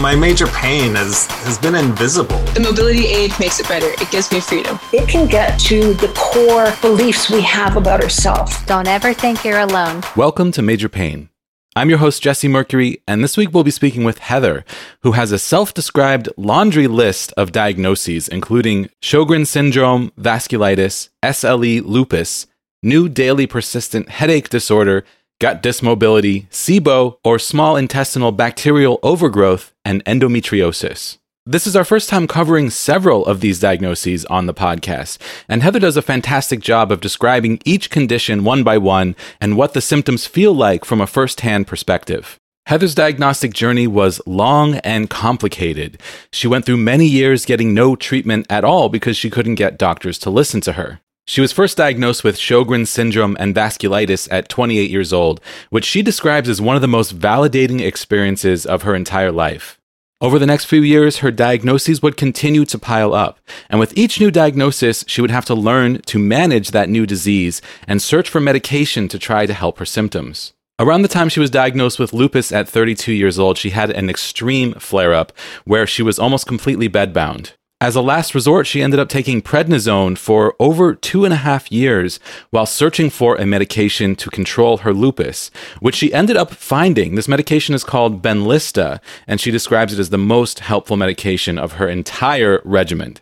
My 0.00 0.16
major 0.16 0.46
pain 0.48 0.94
has, 0.94 1.26
has 1.26 1.58
been 1.58 1.74
invisible. 1.74 2.38
The 2.54 2.60
mobility 2.60 3.06
aid 3.06 3.32
makes 3.38 3.60
it 3.60 3.68
better. 3.68 3.86
It 4.02 4.10
gives 4.10 4.32
me 4.32 4.40
freedom. 4.40 4.78
It 4.92 5.08
can 5.08 5.28
get 5.28 5.58
to 5.60 5.94
the 5.94 6.08
core 6.16 6.74
beliefs 6.80 7.30
we 7.30 7.40
have 7.42 7.76
about 7.76 8.02
ourselves. 8.02 8.62
Don't 8.64 8.88
ever 8.88 9.12
think 9.12 9.44
you're 9.44 9.60
alone. 9.60 10.02
Welcome 10.16 10.50
to 10.52 10.62
Major 10.62 10.88
Pain. 10.88 11.28
I'm 11.74 11.88
your 11.88 11.98
host, 11.98 12.22
Jesse 12.22 12.48
Mercury, 12.48 13.02
and 13.08 13.24
this 13.24 13.36
week 13.36 13.50
we'll 13.52 13.64
be 13.64 13.70
speaking 13.70 14.04
with 14.04 14.18
Heather, 14.18 14.64
who 15.02 15.12
has 15.12 15.32
a 15.32 15.38
self 15.38 15.72
described 15.72 16.28
laundry 16.36 16.86
list 16.86 17.32
of 17.36 17.52
diagnoses, 17.52 18.28
including 18.28 18.90
Sjogren's 19.00 19.50
syndrome, 19.50 20.10
vasculitis, 20.20 21.08
SLE, 21.22 21.82
lupus, 21.82 22.46
new 22.82 23.08
daily 23.08 23.46
persistent 23.46 24.10
headache 24.10 24.48
disorder, 24.48 25.04
gut 25.40 25.62
dysmobility, 25.62 26.46
SIBO, 26.50 27.16
or 27.24 27.38
small 27.38 27.76
intestinal 27.76 28.32
bacterial 28.32 28.98
overgrowth, 29.02 29.71
and 29.84 30.04
endometriosis. 30.04 31.18
This 31.44 31.66
is 31.66 31.74
our 31.74 31.84
first 31.84 32.08
time 32.08 32.28
covering 32.28 32.70
several 32.70 33.26
of 33.26 33.40
these 33.40 33.58
diagnoses 33.58 34.24
on 34.26 34.46
the 34.46 34.54
podcast, 34.54 35.18
and 35.48 35.60
Heather 35.60 35.80
does 35.80 35.96
a 35.96 36.02
fantastic 36.02 36.60
job 36.60 36.92
of 36.92 37.00
describing 37.00 37.60
each 37.64 37.90
condition 37.90 38.44
one 38.44 38.62
by 38.62 38.78
one 38.78 39.16
and 39.40 39.56
what 39.56 39.74
the 39.74 39.80
symptoms 39.80 40.24
feel 40.24 40.52
like 40.54 40.84
from 40.84 41.00
a 41.00 41.06
first 41.06 41.40
hand 41.40 41.66
perspective. 41.66 42.38
Heather's 42.66 42.94
diagnostic 42.94 43.54
journey 43.54 43.88
was 43.88 44.20
long 44.24 44.76
and 44.76 45.10
complicated. 45.10 46.00
She 46.32 46.46
went 46.46 46.64
through 46.64 46.76
many 46.76 47.06
years 47.06 47.44
getting 47.44 47.74
no 47.74 47.96
treatment 47.96 48.46
at 48.48 48.62
all 48.62 48.88
because 48.88 49.16
she 49.16 49.30
couldn't 49.30 49.56
get 49.56 49.78
doctors 49.78 50.18
to 50.20 50.30
listen 50.30 50.60
to 50.60 50.74
her. 50.74 51.00
She 51.24 51.40
was 51.40 51.52
first 51.52 51.76
diagnosed 51.76 52.24
with 52.24 52.36
Sjogren's 52.36 52.90
syndrome 52.90 53.36
and 53.38 53.54
vasculitis 53.54 54.26
at 54.32 54.48
28 54.48 54.90
years 54.90 55.12
old, 55.12 55.40
which 55.70 55.84
she 55.84 56.02
describes 56.02 56.48
as 56.48 56.60
one 56.60 56.74
of 56.74 56.82
the 56.82 56.88
most 56.88 57.16
validating 57.16 57.80
experiences 57.80 58.66
of 58.66 58.82
her 58.82 58.94
entire 58.94 59.30
life. 59.30 59.78
Over 60.20 60.38
the 60.38 60.46
next 60.46 60.66
few 60.66 60.82
years, 60.82 61.18
her 61.18 61.30
diagnoses 61.30 62.02
would 62.02 62.16
continue 62.16 62.64
to 62.66 62.78
pile 62.78 63.14
up. 63.14 63.38
And 63.68 63.80
with 63.80 63.96
each 63.96 64.20
new 64.20 64.30
diagnosis, 64.30 65.04
she 65.08 65.20
would 65.20 65.30
have 65.32 65.44
to 65.46 65.54
learn 65.54 66.00
to 66.02 66.18
manage 66.18 66.70
that 66.70 66.88
new 66.88 67.06
disease 67.06 67.62
and 67.88 68.00
search 68.00 68.28
for 68.28 68.40
medication 68.40 69.08
to 69.08 69.18
try 69.18 69.46
to 69.46 69.54
help 69.54 69.78
her 69.78 69.84
symptoms. 69.84 70.52
Around 70.78 71.02
the 71.02 71.08
time 71.08 71.28
she 71.28 71.40
was 71.40 71.50
diagnosed 71.50 71.98
with 71.98 72.12
lupus 72.12 72.50
at 72.50 72.68
32 72.68 73.12
years 73.12 73.38
old, 73.38 73.58
she 73.58 73.70
had 73.70 73.90
an 73.90 74.10
extreme 74.10 74.74
flare 74.74 75.14
up 75.14 75.32
where 75.64 75.86
she 75.86 76.02
was 76.02 76.18
almost 76.18 76.46
completely 76.46 76.88
bedbound. 76.88 77.52
As 77.82 77.96
a 77.96 78.00
last 78.00 78.32
resort, 78.32 78.68
she 78.68 78.80
ended 78.80 79.00
up 79.00 79.08
taking 79.08 79.42
prednisone 79.42 80.16
for 80.16 80.54
over 80.60 80.94
two 80.94 81.24
and 81.24 81.34
a 81.34 81.38
half 81.38 81.72
years 81.72 82.20
while 82.50 82.64
searching 82.64 83.10
for 83.10 83.34
a 83.34 83.44
medication 83.44 84.14
to 84.14 84.30
control 84.30 84.76
her 84.76 84.92
lupus, 84.92 85.50
which 85.80 85.96
she 85.96 86.14
ended 86.14 86.36
up 86.36 86.52
finding. 86.52 87.16
This 87.16 87.26
medication 87.26 87.74
is 87.74 87.82
called 87.82 88.22
Benlysta, 88.22 89.00
and 89.26 89.40
she 89.40 89.50
describes 89.50 89.92
it 89.92 89.98
as 89.98 90.10
the 90.10 90.16
most 90.16 90.60
helpful 90.60 90.96
medication 90.96 91.58
of 91.58 91.72
her 91.72 91.88
entire 91.88 92.62
regimen. 92.64 93.16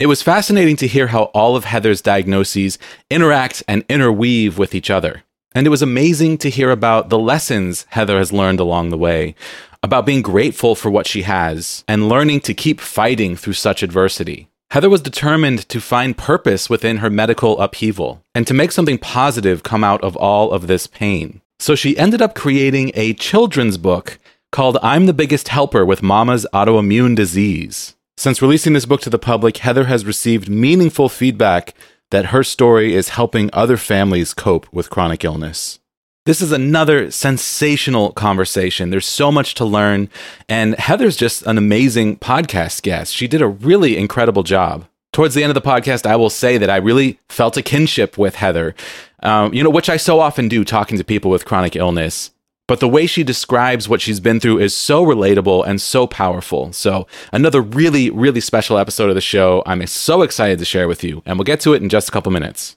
It 0.00 0.06
was 0.06 0.20
fascinating 0.20 0.74
to 0.78 0.88
hear 0.88 1.06
how 1.06 1.26
all 1.26 1.54
of 1.54 1.66
Heather's 1.66 2.02
diagnoses 2.02 2.80
interact 3.08 3.62
and 3.68 3.84
interweave 3.88 4.58
with 4.58 4.74
each 4.74 4.90
other. 4.90 5.22
And 5.54 5.64
it 5.64 5.70
was 5.70 5.82
amazing 5.82 6.38
to 6.38 6.50
hear 6.50 6.72
about 6.72 7.08
the 7.08 7.20
lessons 7.20 7.86
Heather 7.90 8.18
has 8.18 8.32
learned 8.32 8.58
along 8.58 8.88
the 8.88 8.98
way, 8.98 9.36
about 9.82 10.06
being 10.06 10.22
grateful 10.22 10.74
for 10.74 10.90
what 10.90 11.06
she 11.06 11.22
has 11.22 11.84
and 11.88 12.08
learning 12.08 12.40
to 12.40 12.54
keep 12.54 12.80
fighting 12.80 13.36
through 13.36 13.52
such 13.54 13.82
adversity. 13.82 14.48
Heather 14.70 14.88
was 14.88 15.02
determined 15.02 15.68
to 15.68 15.80
find 15.80 16.16
purpose 16.16 16.70
within 16.70 16.98
her 16.98 17.10
medical 17.10 17.60
upheaval 17.60 18.22
and 18.34 18.46
to 18.46 18.54
make 18.54 18.72
something 18.72 18.96
positive 18.96 19.62
come 19.62 19.84
out 19.84 20.02
of 20.02 20.16
all 20.16 20.50
of 20.50 20.66
this 20.66 20.86
pain. 20.86 21.42
So 21.58 21.74
she 21.74 21.98
ended 21.98 22.22
up 22.22 22.34
creating 22.34 22.92
a 22.94 23.14
children's 23.14 23.76
book 23.76 24.18
called 24.50 24.78
I'm 24.82 25.06
the 25.06 25.12
Biggest 25.12 25.48
Helper 25.48 25.84
with 25.84 26.02
Mama's 26.02 26.46
Autoimmune 26.54 27.14
Disease. 27.14 27.96
Since 28.16 28.40
releasing 28.40 28.72
this 28.72 28.86
book 28.86 29.00
to 29.02 29.10
the 29.10 29.18
public, 29.18 29.58
Heather 29.58 29.84
has 29.84 30.06
received 30.06 30.48
meaningful 30.48 31.08
feedback 31.08 31.74
that 32.10 32.26
her 32.26 32.44
story 32.44 32.94
is 32.94 33.10
helping 33.10 33.50
other 33.52 33.76
families 33.76 34.34
cope 34.34 34.66
with 34.72 34.90
chronic 34.90 35.24
illness. 35.24 35.80
This 36.24 36.40
is 36.40 36.52
another 36.52 37.10
sensational 37.10 38.12
conversation. 38.12 38.90
There's 38.90 39.08
so 39.08 39.32
much 39.32 39.54
to 39.54 39.64
learn. 39.64 40.08
And 40.48 40.76
Heather's 40.76 41.16
just 41.16 41.42
an 41.46 41.58
amazing 41.58 42.18
podcast 42.18 42.82
guest. 42.82 43.12
She 43.12 43.26
did 43.26 43.42
a 43.42 43.48
really 43.48 43.96
incredible 43.96 44.44
job. 44.44 44.86
Towards 45.12 45.34
the 45.34 45.42
end 45.42 45.50
of 45.50 45.60
the 45.60 45.68
podcast, 45.68 46.06
I 46.06 46.14
will 46.14 46.30
say 46.30 46.58
that 46.58 46.70
I 46.70 46.76
really 46.76 47.18
felt 47.28 47.56
a 47.56 47.62
kinship 47.62 48.16
with 48.18 48.36
Heather, 48.36 48.76
um, 49.24 49.52
you 49.52 49.64
know, 49.64 49.68
which 49.68 49.90
I 49.90 49.96
so 49.96 50.20
often 50.20 50.46
do 50.46 50.64
talking 50.64 50.96
to 50.96 51.02
people 51.02 51.28
with 51.28 51.44
chronic 51.44 51.74
illness. 51.74 52.30
But 52.68 52.78
the 52.78 52.88
way 52.88 53.06
she 53.06 53.24
describes 53.24 53.88
what 53.88 54.00
she's 54.00 54.20
been 54.20 54.38
through 54.38 54.60
is 54.60 54.76
so 54.76 55.04
relatable 55.04 55.66
and 55.66 55.82
so 55.82 56.06
powerful. 56.06 56.72
So, 56.72 57.08
another 57.32 57.60
really, 57.60 58.10
really 58.10 58.40
special 58.40 58.78
episode 58.78 59.08
of 59.08 59.16
the 59.16 59.20
show. 59.20 59.64
I'm 59.66 59.84
so 59.88 60.22
excited 60.22 60.60
to 60.60 60.64
share 60.64 60.86
with 60.86 61.02
you, 61.02 61.20
and 61.26 61.36
we'll 61.36 61.44
get 61.44 61.58
to 61.60 61.74
it 61.74 61.82
in 61.82 61.88
just 61.88 62.08
a 62.08 62.12
couple 62.12 62.30
minutes. 62.30 62.76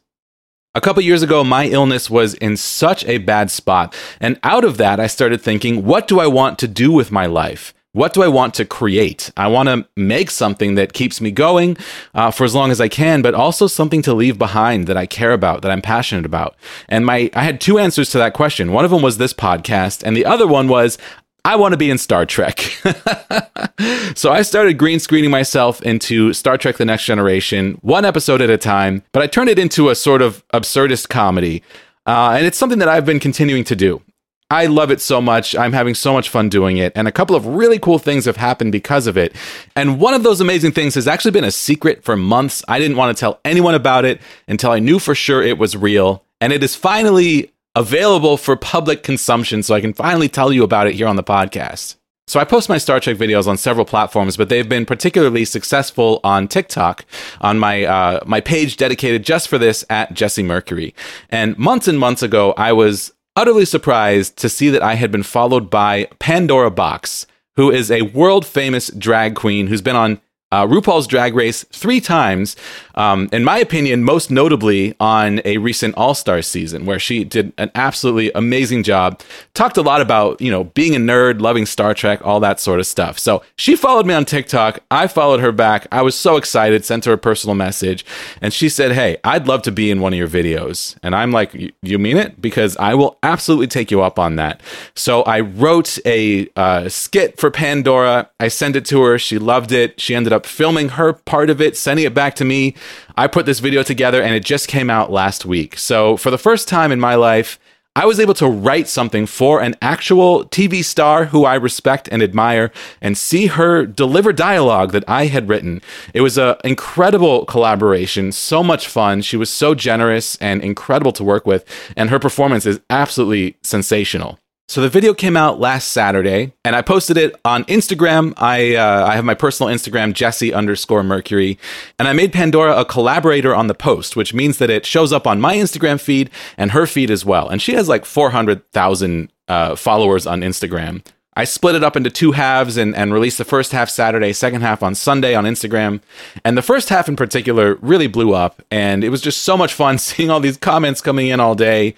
A 0.75 0.81
couple 0.81 1.01
years 1.01 1.23
ago, 1.23 1.41
my 1.45 1.67
illness 1.67 2.09
was 2.09 2.33
in 2.33 2.57
such 2.57 3.05
a 3.05 3.17
bad 3.19 3.49
spot. 3.49 3.95
And 4.19 4.37
out 4.43 4.65
of 4.65 4.75
that, 4.75 4.99
I 4.99 5.07
started 5.07 5.39
thinking, 5.39 5.85
what 5.85 6.05
do 6.05 6.19
I 6.19 6.27
want 6.27 6.59
to 6.59 6.67
do 6.67 6.91
with 6.91 7.13
my 7.13 7.27
life? 7.27 7.73
What 7.93 8.11
do 8.11 8.21
I 8.21 8.27
want 8.27 8.53
to 8.55 8.65
create? 8.65 9.31
I 9.37 9.47
want 9.47 9.69
to 9.69 9.87
make 9.95 10.29
something 10.29 10.75
that 10.75 10.91
keeps 10.91 11.21
me 11.21 11.31
going 11.31 11.77
uh, 12.13 12.29
for 12.29 12.43
as 12.43 12.53
long 12.53 12.71
as 12.71 12.81
I 12.81 12.89
can, 12.89 13.21
but 13.21 13.33
also 13.33 13.67
something 13.67 14.01
to 14.01 14.13
leave 14.13 14.37
behind 14.37 14.87
that 14.87 14.97
I 14.97 15.05
care 15.05 15.31
about, 15.31 15.61
that 15.61 15.71
I'm 15.71 15.81
passionate 15.81 16.25
about. 16.25 16.57
And 16.89 17.05
my, 17.05 17.31
I 17.33 17.45
had 17.45 17.61
two 17.61 17.79
answers 17.79 18.09
to 18.09 18.17
that 18.17 18.33
question. 18.33 18.73
One 18.73 18.83
of 18.83 18.91
them 18.91 19.01
was 19.01 19.17
this 19.17 19.33
podcast, 19.33 20.03
and 20.03 20.13
the 20.17 20.25
other 20.25 20.45
one 20.45 20.67
was 20.67 20.97
I 21.45 21.57
want 21.57 21.73
to 21.73 21.77
be 21.77 21.91
in 21.91 21.99
Star 21.99 22.25
Trek. 22.25 22.59
so 24.15 24.31
I 24.31 24.41
started 24.41 24.79
green 24.79 24.99
screening 24.99 25.29
myself 25.29 25.79
into 25.83 26.33
Star 26.33 26.57
Trek 26.57 26.77
The 26.77 26.85
Next 26.85 27.05
Generation, 27.05 27.77
one 27.81 28.03
episode 28.03 28.41
at 28.41 28.49
a 28.49 28.57
time, 28.57 29.03
but 29.11 29.21
I 29.21 29.27
turned 29.27 29.49
it 29.49 29.59
into 29.59 29.89
a 29.89 29.95
sort 29.95 30.23
of 30.23 30.43
absurdist 30.55 31.07
comedy. 31.09 31.61
Uh, 32.07 32.31
and 32.35 32.47
it's 32.47 32.57
something 32.57 32.79
that 32.79 32.87
I've 32.87 33.05
been 33.05 33.19
continuing 33.19 33.63
to 33.65 33.75
do. 33.75 34.01
I 34.49 34.65
love 34.65 34.89
it 34.89 35.01
so 35.01 35.21
much. 35.21 35.55
I'm 35.55 35.73
having 35.73 35.93
so 35.93 36.13
much 36.13 36.29
fun 36.29 36.49
doing 36.49 36.77
it. 36.77 36.93
And 36.95 37.07
a 37.07 37.11
couple 37.11 37.35
of 37.35 37.45
really 37.45 37.77
cool 37.77 37.99
things 37.99 38.25
have 38.25 38.37
happened 38.37 38.71
because 38.71 39.05
of 39.05 39.15
it. 39.15 39.35
And 39.75 39.99
one 39.99 40.15
of 40.15 40.23
those 40.23 40.41
amazing 40.41 40.71
things 40.71 40.95
has 40.95 41.07
actually 41.07 41.31
been 41.31 41.43
a 41.43 41.51
secret 41.51 42.03
for 42.03 42.15
months. 42.15 42.63
I 42.67 42.79
didn't 42.79 42.97
want 42.97 43.15
to 43.15 43.19
tell 43.19 43.39
anyone 43.45 43.75
about 43.75 44.03
it 44.03 44.19
until 44.47 44.71
I 44.71 44.79
knew 44.79 44.97
for 44.97 45.13
sure 45.13 45.43
it 45.43 45.59
was 45.59 45.77
real. 45.77 46.23
And 46.41 46.51
it 46.51 46.63
is 46.63 46.75
finally 46.75 47.51
available 47.75 48.37
for 48.37 48.55
public 48.55 49.03
consumption 49.03 49.63
so 49.63 49.75
I 49.75 49.81
can 49.81 49.93
finally 49.93 50.29
tell 50.29 50.51
you 50.53 50.63
about 50.63 50.87
it 50.87 50.95
here 50.95 51.07
on 51.07 51.15
the 51.15 51.23
podcast. 51.23 51.95
So 52.27 52.39
I 52.39 52.43
post 52.43 52.69
my 52.69 52.79
Star 52.79 52.99
Trek 52.99 53.17
videos 53.17 53.45
on 53.45 53.55
several 53.55 53.85
platforms, 53.85 54.35
but 54.35 54.49
they've 54.49 54.67
been 54.67 54.85
particularly 54.85 55.45
successful 55.45 56.19
on 56.23 56.47
TikTok, 56.47 57.05
on 57.39 57.59
my 57.59 57.83
uh, 57.83 58.19
my 58.25 58.41
page 58.41 58.77
dedicated 58.77 59.23
just 59.23 59.47
for 59.47 59.59
this 59.59 59.85
at 59.91 60.13
Jesse 60.13 60.41
Mercury. 60.41 60.95
And 61.29 61.55
months 61.59 61.87
and 61.87 61.99
months 61.99 62.23
ago, 62.23 62.55
I 62.57 62.73
was 62.73 63.13
utterly 63.35 63.65
surprised 63.65 64.37
to 64.37 64.49
see 64.49 64.69
that 64.69 64.81
I 64.81 64.95
had 64.95 65.11
been 65.11 65.21
followed 65.21 65.69
by 65.69 66.07
Pandora 66.17 66.71
Boxx, 66.71 67.27
who 67.57 67.69
is 67.69 67.91
a 67.91 68.01
world 68.01 68.45
famous 68.45 68.89
drag 68.89 69.35
queen 69.35 69.67
who's 69.67 69.83
been 69.83 69.95
on 69.95 70.19
uh, 70.51 70.65
RuPaul's 70.65 71.07
Drag 71.07 71.35
Race 71.35 71.63
three 71.71 71.99
times, 71.99 72.55
um, 72.95 73.29
in 73.31 73.43
my 73.43 73.57
opinion, 73.57 74.03
most 74.03 74.31
notably 74.31 74.95
on 74.99 75.41
a 75.45 75.57
recent 75.57 75.95
All 75.95 76.13
Star 76.13 76.41
season 76.41 76.85
where 76.85 76.99
she 76.99 77.23
did 77.23 77.53
an 77.57 77.71
absolutely 77.75 78.31
amazing 78.33 78.83
job. 78.83 79.21
Talked 79.53 79.77
a 79.77 79.81
lot 79.81 80.01
about, 80.01 80.41
you 80.41 80.51
know, 80.51 80.65
being 80.65 80.95
a 80.95 80.99
nerd, 80.99 81.41
loving 81.41 81.65
Star 81.65 81.93
Trek, 81.93 82.25
all 82.25 82.39
that 82.39 82.59
sort 82.59 82.79
of 82.79 82.87
stuff. 82.87 83.19
So 83.19 83.43
she 83.57 83.75
followed 83.75 84.05
me 84.05 84.13
on 84.13 84.25
TikTok. 84.25 84.79
I 84.89 85.07
followed 85.07 85.41
her 85.41 85.51
back. 85.51 85.87
I 85.91 86.01
was 86.01 86.15
so 86.15 86.37
excited, 86.37 86.85
sent 86.85 87.05
her 87.05 87.13
a 87.13 87.17
personal 87.17 87.55
message, 87.55 88.05
and 88.41 88.53
she 88.53 88.69
said, 88.69 88.93
Hey, 88.93 89.17
I'd 89.23 89.47
love 89.47 89.61
to 89.63 89.71
be 89.71 89.91
in 89.91 89.99
one 89.99 90.13
of 90.13 90.19
your 90.19 90.29
videos. 90.29 90.97
And 91.03 91.15
I'm 91.15 91.31
like, 91.31 91.53
You 91.81 91.99
mean 91.99 92.17
it? 92.17 92.41
Because 92.41 92.77
I 92.77 92.93
will 92.95 93.17
absolutely 93.23 93.67
take 93.67 93.91
you 93.91 94.01
up 94.01 94.17
on 94.17 94.37
that. 94.37 94.61
So 94.95 95.23
I 95.23 95.41
wrote 95.41 95.97
a 96.05 96.47
uh, 96.55 96.89
skit 96.89 97.39
for 97.39 97.51
Pandora. 97.51 98.29
I 98.39 98.47
sent 98.47 98.75
it 98.75 98.85
to 98.85 99.01
her. 99.01 99.17
She 99.17 99.37
loved 99.37 99.71
it. 99.71 99.99
She 99.99 100.15
ended 100.15 100.33
up 100.33 100.45
filming 100.45 100.89
her 100.89 101.13
part 101.13 101.49
of 101.49 101.61
it, 101.61 101.77
sending 101.77 102.05
it 102.05 102.13
back 102.13 102.35
to 102.35 102.45
me. 102.45 102.75
I 103.17 103.27
put 103.27 103.45
this 103.45 103.59
video 103.59 103.83
together 103.83 104.21
and 104.21 104.35
it 104.35 104.43
just 104.45 104.67
came 104.67 104.89
out 104.89 105.11
last 105.11 105.45
week. 105.45 105.77
So, 105.77 106.17
for 106.17 106.31
the 106.31 106.37
first 106.37 106.67
time 106.67 106.91
in 106.91 106.99
my 106.99 107.15
life, 107.15 107.59
I 107.97 108.05
was 108.05 108.19
able 108.19 108.33
to 108.35 108.47
write 108.47 108.89
something 108.89 109.25
for 109.25 109.61
an 109.61 109.75
actual 109.81 110.43
TV 110.43 110.83
star 110.83 111.25
who 111.25 111.45
I 111.45 111.55
respect 111.55 112.09
and 112.11 112.21
admire 112.21 112.73
and 112.99 113.17
see 113.17 113.47
her 113.47 113.85
deliver 113.85 114.33
dialogue 114.33 114.91
that 114.91 115.05
I 115.07 115.27
had 115.27 115.47
written. 115.47 115.81
It 116.13 116.19
was 116.19 116.37
an 116.37 116.57
incredible 116.65 117.45
collaboration, 117.45 118.33
so 118.33 118.61
much 118.61 118.89
fun. 118.89 119.21
She 119.21 119.37
was 119.37 119.49
so 119.49 119.75
generous 119.75 120.35
and 120.41 120.61
incredible 120.61 121.13
to 121.13 121.23
work 121.23 121.45
with, 121.45 121.63
and 121.95 122.09
her 122.09 122.19
performance 122.19 122.65
is 122.65 122.81
absolutely 122.89 123.55
sensational. 123.63 124.39
So 124.67 124.81
the 124.81 124.89
video 124.89 125.13
came 125.13 125.37
out 125.37 125.59
last 125.59 125.89
Saturday, 125.89 126.51
and 126.63 126.75
I 126.75 126.81
posted 126.81 127.17
it 127.17 127.35
on 127.45 127.65
Instagram. 127.65 128.33
I 128.37 128.75
uh, 128.75 129.05
I 129.05 129.15
have 129.15 129.23
my 129.23 129.35
personal 129.35 129.71
Instagram, 129.71 130.11
Jesse 130.11 130.53
underscore 130.53 131.03
Mercury, 131.03 131.59
and 131.99 132.07
I 132.07 132.13
made 132.13 132.33
Pandora 132.33 132.75
a 132.75 132.83
collaborator 132.83 133.53
on 133.53 133.67
the 133.67 133.75
post, 133.75 134.15
which 134.15 134.33
means 134.33 134.57
that 134.57 134.71
it 134.71 134.83
shows 134.85 135.13
up 135.13 135.27
on 135.27 135.39
my 135.39 135.55
Instagram 135.55 136.01
feed 136.01 136.31
and 136.57 136.71
her 136.71 136.87
feed 136.87 137.11
as 137.11 137.23
well. 137.23 137.47
And 137.47 137.61
she 137.61 137.73
has 137.73 137.87
like 137.87 138.05
four 138.05 138.31
hundred 138.31 138.69
thousand 138.71 139.31
uh, 139.47 139.75
followers 139.75 140.25
on 140.25 140.41
Instagram. 140.41 141.05
I 141.37 141.43
split 141.43 141.75
it 141.75 141.83
up 141.83 141.97
into 141.97 142.09
two 142.09 142.31
halves 142.31 142.77
and, 142.77 142.95
and 142.95 143.13
released 143.13 143.37
the 143.37 143.43
first 143.43 143.73
half 143.73 143.89
Saturday, 143.89 144.31
second 144.31 144.61
half 144.61 144.81
on 144.81 144.95
Sunday 144.95 145.35
on 145.35 145.43
Instagram. 145.43 146.01
And 146.45 146.57
the 146.57 146.61
first 146.61 146.87
half 146.87 147.09
in 147.09 147.17
particular 147.17 147.75
really 147.81 148.07
blew 148.07 148.33
up. 148.33 148.61
And 148.71 149.03
it 149.03 149.09
was 149.09 149.21
just 149.21 149.43
so 149.43 149.57
much 149.57 149.73
fun 149.73 149.97
seeing 149.99 150.31
all 150.31 150.39
these 150.39 150.57
comments 150.57 151.01
coming 151.01 151.27
in 151.27 151.41
all 151.41 151.53
day. 151.53 151.93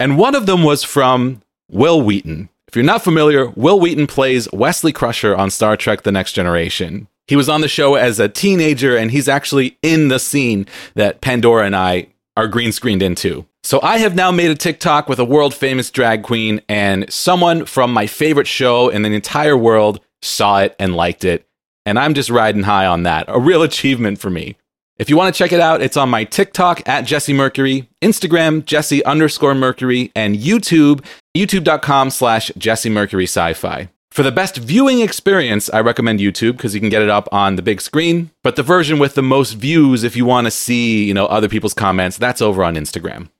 And 0.00 0.18
one 0.18 0.34
of 0.34 0.46
them 0.46 0.64
was 0.64 0.82
from 0.82 1.40
Wil 1.72 2.02
Wheaton. 2.02 2.50
If 2.68 2.76
you're 2.76 2.84
not 2.84 3.02
familiar, 3.02 3.48
Wil 3.50 3.80
Wheaton 3.80 4.06
plays 4.06 4.50
Wesley 4.52 4.92
Crusher 4.92 5.34
on 5.34 5.50
Star 5.50 5.76
Trek 5.76 6.02
The 6.02 6.12
Next 6.12 6.34
Generation. 6.34 7.08
He 7.26 7.34
was 7.34 7.48
on 7.48 7.62
the 7.62 7.68
show 7.68 7.94
as 7.94 8.20
a 8.20 8.28
teenager, 8.28 8.96
and 8.96 9.10
he's 9.10 9.28
actually 9.28 9.78
in 9.82 10.08
the 10.08 10.18
scene 10.18 10.66
that 10.94 11.20
Pandora 11.22 11.64
and 11.64 11.74
I 11.74 12.08
are 12.36 12.46
green 12.46 12.72
screened 12.72 13.02
into. 13.02 13.46
So 13.64 13.80
I 13.82 13.98
have 13.98 14.14
now 14.14 14.30
made 14.30 14.50
a 14.50 14.54
TikTok 14.54 15.08
with 15.08 15.18
a 15.18 15.24
world 15.24 15.54
famous 15.54 15.90
drag 15.90 16.22
queen, 16.22 16.60
and 16.68 17.10
someone 17.10 17.64
from 17.64 17.92
my 17.92 18.06
favorite 18.06 18.48
show 18.48 18.88
in 18.88 19.02
the 19.02 19.12
entire 19.12 19.56
world 19.56 20.00
saw 20.20 20.60
it 20.60 20.76
and 20.78 20.94
liked 20.94 21.24
it. 21.24 21.46
And 21.86 21.98
I'm 21.98 22.14
just 22.14 22.30
riding 22.30 22.64
high 22.64 22.86
on 22.86 23.04
that. 23.04 23.24
A 23.28 23.40
real 23.40 23.62
achievement 23.62 24.20
for 24.20 24.30
me. 24.30 24.56
If 24.98 25.08
you 25.10 25.16
want 25.16 25.34
to 25.34 25.38
check 25.38 25.52
it 25.52 25.60
out, 25.60 25.80
it's 25.80 25.96
on 25.96 26.10
my 26.10 26.24
TikTok 26.24 26.86
at 26.86 27.02
Jesse 27.02 27.32
Mercury, 27.32 27.88
Instagram, 28.02 28.64
Jesse 28.64 29.04
underscore 29.04 29.54
Mercury, 29.54 30.12
and 30.14 30.36
YouTube, 30.36 31.04
youtube.com 31.36 32.10
slash 32.10 32.50
Jesse 32.56 32.90
Mercury 32.90 33.24
Sci-Fi. 33.24 33.88
For 34.10 34.22
the 34.22 34.30
best 34.30 34.58
viewing 34.58 35.00
experience, 35.00 35.70
I 35.70 35.80
recommend 35.80 36.20
YouTube 36.20 36.58
because 36.58 36.74
you 36.74 36.80
can 36.80 36.90
get 36.90 37.00
it 37.00 37.08
up 37.08 37.30
on 37.32 37.56
the 37.56 37.62
big 37.62 37.80
screen. 37.80 38.30
But 38.42 38.56
the 38.56 38.62
version 38.62 38.98
with 38.98 39.14
the 39.14 39.22
most 39.22 39.52
views, 39.54 40.04
if 40.04 40.16
you 40.16 40.26
want 40.26 40.46
to 40.46 40.50
see, 40.50 41.04
you 41.04 41.14
know, 41.14 41.24
other 41.26 41.48
people's 41.48 41.72
comments, 41.72 42.18
that's 42.18 42.42
over 42.42 42.62
on 42.62 42.74
Instagram. 42.74 43.30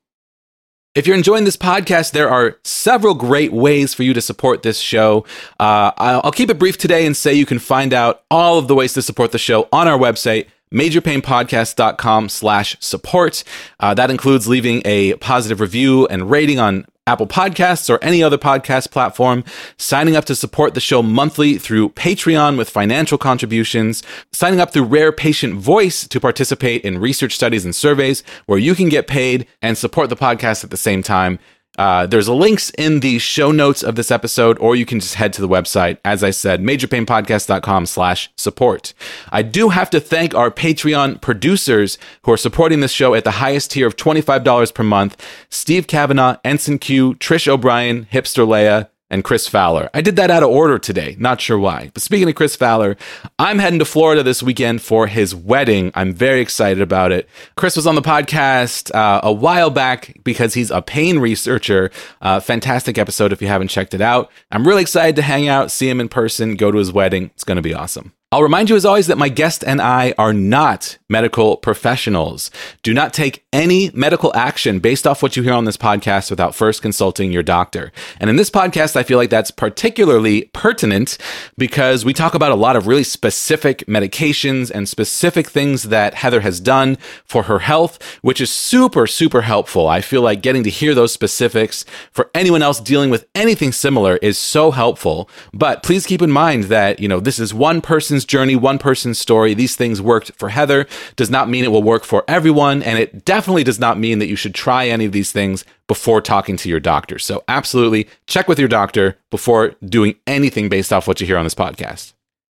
If 0.94 1.06
you're 1.06 1.16
enjoying 1.16 1.44
this 1.44 1.58
podcast, 1.58 2.12
there 2.12 2.30
are 2.30 2.58
several 2.64 3.14
great 3.14 3.52
ways 3.52 3.92
for 3.92 4.02
you 4.02 4.14
to 4.14 4.20
support 4.22 4.62
this 4.62 4.78
show. 4.78 5.26
Uh, 5.60 5.90
I'll, 5.96 6.32
keep 6.32 6.50
it 6.50 6.58
brief 6.58 6.78
today 6.78 7.04
and 7.04 7.14
say 7.16 7.32
you 7.32 7.46
can 7.46 7.58
find 7.58 7.92
out 7.92 8.24
all 8.30 8.58
of 8.58 8.68
the 8.68 8.74
ways 8.74 8.92
to 8.94 9.02
support 9.02 9.32
the 9.32 9.38
show 9.38 9.68
on 9.72 9.88
our 9.88 9.98
website, 9.98 10.48
majorpainpodcast.com 10.72 12.28
slash 12.28 12.76
support. 12.80 13.44
Uh, 13.80 13.94
that 13.94 14.10
includes 14.10 14.48
leaving 14.48 14.82
a 14.84 15.14
positive 15.14 15.60
review 15.60 16.06
and 16.08 16.30
rating 16.30 16.58
on 16.58 16.86
Apple 17.06 17.26
Podcasts, 17.26 17.90
or 17.90 18.02
any 18.02 18.22
other 18.22 18.38
podcast 18.38 18.90
platform, 18.93 19.43
signing 19.76 20.14
up 20.14 20.25
to 20.26 20.37
support 20.37 20.75
the 20.75 20.81
show 20.81 21.02
monthly 21.02 21.58
through 21.58 21.90
Patreon 21.90 22.56
with 22.56 22.70
financial 22.70 23.19
contributions, 23.19 24.04
signing 24.32 24.60
up 24.60 24.72
through 24.72 24.84
Rare 24.84 25.10
Patient 25.10 25.54
Voice 25.54 26.06
to 26.06 26.20
participate 26.20 26.82
in 26.84 26.99
research 26.99 27.34
studies 27.34 27.64
and 27.64 27.75
surveys 27.75 28.22
where 28.46 28.58
you 28.58 28.76
can 28.76 28.88
get 28.88 29.08
paid 29.08 29.46
and 29.60 29.76
support 29.76 30.10
the 30.10 30.16
podcast 30.16 30.62
at 30.62 30.70
the 30.70 30.76
same 30.76 31.02
time. 31.02 31.40
Uh, 31.78 32.06
there's 32.06 32.28
links 32.28 32.70
in 32.76 33.00
the 33.00 33.19
show 33.19 33.50
notes 33.50 33.82
of 33.82 33.96
this 33.96 34.10
episode, 34.10 34.58
or 34.58 34.76
you 34.76 34.84
can 34.84 35.00
just 35.00 35.14
head 35.14 35.32
to 35.32 35.40
the 35.40 35.48
website. 35.48 35.98
As 36.04 36.22
I 36.22 36.30
said, 36.30 36.62
majorpainpodcast.com 36.62 37.86
slash 37.86 38.30
support. 38.36 38.92
I 39.30 39.42
do 39.42 39.70
have 39.70 39.88
to 39.90 40.00
thank 40.00 40.34
our 40.34 40.50
Patreon 40.50 41.20
producers 41.20 41.98
who 42.24 42.32
are 42.32 42.36
supporting 42.36 42.80
this 42.80 42.92
show 42.92 43.14
at 43.14 43.24
the 43.24 43.32
highest 43.32 43.70
tier 43.70 43.86
of 43.86 43.96
$25 43.96 44.74
per 44.74 44.82
month. 44.82 45.16
Steve 45.48 45.86
Kavanaugh, 45.86 46.36
Ensign 46.44 46.78
Q, 46.78 47.14
Trish 47.14 47.48
O'Brien, 47.48 48.06
Hipster 48.12 48.46
Leia, 48.46 48.88
and 49.12 49.22
Chris 49.22 49.46
Fowler. 49.46 49.90
I 49.94 50.00
did 50.00 50.16
that 50.16 50.30
out 50.30 50.42
of 50.42 50.48
order 50.48 50.78
today, 50.78 51.14
not 51.18 51.40
sure 51.40 51.58
why. 51.58 51.90
But 51.92 52.02
speaking 52.02 52.28
of 52.28 52.34
Chris 52.34 52.56
Fowler, 52.56 52.96
I'm 53.38 53.58
heading 53.58 53.78
to 53.78 53.84
Florida 53.84 54.22
this 54.22 54.42
weekend 54.42 54.82
for 54.82 55.06
his 55.06 55.34
wedding. 55.34 55.92
I'm 55.94 56.14
very 56.14 56.40
excited 56.40 56.80
about 56.80 57.12
it. 57.12 57.28
Chris 57.54 57.76
was 57.76 57.86
on 57.86 57.94
the 57.94 58.02
podcast 58.02 58.92
uh, 58.94 59.20
a 59.22 59.32
while 59.32 59.70
back 59.70 60.16
because 60.24 60.54
he's 60.54 60.70
a 60.70 60.80
pain 60.80 61.18
researcher. 61.18 61.90
Uh, 62.22 62.40
fantastic 62.40 62.96
episode 62.96 63.32
if 63.32 63.42
you 63.42 63.48
haven't 63.48 63.68
checked 63.68 63.94
it 63.94 64.00
out. 64.00 64.32
I'm 64.50 64.66
really 64.66 64.82
excited 64.82 65.14
to 65.16 65.22
hang 65.22 65.46
out, 65.46 65.70
see 65.70 65.88
him 65.88 66.00
in 66.00 66.08
person, 66.08 66.56
go 66.56 66.70
to 66.70 66.78
his 66.78 66.90
wedding. 66.90 67.26
It's 67.34 67.44
going 67.44 67.56
to 67.56 67.62
be 67.62 67.74
awesome. 67.74 68.14
I'll 68.32 68.43
remind 68.43 68.70
you, 68.70 68.76
as 68.76 68.87
always, 68.87 69.08
that 69.08 69.19
my 69.19 69.29
guest 69.29 69.62
and 69.62 69.79
I 69.79 70.14
are 70.17 70.32
not 70.32 70.96
medical 71.11 71.58
professionals. 71.58 72.50
Do 72.82 72.94
not 72.94 73.12
take 73.12 73.44
any 73.52 73.90
medical 73.93 74.34
action 74.34 74.79
based 74.79 75.06
off 75.06 75.23
what 75.23 75.37
you 75.37 75.43
hear 75.43 75.52
on 75.52 75.67
this 75.67 75.76
podcast 75.76 76.31
without 76.31 76.55
first 76.55 76.81
consulting 76.81 77.31
your 77.31 77.43
doctor. 77.43 77.93
And 78.19 78.31
in 78.31 78.37
this 78.37 78.49
podcast, 78.49 78.96
I 78.96 79.02
feel 79.02 79.19
like 79.19 79.29
that's 79.29 79.50
particularly 79.50 80.44
pertinent 80.55 81.19
because 81.58 82.06
we 82.06 82.14
talk 82.14 82.34
about 82.34 82.52
a 82.52 82.55
lot 82.55 82.75
of 82.75 82.87
really 82.87 83.05
specific 83.05 83.81
medications 83.81 84.70
and 84.70 84.88
specific 84.88 85.49
things 85.49 85.82
that 85.84 86.14
Heather 86.14 86.40
has 86.40 86.58
done 86.58 86.96
for 87.26 87.43
her 87.43 87.58
health, 87.58 88.02
which 88.23 88.40
is 88.40 88.50
super, 88.50 89.06
super 89.06 89.43
helpful. 89.43 89.88
I 89.88 90.00
feel 90.00 90.23
like 90.23 90.40
getting 90.40 90.64
to 90.64 90.70
hear 90.70 90.94
those 90.94 91.12
specifics 91.12 91.84
for 92.11 92.31
anyone 92.34 92.62
else 92.62 92.81
dealing 92.81 93.11
with 93.11 93.29
anything 93.34 93.73
similar 93.73 94.17
is 94.23 94.38
so 94.38 94.70
helpful. 94.70 95.29
But 95.52 95.82
please 95.82 96.06
keep 96.06 96.23
in 96.23 96.31
mind 96.31 96.64
that, 96.64 96.99
you 96.99 97.08
know, 97.08 97.20
this 97.20 97.38
is 97.38 97.52
one 97.52 97.82
person's 97.82 98.21
person's 98.22 98.30
journey, 98.30 98.56
one 98.56 98.78
person's 98.78 99.19
story. 99.19 99.54
These 99.54 99.76
things 99.76 100.00
worked 100.00 100.32
for 100.32 100.50
Heather 100.50 100.86
does 101.16 101.30
not 101.30 101.48
mean 101.48 101.64
it 101.64 101.72
will 101.72 101.82
work 101.82 102.04
for 102.04 102.24
everyone. 102.28 102.82
And 102.82 102.98
it 102.98 103.24
definitely 103.24 103.64
does 103.64 103.78
not 103.78 103.98
mean 103.98 104.19
that 104.19 104.28
you 104.28 104.36
should 104.36 104.54
try 104.54 104.88
any 104.88 105.04
of 105.04 105.12
these 105.12 105.32
things 105.32 105.64
before 105.88 106.20
talking 106.20 106.56
to 106.58 106.69
your 106.69 106.80
doctor. 106.80 107.19
So, 107.19 107.42
absolutely 107.48 108.08
check 108.26 108.48
with 108.48 108.58
your 108.58 108.69
doctor 108.69 109.16
before 109.30 109.74
doing 109.84 110.14
anything 110.26 110.69
based 110.69 110.92
off 110.92 111.06
what 111.06 111.20
you 111.20 111.26
hear 111.26 111.38
on 111.38 111.44
this 111.44 111.54
podcast. 111.54 112.12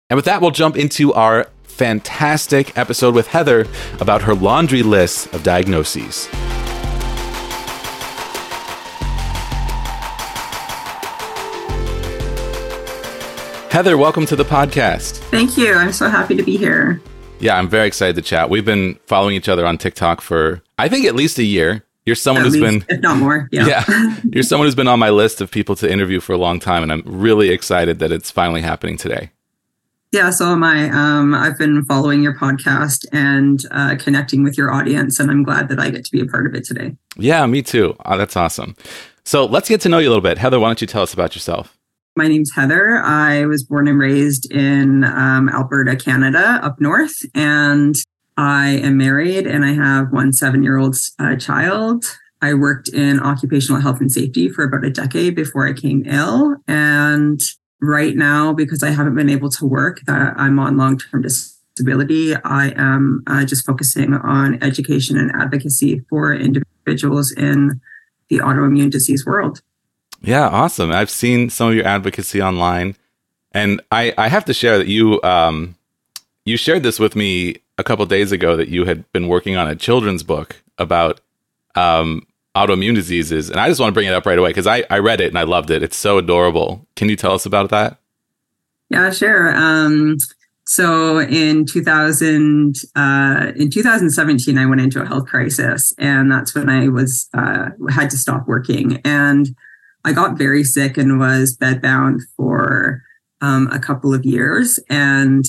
And 0.09 0.17
with 0.17 0.25
that, 0.27 0.41
we'll 0.41 0.53
jump 0.53 0.77
into 0.77 1.13
our 1.15 1.49
fantastic 1.65 2.77
episode 2.79 3.15
with 3.15 3.27
Heather 3.29 3.67
about 4.01 4.23
her 4.23 4.35
laundry 4.35 4.83
list 4.83 5.33
of 5.35 5.43
diagnoses. 5.43 6.29
Heather, 13.77 13.99
welcome 13.99 14.25
to 14.25 14.37
the 14.37 14.43
podcast. 14.43 15.19
Thank 15.29 15.59
you. 15.59 15.75
I'm 15.75 15.93
so 15.93 16.09
happy 16.09 16.35
to 16.35 16.43
be 16.43 16.57
here. 16.57 16.99
Yeah, 17.41 17.59
I'm 17.59 17.69
very 17.69 17.87
excited 17.87 18.17
to 18.17 18.23
chat. 18.23 18.49
We've 18.49 18.65
been 18.65 18.99
following 19.05 19.35
each 19.35 19.51
other 19.51 19.67
on 19.67 19.77
TikTok 19.77 20.23
for, 20.23 20.63
I 20.79 20.89
think, 20.89 21.05
at 21.05 21.15
least 21.15 21.37
a 21.37 21.43
year. 21.43 21.85
You're 22.07 22.17
someone 22.17 22.47
At 22.47 22.53
who's 22.53 22.59
least, 22.59 22.89
been, 22.89 22.97
if 22.97 23.03
not 23.03 23.19
more. 23.19 23.51
Yeah. 23.53 23.85
yeah, 23.87 24.17
you're 24.33 24.45
someone 24.45 24.67
who's 24.67 24.75
been 24.75 24.89
on 24.89 24.99
my 24.99 25.11
list 25.11 25.43
of 25.43 25.51
people 25.51 25.77
to 25.77 25.93
interview 25.93 26.21
for 26.21 26.33
a 26.33 26.39
long 26.39 26.59
time, 26.59 26.83
and 26.85 26.91
I'm 26.91 27.03
really 27.05 27.51
excited 27.51 27.99
that 27.99 28.11
it's 28.11 28.31
finally 28.31 28.63
happening 28.63 28.97
today. 28.97 29.31
Yeah, 30.11 30.31
so 30.31 30.47
am 30.47 30.65
I. 30.65 30.89
Um, 30.89 31.35
I've 31.35 31.59
been 31.59 31.85
following 31.85 32.23
your 32.23 32.33
podcast 32.33 33.05
and 33.13 33.61
uh, 33.73 33.97
connecting 33.99 34.43
with 34.43 34.57
your 34.57 34.73
audience, 34.73 35.21
and 35.21 35.31
I'm 35.31 35.43
glad 35.43 35.69
that 35.69 35.79
I 35.79 35.91
get 35.91 36.03
to 36.07 36.11
be 36.11 36.23
a 36.23 36.27
part 36.27 36.47
of 36.47 36.55
it 36.55 36.65
today. 36.65 36.97
Yeah, 37.19 37.45
me 37.45 37.61
too. 37.61 37.95
Oh, 38.07 38.17
that's 38.17 38.39
awesome. 38.39 38.75
So 39.27 39.45
let's 39.45 39.69
get 39.69 39.83
to 39.83 39.91
know 39.91 39.99
you 39.99 40.09
a 40.09 40.13
little 40.13 40.23
bit. 40.23 40.39
Heather, 40.39 40.59
why 40.59 40.69
don't 40.69 40.81
you 40.81 40.87
tell 40.87 41.03
us 41.03 41.13
about 41.13 41.35
yourself? 41.35 41.76
My 42.19 42.29
name's 42.29 42.55
Heather. 42.55 42.97
I 42.97 43.45
was 43.45 43.63
born 43.63 43.87
and 43.89 43.99
raised 43.99 44.51
in 44.51 45.05
um, 45.05 45.51
Alberta, 45.51 45.97
Canada, 45.97 46.59
up 46.63 46.81
north, 46.81 47.15
and 47.35 47.95
I 48.39 48.69
am 48.69 48.97
married 48.97 49.47
and 49.47 49.67
I 49.67 49.75
have 49.75 50.13
one 50.13 50.33
seven 50.33 50.63
year 50.63 50.79
old 50.79 50.97
uh, 51.19 51.37
child. 51.37 52.07
I 52.41 52.55
worked 52.55 52.89
in 52.89 53.21
occupational 53.21 53.83
health 53.83 54.01
and 54.01 54.11
safety 54.11 54.49
for 54.49 54.65
about 54.65 54.87
a 54.87 54.91
decade 54.91 55.35
before 55.35 55.69
I 55.69 55.75
came 55.75 56.05
ill. 56.07 56.57
And 56.67 57.39
right 57.83 58.17
now, 58.17 58.55
because 58.55 58.83
I 58.83 58.91
haven't 58.91 59.15
been 59.15 59.29
able 59.29 59.51
to 59.51 59.67
work, 59.67 60.01
that 60.07 60.33
I'm 60.39 60.59
on 60.59 60.79
long 60.79 60.99
term 60.99 61.21
disability, 61.21 62.35
I 62.35 62.73
am 62.79 63.25
uh, 63.27 63.45
just 63.45 63.67
focusing 63.67 64.15
on 64.15 64.63
education 64.63 65.19
and 65.19 65.31
advocacy 65.39 66.01
for 66.09 66.33
individuals 66.33 67.31
in 67.33 67.79
the 68.31 68.39
autoimmune 68.39 68.91
disease 68.91 69.27
world. 69.27 69.61
Yeah, 70.27 70.49
awesome. 70.49 70.91
I've 70.91 71.09
seen 71.09 71.51
some 71.51 71.69
of 71.69 71.75
your 71.77 71.87
advocacy 71.87 72.43
online, 72.43 72.97
and 73.53 73.81
I, 73.93 74.13
I 74.19 74.27
have 74.27 74.45
to 74.47 74.55
share 74.55 74.77
that 74.77 74.89
you 74.89 75.23
um, 75.23 75.77
you 76.45 76.57
shared 76.57 76.83
this 76.83 76.99
with 76.99 77.15
me 77.15 77.59
a 77.79 77.85
couple 77.85 78.05
days 78.07 78.33
ago 78.33 78.57
that 78.57 78.69
you 78.69 78.87
had 78.87 79.11
been 79.13 79.29
working 79.29 79.57
on 79.57 79.69
a 79.69 79.77
children's 79.77 80.25
book 80.25 80.63
about 80.79 81.21
um, 81.77 82.27
autoimmune 82.57 82.97
diseases, 82.97 83.51
and 83.51 83.61
I 83.61 83.69
just 83.69 83.81
want 83.81 83.91
to 83.91 83.95
bring 83.95 84.09
it 84.09 84.15
up 84.15 84.27
right 84.27 84.37
away 84.37 84.51
because 84.51 84.67
I, 84.67 84.83
I 84.91 84.99
read 84.99 85.21
it 85.21 85.29
and 85.29 85.39
I 85.39 85.45
loved 85.45 85.71
it. 85.71 85.85
It's 85.85 85.97
so 85.97 86.19
adorable. 86.19 86.85
Can 86.97 87.09
you 87.09 87.15
tell 87.15 87.33
us 87.33 87.47
about 87.47 87.71
that? 87.71 87.99
Yeah, 88.91 89.11
sure. 89.11 89.55
Um, 89.57 90.17
so 90.65 91.21
in 91.21 91.67
2000, 91.67 92.75
uh, 92.97 93.53
in 93.55 93.71
2017, 93.71 94.59
I 94.59 94.67
went 94.67 94.81
into 94.81 95.01
a 95.01 95.07
health 95.07 95.27
crisis, 95.27 95.95
and 95.99 96.33
that's 96.33 96.53
when 96.53 96.69
I 96.69 96.89
was 96.89 97.29
uh, 97.33 97.69
had 97.91 98.11
to 98.11 98.19
stop 98.19 98.49
working 98.49 99.01
and 99.05 99.55
I 100.07 100.13
got 100.13 100.39
very 100.39 100.63
sick 100.63 100.97
and 100.97 101.19
was 101.19 101.57
bedbound 101.61 102.21
for 102.37 103.03
um, 103.41 103.69
a 103.73 103.81
couple 103.81 104.15
of 104.15 104.25
years. 104.25 104.79
And 104.89 105.45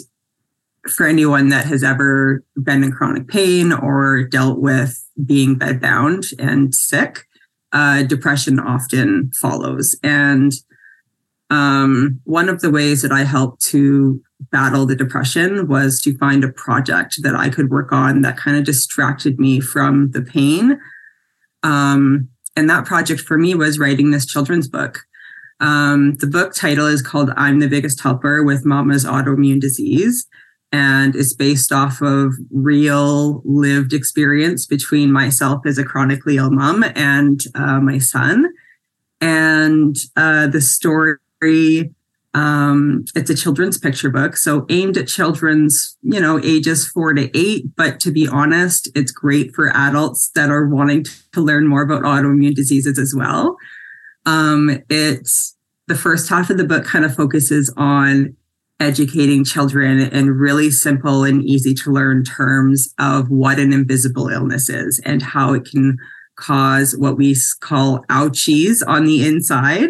for 0.90 1.06
anyone 1.06 1.50
that 1.50 1.66
has 1.66 1.84
ever 1.84 2.44
been 2.64 2.84
in 2.84 2.92
chronic 2.92 3.28
pain 3.28 3.72
or 3.72 4.24
dealt 4.24 4.58
with 4.58 5.00
being 5.24 5.60
bedbound 5.60 6.34
and 6.40 6.74
sick, 6.74 7.28
uh, 7.72 8.02
depression 8.02 8.60
often 8.60 9.32
follows. 9.40 9.96
And 10.02 10.52
um, 11.52 12.20
one 12.24 12.50
of 12.50 12.62
the 12.62 12.72
ways 12.72 13.04
that 13.04 13.12
I 13.12 13.26
helped 13.26 13.62
to 13.68 14.20
battle 14.52 14.88
the 14.88 14.96
depression 14.96 15.68
was 15.68 16.02
to 16.02 16.18
find 16.18 16.44
a 16.44 16.52
project 16.52 17.22
that 17.22 17.36
I 17.36 17.50
could 17.50 17.70
work 17.70 17.92
on 17.92 18.22
that 18.22 18.38
kind 18.38 18.58
of 18.58 18.64
distracted 18.64 19.40
me 19.40 19.60
from 19.60 20.10
the 20.12 20.22
pain. 20.24 20.80
Um, 21.62 22.30
and 22.58 22.70
that 22.72 22.86
project 22.86 23.22
for 23.22 23.38
me 23.38 23.54
was 23.54 23.78
writing 23.78 24.10
this 24.10 24.26
children's 24.26 24.68
book. 24.68 25.06
Um, 25.60 26.16
the 26.16 26.26
book 26.28 26.56
title 26.56 26.88
is 26.88 27.04
called 27.04 27.30
I'm 27.38 27.60
the 27.60 27.70
Biggest 27.70 28.02
Helper 28.02 28.44
with 28.44 28.66
Mama's 28.66 29.06
Autoimmune 29.06 29.62
Disease. 29.62 30.28
And 30.72 31.16
it's 31.16 31.34
based 31.34 31.72
off 31.72 32.02
of 32.02 32.34
real 32.52 33.42
lived 33.46 33.94
experience 33.94 34.66
between 34.66 35.12
myself 35.12 35.66
as 35.68 35.78
a 35.78 35.86
chronically 35.86 36.38
ill 36.38 36.50
mom 36.50 36.84
and 36.96 37.40
uh, 37.54 37.80
my 37.80 38.00
son. 38.00 38.52
And 39.22 39.96
uh, 40.16 40.48
the 40.48 40.60
story 40.60 41.94
um, 42.38 43.04
it's 43.16 43.32
a 43.32 43.36
children's 43.36 43.80
picture 43.80 44.12
book, 44.12 44.38
so 44.38 44.68
aimed 44.70 44.96
at 44.96 45.08
children's, 45.08 45.98
you 46.04 46.20
know, 46.20 46.40
ages 46.44 46.88
four 46.88 47.12
to 47.16 47.36
eight. 47.36 47.76
But 47.76 48.00
to 48.02 48.12
be 48.12 48.28
honest, 48.28 48.88
it's 48.94 49.12
great 49.12 49.56
for 49.56 49.76
adults 49.76 50.30
that 50.36 50.52
are 50.52 50.68
wanting 50.68 51.06
to 51.32 51.42
learn 51.42 51.68
more 51.68 51.82
about 51.82 52.04
autoimmune 52.04 52.54
diseases 52.54 53.00
as 53.00 53.16
well. 53.18 53.58
Um, 54.28 54.84
it's 54.88 55.58
the 55.88 55.96
first 55.96 56.30
half 56.30 56.52
of 56.52 56.60
the 56.60 56.64
book 56.64 56.86
kind 56.86 57.06
of 57.06 57.16
focuses 57.16 57.74
on 57.76 58.36
educating 58.80 59.44
children 59.44 59.98
in 60.00 60.30
really 60.30 60.70
simple 60.70 61.24
and 61.24 61.44
easy 61.44 61.74
to 61.74 61.92
learn 61.92 62.24
terms 62.24 62.94
of 63.00 63.32
what 63.32 63.58
an 63.58 63.74
invisible 63.74 64.28
illness 64.28 64.70
is 64.70 65.02
and 65.04 65.24
how 65.24 65.54
it 65.54 65.66
can 65.66 65.98
cause 66.36 66.96
what 66.96 67.18
we 67.18 67.36
call 67.62 68.06
ouchies 68.12 68.84
on 68.86 69.06
the 69.06 69.26
inside, 69.26 69.90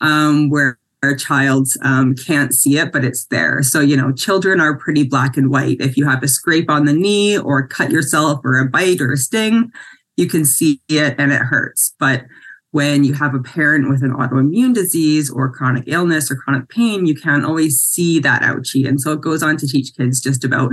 um, 0.00 0.50
where 0.50 0.76
a 1.10 1.18
child 1.18 1.68
um, 1.82 2.14
can't 2.14 2.54
see 2.54 2.78
it, 2.78 2.92
but 2.92 3.04
it's 3.04 3.26
there. 3.26 3.62
So, 3.62 3.80
you 3.80 3.96
know, 3.96 4.12
children 4.12 4.60
are 4.60 4.76
pretty 4.76 5.04
black 5.04 5.36
and 5.36 5.50
white. 5.50 5.78
If 5.80 5.96
you 5.96 6.08
have 6.08 6.22
a 6.22 6.28
scrape 6.28 6.70
on 6.70 6.84
the 6.84 6.92
knee 6.92 7.38
or 7.38 7.66
cut 7.66 7.90
yourself 7.90 8.40
or 8.44 8.58
a 8.58 8.68
bite 8.68 9.00
or 9.00 9.12
a 9.12 9.16
sting, 9.16 9.70
you 10.16 10.28
can 10.28 10.44
see 10.44 10.80
it 10.88 11.14
and 11.18 11.32
it 11.32 11.40
hurts. 11.40 11.94
But 11.98 12.24
when 12.70 13.04
you 13.04 13.14
have 13.14 13.34
a 13.34 13.42
parent 13.42 13.88
with 13.88 14.02
an 14.02 14.12
autoimmune 14.12 14.74
disease 14.74 15.30
or 15.30 15.48
chronic 15.48 15.84
illness 15.86 16.30
or 16.30 16.36
chronic 16.36 16.68
pain, 16.68 17.06
you 17.06 17.14
can't 17.14 17.44
always 17.44 17.78
see 17.78 18.18
that 18.18 18.42
ouchie. 18.42 18.86
And 18.86 19.00
so 19.00 19.12
it 19.12 19.20
goes 19.20 19.42
on 19.42 19.56
to 19.58 19.66
teach 19.68 19.96
kids 19.96 20.20
just 20.20 20.42
about 20.42 20.72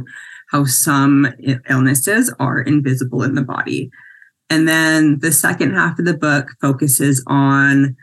how 0.50 0.66
some 0.66 1.28
illnesses 1.70 2.34
are 2.40 2.60
invisible 2.60 3.24
in 3.24 3.36
the 3.36 3.44
body. 3.44 3.92
And 4.50 4.68
then 4.68 5.20
the 5.20 5.32
second 5.32 5.76
half 5.76 6.00
of 6.00 6.06
the 6.06 6.18
book 6.18 6.50
focuses 6.60 7.24
on 7.28 7.96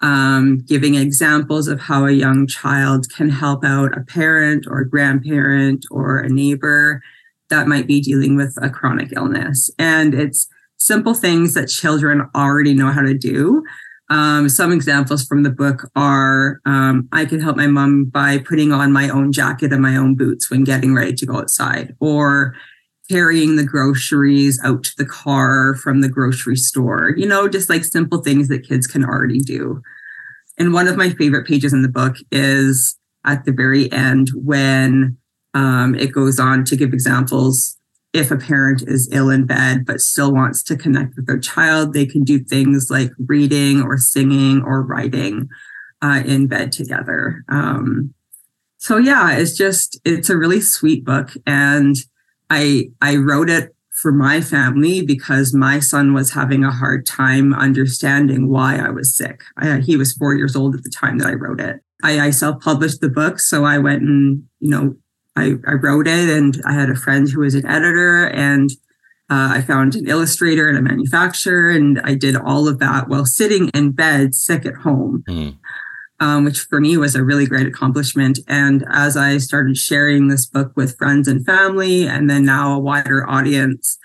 um, 0.00 0.58
giving 0.66 0.94
examples 0.94 1.68
of 1.68 1.80
how 1.80 2.06
a 2.06 2.12
young 2.12 2.46
child 2.46 3.06
can 3.10 3.28
help 3.30 3.64
out 3.64 3.96
a 3.96 4.02
parent 4.02 4.66
or 4.68 4.80
a 4.80 4.88
grandparent 4.88 5.86
or 5.90 6.18
a 6.18 6.28
neighbor 6.28 7.02
that 7.50 7.68
might 7.68 7.86
be 7.86 8.00
dealing 8.00 8.36
with 8.36 8.56
a 8.60 8.70
chronic 8.70 9.12
illness. 9.14 9.70
And 9.78 10.14
it's 10.14 10.48
simple 10.76 11.14
things 11.14 11.54
that 11.54 11.68
children 11.68 12.28
already 12.34 12.74
know 12.74 12.90
how 12.90 13.02
to 13.02 13.14
do. 13.14 13.64
Um, 14.10 14.48
some 14.50 14.70
examples 14.70 15.24
from 15.24 15.42
the 15.44 15.50
book 15.50 15.90
are 15.96 16.60
um, 16.66 17.08
I 17.12 17.24
can 17.24 17.40
help 17.40 17.56
my 17.56 17.66
mom 17.66 18.04
by 18.04 18.38
putting 18.38 18.72
on 18.72 18.92
my 18.92 19.08
own 19.08 19.32
jacket 19.32 19.72
and 19.72 19.80
my 19.80 19.96
own 19.96 20.14
boots 20.14 20.50
when 20.50 20.64
getting 20.64 20.94
ready 20.94 21.14
to 21.14 21.26
go 21.26 21.38
outside, 21.38 21.96
or 22.00 22.54
carrying 23.10 23.56
the 23.56 23.64
groceries 23.64 24.60
out 24.64 24.82
to 24.84 24.92
the 24.96 25.04
car 25.04 25.74
from 25.74 26.00
the 26.00 26.08
grocery 26.08 26.56
store, 26.56 27.12
you 27.16 27.26
know, 27.26 27.48
just 27.48 27.68
like 27.68 27.84
simple 27.84 28.22
things 28.22 28.48
that 28.48 28.66
kids 28.66 28.86
can 28.86 29.04
already 29.04 29.38
do. 29.38 29.82
And 30.58 30.72
one 30.72 30.88
of 30.88 30.96
my 30.96 31.10
favorite 31.10 31.46
pages 31.46 31.72
in 31.72 31.82
the 31.82 31.88
book 31.88 32.16
is 32.30 32.98
at 33.24 33.44
the 33.44 33.52
very 33.52 33.90
end 33.92 34.30
when 34.34 35.18
um, 35.52 35.94
it 35.94 36.12
goes 36.12 36.38
on 36.38 36.64
to 36.64 36.76
give 36.76 36.92
examples. 36.92 37.76
If 38.12 38.30
a 38.30 38.36
parent 38.36 38.82
is 38.86 39.08
ill 39.12 39.28
in 39.28 39.44
bed 39.44 39.84
but 39.84 40.00
still 40.00 40.32
wants 40.32 40.62
to 40.64 40.76
connect 40.76 41.16
with 41.16 41.26
their 41.26 41.38
child, 41.38 41.92
they 41.92 42.06
can 42.06 42.22
do 42.22 42.38
things 42.38 42.88
like 42.88 43.10
reading 43.18 43.82
or 43.82 43.98
singing 43.98 44.62
or 44.62 44.82
writing 44.82 45.48
uh, 46.00 46.22
in 46.24 46.46
bed 46.46 46.70
together. 46.70 47.44
Um, 47.48 48.14
so 48.78 48.98
yeah, 48.98 49.36
it's 49.36 49.56
just 49.56 49.98
it's 50.04 50.30
a 50.30 50.36
really 50.36 50.60
sweet 50.60 51.04
book, 51.04 51.30
and 51.46 51.96
I 52.54 52.84
I 53.02 53.16
wrote 53.16 53.50
it 53.50 53.74
for 54.00 54.12
my 54.12 54.40
family 54.40 55.04
because 55.04 55.54
my 55.54 55.80
son 55.80 56.14
was 56.14 56.32
having 56.32 56.62
a 56.64 56.70
hard 56.70 57.06
time 57.06 57.54
understanding 57.54 58.48
why 58.48 58.76
I 58.76 58.90
was 58.90 59.16
sick. 59.16 59.42
I, 59.56 59.78
he 59.78 59.96
was 59.96 60.12
four 60.12 60.34
years 60.34 60.54
old 60.54 60.74
at 60.74 60.82
the 60.82 60.90
time 60.90 61.18
that 61.18 61.28
I 61.28 61.32
wrote 61.32 61.60
it. 61.60 61.80
I, 62.02 62.20
I 62.20 62.30
self-published 62.30 63.00
the 63.00 63.08
book, 63.08 63.40
so 63.40 63.64
I 63.64 63.78
went 63.78 64.02
and 64.02 64.44
you 64.60 64.70
know 64.70 64.96
I, 65.36 65.54
I 65.66 65.72
wrote 65.72 66.06
it, 66.06 66.28
and 66.28 66.60
I 66.64 66.72
had 66.74 66.90
a 66.90 66.96
friend 66.96 67.28
who 67.28 67.40
was 67.40 67.54
an 67.54 67.66
editor, 67.66 68.26
and 68.28 68.70
uh, 69.30 69.48
I 69.56 69.62
found 69.62 69.96
an 69.96 70.08
illustrator 70.08 70.68
and 70.68 70.78
a 70.78 70.82
manufacturer, 70.82 71.70
and 71.70 72.00
I 72.04 72.14
did 72.14 72.36
all 72.36 72.68
of 72.68 72.78
that 72.78 73.08
while 73.08 73.26
sitting 73.26 73.68
in 73.70 73.92
bed, 73.92 74.34
sick 74.34 74.64
at 74.64 74.76
home. 74.76 75.24
Mm 75.28 75.56
um, 76.20 76.44
which 76.44 76.60
for 76.60 76.80
me 76.80 76.96
was 76.96 77.14
a 77.14 77.24
really 77.24 77.46
great 77.46 77.66
accomplishment. 77.66 78.38
And 78.48 78.84
as 78.90 79.16
I 79.16 79.38
started 79.38 79.76
sharing 79.76 80.28
this 80.28 80.46
book 80.46 80.72
with 80.76 80.96
friends 80.96 81.28
and 81.28 81.44
family, 81.44 82.06
and 82.06 82.30
then 82.30 82.44
now 82.44 82.74
a 82.74 82.78
wider 82.78 83.28
audience, 83.28 83.98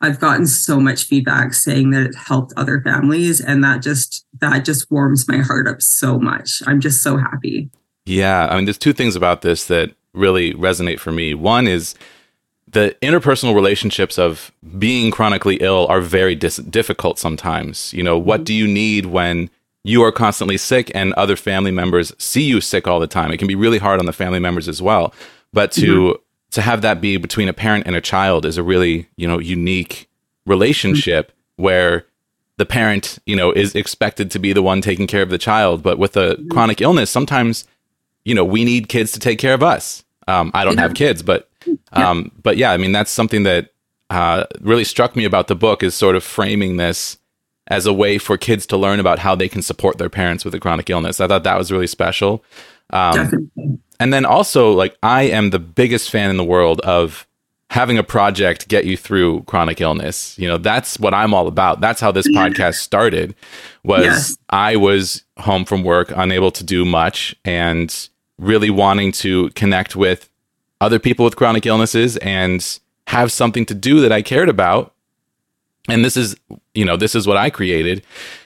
I've 0.00 0.20
gotten 0.20 0.46
so 0.46 0.78
much 0.78 1.04
feedback 1.04 1.54
saying 1.54 1.90
that 1.90 2.02
it 2.02 2.14
helped 2.14 2.52
other 2.56 2.80
families, 2.80 3.40
and 3.40 3.64
that 3.64 3.82
just 3.82 4.24
that 4.40 4.64
just 4.64 4.90
warms 4.90 5.26
my 5.28 5.38
heart 5.38 5.66
up 5.66 5.82
so 5.82 6.18
much. 6.18 6.62
I'm 6.66 6.80
just 6.80 7.02
so 7.02 7.16
happy. 7.16 7.70
Yeah, 8.06 8.46
I 8.48 8.56
mean, 8.56 8.64
there's 8.64 8.78
two 8.78 8.92
things 8.92 9.16
about 9.16 9.42
this 9.42 9.66
that 9.66 9.94
really 10.14 10.54
resonate 10.54 11.00
for 11.00 11.12
me. 11.12 11.34
One 11.34 11.66
is 11.66 11.94
the 12.66 12.96
interpersonal 13.02 13.54
relationships 13.54 14.18
of 14.18 14.52
being 14.78 15.10
chronically 15.10 15.56
ill 15.56 15.86
are 15.88 16.00
very 16.00 16.34
dis- 16.34 16.56
difficult 16.56 17.18
sometimes. 17.18 17.92
You 17.92 18.02
know, 18.02 18.18
what 18.18 18.38
mm-hmm. 18.38 18.44
do 18.44 18.54
you 18.54 18.68
need 18.68 19.06
when 19.06 19.50
you 19.88 20.02
are 20.02 20.12
constantly 20.12 20.58
sick 20.58 20.92
and 20.94 21.14
other 21.14 21.34
family 21.34 21.70
members 21.70 22.12
see 22.18 22.42
you 22.42 22.60
sick 22.60 22.86
all 22.86 23.00
the 23.00 23.06
time. 23.06 23.32
It 23.32 23.38
can 23.38 23.48
be 23.48 23.54
really 23.54 23.78
hard 23.78 23.98
on 23.98 24.04
the 24.04 24.12
family 24.12 24.38
members 24.38 24.68
as 24.68 24.82
well. 24.82 25.14
But 25.54 25.72
to 25.72 25.86
mm-hmm. 25.86 26.22
to 26.50 26.62
have 26.62 26.82
that 26.82 27.00
be 27.00 27.16
between 27.16 27.48
a 27.48 27.54
parent 27.54 27.86
and 27.86 27.96
a 27.96 28.00
child 28.02 28.44
is 28.44 28.58
a 28.58 28.62
really, 28.62 29.08
you 29.16 29.26
know, 29.26 29.38
unique 29.38 30.10
relationship 30.44 31.28
mm-hmm. 31.28 31.62
where 31.62 32.04
the 32.58 32.66
parent, 32.66 33.18
you 33.24 33.34
know, 33.34 33.50
is 33.50 33.74
expected 33.74 34.30
to 34.32 34.38
be 34.38 34.52
the 34.52 34.62
one 34.62 34.82
taking 34.82 35.06
care 35.06 35.22
of 35.22 35.30
the 35.30 35.38
child, 35.38 35.82
but 35.82 35.98
with 35.98 36.18
a 36.18 36.34
mm-hmm. 36.34 36.48
chronic 36.48 36.82
illness, 36.82 37.10
sometimes, 37.10 37.64
you 38.26 38.34
know, 38.34 38.44
we 38.44 38.64
need 38.64 38.90
kids 38.90 39.10
to 39.12 39.20
take 39.20 39.38
care 39.38 39.54
of 39.54 39.62
us. 39.62 40.04
Um, 40.26 40.50
I 40.52 40.64
don't 40.64 40.74
yeah. 40.74 40.82
have 40.82 40.94
kids, 40.94 41.22
but 41.22 41.48
um, 41.92 42.24
yeah. 42.24 42.40
but 42.42 42.56
yeah, 42.58 42.72
I 42.72 42.76
mean 42.76 42.92
that's 42.92 43.10
something 43.10 43.44
that 43.44 43.70
uh, 44.10 44.44
really 44.60 44.84
struck 44.84 45.16
me 45.16 45.24
about 45.24 45.48
the 45.48 45.54
book 45.54 45.82
is 45.82 45.94
sort 45.94 46.14
of 46.14 46.22
framing 46.22 46.76
this 46.76 47.16
as 47.68 47.86
a 47.86 47.92
way 47.92 48.18
for 48.18 48.36
kids 48.36 48.66
to 48.66 48.76
learn 48.76 48.98
about 48.98 49.18
how 49.18 49.34
they 49.34 49.48
can 49.48 49.62
support 49.62 49.98
their 49.98 50.08
parents 50.08 50.44
with 50.44 50.54
a 50.54 50.60
chronic 50.60 50.90
illness. 50.90 51.20
I 51.20 51.28
thought 51.28 51.44
that 51.44 51.58
was 51.58 51.70
really 51.70 51.86
special. 51.86 52.42
Um, 52.90 53.50
and 54.00 54.12
then 54.12 54.24
also, 54.24 54.72
like, 54.72 54.96
I 55.02 55.22
am 55.24 55.50
the 55.50 55.58
biggest 55.58 56.10
fan 56.10 56.30
in 56.30 56.36
the 56.36 56.44
world 56.44 56.80
of 56.80 57.26
having 57.70 57.98
a 57.98 58.02
project 58.02 58.68
get 58.68 58.86
you 58.86 58.96
through 58.96 59.42
chronic 59.42 59.80
illness. 59.80 60.38
You 60.38 60.48
know, 60.48 60.56
that's 60.56 60.98
what 60.98 61.12
I'm 61.12 61.34
all 61.34 61.46
about. 61.46 61.80
That's 61.80 62.00
how 62.00 62.10
this 62.10 62.26
podcast 62.34 62.76
started. 62.76 63.34
Was 63.84 64.04
yes. 64.04 64.38
I 64.48 64.76
was 64.76 65.22
home 65.38 65.64
from 65.64 65.82
work, 65.82 66.10
unable 66.16 66.50
to 66.52 66.64
do 66.64 66.84
much, 66.84 67.36
and 67.44 68.08
really 68.38 68.70
wanting 68.70 69.12
to 69.12 69.50
connect 69.50 69.94
with 69.96 70.30
other 70.80 70.98
people 70.98 71.24
with 71.24 71.36
chronic 71.36 71.66
illnesses 71.66 72.16
and 72.18 72.78
have 73.08 73.32
something 73.32 73.66
to 73.66 73.74
do 73.74 74.00
that 74.00 74.12
I 74.12 74.22
cared 74.22 74.48
about 74.48 74.94
and 75.88 76.04
this 76.04 76.16
is 76.16 76.36
you 76.74 76.84
know 76.84 76.96
this 76.96 77.14
is 77.14 77.26
what 77.26 77.36
i 77.36 77.50
created 77.50 78.04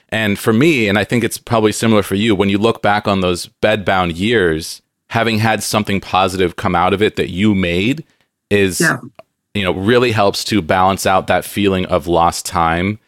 and 0.09 0.39
for 0.39 0.53
me 0.53 0.87
and 0.87 0.97
i 0.97 1.03
think 1.03 1.23
it's 1.23 1.37
probably 1.37 1.71
similar 1.71 2.03
for 2.03 2.15
you 2.15 2.35
when 2.35 2.49
you 2.49 2.57
look 2.57 2.81
back 2.81 3.07
on 3.07 3.21
those 3.21 3.47
bedbound 3.61 4.17
years 4.17 4.81
having 5.09 5.39
had 5.39 5.61
something 5.61 6.01
positive 6.01 6.55
come 6.55 6.75
out 6.75 6.93
of 6.93 7.01
it 7.01 7.15
that 7.15 7.29
you 7.29 7.53
made 7.53 8.03
is 8.49 8.79
yeah. 8.79 8.99
you 9.53 9.63
know 9.63 9.73
really 9.73 10.11
helps 10.11 10.43
to 10.43 10.61
balance 10.61 11.05
out 11.05 11.27
that 11.27 11.45
feeling 11.45 11.85
of 11.87 12.07
lost 12.07 12.45
time 12.45 12.99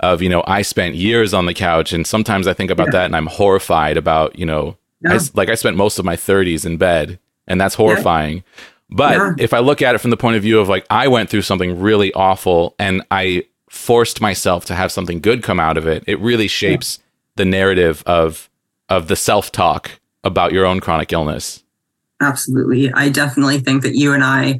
of 0.00 0.22
you 0.22 0.28
know 0.28 0.42
i 0.46 0.62
spent 0.62 0.94
years 0.94 1.32
on 1.34 1.46
the 1.46 1.54
couch 1.54 1.92
and 1.92 2.06
sometimes 2.06 2.46
i 2.46 2.54
think 2.54 2.70
about 2.70 2.88
yeah. 2.88 2.92
that 2.92 3.04
and 3.06 3.16
i'm 3.16 3.26
horrified 3.26 3.96
about 3.96 4.38
you 4.38 4.46
know 4.46 4.76
yeah. 5.02 5.14
I, 5.14 5.18
like 5.34 5.48
i 5.48 5.54
spent 5.54 5.76
most 5.76 5.98
of 5.98 6.04
my 6.04 6.16
30s 6.16 6.64
in 6.66 6.76
bed 6.76 7.18
and 7.46 7.60
that's 7.60 7.74
horrifying 7.74 8.42
but 8.90 9.40
if 9.40 9.52
i 9.54 9.58
look 9.58 9.82
at 9.82 9.94
it 9.94 9.98
from 9.98 10.10
the 10.10 10.16
point 10.16 10.36
of 10.36 10.42
view 10.42 10.58
of 10.60 10.68
like 10.68 10.86
i 10.90 11.08
went 11.08 11.30
through 11.30 11.42
something 11.42 11.80
really 11.80 12.12
awful 12.14 12.74
and 12.78 13.02
i 13.10 13.44
forced 13.72 14.20
myself 14.20 14.66
to 14.66 14.74
have 14.74 14.92
something 14.92 15.18
good 15.18 15.42
come 15.42 15.58
out 15.58 15.78
of 15.78 15.86
it, 15.86 16.04
it 16.06 16.20
really 16.20 16.46
shapes 16.46 16.98
yeah. 16.98 17.04
the 17.36 17.44
narrative 17.46 18.02
of 18.04 18.50
of 18.90 19.08
the 19.08 19.16
self-talk 19.16 19.98
about 20.22 20.52
your 20.52 20.66
own 20.66 20.78
chronic 20.78 21.10
illness. 21.10 21.64
Absolutely. 22.20 22.92
I 22.92 23.08
definitely 23.08 23.58
think 23.60 23.82
that 23.82 23.96
you 23.96 24.12
and 24.12 24.22
I 24.22 24.58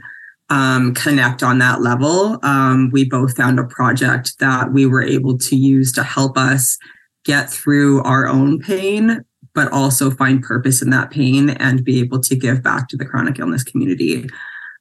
um, 0.49 0.95
connect 0.95 1.43
on 1.43 1.59
that 1.59 1.83
level. 1.83 2.39
Um, 2.43 2.89
we 2.91 3.05
both 3.05 3.37
found 3.37 3.59
a 3.59 3.65
project 3.65 4.39
that 4.39 4.73
we 4.73 4.87
were 4.87 5.03
able 5.03 5.37
to 5.39 5.57
use 5.57 5.93
to 5.93 6.03
help 6.03 6.39
us 6.39 6.79
get 7.25 7.51
through 7.51 8.03
our 8.05 8.27
own 8.27 8.61
pain, 8.61 9.23
but 9.55 9.71
also 9.71 10.11
find 10.11 10.43
purpose 10.43 10.81
in 10.81 10.89
that 10.91 11.11
pain 11.11 11.51
and 11.51 11.85
be 11.85 12.01
able 12.01 12.21
to 12.21 12.35
give 12.35 12.63
back 12.63 12.89
to 12.89 12.97
the 12.97 13.05
chronic 13.05 13.39
illness 13.39 13.63
community. 13.63 14.27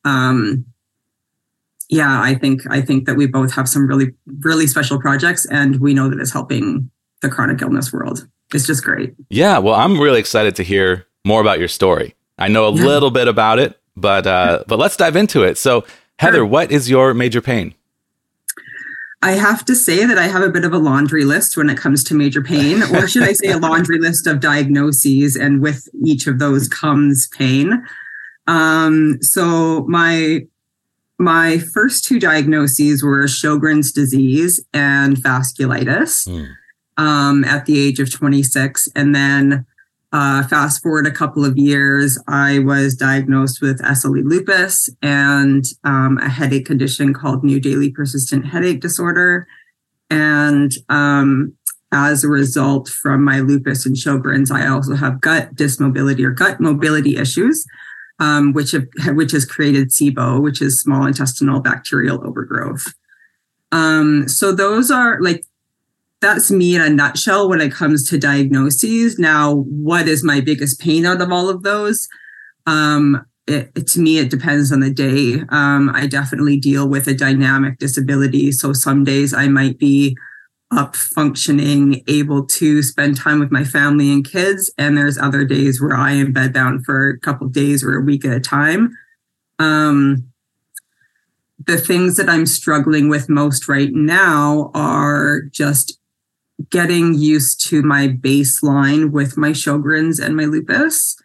Um, 0.05 0.65
yeah, 1.91 2.19
I 2.21 2.33
think 2.33 2.61
I 2.69 2.81
think 2.81 3.05
that 3.05 3.15
we 3.15 3.27
both 3.27 3.53
have 3.53 3.69
some 3.69 3.85
really 3.85 4.13
really 4.39 4.65
special 4.65 4.99
projects, 4.99 5.45
and 5.45 5.79
we 5.79 5.93
know 5.93 6.09
that 6.09 6.19
it's 6.19 6.31
helping 6.31 6.89
the 7.21 7.29
chronic 7.29 7.61
illness 7.61 7.93
world. 7.93 8.27
it's 8.53 8.65
just 8.67 8.83
great. 8.83 9.13
Yeah, 9.29 9.59
well, 9.59 9.75
I'm 9.75 9.99
really 9.99 10.19
excited 10.19 10.55
to 10.57 10.63
hear 10.63 11.05
more 11.23 11.39
about 11.39 11.59
your 11.59 11.67
story. 11.69 12.15
I 12.37 12.47
know 12.49 12.65
a 12.67 12.73
Yeah. 12.75 12.85
little 12.85 13.11
bit 13.11 13.27
about 13.27 13.59
it, 13.59 13.79
but 13.95 14.25
uh, 14.25 14.63
but 14.67 14.79
let's 14.79 14.97
dive 14.97 15.15
into 15.15 15.43
it. 15.43 15.57
So, 15.57 15.85
Heather, 16.19 16.39
Sure. 16.39 16.45
what 16.45 16.71
is 16.71 16.89
your 16.89 17.13
major 17.13 17.41
pain? 17.41 17.75
I 19.23 19.33
have 19.33 19.63
to 19.65 19.75
say 19.75 20.03
that 20.05 20.17
I 20.17 20.27
have 20.27 20.41
a 20.41 20.49
bit 20.49 20.65
of 20.65 20.73
a 20.73 20.79
laundry 20.79 21.25
list 21.25 21.55
when 21.55 21.69
it 21.69 21.77
comes 21.77 22.03
to 22.05 22.15
major 22.15 22.41
pain, 22.41 22.81
or 22.81 23.07
should 23.07 23.21
I 23.23 23.33
say 23.33 23.51
a 23.51 23.57
laundry 23.59 23.99
list 24.07 24.25
of 24.27 24.39
diagnoses, 24.39 25.35
and 25.35 25.61
with 25.61 25.87
each 26.03 26.25
of 26.27 26.39
those 26.39 26.67
comes 26.67 27.27
pain. 27.27 27.85
Um, 28.47 29.21
so 29.21 29.85
my 29.87 30.41
my 31.21 31.59
first 31.59 32.03
two 32.03 32.19
diagnoses 32.19 33.03
were 33.03 33.23
Sjogren's 33.25 33.91
disease 33.91 34.65
and 34.73 35.15
vasculitis 35.15 36.27
um, 36.97 37.43
at 37.43 37.65
the 37.65 37.79
age 37.79 37.99
of 37.99 38.11
26, 38.11 38.89
and 38.95 39.13
then 39.13 39.65
uh, 40.13 40.45
fast 40.47 40.81
forward 40.81 41.07
a 41.07 41.11
couple 41.11 41.45
of 41.45 41.57
years, 41.57 42.17
I 42.27 42.59
was 42.59 42.95
diagnosed 42.95 43.61
with 43.61 43.79
SLE 43.81 44.23
lupus 44.25 44.89
and 45.01 45.63
um, 45.83 46.17
a 46.17 46.27
headache 46.27 46.65
condition 46.65 47.13
called 47.13 47.43
new 47.43 47.59
daily 47.59 47.91
persistent 47.91 48.47
headache 48.47 48.81
disorder. 48.81 49.47
And 50.09 50.73
um, 50.89 51.55
as 51.93 52.23
a 52.23 52.29
result 52.29 52.89
from 52.89 53.23
my 53.23 53.39
lupus 53.39 53.85
and 53.85 53.95
Sjogren's, 53.95 54.51
I 54.51 54.67
also 54.67 54.95
have 54.95 55.21
gut 55.21 55.55
dysmobility 55.55 56.25
or 56.25 56.31
gut 56.31 56.59
mobility 56.59 57.15
issues, 57.15 57.65
um, 58.21 58.53
which 58.53 58.71
have, 58.71 58.87
which 59.15 59.33
has 59.33 59.43
created 59.45 59.89
SIBO, 59.89 60.41
which 60.41 60.61
is 60.61 60.79
small 60.79 61.05
intestinal 61.05 61.59
bacterial 61.59 62.25
overgrowth. 62.25 62.93
Um, 63.73 64.27
so 64.29 64.51
those 64.53 64.91
are 64.91 65.19
like 65.21 65.43
that's 66.21 66.51
me 66.51 66.75
in 66.75 66.81
a 66.81 66.89
nutshell 66.89 67.49
when 67.49 67.59
it 67.61 67.71
comes 67.73 68.07
to 68.09 68.17
diagnoses. 68.19 69.17
Now, 69.17 69.55
what 69.55 70.07
is 70.07 70.23
my 70.23 70.39
biggest 70.39 70.79
pain 70.79 71.05
out 71.05 71.19
of 71.19 71.31
all 71.31 71.49
of 71.49 71.63
those? 71.63 72.07
Um, 72.67 73.25
it, 73.47 73.71
it- 73.75 73.87
to 73.87 73.99
me, 73.99 74.19
it 74.19 74.29
depends 74.29 74.71
on 74.71 74.81
the 74.81 74.91
day. 74.93 75.41
Um, 75.49 75.89
I 75.95 76.05
definitely 76.05 76.59
deal 76.59 76.87
with 76.87 77.07
a 77.07 77.15
dynamic 77.15 77.79
disability. 77.79 78.51
So 78.51 78.71
some 78.71 79.03
days 79.03 79.33
I 79.33 79.47
might 79.47 79.79
be 79.79 80.15
up 80.71 80.95
functioning, 80.95 82.03
able 82.07 82.45
to 82.45 82.81
spend 82.81 83.17
time 83.17 83.39
with 83.39 83.51
my 83.51 83.63
family 83.63 84.11
and 84.11 84.29
kids. 84.29 84.73
And 84.77 84.97
there's 84.97 85.17
other 85.17 85.43
days 85.43 85.81
where 85.81 85.95
I 85.95 86.11
am 86.13 86.33
bedbound 86.33 86.85
for 86.85 87.09
a 87.09 87.19
couple 87.19 87.47
days 87.47 87.83
or 87.83 87.97
a 87.97 88.01
week 88.01 88.25
at 88.25 88.31
a 88.31 88.39
time. 88.39 88.97
Um, 89.59 90.31
the 91.67 91.77
things 91.77 92.17
that 92.17 92.29
I'm 92.29 92.45
struggling 92.45 93.09
with 93.09 93.29
most 93.29 93.67
right 93.67 93.91
now 93.91 94.71
are 94.73 95.41
just 95.51 95.99
getting 96.69 97.13
used 97.15 97.67
to 97.67 97.81
my 97.81 98.07
baseline 98.07 99.11
with 99.11 99.37
my 99.37 99.49
Sjogren's 99.49 100.19
and 100.19 100.35
my 100.35 100.45
lupus. 100.45 101.17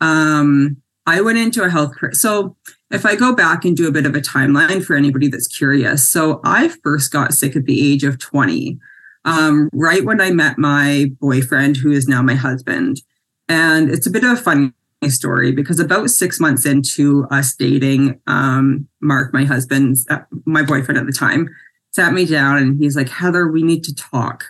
Um, 0.00 0.82
I 1.06 1.20
went 1.20 1.38
into 1.38 1.62
a 1.62 1.70
health 1.70 1.92
cri- 1.96 2.14
so 2.14 2.56
if 2.92 3.06
I 3.06 3.16
go 3.16 3.34
back 3.34 3.64
and 3.64 3.76
do 3.76 3.88
a 3.88 3.92
bit 3.92 4.04
of 4.04 4.14
a 4.14 4.20
timeline 4.20 4.84
for 4.84 4.94
anybody 4.94 5.28
that's 5.28 5.48
curious, 5.48 6.08
so 6.08 6.40
I 6.44 6.68
first 6.82 7.10
got 7.10 7.32
sick 7.32 7.56
at 7.56 7.64
the 7.64 7.92
age 7.92 8.04
of 8.04 8.18
20, 8.18 8.78
um, 9.24 9.70
right 9.72 10.04
when 10.04 10.20
I 10.20 10.30
met 10.30 10.58
my 10.58 11.06
boyfriend, 11.18 11.78
who 11.78 11.90
is 11.90 12.06
now 12.06 12.20
my 12.20 12.34
husband. 12.34 13.00
And 13.48 13.90
it's 13.90 14.06
a 14.06 14.10
bit 14.10 14.24
of 14.24 14.32
a 14.32 14.36
funny 14.36 14.72
story 15.08 15.52
because 15.52 15.80
about 15.80 16.10
six 16.10 16.38
months 16.38 16.66
into 16.66 17.26
us 17.30 17.54
dating, 17.54 18.20
um, 18.26 18.86
Mark, 19.00 19.32
my 19.32 19.44
husband, 19.44 19.96
uh, 20.10 20.18
my 20.44 20.62
boyfriend 20.62 20.98
at 20.98 21.06
the 21.06 21.12
time, 21.12 21.48
sat 21.92 22.12
me 22.12 22.26
down 22.26 22.58
and 22.58 22.78
he's 22.78 22.96
like, 22.96 23.08
Heather, 23.08 23.48
we 23.48 23.62
need 23.62 23.84
to 23.84 23.94
talk. 23.94 24.44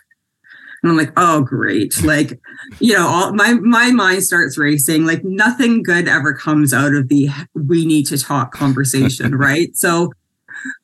And 0.83 0.91
I'm 0.91 0.99
like, 0.99 1.12
oh, 1.17 1.43
great. 1.43 2.03
Like, 2.03 2.41
you 2.81 2.95
know, 2.95 3.07
all 3.07 3.33
my 3.33 3.55
my 3.55 3.93
mind 3.93 4.25
starts 4.25 4.59
racing. 4.59 5.07
Like 5.07 5.25
nothing 5.25 5.83
good 5.83 6.09
ever 6.09 6.35
comes 6.35 6.75
out 6.75 6.95
of 6.95 7.09
the 7.09 7.29
we 7.55 7.87
need 7.87 8.07
to 8.07 8.19
talk 8.19 8.53
conversation, 8.53 9.35
right? 9.37 9.77
So 9.77 10.12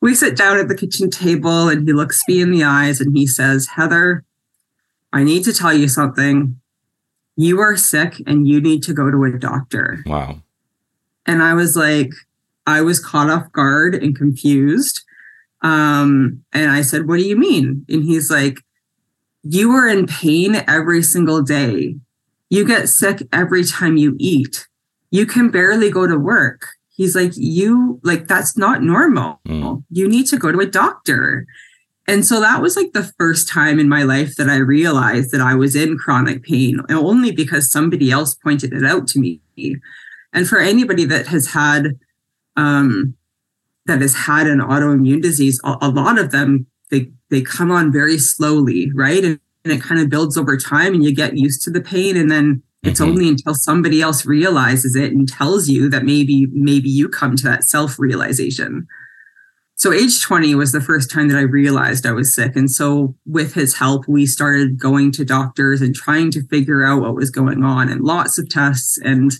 we 0.01 0.15
sit 0.15 0.37
down 0.37 0.57
at 0.57 0.67
the 0.67 0.75
kitchen 0.75 1.09
table 1.09 1.67
and 1.67 1.87
he 1.87 1.93
looks 1.93 2.21
me 2.27 2.41
in 2.41 2.51
the 2.51 2.63
eyes 2.63 3.01
and 3.01 3.15
he 3.15 3.27
says, 3.27 3.67
Heather, 3.67 4.23
I 5.11 5.23
need 5.23 5.43
to 5.45 5.53
tell 5.53 5.73
you 5.73 5.87
something. 5.87 6.59
You 7.35 7.59
are 7.59 7.77
sick 7.77 8.21
and 8.25 8.47
you 8.47 8.61
need 8.61 8.83
to 8.83 8.93
go 8.93 9.09
to 9.09 9.23
a 9.23 9.37
doctor. 9.37 10.03
Wow. 10.05 10.41
And 11.25 11.41
I 11.41 11.53
was 11.53 11.75
like, 11.75 12.11
I 12.67 12.81
was 12.81 13.03
caught 13.03 13.29
off 13.29 13.51
guard 13.51 13.95
and 13.95 14.15
confused. 14.15 15.01
Um, 15.61 16.43
and 16.53 16.71
I 16.71 16.81
said, 16.81 17.07
What 17.07 17.17
do 17.17 17.23
you 17.23 17.35
mean? 17.35 17.85
And 17.89 18.03
he's 18.03 18.29
like, 18.31 18.59
You 19.43 19.71
are 19.71 19.87
in 19.87 20.07
pain 20.07 20.63
every 20.67 21.01
single 21.03 21.41
day. 21.41 21.95
You 22.49 22.65
get 22.65 22.89
sick 22.89 23.27
every 23.31 23.63
time 23.63 23.97
you 23.97 24.15
eat. 24.19 24.67
You 25.11 25.25
can 25.25 25.49
barely 25.49 25.89
go 25.89 26.07
to 26.07 26.17
work. 26.17 26.67
He's 26.89 27.15
like, 27.15 27.31
You, 27.35 27.99
like, 28.03 28.27
that's 28.27 28.57
not 28.57 28.83
normal. 28.83 29.39
Mm. 29.47 29.83
You 29.89 30.07
need 30.07 30.27
to 30.27 30.37
go 30.37 30.51
to 30.51 30.59
a 30.59 30.65
doctor. 30.65 31.45
And 32.07 32.25
so 32.25 32.41
that 32.41 32.61
was 32.61 32.75
like 32.75 32.93
the 32.93 33.13
first 33.19 33.47
time 33.47 33.79
in 33.79 33.87
my 33.87 34.01
life 34.01 34.35
that 34.37 34.49
I 34.49 34.55
realized 34.55 35.31
that 35.31 35.41
I 35.41 35.53
was 35.53 35.75
in 35.75 35.95
chronic 35.97 36.43
pain, 36.43 36.79
and 36.89 36.97
only 36.97 37.31
because 37.31 37.71
somebody 37.71 38.09
else 38.09 38.33
pointed 38.33 38.73
it 38.73 38.83
out 38.83 39.07
to 39.09 39.19
me. 39.19 39.39
And 40.33 40.47
for 40.47 40.57
anybody 40.57 41.05
that 41.05 41.27
has 41.27 41.47
had 41.47 41.99
um, 42.57 43.15
that 43.85 44.01
has 44.01 44.15
had 44.15 44.47
an 44.47 44.59
autoimmune 44.59 45.21
disease, 45.21 45.61
a, 45.63 45.77
a 45.83 45.89
lot 45.89 46.17
of 46.17 46.31
them 46.31 46.65
they 46.91 47.11
they 47.29 47.41
come 47.41 47.71
on 47.71 47.91
very 47.91 48.17
slowly, 48.17 48.91
right? 48.93 49.23
And, 49.23 49.39
and 49.63 49.73
it 49.73 49.81
kind 49.81 49.99
of 50.01 50.09
builds 50.09 50.37
over 50.37 50.57
time, 50.57 50.93
and 50.93 51.03
you 51.03 51.13
get 51.13 51.37
used 51.37 51.61
to 51.63 51.69
the 51.71 51.81
pain, 51.81 52.15
and 52.17 52.29
then 52.31 52.63
it's 52.83 52.99
Mhm. 53.01 53.07
only 53.07 53.29
until 53.29 53.53
somebody 53.55 54.01
else 54.01 54.25
realizes 54.25 54.95
it 54.95 55.11
and 55.11 55.27
tells 55.27 55.67
you 55.67 55.89
that 55.89 56.05
maybe 56.05 56.47
maybe 56.53 56.89
you 56.89 57.09
come 57.09 57.35
to 57.35 57.43
that 57.43 57.63
self 57.65 57.99
realization. 57.99 58.87
So 59.75 59.93
age 59.93 60.21
20 60.21 60.55
was 60.55 60.73
the 60.73 60.81
first 60.81 61.09
time 61.09 61.29
that 61.29 61.37
I 61.37 61.41
realized 61.43 62.05
I 62.05 62.11
was 62.11 62.35
sick. 62.35 62.57
And 62.57 62.69
so 62.69 63.15
with 63.25 63.53
his 63.53 63.75
help, 63.75 64.09
we 64.09 64.25
started 64.25 64.77
going 64.77 65.09
to 65.13 65.23
doctors 65.23 65.81
and 65.81 65.95
trying 65.95 66.31
to 66.31 66.43
figure 66.47 66.83
out 66.83 66.99
what 67.01 67.15
was 67.15 67.29
going 67.29 67.63
on 67.63 67.87
and 67.87 68.01
lots 68.01 68.37
of 68.37 68.49
tests. 68.49 68.97
And, 68.97 69.31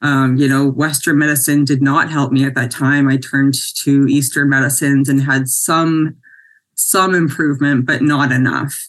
um, 0.00 0.36
you 0.38 0.48
know, 0.48 0.66
Western 0.66 1.18
medicine 1.18 1.66
did 1.66 1.82
not 1.82 2.10
help 2.10 2.32
me 2.32 2.44
at 2.46 2.54
that 2.54 2.70
time. 2.70 3.06
I 3.06 3.18
turned 3.18 3.52
to 3.82 4.06
Eastern 4.08 4.48
medicines 4.48 5.10
and 5.10 5.20
had 5.20 5.46
some, 5.46 6.16
some 6.80 7.14
improvement, 7.14 7.86
but 7.86 8.02
not 8.02 8.32
enough. 8.32 8.88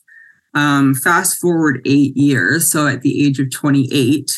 Um, 0.54 0.94
fast 0.94 1.40
forward 1.40 1.82
eight 1.86 2.16
years. 2.16 2.72
So 2.72 2.88
at 2.88 3.02
the 3.02 3.26
age 3.26 3.40
of 3.40 3.52
28, 3.52 4.30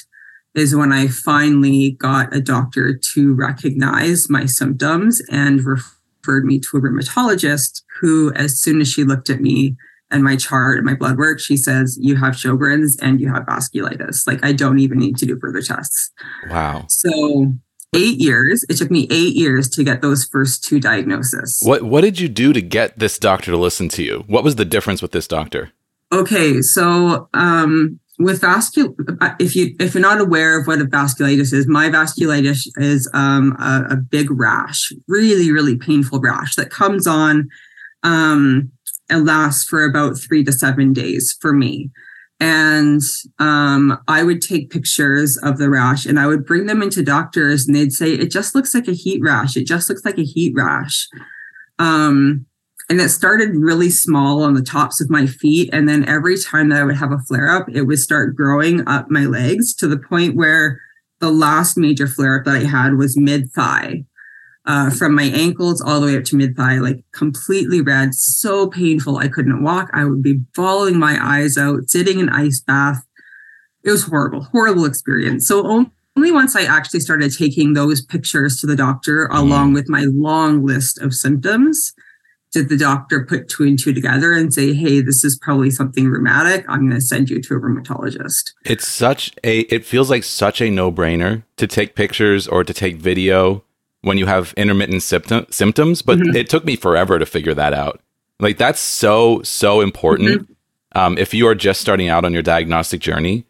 is 0.56 0.76
when 0.76 0.92
I 0.92 1.08
finally 1.08 1.92
got 1.92 2.36
a 2.36 2.42
doctor 2.42 2.96
to 2.96 3.34
recognize 3.34 4.30
my 4.30 4.46
symptoms 4.46 5.22
and 5.32 5.64
referred 5.64 6.46
me 6.46 6.60
to 6.60 6.78
a 6.78 6.82
rheumatologist 6.82 7.82
who, 8.00 8.32
as 8.34 8.60
soon 8.60 8.80
as 8.82 8.92
she 8.92 9.04
looked 9.04 9.30
at 9.30 9.42
me 9.42 9.76
and 10.12 10.24
my 10.24 10.36
chart 10.36 10.78
and 10.78 10.86
my 10.86 10.94
blood 10.94 11.18
work, 11.18 11.40
she 11.40 11.58
says, 11.58 11.98
You 12.00 12.16
have 12.18 12.36
Sjogren's 12.36 12.98
and 13.00 13.20
you 13.20 13.34
have 13.34 13.44
vasculitis. 13.44 14.28
Like, 14.28 14.46
I 14.46 14.54
don't 14.54 14.80
even 14.80 15.00
need 15.00 15.18
to 15.18 15.26
do 15.26 15.40
further 15.40 15.62
tests. 15.62 16.12
Wow. 16.50 16.86
So, 16.88 17.54
eight 17.94 18.20
years, 18.20 18.66
it 18.70 18.78
took 18.78 18.92
me 18.92 19.08
eight 19.12 19.36
years 19.36 19.70
to 19.70 19.84
get 19.84 20.02
those 20.02 20.26
first 20.26 20.64
two 20.64 20.80
diagnoses. 20.80 21.60
What 21.64 21.84
what 21.84 22.02
did 22.02 22.20
you 22.20 22.30
do 22.30 22.54
to 22.54 22.62
get 22.62 23.00
this 23.00 23.18
doctor 23.18 23.52
to 23.52 23.58
listen 23.58 23.90
to 23.90 24.04
you? 24.04 24.24
What 24.28 24.44
was 24.44 24.56
the 24.56 24.66
difference 24.66 25.02
with 25.02 25.12
this 25.12 25.28
doctor? 25.28 25.72
Okay, 26.12 26.62
so 26.62 27.28
um, 27.34 28.00
with 28.20 28.42
vascul, 28.42 28.94
if 29.40 29.56
you 29.56 29.76
if 29.80 29.94
you're 29.94 30.02
not 30.02 30.22
aware 30.22 30.60
of 30.60 30.68
what 30.68 30.82
a 30.82 30.86
vasculitis 30.86 31.54
is, 31.54 31.68
my 31.68 31.90
vasculitis 31.90 32.68
is 32.78 33.10
um, 33.14 33.56
a, 33.60 33.94
a 33.94 33.96
big 33.96 34.30
rash, 34.30 34.92
really 35.08 35.52
really 35.52 35.78
painful 35.78 36.20
rash 36.20 36.56
that 36.56 36.70
comes 36.70 37.08
on 37.08 37.50
um, 38.04 38.72
and 39.10 39.26
lasts 39.26 39.64
for 39.64 39.84
about 39.84 40.18
three 40.18 40.44
to 40.44 40.52
seven 40.52 40.94
days 40.94 41.36
for 41.42 41.54
me. 41.54 41.90
And 42.44 43.00
um, 43.40 43.98
I 44.10 44.22
would 44.22 44.42
take 44.42 44.70
pictures 44.70 45.38
of 45.38 45.58
the 45.58 45.70
rash 45.70 46.06
and 46.06 46.20
I 46.20 46.28
would 46.28 46.46
bring 46.46 46.66
them 46.66 46.82
into 46.82 47.02
doctors, 47.02 47.66
and 47.66 47.74
they'd 47.74 47.94
say 47.94 48.12
it 48.12 48.32
just 48.32 48.54
looks 48.54 48.76
like 48.76 48.90
a 48.90 48.94
heat 48.94 49.22
rash. 49.24 49.56
It 49.56 49.66
just 49.66 49.88
looks 49.88 50.04
like 50.04 50.18
a 50.18 50.26
heat 50.26 50.54
rash. 50.54 51.08
Um, 51.80 52.46
and 52.90 53.00
it 53.00 53.08
started 53.08 53.56
really 53.56 53.90
small 53.90 54.44
on 54.44 54.56
the 54.56 54.62
tops 54.62 55.00
of 55.00 55.10
my 55.10 55.26
feet 55.26 55.70
and 55.72 55.88
then 55.88 56.04
every 56.08 56.38
time 56.38 56.68
that 56.68 56.82
i 56.82 56.84
would 56.84 56.98
have 56.98 57.14
a 57.14 57.20
flare 57.20 57.50
up 57.50 57.66
it 57.70 57.84
would 57.84 57.98
start 57.98 58.36
growing 58.36 58.86
up 58.90 59.10
my 59.10 59.26
legs 59.26 59.74
to 59.74 59.88
the 59.88 59.98
point 59.98 60.36
where 60.36 60.82
the 61.22 61.32
last 61.32 61.78
major 61.78 62.08
flare 62.08 62.40
up 62.40 62.46
that 62.46 62.56
i 62.56 62.60
had 62.66 62.96
was 62.96 63.18
mid 63.18 63.50
thigh 63.54 64.04
uh, 64.66 64.90
from 64.90 65.14
my 65.14 65.24
ankles 65.24 65.82
all 65.82 66.00
the 66.00 66.08
way 66.08 66.18
up 66.18 66.24
to 66.26 66.36
mid 66.36 66.56
thigh 66.56 66.78
like 66.80 67.04
completely 67.12 67.82
red 67.82 68.14
so 68.14 68.68
painful. 68.68 69.18
I 69.18 69.28
couldn't 69.28 69.64
walk. 69.64 69.90
I 69.94 70.06
would 70.06 70.24
be 70.24 70.40
bawling 70.56 70.98
my 70.98 71.18
eyes 71.22 71.58
out 71.58 71.90
sitting 71.90 72.20
in 72.20 72.30
ice 72.30 72.62
bath. 72.62 73.04
It 73.84 73.92
was 73.92 74.04
horrible 74.04 74.44
horrible 74.44 74.86
experience. 74.86 75.48
So 75.48 75.68
only 76.16 76.32
once 76.32 76.56
i 76.56 76.64
actually 76.64 77.00
started 77.00 77.36
taking 77.36 77.74
those 77.74 78.06
pictures 78.06 78.62
to 78.62 78.68
the 78.68 78.76
doctor 78.76 79.26
along 79.32 79.74
with 79.74 79.90
my 79.90 80.06
long 80.08 80.64
list 80.64 81.00
of 81.00 81.14
symptoms 81.14 81.94
did 82.54 82.70
the 82.70 82.78
doctor 82.78 83.26
put 83.26 83.50
two 83.50 83.64
and 83.64 83.78
two 83.78 83.94
together 83.94 84.32
and 84.32 84.54
say, 84.54 84.74
hey, 84.74 85.02
this 85.02 85.26
is 85.26 85.38
probably 85.42 85.72
something 85.72 86.08
rheumatic? 86.08 86.64
I'm 86.70 86.88
going 86.88 86.92
to 86.92 87.02
send 87.02 87.30
you 87.30 87.42
to 87.42 87.56
a 87.56 87.60
rheumatologist. 87.60 88.54
It's 88.64 88.88
such 88.88 89.32
a, 89.44 89.62
it 89.62 89.84
feels 89.84 90.10
like 90.10 90.24
such 90.24 90.62
a 90.62 90.70
no 90.70 90.92
brainer 90.92 91.44
to 91.58 91.68
take 91.68 91.96
pictures 91.96 92.48
or 92.48 92.64
to 92.64 92.74
take 92.74 92.98
video 92.98 93.64
when 94.04 94.18
you 94.18 94.26
have 94.28 94.54
intermittent 94.56 95.02
symptom, 95.02 95.46
symptoms, 95.50 96.02
but 96.02 96.20
mm-hmm. 96.20 96.36
it 96.36 96.50
took 96.50 96.64
me 96.64 96.76
forever 96.76 97.18
to 97.18 97.26
figure 97.26 97.54
that 97.54 97.74
out. 97.74 98.00
Like 98.40 98.58
that's 98.58 98.80
so, 98.80 99.42
so 99.44 99.82
important. 99.82 100.44
Mm-hmm. 100.44 100.54
Um, 100.96 101.18
if 101.18 101.34
you 101.34 101.48
are 101.48 101.56
just 101.56 101.82
starting 101.82 102.08
out 102.08 102.24
on 102.24 102.34
your 102.34 102.44
diagnostic 102.44 103.02
journey, 103.02 103.46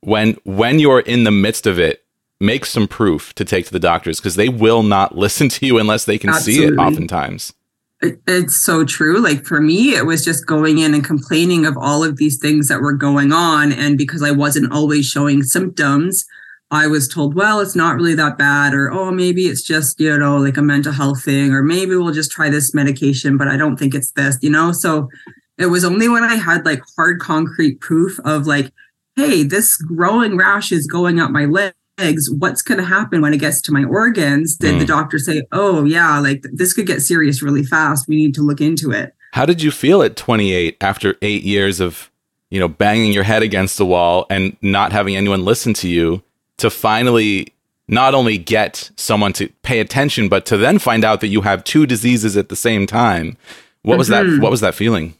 when 0.00 0.36
when 0.44 0.78
you're 0.78 1.00
in 1.00 1.24
the 1.24 1.30
midst 1.30 1.66
of 1.66 1.78
it, 1.78 2.04
make 2.40 2.66
some 2.66 2.88
proof 2.88 3.32
to 3.34 3.44
take 3.44 3.66
to 3.66 3.72
the 3.72 3.78
doctors 3.78 4.18
because 4.18 4.34
they 4.34 4.48
will 4.48 4.82
not 4.82 5.16
listen 5.24 5.48
to 5.48 5.66
you 5.66 5.78
unless 5.78 6.04
they 6.04 6.18
can 6.18 6.30
Absolutely. 6.30 6.68
see 6.68 6.74
it 6.74 6.78
oftentimes 6.78 7.54
it's 8.26 8.64
so 8.64 8.84
true. 8.84 9.20
Like 9.20 9.44
for 9.44 9.60
me, 9.60 9.94
it 9.94 10.06
was 10.06 10.24
just 10.24 10.46
going 10.46 10.78
in 10.78 10.94
and 10.94 11.04
complaining 11.04 11.64
of 11.66 11.76
all 11.76 12.04
of 12.04 12.16
these 12.16 12.38
things 12.38 12.68
that 12.68 12.80
were 12.80 12.92
going 12.92 13.32
on. 13.32 13.72
And 13.72 13.96
because 13.96 14.22
I 14.22 14.30
wasn't 14.30 14.72
always 14.72 15.06
showing 15.06 15.42
symptoms, 15.42 16.24
I 16.74 16.88
was 16.88 17.06
told, 17.06 17.34
well, 17.34 17.60
it's 17.60 17.76
not 17.76 17.94
really 17.96 18.14
that 18.16 18.36
bad, 18.36 18.74
or 18.74 18.90
oh, 18.90 19.10
maybe 19.10 19.42
it's 19.42 19.62
just, 19.62 20.00
you 20.00 20.18
know, 20.18 20.36
like 20.36 20.56
a 20.56 20.62
mental 20.62 20.92
health 20.92 21.22
thing, 21.22 21.52
or 21.52 21.62
maybe 21.62 21.94
we'll 21.94 22.12
just 22.12 22.32
try 22.32 22.50
this 22.50 22.74
medication, 22.74 23.36
but 23.36 23.48
I 23.48 23.56
don't 23.56 23.76
think 23.76 23.94
it's 23.94 24.10
this, 24.12 24.38
you 24.42 24.50
know? 24.50 24.72
So 24.72 25.08
it 25.56 25.66
was 25.66 25.84
only 25.84 26.08
when 26.08 26.24
I 26.24 26.34
had 26.34 26.66
like 26.66 26.82
hard 26.96 27.20
concrete 27.20 27.80
proof 27.80 28.18
of 28.24 28.46
like, 28.46 28.72
hey, 29.14 29.44
this 29.44 29.76
growing 29.76 30.36
rash 30.36 30.72
is 30.72 30.86
going 30.86 31.20
up 31.20 31.30
my 31.30 31.44
legs. 31.44 32.28
what's 32.38 32.62
going 32.62 32.78
to 32.78 32.84
happen 32.84 33.20
when 33.20 33.32
it 33.32 33.38
gets 33.38 33.60
to 33.62 33.72
my 33.72 33.84
organs? 33.84 34.56
Did 34.56 34.74
mm. 34.74 34.78
the 34.80 34.86
doctor 34.86 35.18
say, 35.18 35.44
oh, 35.52 35.84
yeah, 35.84 36.18
like 36.18 36.44
this 36.52 36.72
could 36.72 36.86
get 36.86 37.02
serious 37.02 37.40
really 37.40 37.62
fast. 37.62 38.08
We 38.08 38.16
need 38.16 38.34
to 38.34 38.42
look 38.42 38.60
into 38.60 38.90
it. 38.90 39.14
How 39.32 39.46
did 39.46 39.62
you 39.62 39.70
feel 39.70 40.02
at 40.02 40.16
28 40.16 40.76
after 40.80 41.16
eight 41.22 41.44
years 41.44 41.78
of, 41.78 42.10
you 42.50 42.58
know, 42.58 42.68
banging 42.68 43.12
your 43.12 43.22
head 43.22 43.42
against 43.42 43.78
the 43.78 43.86
wall 43.86 44.26
and 44.28 44.56
not 44.60 44.92
having 44.92 45.16
anyone 45.16 45.44
listen 45.44 45.72
to 45.74 45.88
you 45.88 46.22
to 46.58 46.70
finally 46.70 47.54
not 47.88 48.14
only 48.14 48.38
get 48.38 48.90
someone 48.96 49.32
to 49.34 49.48
pay 49.62 49.80
attention, 49.80 50.28
but 50.28 50.46
to 50.46 50.56
then 50.56 50.78
find 50.78 51.04
out 51.04 51.20
that 51.20 51.28
you 51.28 51.42
have 51.42 51.64
two 51.64 51.86
diseases 51.86 52.36
at 52.36 52.48
the 52.48 52.56
same 52.56 52.86
time? 52.86 53.36
What 53.82 53.98
was 53.98 54.08
mm-hmm. 54.08 54.36
that? 54.36 54.42
What 54.42 54.50
was 54.50 54.60
that 54.60 54.74
feeling? 54.74 55.14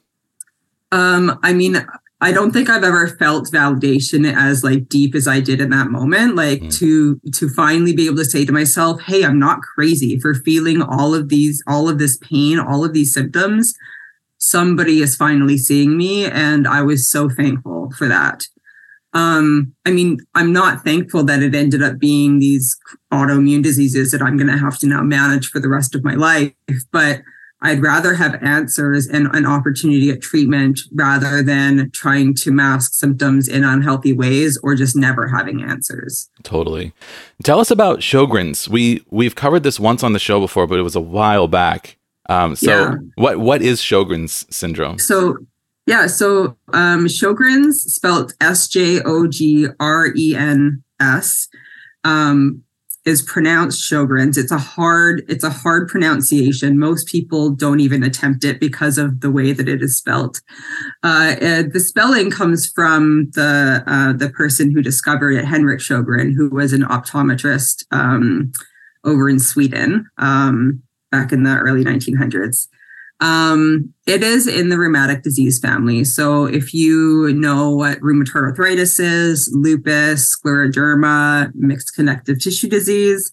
Um, 0.92 1.38
I 1.42 1.52
mean, 1.52 1.84
I 2.20 2.32
don't 2.32 2.52
think 2.52 2.70
I've 2.70 2.84
ever 2.84 3.08
felt 3.08 3.50
validation 3.52 4.32
as 4.32 4.64
like 4.64 4.88
deep 4.88 5.14
as 5.14 5.28
I 5.28 5.40
did 5.40 5.60
in 5.60 5.70
that 5.70 5.88
moment. 5.88 6.36
Like 6.36 6.60
mm. 6.60 6.78
to 6.78 7.20
to 7.32 7.48
finally 7.50 7.94
be 7.94 8.06
able 8.06 8.16
to 8.16 8.24
say 8.24 8.46
to 8.46 8.52
myself, 8.52 9.02
"Hey, 9.02 9.24
I'm 9.24 9.38
not 9.38 9.60
crazy 9.60 10.18
for 10.18 10.34
feeling 10.34 10.80
all 10.80 11.14
of 11.14 11.28
these, 11.28 11.62
all 11.66 11.88
of 11.88 11.98
this 11.98 12.16
pain, 12.18 12.58
all 12.58 12.84
of 12.84 12.94
these 12.94 13.12
symptoms. 13.12 13.74
Somebody 14.38 15.00
is 15.00 15.16
finally 15.16 15.58
seeing 15.58 15.96
me, 15.96 16.24
and 16.26 16.66
I 16.66 16.82
was 16.82 17.10
so 17.10 17.28
thankful 17.28 17.92
for 17.98 18.08
that." 18.08 18.46
Um, 19.14 19.72
I 19.86 19.92
mean, 19.92 20.18
I'm 20.34 20.52
not 20.52 20.84
thankful 20.84 21.22
that 21.24 21.42
it 21.42 21.54
ended 21.54 21.82
up 21.82 21.98
being 21.98 22.40
these 22.40 22.76
autoimmune 23.12 23.62
diseases 23.62 24.10
that 24.10 24.20
I'm 24.20 24.36
going 24.36 24.48
to 24.48 24.58
have 24.58 24.78
to 24.80 24.86
now 24.86 25.02
manage 25.02 25.48
for 25.48 25.60
the 25.60 25.68
rest 25.68 25.94
of 25.94 26.02
my 26.04 26.14
life, 26.14 26.52
but 26.90 27.22
I'd 27.64 27.80
rather 27.80 28.14
have 28.14 28.42
answers 28.42 29.06
and 29.06 29.34
an 29.34 29.46
opportunity 29.46 30.10
at 30.10 30.20
treatment 30.20 30.80
rather 30.92 31.42
than 31.42 31.90
trying 31.92 32.34
to 32.34 32.50
mask 32.50 32.92
symptoms 32.92 33.48
in 33.48 33.64
unhealthy 33.64 34.12
ways 34.12 34.58
or 34.62 34.74
just 34.74 34.94
never 34.94 35.28
having 35.28 35.62
answers. 35.62 36.28
Totally. 36.42 36.92
Tell 37.42 37.60
us 37.60 37.70
about 37.70 38.00
Sjogren's. 38.00 38.68
We 38.68 39.02
we've 39.10 39.34
covered 39.34 39.62
this 39.62 39.80
once 39.80 40.02
on 40.02 40.12
the 40.12 40.18
show 40.18 40.40
before, 40.40 40.66
but 40.66 40.78
it 40.78 40.82
was 40.82 40.94
a 40.94 41.00
while 41.00 41.48
back. 41.48 41.96
Um, 42.28 42.54
so 42.54 42.70
yeah. 42.70 42.94
what 43.14 43.38
what 43.38 43.62
is 43.62 43.80
Sjogren's 43.80 44.44
syndrome? 44.54 44.98
So 44.98 45.38
yeah, 45.86 46.06
so 46.06 46.56
um, 46.72 47.06
Sjogren's 47.06 47.82
spelled 47.82 48.34
S 48.40 48.68
J 48.68 49.00
O 49.02 49.26
G 49.26 49.68
R 49.80 50.08
E 50.16 50.34
N 50.36 50.82
S. 51.00 51.48
Um, 52.04 52.64
is 53.04 53.20
pronounced 53.20 53.82
Sjogren's. 53.82 54.38
It's 54.38 54.50
a 54.50 54.58
hard, 54.58 55.24
it's 55.28 55.44
a 55.44 55.50
hard 55.50 55.88
pronunciation. 55.88 56.78
Most 56.78 57.06
people 57.06 57.50
don't 57.50 57.80
even 57.80 58.02
attempt 58.02 58.44
it 58.44 58.58
because 58.58 58.96
of 58.96 59.20
the 59.20 59.30
way 59.30 59.52
that 59.52 59.68
it 59.68 59.82
is 59.82 59.96
spelled. 59.96 60.40
Uh, 61.02 61.34
the 61.70 61.84
spelling 61.84 62.30
comes 62.30 62.66
from 62.66 63.30
the 63.34 63.84
uh, 63.86 64.12
the 64.14 64.30
person 64.30 64.70
who 64.70 64.80
discovered 64.80 65.32
it, 65.32 65.44
Henrik 65.44 65.80
Sjogren, 65.80 66.34
who 66.34 66.48
was 66.48 66.72
an 66.72 66.82
optometrist 66.82 67.84
um, 67.90 68.52
over 69.04 69.28
in 69.28 69.38
Sweden 69.38 70.08
um, 70.16 70.82
back 71.10 71.30
in 71.30 71.42
the 71.42 71.56
early 71.56 71.84
1900s. 71.84 72.68
Um, 73.20 73.94
it 74.06 74.22
is 74.22 74.46
in 74.46 74.68
the 74.68 74.78
rheumatic 74.78 75.22
disease 75.22 75.58
family. 75.58 76.04
So 76.04 76.44
if 76.44 76.74
you 76.74 77.32
know 77.32 77.70
what 77.70 78.00
rheumatoid 78.00 78.42
arthritis 78.42 78.98
is, 78.98 79.50
lupus, 79.54 80.36
scleroderma, 80.36 81.52
mixed 81.54 81.94
connective 81.94 82.40
tissue 82.40 82.68
disease, 82.68 83.32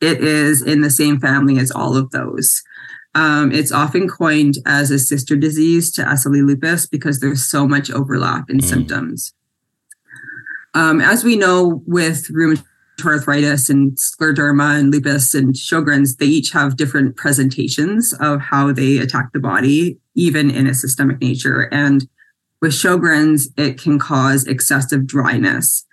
it 0.00 0.22
is 0.22 0.62
in 0.62 0.80
the 0.80 0.90
same 0.90 1.18
family 1.18 1.58
as 1.58 1.70
all 1.70 1.96
of 1.96 2.10
those. 2.10 2.62
Um, 3.14 3.50
it's 3.50 3.72
often 3.72 4.08
coined 4.08 4.58
as 4.66 4.90
a 4.90 4.98
sister 4.98 5.36
disease 5.36 5.90
to 5.92 6.02
SLE 6.02 6.46
lupus 6.46 6.86
because 6.86 7.20
there's 7.20 7.48
so 7.48 7.66
much 7.66 7.90
overlap 7.90 8.50
in 8.50 8.58
mm. 8.58 8.64
symptoms. 8.64 9.32
Um, 10.74 11.00
as 11.00 11.24
we 11.24 11.36
know 11.36 11.82
with 11.86 12.28
rheumatoid 12.28 12.64
arthritis 13.04 13.68
and 13.68 13.96
scleroderma 13.96 14.78
and 14.78 14.92
lupus 14.92 15.34
and 15.34 15.54
Sjogren's, 15.54 16.16
they 16.16 16.26
each 16.26 16.52
have 16.52 16.76
different 16.76 17.16
presentations 17.16 18.14
of 18.20 18.40
how 18.40 18.72
they 18.72 18.98
attack 18.98 19.32
the 19.32 19.38
body, 19.38 19.98
even 20.14 20.50
in 20.50 20.66
a 20.66 20.74
systemic 20.74 21.20
nature. 21.20 21.68
And 21.72 22.08
with 22.62 22.72
Sjogren's, 22.72 23.50
it 23.56 23.80
can 23.80 23.98
cause 23.98 24.46
excessive 24.46 25.06
dryness. 25.06 25.84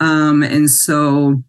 Um, 0.00 0.42
and 0.42 0.70
so 0.70 1.42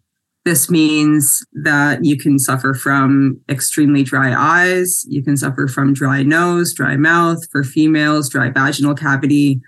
this 0.44 0.70
means 0.70 1.44
that 1.54 2.04
you 2.04 2.18
can 2.18 2.38
suffer 2.38 2.74
from 2.74 3.40
extremely 3.48 4.02
dry 4.02 4.34
eyes, 4.34 5.04
you 5.08 5.22
can 5.22 5.36
suffer 5.36 5.66
from 5.66 5.94
dry 5.94 6.22
nose, 6.22 6.74
dry 6.74 6.96
mouth, 6.96 7.38
for 7.50 7.64
females, 7.64 8.28
dry 8.28 8.50
vaginal 8.50 8.94
cavity. 8.94 9.60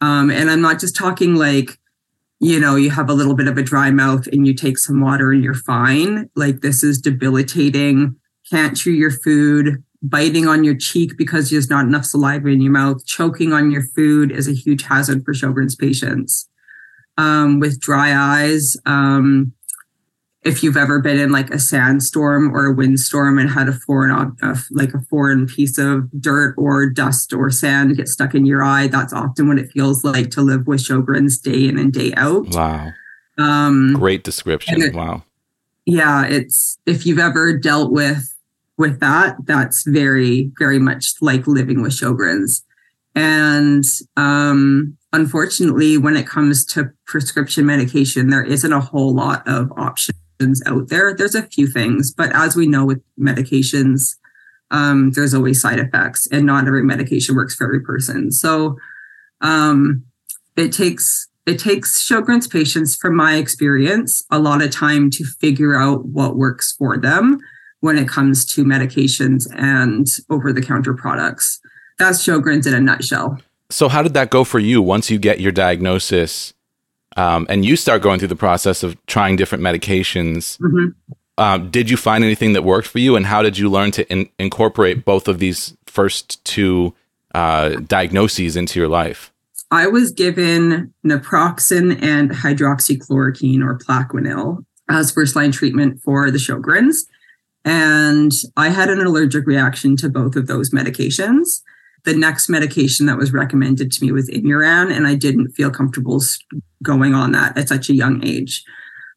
Um, 0.00 0.30
and 0.30 0.50
I'm 0.50 0.62
not 0.62 0.78
just 0.78 0.96
talking 0.96 1.34
like 1.34 1.78
you 2.40 2.58
know, 2.58 2.74
you 2.74 2.90
have 2.90 3.10
a 3.10 3.14
little 3.14 3.34
bit 3.34 3.48
of 3.48 3.58
a 3.58 3.62
dry 3.62 3.90
mouth 3.90 4.26
and 4.28 4.46
you 4.46 4.54
take 4.54 4.78
some 4.78 5.00
water 5.00 5.30
and 5.30 5.44
you're 5.44 5.54
fine. 5.54 6.30
Like 6.34 6.60
this 6.60 6.82
is 6.82 6.98
debilitating. 6.98 8.16
Can't 8.50 8.76
chew 8.76 8.92
your 8.92 9.10
food, 9.10 9.84
biting 10.02 10.48
on 10.48 10.64
your 10.64 10.74
cheek 10.74 11.12
because 11.18 11.50
there's 11.50 11.68
not 11.68 11.84
enough 11.84 12.06
saliva 12.06 12.48
in 12.48 12.62
your 12.62 12.72
mouth, 12.72 13.04
choking 13.04 13.52
on 13.52 13.70
your 13.70 13.82
food 13.94 14.32
is 14.32 14.48
a 14.48 14.54
huge 14.54 14.84
hazard 14.84 15.22
for 15.24 15.34
Sjogren's 15.34 15.76
patients. 15.76 16.48
Um, 17.18 17.60
with 17.60 17.78
dry 17.78 18.14
eyes, 18.14 18.78
um, 18.86 19.52
if 20.42 20.62
you've 20.62 20.76
ever 20.76 21.00
been 21.00 21.18
in 21.18 21.30
like 21.30 21.50
a 21.50 21.58
sandstorm 21.58 22.54
or 22.54 22.66
a 22.66 22.72
windstorm 22.72 23.38
and 23.38 23.50
had 23.50 23.68
a 23.68 23.72
foreign 23.72 24.10
uh, 24.42 24.56
like 24.70 24.94
a 24.94 25.00
foreign 25.02 25.46
piece 25.46 25.76
of 25.76 26.08
dirt 26.20 26.54
or 26.56 26.88
dust 26.88 27.32
or 27.32 27.50
sand 27.50 27.96
get 27.96 28.08
stuck 28.08 28.34
in 28.34 28.46
your 28.46 28.62
eye 28.62 28.86
that's 28.86 29.12
often 29.12 29.48
what 29.48 29.58
it 29.58 29.70
feels 29.70 30.02
like 30.02 30.30
to 30.30 30.40
live 30.40 30.66
with 30.66 30.80
sjogren's 30.80 31.38
day 31.38 31.68
in 31.68 31.78
and 31.78 31.92
day 31.92 32.12
out. 32.16 32.48
Wow. 32.48 32.90
Um 33.38 33.94
great 33.94 34.24
description. 34.24 34.80
it, 34.82 34.94
wow. 34.94 35.24
Yeah 35.84 36.26
it's 36.26 36.78
if 36.86 37.04
you've 37.04 37.18
ever 37.18 37.56
dealt 37.56 37.92
with 37.92 38.34
with 38.78 38.98
that 39.00 39.36
that's 39.44 39.84
very 39.86 40.50
very 40.58 40.78
much 40.78 41.12
like 41.20 41.46
living 41.46 41.82
with 41.82 41.92
sjogren's. 41.92 42.64
And 43.14 43.84
um 44.16 44.96
unfortunately 45.12 45.98
when 45.98 46.16
it 46.16 46.26
comes 46.26 46.64
to 46.64 46.90
prescription 47.04 47.66
medication 47.66 48.30
there 48.30 48.44
isn't 48.44 48.72
a 48.72 48.80
whole 48.80 49.14
lot 49.14 49.46
of 49.46 49.70
options 49.76 50.16
out 50.66 50.88
there. 50.88 51.14
There's 51.14 51.34
a 51.34 51.42
few 51.42 51.66
things, 51.66 52.12
but 52.12 52.34
as 52.34 52.56
we 52.56 52.66
know 52.66 52.84
with 52.84 53.02
medications, 53.18 54.16
um, 54.70 55.10
there's 55.12 55.34
always 55.34 55.60
side 55.60 55.78
effects, 55.78 56.26
and 56.28 56.46
not 56.46 56.66
every 56.66 56.82
medication 56.82 57.34
works 57.34 57.54
for 57.54 57.64
every 57.64 57.80
person. 57.80 58.30
So 58.30 58.76
um, 59.40 60.04
it 60.56 60.72
takes 60.72 61.28
it 61.46 61.58
takes 61.58 62.06
Sjogren's 62.06 62.46
patients, 62.46 62.94
from 62.94 63.16
my 63.16 63.36
experience, 63.36 64.24
a 64.30 64.38
lot 64.38 64.62
of 64.62 64.70
time 64.70 65.10
to 65.10 65.24
figure 65.24 65.74
out 65.74 66.04
what 66.04 66.36
works 66.36 66.72
for 66.78 66.96
them 66.98 67.40
when 67.80 67.98
it 67.98 68.08
comes 68.08 68.44
to 68.54 68.64
medications 68.64 69.46
and 69.56 70.06
over 70.28 70.52
the 70.52 70.62
counter 70.62 70.94
products. 70.94 71.58
That's 71.98 72.24
Sjogren's 72.24 72.66
in 72.66 72.74
a 72.74 72.80
nutshell. 72.80 73.40
So, 73.70 73.88
how 73.88 74.02
did 74.02 74.14
that 74.14 74.30
go 74.30 74.44
for 74.44 74.58
you 74.58 74.82
once 74.82 75.10
you 75.10 75.18
get 75.18 75.40
your 75.40 75.52
diagnosis? 75.52 76.52
Um, 77.16 77.46
and 77.48 77.64
you 77.64 77.76
start 77.76 78.02
going 78.02 78.18
through 78.18 78.28
the 78.28 78.36
process 78.36 78.82
of 78.82 78.96
trying 79.06 79.36
different 79.36 79.64
medications, 79.64 80.58
mm-hmm. 80.58 80.88
um, 81.38 81.70
did 81.70 81.90
you 81.90 81.96
find 81.96 82.24
anything 82.24 82.52
that 82.52 82.62
worked 82.62 82.88
for 82.88 82.98
you? 82.98 83.16
And 83.16 83.26
how 83.26 83.42
did 83.42 83.58
you 83.58 83.68
learn 83.68 83.90
to 83.92 84.10
in- 84.10 84.28
incorporate 84.38 85.04
both 85.04 85.28
of 85.28 85.38
these 85.38 85.76
first 85.86 86.44
two 86.44 86.94
uh, 87.34 87.70
diagnoses 87.86 88.56
into 88.56 88.78
your 88.78 88.88
life? 88.88 89.32
I 89.70 89.86
was 89.86 90.10
given 90.10 90.92
naproxen 91.06 92.02
and 92.02 92.30
hydroxychloroquine 92.30 93.62
or 93.62 93.78
Plaquenil 93.78 94.64
as 94.88 95.12
first 95.12 95.36
line 95.36 95.52
treatment 95.52 96.02
for 96.02 96.30
the 96.30 96.38
Sjogren's. 96.38 97.06
And 97.64 98.32
I 98.56 98.70
had 98.70 98.88
an 98.88 99.00
allergic 99.00 99.46
reaction 99.46 99.96
to 99.98 100.08
both 100.08 100.34
of 100.34 100.46
those 100.46 100.70
medications. 100.70 101.62
The 102.04 102.14
next 102.14 102.48
medication 102.48 103.06
that 103.06 103.18
was 103.18 103.32
recommended 103.32 103.92
to 103.92 104.04
me 104.04 104.12
was 104.12 104.28
Imuran, 104.30 104.94
and 104.94 105.06
I 105.06 105.14
didn't 105.14 105.52
feel 105.52 105.70
comfortable 105.70 106.22
going 106.82 107.14
on 107.14 107.32
that 107.32 107.56
at 107.58 107.68
such 107.68 107.90
a 107.90 107.94
young 107.94 108.24
age. 108.24 108.64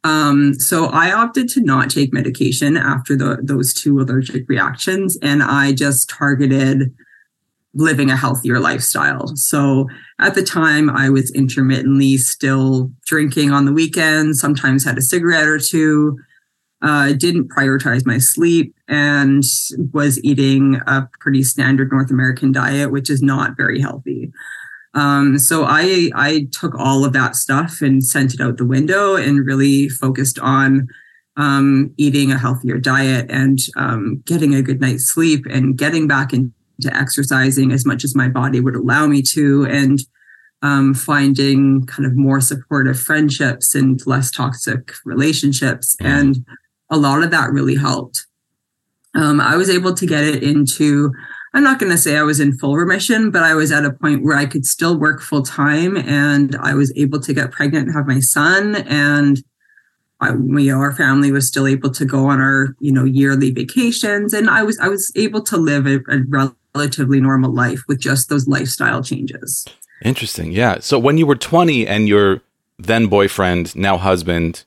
Um, 0.04 0.54
so 0.56 0.88
I 0.88 1.13
opted 1.13 1.48
to 1.50 1.62
not 1.62 1.89
take 1.89 2.12
medication 2.12 2.76
after 2.76 3.15
the, 3.15 3.39
those 3.41 3.74
two 3.74 4.00
allergic 4.00 4.50
reactions, 4.50 5.17
and 5.22 5.41
I 5.41 5.72
just 5.72 6.10
targeted 6.10 6.93
living 7.74 8.12
a 8.12 8.17
healthier 8.17 8.60
lifestyle. 8.60 9.36
So 9.36 9.88
at 10.19 10.36
the 10.36 10.43
time, 10.43 10.89
I 10.89 11.10
was 11.10 11.32
intermittently 11.32 12.17
still 12.17 12.91
drinking 13.06 13.52
on 13.52 13.65
the 13.65 13.74
weekends, 13.74 14.39
sometimes 14.39 14.86
had 14.86 14.98
a 14.98 15.02
cigarette 15.02 15.48
or 15.48 15.58
two, 15.58 16.19
uh, 16.84 17.13
didn't 17.13 17.50
prioritize 17.50 18.06
my 18.06 18.17
sleep, 18.17 18.76
and 18.88 19.43
was 19.93 20.22
eating 20.24 20.80
a 20.86 21.08
pretty 21.19 21.41
standard 21.43 21.91
North 21.91 22.12
American 22.12 22.52
diet, 22.52 22.91
which 22.91 23.10
is 23.10 23.22
not 23.22 23.58
very 23.58 23.80
healthy. 23.80 24.32
Um, 24.93 25.39
so 25.39 25.65
I 25.65 26.12
I 26.13 26.48
took 26.52 26.76
all 26.78 27.04
of 27.04 27.13
that 27.13 27.36
stuff 27.36 27.82
and 27.82 28.04
sent 28.04 28.34
it 28.34 28.41
out 28.41 28.58
the 28.58 28.65
window 28.65 29.15
and 29.15 29.46
really 29.46 29.89
focused 29.89 30.38
on 30.39 30.88
um, 31.38 31.93
eating 31.98 32.32
a 32.32 32.38
healthier 32.38 32.78
diet 32.78 33.26
and 33.30 33.58
um, 33.76 34.22
getting 34.26 34.54
a 34.54 34.62
good 34.62 34.80
night's 34.80 35.08
sleep 35.08 35.46
and 35.50 35.78
getting 35.78 36.08
back 36.08 36.32
into 36.34 36.52
exercising 36.91 37.72
as 37.72 37.86
much 37.86 38.04
as 38.04 38.15
my 38.15 38.28
body 38.28 38.60
would 38.60 38.76
allow 38.76 39.08
me 39.08 39.22
to 39.22 39.65
and 39.65 40.00
um, 40.62 40.93
finding 40.93 41.86
kind 41.88 42.06
of 42.06 42.15
more 42.15 42.39
supportive 42.39 43.00
friendships 43.00 43.74
and 43.74 44.06
less 44.06 44.32
toxic 44.32 44.93
relationships 45.06 45.96
and 46.00 46.46
a 46.94 46.98
lot 46.98 47.24
of 47.24 47.32
that 47.32 47.52
really 47.52 47.76
helped. 47.76 48.26
Um, 49.16 49.42
I 49.42 49.56
was 49.56 49.70
able 49.70 49.94
to 49.94 50.06
get 50.06 50.24
it 50.24 50.44
into 50.44 51.12
I'm 51.54 51.64
not 51.64 51.80
going 51.80 51.92
to 51.92 51.98
say 51.98 52.18
I 52.18 52.24
was 52.24 52.40
in 52.40 52.58
full 52.58 52.76
remission, 52.76 53.30
but 53.30 53.44
I 53.44 53.54
was 53.54 53.72
at 53.72 53.86
a 53.86 53.92
point 53.92 54.24
where 54.24 54.36
I 54.36 54.48
could 54.48 54.66
still 54.66 54.98
work 54.98 55.22
full 55.22 55.44
time 55.44 55.96
and 55.96 56.56
I 56.56 56.74
was 56.74 56.92
able 56.96 57.20
to 57.20 57.34
get 57.34 57.52
pregnant 57.52 57.88
and 57.88 57.96
have 57.96 58.08
my 58.08 58.20
son. 58.20 58.76
And 58.76 59.44
I, 60.20 60.30
you 60.32 60.72
know, 60.72 60.80
our 60.80 60.96
family 60.96 61.32
was 61.32 61.48
still 61.48 61.68
able 61.68 61.92
to 61.92 62.06
go 62.06 62.26
on 62.26 62.40
our, 62.40 62.76
you 62.80 62.92
know, 62.92 63.04
yearly 63.04 63.52
vacations. 63.52 64.34
And 64.34 64.50
I 64.50 64.64
was, 64.64 64.80
I 64.80 64.88
was 64.88 65.12
able 65.16 65.44
to 65.44 65.58
live 65.58 65.86
a, 65.86 65.98
a 66.10 66.24
relatively 66.74 67.22
normal 67.22 67.54
life 67.54 67.84
with 67.88 68.00
just 68.00 68.30
those 68.30 68.48
lifestyle 68.48 69.04
changes. 69.04 69.66
Interesting. 70.04 70.52
Yeah. 70.52 70.80
So 70.80 70.98
when 70.98 71.20
you 71.20 71.28
were 71.28 71.36
20 71.36 71.86
and 71.86 72.08
your 72.08 72.42
then 72.80 73.08
boyfriend, 73.08 73.76
now 73.76 73.98
husband, 73.98 74.64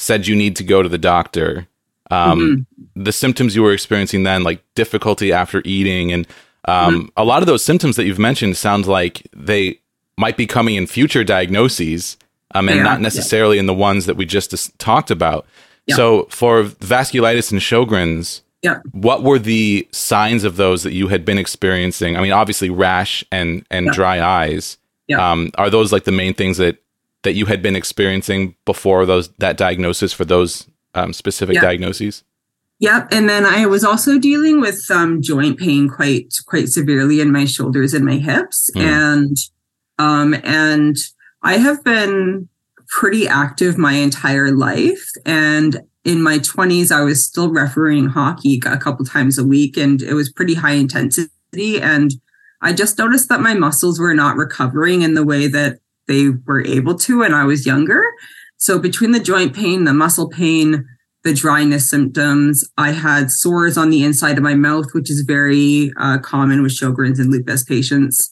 said 0.00 0.26
you 0.26 0.34
need 0.34 0.56
to 0.56 0.64
go 0.64 0.82
to 0.82 0.88
the 0.88 0.98
doctor, 0.98 1.68
um, 2.10 2.40
mm-hmm. 2.40 3.02
the 3.02 3.12
symptoms 3.12 3.54
you 3.54 3.62
were 3.62 3.72
experiencing 3.72 4.22
then, 4.22 4.42
like 4.42 4.62
difficulty 4.74 5.32
after 5.32 5.62
eating, 5.64 6.12
and 6.12 6.26
um, 6.64 6.94
mm-hmm. 6.94 7.08
a 7.16 7.24
lot 7.24 7.42
of 7.42 7.46
those 7.46 7.64
symptoms 7.64 7.96
that 7.96 8.04
you've 8.04 8.18
mentioned 8.18 8.56
sound 8.56 8.86
like 8.86 9.26
they 9.36 9.78
might 10.16 10.36
be 10.36 10.46
coming 10.46 10.74
in 10.74 10.86
future 10.86 11.22
diagnoses, 11.22 12.16
um, 12.54 12.68
and 12.68 12.78
yeah, 12.78 12.82
not 12.82 13.00
necessarily 13.00 13.56
yeah. 13.56 13.60
in 13.60 13.66
the 13.66 13.74
ones 13.74 14.06
that 14.06 14.16
we 14.16 14.24
just 14.24 14.78
talked 14.78 15.10
about. 15.10 15.46
Yeah. 15.86 15.96
So, 15.96 16.24
for 16.30 16.64
vasculitis 16.64 17.52
and 17.52 17.60
Sjogren's, 17.60 18.42
yeah. 18.62 18.80
what 18.92 19.22
were 19.22 19.38
the 19.38 19.86
signs 19.92 20.44
of 20.44 20.56
those 20.56 20.82
that 20.82 20.92
you 20.92 21.08
had 21.08 21.24
been 21.24 21.38
experiencing? 21.38 22.16
I 22.16 22.22
mean, 22.22 22.32
obviously, 22.32 22.70
rash 22.70 23.24
and 23.30 23.66
and 23.70 23.90
dry 23.90 24.20
eyes. 24.20 24.78
Yeah. 25.08 25.32
Um, 25.32 25.50
are 25.56 25.70
those 25.70 25.92
like 25.92 26.04
the 26.04 26.12
main 26.12 26.34
things 26.34 26.56
that 26.56 26.78
that 27.22 27.34
you 27.34 27.46
had 27.46 27.62
been 27.62 27.76
experiencing 27.76 28.54
before 28.64 29.06
those 29.06 29.28
that 29.38 29.56
diagnosis 29.56 30.12
for 30.12 30.24
those 30.24 30.68
um, 30.94 31.12
specific 31.12 31.60
diagnoses? 31.60 32.24
Yep, 32.78 33.08
and 33.12 33.28
then 33.28 33.44
I 33.44 33.66
was 33.66 33.84
also 33.84 34.18
dealing 34.18 34.60
with 34.60 34.90
um, 34.90 35.20
joint 35.20 35.58
pain 35.58 35.88
quite 35.88 36.34
quite 36.46 36.68
severely 36.68 37.20
in 37.20 37.30
my 37.30 37.44
shoulders 37.44 37.92
and 37.92 38.04
my 38.04 38.16
hips, 38.16 38.70
mm. 38.74 38.80
and 38.80 39.36
um, 39.98 40.34
and 40.42 40.96
I 41.42 41.58
have 41.58 41.84
been 41.84 42.48
pretty 42.88 43.28
active 43.28 43.76
my 43.76 43.92
entire 43.92 44.50
life, 44.50 45.10
and 45.26 45.80
in 46.04 46.22
my 46.22 46.38
20s 46.38 46.90
i 46.90 47.02
was 47.02 47.24
still 47.24 47.50
refereeing 47.50 48.06
hockey 48.06 48.60
a 48.64 48.78
couple 48.78 49.04
times 49.04 49.38
a 49.38 49.44
week 49.44 49.76
and 49.76 50.02
it 50.02 50.14
was 50.14 50.32
pretty 50.32 50.54
high 50.54 50.72
intensity 50.72 51.80
and 51.80 52.12
i 52.62 52.72
just 52.72 52.98
noticed 52.98 53.28
that 53.28 53.40
my 53.40 53.54
muscles 53.54 54.00
were 54.00 54.14
not 54.14 54.36
recovering 54.36 55.02
in 55.02 55.14
the 55.14 55.24
way 55.24 55.46
that 55.46 55.78
they 56.08 56.30
were 56.46 56.64
able 56.66 56.94
to 56.94 57.18
when 57.18 57.34
i 57.34 57.44
was 57.44 57.66
younger 57.66 58.02
so 58.60 58.78
between 58.78 59.12
the 59.12 59.20
joint 59.20 59.54
pain, 59.54 59.84
the 59.84 59.94
muscle 59.94 60.28
pain, 60.28 60.86
the 61.24 61.32
dryness 61.32 61.88
symptoms, 61.88 62.62
I 62.76 62.92
had 62.92 63.30
sores 63.30 63.78
on 63.78 63.88
the 63.88 64.04
inside 64.04 64.36
of 64.36 64.44
my 64.44 64.54
mouth, 64.54 64.92
which 64.92 65.10
is 65.10 65.22
very 65.22 65.90
uh, 65.98 66.18
common 66.18 66.62
with 66.62 66.72
Sjogren's 66.72 67.18
and 67.18 67.30
lupus 67.30 67.64
patients. 67.64 68.30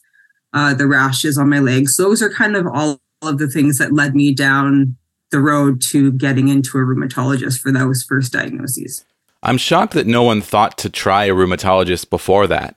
Uh, 0.53 0.75
the 0.75 0.85
rashes 0.85 1.37
on 1.37 1.49
my 1.49 1.59
legs. 1.59 1.97
Those 1.97 2.21
are 2.21 2.29
kind 2.29 2.55
of 2.55 2.67
all 2.67 3.01
of 3.23 3.39
the 3.39 3.47
things 3.47 3.79
that 3.79 3.91
led 3.91 4.15
me 4.15 4.33
down 4.33 4.95
the 5.31 5.39
road 5.39 5.81
to 5.89 6.11
getting 6.11 6.47
into 6.47 6.77
a 6.77 6.81
rheumatologist 6.81 7.59
for 7.59 7.71
those 7.71 8.03
first 8.03 8.31
diagnoses. 8.31 9.03
I'm 9.41 9.57
shocked 9.57 9.93
that 9.93 10.07
no 10.07 10.23
one 10.23 10.41
thought 10.41 10.77
to 10.79 10.89
try 10.91 11.25
a 11.25 11.33
rheumatologist 11.33 12.09
before 12.11 12.45
that. 12.47 12.75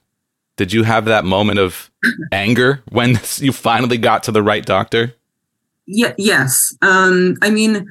Did 0.57 0.73
you 0.73 0.83
have 0.83 1.07
that 1.07 1.25
moment 1.25 1.59
of 1.59 1.91
anger 2.33 2.83
when 2.91 3.19
you 3.37 3.53
finally 3.53 3.99
got 3.99 4.23
to 4.25 4.33
the 4.33 4.43
right 4.43 4.65
doctor? 4.65 5.15
yeah, 5.87 6.15
yes. 6.19 6.75
Um, 6.83 7.37
I 7.43 7.51
mean, 7.51 7.87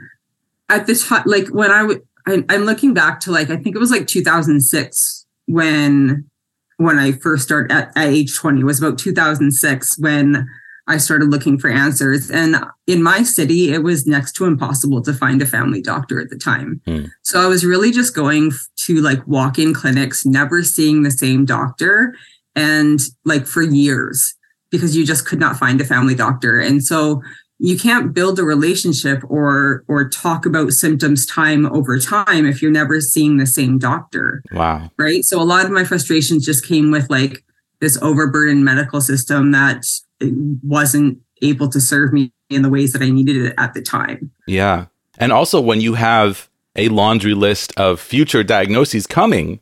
at 0.69 0.87
the 0.87 0.95
time, 0.95 1.23
like 1.25 1.47
when 1.49 1.71
I 1.71 1.83
would, 1.83 2.01
I'm 2.27 2.65
looking 2.65 2.93
back 2.93 3.19
to 3.21 3.31
like 3.31 3.49
I 3.49 3.57
think 3.57 3.75
it 3.75 3.79
was 3.79 3.91
like 3.91 4.07
2006 4.07 5.25
when 5.47 6.29
when 6.77 6.99
I 6.99 7.13
first 7.13 7.43
started 7.43 7.71
at, 7.71 7.91
at 7.95 8.07
age 8.07 8.35
20 8.37 8.61
it 8.61 8.63
was 8.63 8.81
about 8.81 8.97
2006 8.97 9.99
when 9.99 10.47
I 10.87 10.97
started 10.97 11.29
looking 11.29 11.57
for 11.57 11.69
answers. 11.69 12.29
And 12.29 12.55
in 12.87 13.03
my 13.03 13.23
city, 13.23 13.71
it 13.71 13.83
was 13.83 14.07
next 14.07 14.33
to 14.33 14.45
impossible 14.45 15.01
to 15.03 15.13
find 15.13 15.41
a 15.41 15.45
family 15.45 15.81
doctor 15.81 16.19
at 16.19 16.29
the 16.29 16.37
time. 16.37 16.81
Mm. 16.87 17.09
So 17.21 17.39
I 17.39 17.47
was 17.47 17.65
really 17.65 17.91
just 17.91 18.15
going 18.15 18.51
to 18.77 19.01
like 19.01 19.25
walk 19.27 19.59
in 19.59 19.73
clinics, 19.73 20.25
never 20.25 20.63
seeing 20.63 21.03
the 21.03 21.11
same 21.11 21.45
doctor, 21.45 22.15
and 22.55 22.99
like 23.25 23.45
for 23.45 23.61
years 23.61 24.35
because 24.71 24.95
you 24.95 25.05
just 25.05 25.25
could 25.25 25.39
not 25.39 25.57
find 25.57 25.79
a 25.81 25.85
family 25.85 26.15
doctor. 26.15 26.59
And 26.59 26.83
so 26.83 27.21
you 27.59 27.77
can't 27.77 28.13
build 28.13 28.39
a 28.39 28.43
relationship 28.43 29.21
or 29.29 29.83
or 29.87 30.09
talk 30.09 30.47
about 30.47 30.71
symptoms 30.71 31.25
time 31.27 31.67
over 31.67 31.99
time 31.99 32.45
if 32.45 32.61
you're 32.61 32.71
never 32.71 32.99
seeing 32.99 33.37
the 33.37 33.45
same 33.45 33.77
doctor. 33.77 34.41
Wow. 34.51 34.89
Right? 34.97 35.23
So 35.23 35.39
a 35.39 35.43
lot 35.43 35.65
of 35.65 35.71
my 35.71 35.83
frustrations 35.83 36.43
just 36.43 36.65
came 36.65 36.89
with 36.89 37.09
like 37.09 37.43
this 37.79 38.01
overburdened 38.01 38.65
medical 38.65 38.99
system 38.99 39.51
that 39.51 39.85
uh, 40.23 40.27
wasn't 40.63 41.19
able 41.43 41.69
to 41.69 41.79
serve 41.79 42.13
me 42.13 42.31
in 42.49 42.61
the 42.61 42.69
ways 42.69 42.93
that 42.93 43.01
i 43.01 43.09
needed 43.09 43.37
it 43.37 43.53
at 43.57 43.73
the 43.73 43.81
time. 43.81 44.31
Yeah. 44.47 44.87
And 45.19 45.31
also 45.31 45.61
when 45.61 45.81
you 45.81 45.93
have 45.93 46.49
a 46.75 46.89
laundry 46.89 47.33
list 47.33 47.77
of 47.77 47.99
future 47.99 48.43
diagnoses 48.43 49.05
coming 49.05 49.59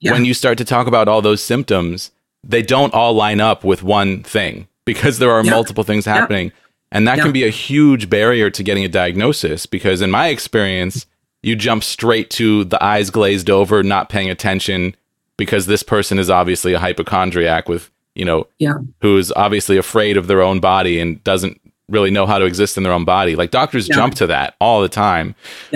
yeah. 0.00 0.12
when 0.12 0.24
you 0.24 0.34
start 0.34 0.58
to 0.58 0.64
talk 0.64 0.86
about 0.86 1.08
all 1.08 1.22
those 1.22 1.42
symptoms 1.42 2.12
they 2.44 2.62
don't 2.62 2.94
all 2.94 3.14
line 3.14 3.40
up 3.40 3.64
with 3.64 3.82
one 3.82 4.22
thing 4.22 4.68
because 4.84 5.18
there 5.18 5.30
are 5.30 5.44
multiple 5.44 5.84
things 5.84 6.04
happening 6.04 6.52
and 6.92 7.08
that 7.08 7.16
yeah. 7.16 7.24
can 7.24 7.32
be 7.32 7.44
a 7.44 7.50
huge 7.50 8.08
barrier 8.10 8.50
to 8.50 8.62
getting 8.62 8.84
a 8.84 8.88
diagnosis 8.88 9.64
because, 9.64 10.02
in 10.02 10.10
my 10.10 10.28
experience, 10.28 11.06
you 11.42 11.56
jump 11.56 11.82
straight 11.82 12.30
to 12.30 12.64
the 12.64 12.82
eyes 12.84 13.10
glazed 13.10 13.48
over, 13.50 13.82
not 13.82 14.10
paying 14.10 14.30
attention 14.30 14.94
because 15.38 15.66
this 15.66 15.82
person 15.82 16.18
is 16.18 16.28
obviously 16.28 16.74
a 16.74 16.78
hypochondriac 16.78 17.68
with, 17.68 17.90
you 18.14 18.26
know, 18.26 18.46
yeah. 18.58 18.74
who's 19.00 19.32
obviously 19.32 19.78
afraid 19.78 20.18
of 20.18 20.26
their 20.26 20.42
own 20.42 20.60
body 20.60 21.00
and 21.00 21.24
doesn't 21.24 21.58
really 21.88 22.10
know 22.10 22.26
how 22.26 22.38
to 22.38 22.44
exist 22.44 22.76
in 22.76 22.82
their 22.82 22.92
own 22.92 23.06
body. 23.06 23.36
Like 23.36 23.50
doctors 23.50 23.88
yeah. 23.88 23.96
jump 23.96 24.14
to 24.16 24.26
that 24.26 24.54
all 24.60 24.82
the 24.82 24.88
time. 24.88 25.34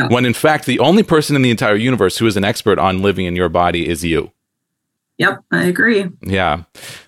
When 0.09 0.27
in 0.27 0.35
fact, 0.35 0.67
the 0.67 0.79
only 0.81 1.03
person 1.03 1.35
in 1.35 1.43
the 1.43 1.51
entire 1.51 1.77
universe 1.77 2.19
who 2.19 2.27
is 2.27 2.37
an 2.37 2.45
expert 2.45 2.79
on 2.79 3.01
living 3.01 3.25
in 3.25 3.35
your 3.35 3.49
body 3.49 3.89
is 3.89 4.05
you. 4.05 4.31
Yep, 5.19 5.45
I 5.51 5.65
agree. 5.65 6.07
Yeah, 6.23 6.65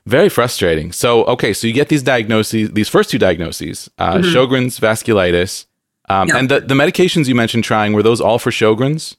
very 0.06 0.28
frustrating. 0.28 0.92
So, 0.92 1.24
okay, 1.24 1.52
so 1.52 1.66
you 1.66 1.74
get 1.74 1.88
these 1.88 2.02
diagnoses, 2.02 2.72
these 2.72 2.88
first 2.88 3.10
two 3.10 3.18
diagnoses, 3.18 3.90
uh, 3.98 4.14
mm-hmm. 4.14 4.34
Sjogren's, 4.34 4.80
vasculitis, 4.80 5.66
um, 6.08 6.28
yep. 6.28 6.36
and 6.38 6.48
the, 6.48 6.60
the 6.60 6.74
medications 6.74 7.28
you 7.28 7.34
mentioned 7.34 7.64
trying 7.64 7.92
were 7.92 8.02
those 8.02 8.20
all 8.20 8.38
for 8.38 8.50
Sjogren's? 8.50 9.16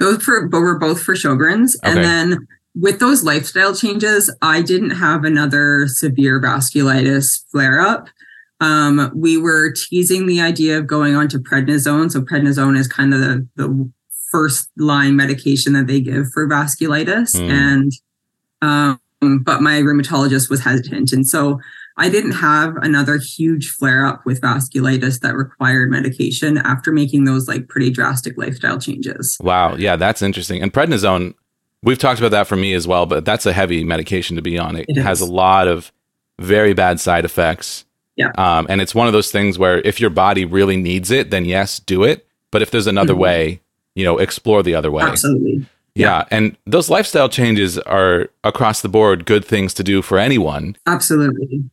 Those 0.00 0.22
for, 0.22 0.48
but 0.48 0.60
were 0.60 0.78
both 0.78 1.02
for 1.02 1.14
Sjogren's, 1.14 1.78
okay. 1.84 1.92
and 1.92 2.04
then 2.04 2.48
with 2.74 3.00
those 3.00 3.24
lifestyle 3.24 3.74
changes, 3.74 4.34
I 4.42 4.62
didn't 4.62 4.90
have 4.90 5.24
another 5.24 5.86
severe 5.88 6.40
vasculitis 6.40 7.44
flare 7.50 7.80
up. 7.80 8.08
Um, 8.60 9.10
we 9.14 9.36
were 9.36 9.72
teasing 9.72 10.26
the 10.26 10.40
idea 10.40 10.78
of 10.78 10.86
going 10.86 11.14
on 11.14 11.28
to 11.28 11.38
prednisone. 11.38 12.10
So 12.10 12.20
prednisone 12.20 12.76
is 12.76 12.88
kind 12.88 13.14
of 13.14 13.20
the, 13.20 13.46
the 13.56 13.90
first 14.30 14.70
line 14.76 15.16
medication 15.16 15.72
that 15.72 15.86
they 15.86 16.00
give 16.00 16.30
for 16.32 16.46
vasculitis. 16.48 17.34
Mm. 17.34 17.50
And, 17.50 17.92
um, 18.62 19.00
but 19.44 19.60
my 19.62 19.80
rheumatologist 19.80 20.50
was 20.50 20.60
hesitant. 20.60 21.12
And 21.12 21.26
so 21.26 21.60
I 21.96 22.08
didn't 22.08 22.32
have 22.32 22.76
another 22.76 23.18
huge 23.18 23.70
flare 23.70 24.06
up 24.06 24.24
with 24.24 24.40
vasculitis 24.40 25.20
that 25.20 25.34
required 25.34 25.90
medication 25.90 26.58
after 26.58 26.92
making 26.92 27.24
those 27.24 27.48
like 27.48 27.68
pretty 27.68 27.90
drastic 27.90 28.38
lifestyle 28.38 28.78
changes. 28.78 29.36
Wow. 29.40 29.74
Yeah, 29.74 29.96
that's 29.96 30.22
interesting. 30.22 30.62
And 30.62 30.72
prednisone, 30.72 31.34
we've 31.82 31.98
talked 31.98 32.20
about 32.20 32.30
that 32.30 32.46
for 32.46 32.54
me 32.56 32.74
as 32.74 32.86
well, 32.86 33.06
but 33.06 33.24
that's 33.24 33.46
a 33.46 33.52
heavy 33.52 33.82
medication 33.82 34.36
to 34.36 34.42
be 34.42 34.58
on. 34.58 34.76
It, 34.76 34.86
It 34.88 34.98
has 34.98 35.20
a 35.20 35.26
lot 35.26 35.66
of 35.66 35.90
very 36.38 36.72
bad 36.72 37.00
side 37.00 37.24
effects. 37.24 37.84
Yeah. 38.14 38.30
Um, 38.38 38.66
and 38.68 38.80
it's 38.80 38.94
one 38.94 39.06
of 39.08 39.12
those 39.12 39.32
things 39.32 39.58
where 39.58 39.78
if 39.80 40.00
your 40.00 40.10
body 40.10 40.44
really 40.44 40.76
needs 40.76 41.10
it, 41.10 41.30
then 41.30 41.44
yes, 41.44 41.80
do 41.80 42.04
it. 42.04 42.26
But 42.50 42.62
if 42.62 42.70
there's 42.70 42.86
another 42.86 43.14
Mhm. 43.14 43.18
way, 43.18 43.60
you 43.98 44.04
know, 44.04 44.16
explore 44.18 44.62
the 44.62 44.74
other 44.76 44.90
way. 44.92 45.02
Absolutely. 45.02 45.66
Yeah. 45.94 46.24
And 46.30 46.56
those 46.66 46.88
lifestyle 46.88 47.28
changes 47.28 47.78
are 47.80 48.30
across 48.44 48.80
the 48.82 48.88
board 48.88 49.26
good 49.26 49.44
things 49.44 49.74
to 49.74 49.82
do 49.82 50.00
for 50.02 50.16
anyone. 50.18 50.76
Absolutely. 50.86 51.64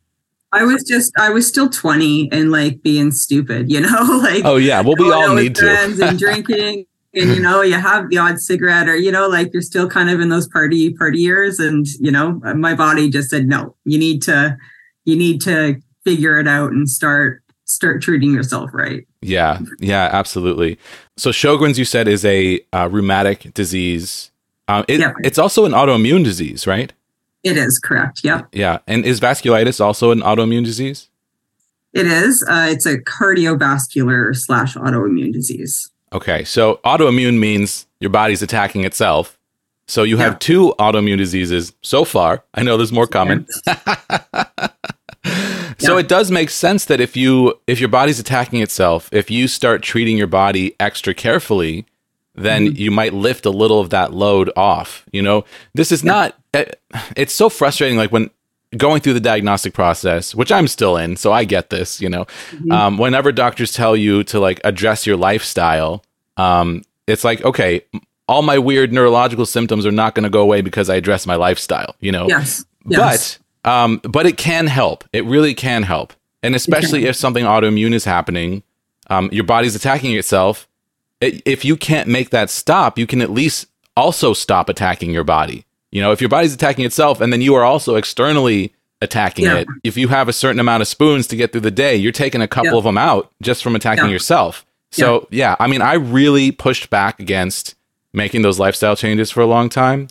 I 0.52 0.64
was 0.64 0.82
just 0.82 1.12
I 1.16 1.30
was 1.30 1.46
still 1.46 1.68
20 1.68 2.30
and 2.32 2.50
like 2.50 2.82
being 2.82 3.12
stupid, 3.12 3.70
you 3.70 3.80
know, 3.80 4.20
like 4.22 4.44
Oh, 4.44 4.56
yeah. 4.56 4.80
Well, 4.80 4.96
we 4.98 5.12
all 5.12 5.34
need 5.34 5.56
friends 5.56 5.98
to. 6.00 6.08
and 6.08 6.18
drinking 6.26 6.86
and 7.14 7.30
you 7.30 7.40
know, 7.40 7.62
you 7.62 7.74
have 7.74 8.10
the 8.10 8.18
odd 8.18 8.40
cigarette 8.40 8.88
or 8.88 8.96
you 8.96 9.12
know, 9.12 9.28
like 9.28 9.52
you're 9.52 9.62
still 9.62 9.88
kind 9.88 10.10
of 10.10 10.20
in 10.20 10.28
those 10.28 10.48
party 10.48 10.92
party 10.94 11.20
years 11.20 11.60
and 11.60 11.86
you 12.00 12.10
know, 12.10 12.40
my 12.56 12.74
body 12.74 13.08
just 13.08 13.30
said 13.30 13.46
no. 13.46 13.76
You 13.84 13.98
need 13.98 14.22
to 14.22 14.56
you 15.04 15.16
need 15.16 15.40
to 15.42 15.80
figure 16.02 16.40
it 16.40 16.48
out 16.48 16.72
and 16.72 16.88
start 16.90 17.44
start 17.66 18.00
treating 18.02 18.32
yourself 18.32 18.70
right. 18.72 19.06
Yeah, 19.20 19.60
yeah, 19.78 20.08
absolutely. 20.12 20.78
So 21.16 21.30
Sjogren's, 21.30 21.78
you 21.78 21.84
said, 21.84 22.08
is 22.08 22.24
a 22.24 22.60
uh, 22.72 22.88
rheumatic 22.90 23.52
disease. 23.54 24.30
Um, 24.68 24.84
it, 24.88 25.00
Yeah. 25.00 25.12
It's 25.22 25.38
also 25.38 25.64
an 25.66 25.72
autoimmune 25.72 26.24
disease, 26.24 26.66
right? 26.66 26.92
It 27.44 27.56
is 27.56 27.78
correct. 27.78 28.22
Yep. 28.24 28.48
Yeah. 28.52 28.78
And 28.88 29.04
is 29.04 29.20
vasculitis 29.20 29.80
also 29.80 30.10
an 30.10 30.20
autoimmune 30.20 30.64
disease? 30.64 31.08
It 31.92 32.06
is. 32.06 32.42
Uh, 32.48 32.66
it's 32.70 32.86
a 32.86 32.98
cardiovascular 32.98 34.34
slash 34.34 34.74
autoimmune 34.74 35.32
disease. 35.32 35.90
Okay. 36.12 36.42
So 36.44 36.80
autoimmune 36.84 37.38
means 37.38 37.86
your 38.00 38.10
body's 38.10 38.42
attacking 38.42 38.84
itself. 38.84 39.38
So 39.88 40.02
you 40.02 40.16
have 40.16 40.32
Yeah. 40.34 40.38
two 40.40 40.74
autoimmune 40.80 41.18
diseases 41.18 41.72
so 41.82 42.04
far. 42.04 42.42
I 42.54 42.64
know 42.64 42.76
there's 42.76 42.92
more 42.92 43.06
coming. 43.06 43.46
So 45.78 45.98
it 45.98 46.08
does 46.08 46.30
make 46.30 46.50
sense 46.50 46.84
that 46.86 47.00
if 47.00 47.16
you 47.16 47.54
if 47.66 47.78
your 47.80 47.88
body's 47.88 48.18
attacking 48.20 48.62
itself, 48.62 49.08
if 49.12 49.30
you 49.30 49.46
start 49.48 49.82
treating 49.82 50.16
your 50.16 50.26
body 50.26 50.74
extra 50.80 51.12
carefully, 51.14 51.86
then 52.34 52.66
Mm-hmm. 52.66 52.76
you 52.76 52.90
might 52.90 53.14
lift 53.14 53.46
a 53.46 53.50
little 53.50 53.80
of 53.80 53.90
that 53.90 54.12
load 54.12 54.50
off. 54.56 55.04
You 55.12 55.22
know, 55.22 55.44
this 55.74 55.90
is 55.92 56.02
not. 56.04 56.36
eh, 56.54 56.64
It's 57.16 57.34
so 57.34 57.48
frustrating. 57.48 57.96
Like 57.98 58.12
when 58.12 58.30
going 58.76 59.00
through 59.00 59.14
the 59.14 59.20
diagnostic 59.20 59.72
process, 59.74 60.34
which 60.34 60.50
I'm 60.52 60.68
still 60.68 60.96
in, 60.96 61.16
so 61.16 61.32
I 61.32 61.44
get 61.44 61.70
this. 61.70 62.00
You 62.00 62.08
know, 62.10 62.24
Mm-hmm. 62.52 62.72
um, 62.72 62.98
whenever 62.98 63.32
doctors 63.32 63.72
tell 63.72 63.96
you 63.96 64.22
to 64.24 64.40
like 64.40 64.60
address 64.64 65.06
your 65.06 65.16
lifestyle, 65.16 66.02
um, 66.36 66.82
it's 67.06 67.24
like 67.24 67.42
okay, 67.44 67.82
all 68.28 68.42
my 68.42 68.58
weird 68.58 68.92
neurological 68.92 69.46
symptoms 69.46 69.86
are 69.86 69.92
not 69.92 70.14
going 70.14 70.24
to 70.24 70.30
go 70.30 70.40
away 70.40 70.60
because 70.62 70.90
I 70.90 70.96
address 70.96 71.26
my 71.26 71.36
lifestyle. 71.36 71.94
You 72.00 72.12
know, 72.12 72.28
Yes. 72.28 72.64
Yes. 72.88 73.38
But 73.66 73.70
um, 73.70 74.00
but 74.04 74.24
it 74.26 74.36
can 74.38 74.66
help. 74.68 75.04
It 75.12 75.24
really 75.24 75.54
can 75.54 75.82
help, 75.82 76.12
and 76.42 76.54
especially 76.54 77.06
if 77.06 77.16
something 77.16 77.44
autoimmune 77.44 77.92
is 77.92 78.04
happening, 78.04 78.62
um, 79.10 79.28
your 79.32 79.44
body's 79.44 79.74
attacking 79.74 80.14
itself. 80.14 80.68
It, 81.20 81.42
if 81.44 81.64
you 81.64 81.76
can't 81.76 82.08
make 82.08 82.30
that 82.30 82.50
stop, 82.50 82.98
you 82.98 83.06
can 83.06 83.20
at 83.22 83.30
least 83.30 83.66
also 83.96 84.32
stop 84.34 84.68
attacking 84.68 85.10
your 85.12 85.24
body. 85.24 85.64
You 85.90 86.02
know, 86.02 86.12
if 86.12 86.20
your 86.20 86.28
body's 86.28 86.54
attacking 86.54 86.84
itself, 86.84 87.20
and 87.20 87.32
then 87.32 87.40
you 87.40 87.54
are 87.54 87.64
also 87.64 87.96
externally 87.96 88.72
attacking 89.02 89.44
Yeah. 89.46 89.56
it. 89.58 89.68
If 89.84 89.96
you 89.96 90.08
have 90.08 90.28
a 90.28 90.32
certain 90.32 90.60
amount 90.60 90.80
of 90.82 90.88
spoons 90.88 91.26
to 91.28 91.36
get 91.36 91.52
through 91.52 91.60
the 91.62 91.70
day, 91.70 91.96
you're 91.96 92.12
taking 92.12 92.40
a 92.42 92.48
couple 92.48 92.72
Yeah. 92.72 92.78
of 92.78 92.84
them 92.84 92.98
out 92.98 93.30
just 93.42 93.62
from 93.62 93.76
attacking 93.76 94.06
Yeah. 94.06 94.10
yourself. 94.10 94.64
So 94.90 95.26
yeah, 95.30 95.56
I 95.60 95.66
mean, 95.66 95.82
I 95.82 95.94
really 95.94 96.50
pushed 96.50 96.88
back 96.90 97.20
against 97.20 97.74
making 98.12 98.42
those 98.42 98.58
lifestyle 98.58 98.96
changes 98.96 99.30
for 99.30 99.40
a 99.42 99.46
long 99.46 99.68
time. 99.68 100.08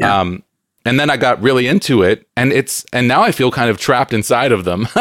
Um, 0.00 0.42
and 0.84 0.98
then 0.98 1.10
I 1.10 1.16
got 1.16 1.42
really 1.42 1.66
into 1.66 2.02
it, 2.02 2.26
and 2.36 2.52
it's 2.52 2.84
and 2.92 3.06
now 3.08 3.22
I 3.22 3.32
feel 3.32 3.50
kind 3.50 3.68
of 3.70 3.78
trapped 3.78 4.12
inside 4.12 4.52
of 4.52 4.64
them. 4.64 4.88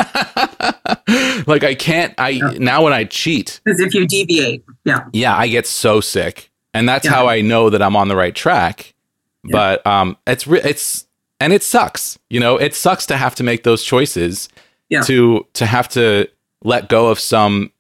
like 1.48 1.64
I 1.64 1.76
can't. 1.78 2.14
I 2.18 2.30
Yeah. 2.30 2.54
now 2.60 2.84
when 2.84 2.94
I 2.94 3.04
cheat, 3.06 3.62
Because 3.64 3.80
if 3.80 3.94
you 3.94 4.08
deviate, 4.08 4.64
yeah. 4.86 5.06
yeah, 5.14 5.36
I 5.36 5.48
get 5.48 5.66
so 5.68 6.02
sick, 6.02 6.50
and 6.74 6.88
that's 6.88 7.06
Yeah. 7.06 7.12
how 7.12 7.28
I 7.28 7.42
know 7.42 7.70
that 7.70 7.82
I'm 7.82 7.96
on 7.96 8.08
the 8.08 8.16
right 8.16 8.36
track. 8.36 8.94
Yeah. 9.44 9.52
But 9.54 9.88
um, 9.88 10.18
it's 10.26 10.48
re- 10.48 10.62
it's 10.64 11.06
and 11.40 11.54
it 11.54 11.64
sucks. 11.64 12.18
You 12.30 12.40
know, 12.40 12.58
it 12.58 12.74
sucks 12.76 13.06
to 13.08 13.18
have 13.18 13.36
to 13.36 13.44
make 13.44 13.64
those 13.64 13.84
choices. 13.84 14.50
Yeah. 14.90 15.02
To 15.02 15.46
to 15.54 15.66
have 15.66 15.90
to 15.90 16.28
let 16.64 16.90
go 16.90 17.08
of 17.08 17.20
some 17.20 17.72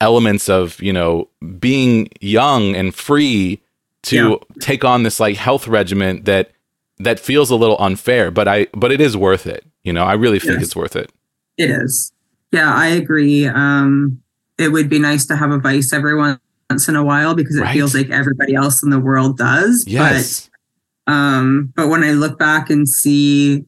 elements 0.00 0.48
of 0.48 0.80
you 0.82 0.92
know 0.92 1.28
being 1.58 2.08
young 2.20 2.74
and 2.74 2.94
free 2.94 3.60
to 4.02 4.40
take 4.60 4.82
on 4.84 5.02
this 5.02 5.20
like 5.20 5.36
health 5.36 5.68
regimen 5.68 6.22
that 6.24 6.52
that 7.04 7.18
feels 7.20 7.50
a 7.50 7.56
little 7.56 7.76
unfair 7.80 8.30
but 8.30 8.46
i 8.48 8.66
but 8.74 8.92
it 8.92 9.00
is 9.00 9.16
worth 9.16 9.46
it 9.46 9.64
you 9.84 9.92
know 9.92 10.04
i 10.04 10.12
really 10.14 10.38
think 10.38 10.54
Yes. 10.54 10.64
it's 10.64 10.76
worth 10.76 10.96
it 10.96 11.10
It 11.56 11.70
is. 11.70 12.12
Yeah, 12.52 12.72
I 12.74 12.88
agree. 12.88 13.46
Um, 13.46 14.20
it 14.58 14.72
would 14.72 14.88
be 14.88 14.98
nice 14.98 15.24
to 15.26 15.36
have 15.36 15.50
a 15.52 15.58
vice 15.58 15.92
every 15.92 16.16
once 16.16 16.88
in 16.88 16.96
a 16.96 17.04
while 17.04 17.34
because 17.34 17.56
it 17.56 17.60
Right. 17.62 17.74
feels 17.74 17.94
like 17.94 18.10
everybody 18.10 18.54
else 18.54 18.82
in 18.82 18.90
the 18.90 18.98
world 18.98 19.38
does. 19.38 19.84
yes 19.86 20.48
But 21.06 21.12
um, 21.12 21.72
but 21.76 21.88
when 21.88 22.02
I 22.04 22.12
look 22.12 22.38
back 22.38 22.70
and 22.70 22.88
see, 22.88 23.64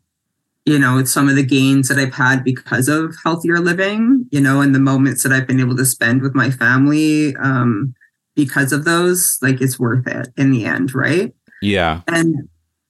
you 0.67 0.79
know, 0.79 1.05
some 1.05 1.29
of 1.29 1.37
the 1.37 1.45
gains 1.45 1.89
that 1.89 1.99
I've 1.99 2.15
had 2.15 2.45
because 2.45 2.89
of 2.89 3.15
healthier 3.25 3.59
living, 3.61 4.27
you 4.31 4.41
know, 4.41 4.61
and 4.61 4.75
the 4.75 4.81
moments 4.81 5.23
that 5.23 5.33
I've 5.33 5.47
been 5.47 5.61
able 5.61 5.77
to 5.77 5.85
spend 5.85 6.23
with 6.23 6.35
my 6.35 6.51
family, 6.51 7.35
um, 7.37 7.95
because 8.37 8.73
of 8.73 8.85
those, 8.85 9.39
like 9.43 9.61
it's 9.61 9.79
worth 9.79 10.07
it 10.07 10.29
in 10.37 10.51
the 10.51 10.65
end, 10.65 10.95
right? 10.95 11.33
yeah 11.63 12.01
and 12.09 12.35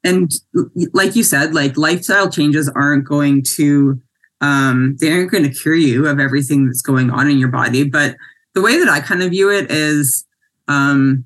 and 0.05 0.31
like 0.93 1.15
you 1.15 1.23
said 1.23 1.55
like 1.55 1.77
lifestyle 1.77 2.31
changes 2.31 2.71
aren't 2.75 3.05
going 3.05 3.43
to 3.55 4.01
um 4.41 4.97
they 5.01 5.13
aren't 5.13 5.31
going 5.31 5.45
to 5.45 5.51
cure 5.51 5.75
you 5.75 6.07
of 6.07 6.19
everything 6.19 6.67
that's 6.67 6.83
going 6.83 7.11
on 7.11 7.31
in 7.31 7.39
your 7.39 7.49
body. 7.49 7.89
But 7.89 8.17
the 8.55 8.63
way 8.63 8.79
that 8.79 8.89
i 8.89 9.01
kind 9.01 9.23
of 9.23 9.31
view 9.31 9.51
it 9.51 9.71
is 9.71 10.27
um 10.69 11.25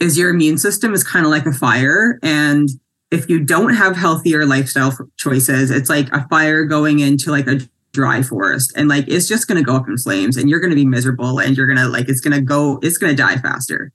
is 0.00 0.18
your 0.18 0.30
immune 0.30 0.58
system 0.58 0.94
is 0.94 1.04
kind 1.04 1.24
of 1.24 1.30
like 1.30 1.46
a 1.46 1.52
fire. 1.52 2.18
And 2.22 2.68
if 3.10 3.28
you 3.28 3.40
don't 3.44 3.74
have 3.74 3.94
healthier 3.94 4.46
lifestyle 4.46 4.96
choices 5.16 5.70
it's 5.70 5.90
like 5.90 6.10
a 6.12 6.26
fire 6.28 6.64
going 6.64 7.00
into 7.00 7.30
like 7.30 7.46
a 7.46 7.60
dry 7.92 8.22
forest. 8.22 8.72
And 8.74 8.88
like 8.88 9.06
it's 9.06 9.28
just 9.28 9.46
going 9.46 9.62
to 9.62 9.64
go 9.64 9.76
up 9.76 9.86
in 9.86 9.98
flames 9.98 10.38
and 10.38 10.48
you're 10.48 10.60
going 10.60 10.70
to 10.70 10.76
be 10.76 10.86
miserable 10.86 11.38
and 11.38 11.56
you're 11.56 11.66
going 11.66 11.78
to 11.78 11.88
like 11.88 12.08
it's 12.08 12.20
going 12.20 12.34
to 12.34 12.40
go 12.40 12.78
it's 12.82 12.96
going 12.96 13.14
to 13.14 13.22
die 13.22 13.36
faster. 13.36 13.92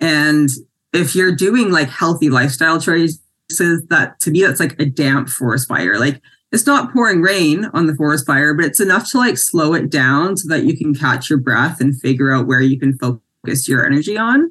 And 0.00 0.48
if 0.94 1.14
you're 1.14 1.34
doing 1.34 1.70
like 1.70 1.88
healthy 1.88 2.30
lifestyle 2.30 2.80
choices 2.80 3.20
that 3.48 4.14
to 4.20 4.30
me 4.30 4.42
that's 4.42 4.60
like 4.60 4.78
a 4.80 4.86
damp 4.86 5.28
forest 5.28 5.68
fire. 5.68 5.98
Like 5.98 6.20
it's 6.52 6.66
not 6.66 6.92
pouring 6.92 7.20
rain 7.20 7.66
on 7.74 7.86
the 7.86 7.94
forest 7.94 8.26
fire 8.26 8.54
but 8.54 8.64
it's 8.64 8.80
enough 8.80 9.10
to 9.10 9.18
like 9.18 9.36
slow 9.36 9.74
it 9.74 9.90
down 9.90 10.36
so 10.36 10.48
that 10.48 10.64
you 10.64 10.76
can 10.76 10.94
catch 10.94 11.28
your 11.28 11.38
breath 11.38 11.80
and 11.80 12.00
figure 12.00 12.32
out 12.32 12.46
where 12.46 12.60
you 12.60 12.78
can 12.78 12.96
focus 12.98 13.68
your 13.68 13.84
energy 13.84 14.16
on. 14.16 14.50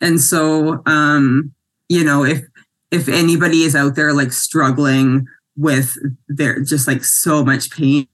And 0.00 0.20
so 0.20 0.82
um 0.86 1.52
you 1.88 2.04
know 2.04 2.24
if 2.24 2.42
if 2.90 3.08
anybody 3.08 3.62
is 3.62 3.76
out 3.76 3.94
there 3.94 4.12
like 4.12 4.32
struggling 4.32 5.26
with 5.56 5.96
their 6.28 6.62
just 6.62 6.86
like 6.86 7.04
so 7.04 7.44
much 7.44 7.70
pain 7.70 8.06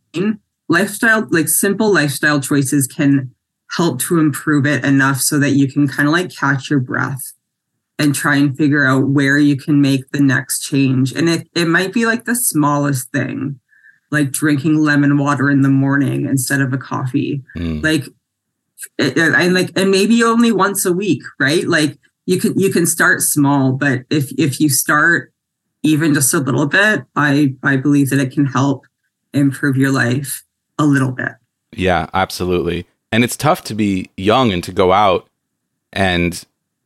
lifestyle 0.69 1.27
like 1.31 1.49
simple 1.49 1.93
lifestyle 1.93 2.41
choices 2.41 2.87
can 2.87 3.35
help 3.71 4.01
to 4.01 4.19
improve 4.19 4.67
it 4.67 4.85
enough 4.85 5.21
so 5.21 5.39
that 5.39 5.51
you 5.51 5.71
can 5.71 5.87
kind 5.87 6.09
of 6.09 6.13
like 6.13 6.35
catch 6.35 6.71
your 6.71 6.81
breath 6.81 7.34
and 7.99 8.15
try 8.15 8.37
and 8.37 8.57
figure 8.57 8.87
out 8.87 9.09
where 9.09 9.39
you 9.39 9.57
can 9.57 9.81
make 9.81 10.11
the 10.11 10.21
next 10.21 10.61
change. 10.61 11.13
And 11.13 11.29
it, 11.29 11.49
it 11.55 11.67
might 11.67 11.93
be 11.93 12.07
like 12.07 12.25
the 12.25 12.35
smallest 12.35 13.11
thing, 13.13 13.61
like 14.11 14.33
drinking 14.33 14.79
lemon 14.79 15.17
water 15.17 15.51
in 15.51 15.63
the 15.63 15.69
morning 15.69 16.27
instead 16.27 16.61
of 16.61 16.73
a 16.73 16.79
coffee. 16.79 17.43
Mm. 17.57 17.83
Like 17.83 18.05
and 18.99 19.55
like 19.55 19.71
and 19.77 19.91
maybe 19.91 20.23
only 20.23 20.53
once 20.53 20.85
a 20.85 20.93
week, 20.93 21.23
right? 21.39 21.67
Like 21.67 21.99
you 22.27 22.41
can 22.41 22.59
you 22.59 22.71
can 22.71 22.87
start 22.87 23.23
small, 23.23 23.73
but 23.73 24.03
if 24.11 24.33
if 24.39 24.61
you 24.61 24.69
start 24.69 25.33
even 25.83 26.15
just 26.15 26.35
a 26.35 26.39
little 26.39 26.67
bit, 26.67 27.05
I 27.15 27.55
I 27.63 27.77
believe 27.77 28.11
that 28.11 28.21
it 28.21 28.33
can 28.33 28.47
help 28.47 28.87
improve 29.33 29.77
your 29.77 29.91
life 29.91 30.45
a 30.79 30.85
little 30.85 31.13
bit. 31.13 31.33
yeah 31.73 32.09
absolutely 32.15 32.87
and 33.13 33.23
it's 33.23 33.37
tough 33.37 33.63
to 33.65 33.75
be 33.75 34.11
young 34.17 34.53
and 34.53 34.65
to 34.65 34.73
go 34.73 34.93
out 34.93 35.29
and 35.93 36.45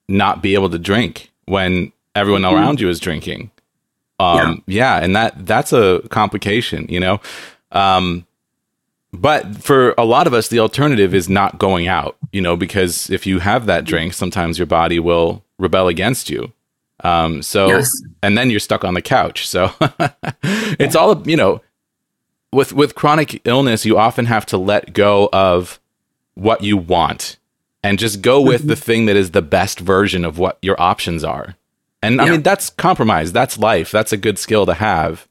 not 0.09 0.43
be 0.43 0.55
able 0.55 0.71
to 0.71 0.79
drink 0.79 1.31
when 1.47 1.93
everyone 2.15 2.43
Mhm. 2.43 2.53
around 2.53 2.81
you 2.81 2.89
is 2.89 2.99
drinking 3.01 3.51
um 4.21 4.63
yeah. 4.67 4.99
and 5.03 5.15
that 5.15 5.47
that's 5.47 5.73
a 5.73 6.01
complication 6.11 6.87
you 6.89 6.99
know 6.99 7.21
um 7.73 8.27
but 9.13 9.57
for 9.63 9.95
a 9.97 10.05
lot 10.05 10.27
of 10.27 10.35
us 10.35 10.49
the 10.49 10.59
alternative 10.59 11.15
is 11.15 11.29
not 11.29 11.59
going 11.59 11.87
out 11.89 12.17
you 12.33 12.41
know 12.41 12.57
because 12.57 13.09
if 13.11 13.27
you 13.27 13.39
have 13.39 13.67
that 13.67 13.85
drink 13.85 14.13
sometimes 14.13 14.59
your 14.59 14.67
body 14.67 14.99
will 14.99 15.43
rebel 15.59 15.87
against 15.89 16.29
you 16.31 16.53
um 17.05 17.43
so 17.43 17.69
Yes. 17.69 17.91
and 18.23 18.37
then 18.37 18.51
you're 18.51 18.59
stuck 18.61 18.85
on 18.85 18.95
the 18.95 19.03
couch 19.03 19.47
so 19.47 19.71
it's 20.43 20.97
all 20.97 21.23
you 21.29 21.37
know 21.37 21.61
with 22.53 22.73
with 22.73 22.95
chronic 22.95 23.43
illness, 23.47 23.85
you 23.85 23.99
often 23.99 24.25
have 24.25 24.47
to 24.47 24.57
let 24.57 24.95
go 24.95 25.29
of 25.35 25.79
what 26.35 26.63
you 26.63 26.79
want 26.79 27.37
and 27.83 27.99
just 27.99 28.23
go 28.23 28.41
with 28.41 28.61
Mm-hmm. 28.63 28.69
the 28.69 28.77
thing 28.77 29.07
that 29.07 29.17
is 29.17 29.31
the 29.31 29.43
best 29.43 29.79
version 29.81 30.25
of 30.25 30.39
what 30.39 30.59
your 30.63 30.81
options 30.81 31.25
are. 31.25 31.57
And 32.03 32.21
I 32.21 32.27
Yeah. 32.27 32.31
mean, 32.33 32.43
that's 32.43 32.71
compromise. 32.71 33.33
That's 33.33 33.59
life. 33.59 33.91
That's 33.91 34.13
a 34.13 34.17
good 34.17 34.39
skill 34.39 34.67
to 34.67 34.75
have. 34.75 35.27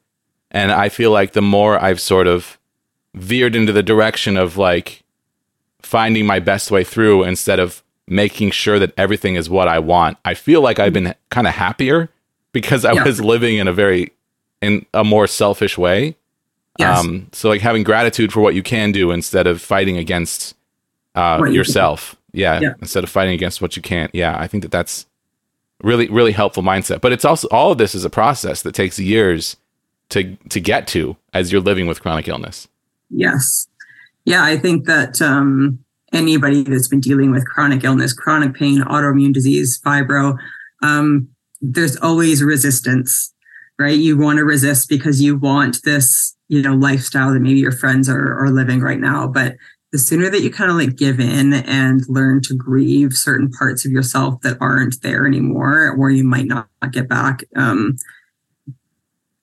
And 0.51 0.71
I 0.71 0.89
feel 0.89 1.11
like 1.11 1.33
the 1.33 1.41
more 1.41 1.81
I've 1.83 1.99
sort 2.01 2.27
of 2.27 2.57
veered 3.15 3.55
into 3.55 3.73
the 3.73 3.83
direction 3.83 4.37
of 4.37 4.57
like 4.57 5.03
finding 5.81 6.25
my 6.25 6.39
best 6.39 6.71
way 6.71 6.83
through 6.83 7.23
instead 7.23 7.59
of 7.59 7.83
making 8.07 8.51
sure 8.51 8.79
that 8.79 8.93
everything 8.97 9.35
is 9.35 9.49
what 9.49 9.67
I 9.67 9.79
want, 9.79 10.17
I 10.25 10.33
feel 10.33 10.61
like 10.61 10.79
I've 10.79 10.93
been 10.93 11.13
kind 11.29 11.47
of 11.47 11.53
happier 11.53 12.09
because 12.53 12.85
I 12.85 12.93
Yeah. 12.93 13.03
was 13.03 13.19
living 13.21 13.57
in 13.57 13.67
a 13.67 13.73
very 13.73 14.11
in 14.61 14.85
a 14.93 15.03
more 15.03 15.27
selfish 15.27 15.77
way. 15.77 16.15
Yes. 16.79 16.99
Um, 16.99 17.27
so 17.31 17.49
like 17.49 17.61
having 17.61 17.83
gratitude 17.83 18.33
for 18.33 18.41
what 18.41 18.55
you 18.55 18.63
can 18.63 18.91
do 18.91 19.11
instead 19.11 19.45
of 19.47 19.61
fighting 19.61 19.97
against 19.97 20.55
uh, 21.15 21.43
you 21.47 21.53
yourself. 21.53 22.15
Yeah, 22.37 22.59
Yeah. 22.61 22.73
Instead 22.81 23.03
of 23.03 23.09
fighting 23.09 23.33
against 23.33 23.61
what 23.61 23.75
you 23.75 23.81
can't. 23.81 24.13
Yeah. 24.13 24.37
I 24.37 24.47
think 24.47 24.63
that 24.63 24.71
that's 24.71 25.05
really, 25.83 26.07
really 26.07 26.31
helpful 26.31 26.63
mindset. 26.63 27.01
But 27.01 27.11
it's 27.11 27.25
also, 27.25 27.47
all 27.49 27.71
of 27.71 27.77
this 27.77 27.93
is 27.95 28.05
a 28.05 28.09
process 28.09 28.61
that 28.61 28.73
takes 28.75 28.99
years 28.99 29.57
to, 30.09 30.35
to 30.49 30.59
get 30.59 30.87
to 30.87 31.17
as 31.33 31.51
you're 31.51 31.61
living 31.61 31.87
with 31.87 32.01
chronic 32.01 32.27
illness. 32.27 32.67
Yes. 33.09 33.67
Yeah, 34.25 34.43
I 34.43 34.57
think 34.57 34.85
that 34.85 35.21
um, 35.21 35.79
anybody 36.13 36.63
that's 36.63 36.87
been 36.87 36.99
dealing 36.99 37.31
with 37.31 37.45
chronic 37.45 37.83
illness, 37.83 38.13
chronic 38.13 38.53
pain, 38.53 38.81
autoimmune 38.81 39.33
disease, 39.33 39.79
fibro, 39.85 40.37
um, 40.83 41.29
there's 41.61 41.97
always 41.97 42.43
resistance, 42.43 43.33
right? 43.79 43.97
You 43.97 44.17
want 44.17 44.37
to 44.37 44.43
resist 44.43 44.89
because 44.89 45.21
you 45.21 45.37
want 45.37 45.81
this, 45.83 46.35
you 46.49 46.61
know, 46.61 46.75
lifestyle 46.75 47.33
that 47.33 47.39
maybe 47.39 47.59
your 47.59 47.71
friends 47.71 48.09
are, 48.09 48.37
are 48.37 48.49
living 48.49 48.81
right 48.81 48.99
now. 48.99 49.27
But 49.27 49.55
the 49.97 50.03
sooner 50.03 50.29
that 50.29 50.43
you 50.43 50.51
kind 50.51 50.69
of 50.69 50.77
like 50.77 50.95
give 50.95 51.19
in 51.19 51.53
and 51.53 52.03
learn 52.07 52.39
to 52.39 52.53
grieve 52.53 53.13
certain 53.13 53.49
parts 53.49 53.83
of 53.83 53.91
yourself 53.91 54.39
that 54.41 54.55
aren't 54.61 55.01
there 55.01 55.25
anymore, 55.25 55.95
or 55.97 56.11
you 56.11 56.23
might 56.23 56.45
not 56.45 56.67
get 56.91 57.09
back, 57.09 57.43
um, 57.55 57.97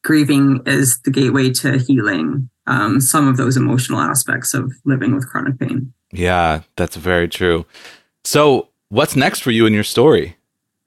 grieving 0.04 0.62
is 0.64 1.00
the 1.00 1.10
gateway 1.10 1.50
to 1.50 1.76
healing 1.78 2.48
um, 2.68 3.00
some 3.00 3.26
of 3.26 3.36
those 3.36 3.56
emotional 3.56 3.98
aspects 3.98 4.54
of 4.54 4.72
living 4.84 5.12
with 5.12 5.28
chronic 5.28 5.58
pain. 5.58 5.92
Yeah, 6.12 6.60
that's 6.76 6.94
very 6.94 7.28
true. 7.28 7.66
So 8.22 8.68
what's 8.90 9.16
next 9.16 9.40
for 9.40 9.50
you 9.50 9.66
in 9.66 9.72
your 9.72 9.82
story? 9.82 10.36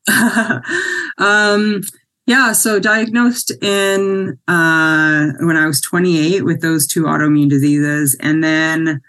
um, 1.17 1.81
yeah, 2.25 2.53
so 2.53 2.79
diagnosed 2.79 3.51
in 3.61 4.39
uh, 4.47 5.27
when 5.41 5.57
I 5.57 5.67
was 5.67 5.81
28 5.81 6.45
with 6.45 6.61
those 6.61 6.87
two 6.87 7.03
autoimmune 7.03 7.49
diseases, 7.49 8.15
and 8.21 8.41
then 8.41 9.01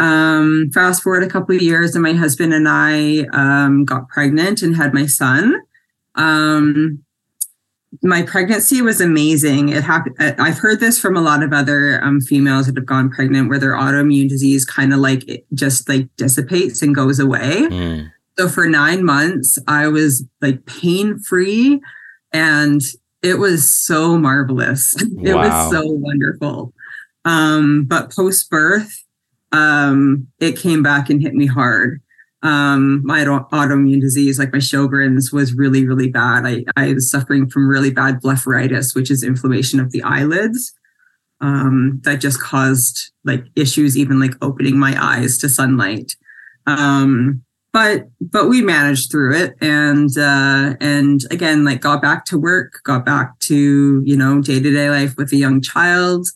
um, 0.00 0.70
fast 0.72 1.02
forward 1.02 1.22
a 1.22 1.28
couple 1.28 1.54
of 1.54 1.62
years, 1.62 1.94
and 1.94 2.02
my 2.02 2.14
husband 2.14 2.54
and 2.54 2.66
I 2.68 3.26
um, 3.32 3.84
got 3.84 4.08
pregnant 4.08 4.62
and 4.62 4.74
had 4.74 4.94
my 4.94 5.06
son. 5.06 5.60
Um, 6.14 7.04
my 8.02 8.22
pregnancy 8.22 8.80
was 8.80 9.00
amazing. 9.00 9.68
It 9.68 9.82
happened. 9.82 10.16
I've 10.18 10.58
heard 10.58 10.80
this 10.80 10.98
from 10.98 11.16
a 11.16 11.20
lot 11.20 11.42
of 11.42 11.52
other 11.52 12.02
um, 12.02 12.20
females 12.20 12.66
that 12.66 12.76
have 12.76 12.86
gone 12.86 13.10
pregnant, 13.10 13.50
where 13.50 13.58
their 13.58 13.74
autoimmune 13.74 14.28
disease 14.28 14.64
kind 14.64 14.94
of 14.94 15.00
like 15.00 15.28
it 15.28 15.44
just 15.54 15.88
like 15.88 16.08
dissipates 16.16 16.82
and 16.82 16.94
goes 16.94 17.18
away. 17.18 17.66
Mm, 17.68 18.10
So 18.38 18.48
for 18.48 18.66
nine 18.68 19.04
months, 19.04 19.58
I 19.68 19.88
was 19.88 20.24
like 20.40 20.64
pain 20.64 21.18
free 21.18 21.80
and 22.32 22.80
it 23.22 23.38
was 23.38 23.70
so 23.70 24.16
marvelous. 24.16 24.94
it 25.22 25.34
was 25.34 25.70
so 25.70 25.82
wonderful. 25.84 26.72
Um, 27.26 27.84
but 27.84 28.14
post 28.14 28.48
birth, 28.48 29.04
um, 29.52 30.28
it 30.38 30.58
came 30.58 30.82
back 30.82 31.10
and 31.10 31.22
hit 31.22 31.34
me 31.34 31.46
hard. 31.46 32.00
Um, 32.42 33.04
my 33.04 33.24
autoimmune 33.24 34.00
disease, 34.00 34.38
like 34.38 34.52
my 34.52 34.58
Sjogren's, 34.58 35.32
was 35.32 35.52
really, 35.52 35.86
really 35.86 36.08
bad. 36.08 36.46
I, 36.46 36.64
I 36.76 36.94
was 36.94 37.10
suffering 37.10 37.48
from 37.50 37.68
really 37.68 37.90
bad 37.90 38.22
blepharitis, 38.22 38.94
which 38.94 39.10
is 39.10 39.22
inflammation 39.22 39.78
of 39.78 39.92
the 39.92 40.02
eyelids. 40.02 40.72
Um, 41.42 42.00
that 42.04 42.20
just 42.20 42.40
caused 42.40 43.12
like 43.24 43.44
issues, 43.56 43.96
even 43.96 44.20
like 44.20 44.34
opening 44.42 44.78
my 44.78 44.94
eyes 45.02 45.38
to 45.38 45.48
sunlight. 45.48 46.14
Um, 46.66 47.42
but 47.72 48.08
but 48.20 48.48
we 48.48 48.62
managed 48.62 49.10
through 49.10 49.34
it 49.34 49.54
and 49.60 50.18
uh 50.18 50.74
and 50.80 51.20
again 51.30 51.64
like 51.64 51.80
got 51.80 52.02
back 52.02 52.24
to 52.24 52.38
work 52.38 52.80
got 52.84 53.04
back 53.04 53.38
to 53.38 54.02
you 54.04 54.16
know 54.16 54.40
day-to-day 54.40 54.90
life 54.90 55.16
with 55.16 55.32
a 55.32 55.36
young 55.36 55.60
child 55.60 56.26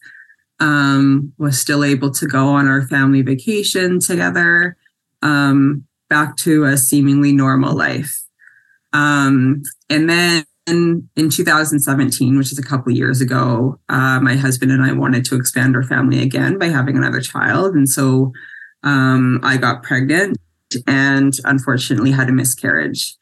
um 0.61 1.33
was 1.39 1.59
still 1.59 1.85
able 1.85 2.11
to 2.11 2.27
go 2.27 2.49
on 2.49 2.69
our 2.69 2.87
family 2.89 3.23
vacation 3.23 3.99
together 3.99 4.77
um 5.23 5.85
back 6.09 6.37
to 6.37 6.65
a 6.65 6.77
seemingly 6.77 7.33
normal 7.33 7.75
life 7.75 8.23
um 8.93 9.63
and 9.91 10.09
then 10.09 10.45
in 10.67 11.29
2017 11.29 12.39
which 12.39 12.53
is 12.53 12.59
a 12.59 12.63
couple 12.63 12.93
years 12.93 13.21
ago 13.21 13.79
uh, 13.89 14.19
my 14.21 14.35
husband 14.35 14.73
and 14.73 14.83
i 14.83 14.93
wanted 14.93 15.25
to 15.25 15.35
expand 15.37 15.77
our 15.77 15.83
family 15.83 16.23
again 16.23 16.59
by 16.59 16.67
having 16.67 16.97
another 16.97 17.21
child 17.21 17.75
and 17.75 17.89
so 17.89 18.33
um, 18.83 19.41
i 19.43 19.57
got 19.57 19.83
pregnant 19.83 20.39
and 20.87 21.35
unfortunately 21.45 22.11
had 22.11 22.29
a 22.29 22.33
miscarriage. 22.33 23.17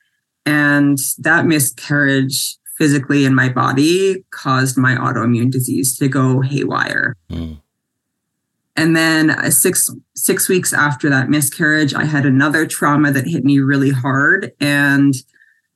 And 0.45 0.99
that 1.19 1.47
miscarriage 1.47 2.57
physically 2.83 3.25
in 3.25 3.33
my 3.33 3.49
body 3.49 4.25
caused 4.33 4.77
my 4.77 4.97
autoimmune 4.97 5.53
disease 5.53 5.97
to 5.97 6.09
go 6.09 6.41
haywire. 6.41 7.15
mm, 7.31 7.57
And 8.75 8.97
then 8.97 9.31
uh, 9.31 9.51
six 9.51 9.89
six 10.17 10.49
weeks 10.49 10.73
after 10.73 11.09
that 11.09 11.29
miscarriage, 11.29 11.95
I 11.95 12.07
had 12.07 12.27
another 12.27 12.67
trauma 12.67 13.13
that 13.13 13.25
hit 13.29 13.45
me 13.45 13.61
really 13.61 13.91
hard, 13.91 14.51
and 14.59 15.15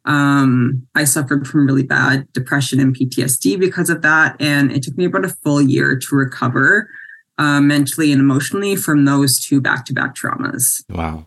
um, 0.04 0.84
I 0.96 1.04
suffered 1.04 1.46
from 1.46 1.64
really 1.64 1.84
bad 1.84 2.26
depression 2.32 2.80
and 2.80 2.92
PTSD 2.92 3.56
because 3.60 3.88
of 3.88 4.02
that. 4.02 4.34
And 4.40 4.72
it 4.72 4.82
took 4.82 4.96
me 4.96 5.04
about 5.04 5.24
a 5.24 5.28
full 5.28 5.62
year 5.62 5.96
to 5.96 6.16
recover 6.16 6.90
uh, 7.38 7.60
mentally 7.60 8.10
and 8.10 8.20
emotionally 8.20 8.74
from 8.74 9.04
those 9.04 9.38
two 9.38 9.60
back 9.60 9.84
to 9.84 9.92
back 9.92 10.16
traumas 10.16 10.82
wow. 10.88 11.26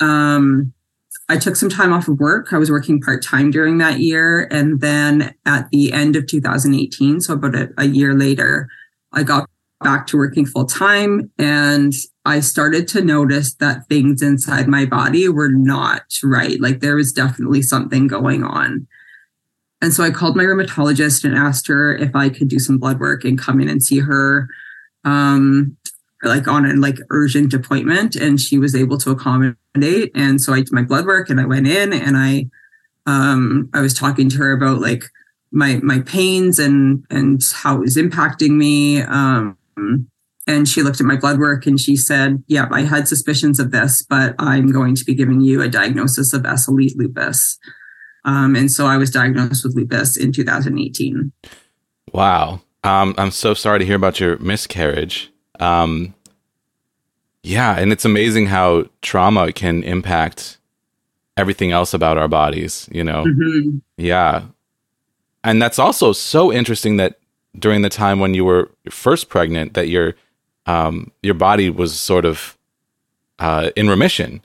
um, 0.00 0.72
I 1.28 1.38
took 1.38 1.56
some 1.56 1.70
time 1.70 1.92
off 1.92 2.08
of 2.08 2.20
work. 2.20 2.52
I 2.52 2.58
was 2.58 2.70
working 2.70 3.00
part 3.00 3.24
time 3.24 3.50
during 3.50 3.78
that 3.78 3.98
year. 4.00 4.46
And 4.50 4.80
then 4.80 5.34
at 5.46 5.70
the 5.70 5.92
end 5.92 6.16
of 6.16 6.26
2018, 6.26 7.20
so 7.20 7.34
about 7.34 7.54
a, 7.54 7.70
a 7.78 7.86
year 7.86 8.14
later, 8.14 8.68
I 9.12 9.22
got 9.22 9.48
back 9.80 10.06
to 10.08 10.16
working 10.16 10.46
full 10.46 10.66
time 10.66 11.30
and 11.38 11.92
I 12.24 12.40
started 12.40 12.88
to 12.88 13.02
notice 13.02 13.54
that 13.54 13.86
things 13.88 14.22
inside 14.22 14.66
my 14.66 14.84
body 14.86 15.28
were 15.28 15.50
not 15.50 16.02
right. 16.22 16.60
Like 16.60 16.80
there 16.80 16.96
was 16.96 17.12
definitely 17.12 17.62
something 17.62 18.06
going 18.06 18.44
on. 18.44 18.86
And 19.82 19.92
so 19.92 20.02
I 20.02 20.10
called 20.10 20.36
my 20.36 20.44
rheumatologist 20.44 21.24
and 21.24 21.34
asked 21.34 21.66
her 21.68 21.94
if 21.94 22.16
I 22.16 22.30
could 22.30 22.48
do 22.48 22.58
some 22.58 22.78
blood 22.78 22.98
work 22.98 23.24
and 23.24 23.38
come 23.38 23.60
in 23.60 23.68
and 23.68 23.82
see 23.82 23.98
her 23.98 24.48
um, 25.04 25.76
like 26.24 26.48
on 26.48 26.64
a 26.64 26.74
like 26.74 26.98
urgent 27.10 27.52
appointment 27.54 28.16
and 28.16 28.40
she 28.40 28.58
was 28.58 28.74
able 28.74 28.98
to 28.98 29.10
accommodate 29.10 30.10
and 30.14 30.40
so 30.40 30.52
i 30.52 30.58
did 30.58 30.72
my 30.72 30.82
blood 30.82 31.06
work 31.06 31.30
and 31.30 31.40
i 31.40 31.44
went 31.44 31.66
in 31.66 31.92
and 31.92 32.16
i 32.16 32.46
um 33.06 33.68
i 33.74 33.80
was 33.80 33.94
talking 33.94 34.28
to 34.28 34.36
her 34.38 34.52
about 34.52 34.80
like 34.80 35.04
my 35.50 35.76
my 35.82 36.00
pains 36.00 36.58
and 36.58 37.04
and 37.10 37.42
how 37.52 37.76
it 37.76 37.80
was 37.80 37.96
impacting 37.96 38.50
me 38.50 39.02
um 39.02 39.56
and 40.46 40.68
she 40.68 40.82
looked 40.82 41.00
at 41.00 41.06
my 41.06 41.16
blood 41.16 41.38
work 41.38 41.66
and 41.66 41.80
she 41.80 41.96
said 41.96 42.42
yeah 42.48 42.68
i 42.70 42.82
had 42.82 43.08
suspicions 43.08 43.58
of 43.58 43.70
this 43.70 44.02
but 44.02 44.34
i'm 44.38 44.70
going 44.70 44.94
to 44.94 45.04
be 45.04 45.14
giving 45.14 45.40
you 45.40 45.62
a 45.62 45.68
diagnosis 45.68 46.32
of 46.32 46.42
SLE 46.42 46.94
lupus 46.96 47.58
um 48.24 48.56
and 48.56 48.70
so 48.70 48.86
i 48.86 48.96
was 48.96 49.10
diagnosed 49.10 49.64
with 49.64 49.74
lupus 49.74 50.16
in 50.16 50.32
2018 50.32 51.32
Wow. 52.14 52.60
Um, 52.84 53.14
I'm 53.18 53.32
so 53.32 53.54
sorry 53.54 53.80
to 53.80 53.84
hear 53.84 53.96
about 53.96 54.20
your 54.20 54.38
miscarriage. 54.38 55.32
Um, 55.60 56.14
yeah, 57.42 57.78
and 57.78 57.92
it's 57.92 58.04
amazing 58.04 58.46
how 58.46 58.86
trauma 59.02 59.52
can 59.52 59.82
impact 59.82 60.58
everything 61.36 61.72
else 61.72 61.92
about 61.92 62.16
our 62.16 62.28
bodies, 62.28 62.88
you 62.92 63.04
know? 63.04 63.24
Mhm. 63.24 63.80
Yeah. 63.96 64.42
And 65.42 65.60
that's 65.60 65.78
also 65.78 66.12
so 66.12 66.52
interesting 66.52 66.96
that 66.96 67.18
during 67.58 67.82
the 67.82 67.88
time 67.88 68.18
when 68.18 68.34
you 68.34 68.44
were 68.44 68.70
first 68.90 69.28
pregnant, 69.28 69.74
that 69.74 69.88
your 69.88 70.14
um, 70.66 71.10
your 71.22 71.34
body 71.34 71.68
was 71.68 71.92
sort 72.00 72.24
of 72.24 72.56
uh, 73.38 73.70
in 73.76 73.88
remission. 73.88 74.40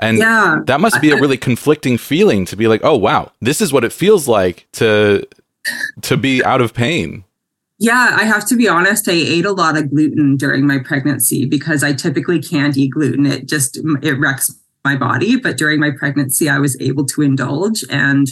And 0.00 0.18
yeah 0.18 0.58
that 0.66 0.80
must 0.80 1.00
be 1.00 1.10
a 1.10 1.16
really 1.20 1.36
conflicting 1.36 1.98
feeling 1.98 2.44
to 2.46 2.56
be 2.56 2.66
like, 2.66 2.80
oh 2.82 2.96
wow, 2.96 3.30
this 3.40 3.60
is 3.60 3.72
what 3.72 3.84
it 3.84 3.92
feels 3.92 4.26
like 4.26 4.66
to 4.72 5.24
to 6.02 6.16
be 6.16 6.42
out 6.42 6.60
of 6.60 6.74
pain. 6.74 7.22
Yeah, 7.80 8.14
I 8.20 8.24
have 8.24 8.46
to 8.48 8.56
be 8.56 8.68
honest. 8.68 9.08
I 9.08 9.12
ate 9.12 9.46
a 9.46 9.52
lot 9.52 9.78
of 9.78 9.88
gluten 9.88 10.36
during 10.36 10.66
my 10.66 10.78
pregnancy 10.78 11.46
because 11.46 11.82
I 11.82 11.94
typically 11.94 12.38
can't 12.38 12.76
eat 12.76 12.90
gluten. 12.90 13.24
It 13.24 13.48
just 13.48 13.78
it 14.02 14.20
wrecks 14.20 14.54
my 14.84 14.96
body. 14.96 15.36
But 15.36 15.56
during 15.56 15.80
my 15.80 15.90
pregnancy, 15.90 16.46
I 16.48 16.58
was 16.58 16.78
able 16.78 17.06
to 17.06 17.22
indulge, 17.22 17.82
and 17.88 18.26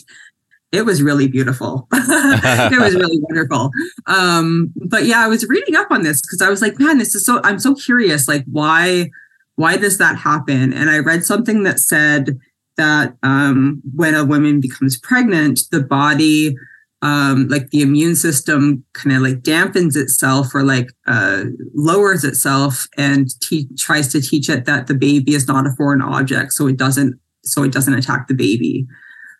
it 0.70 0.84
was 0.84 1.02
really 1.02 1.28
beautiful. 1.28 1.88
it 1.92 2.78
was 2.78 2.94
really 2.94 3.18
wonderful. 3.22 3.70
Um, 4.06 4.70
but 4.84 5.06
yeah, 5.06 5.24
I 5.24 5.28
was 5.28 5.46
reading 5.48 5.76
up 5.76 5.90
on 5.90 6.02
this 6.02 6.20
because 6.20 6.42
I 6.42 6.50
was 6.50 6.60
like, 6.60 6.78
man, 6.78 6.98
this 6.98 7.14
is 7.14 7.24
so. 7.24 7.40
I'm 7.42 7.58
so 7.58 7.74
curious. 7.74 8.28
Like, 8.28 8.44
why? 8.52 9.10
Why 9.56 9.78
does 9.78 9.96
that 9.96 10.16
happen? 10.18 10.74
And 10.74 10.90
I 10.90 10.98
read 10.98 11.24
something 11.24 11.62
that 11.62 11.80
said 11.80 12.38
that 12.76 13.14
um, 13.22 13.80
when 13.94 14.14
a 14.14 14.26
woman 14.26 14.60
becomes 14.60 14.98
pregnant, 14.98 15.60
the 15.72 15.82
body, 15.82 16.54
um, 17.02 17.48
like 17.48 17.70
the 17.70 17.82
immune 17.82 18.16
system, 18.16 18.84
kind 18.92 19.14
of 19.14 19.22
like 19.22 19.42
dampens 19.42 19.96
itself 19.96 20.54
or 20.54 20.62
like 20.64 20.88
uh, 21.06 21.44
lowers 21.74 22.24
itself 22.24 22.86
and 22.96 23.28
te- 23.40 23.68
tries 23.78 24.08
to 24.12 24.20
teach 24.20 24.48
it 24.48 24.64
that 24.64 24.88
the 24.88 24.94
baby 24.94 25.34
is 25.34 25.46
not 25.46 25.66
a 25.66 25.74
foreign 25.76 26.02
object, 26.02 26.52
so 26.52 26.66
it 26.66 26.76
doesn't 26.76 27.18
so 27.44 27.62
it 27.62 27.72
doesn't 27.72 27.94
attack 27.94 28.26
the 28.28 28.34
baby. 28.34 28.86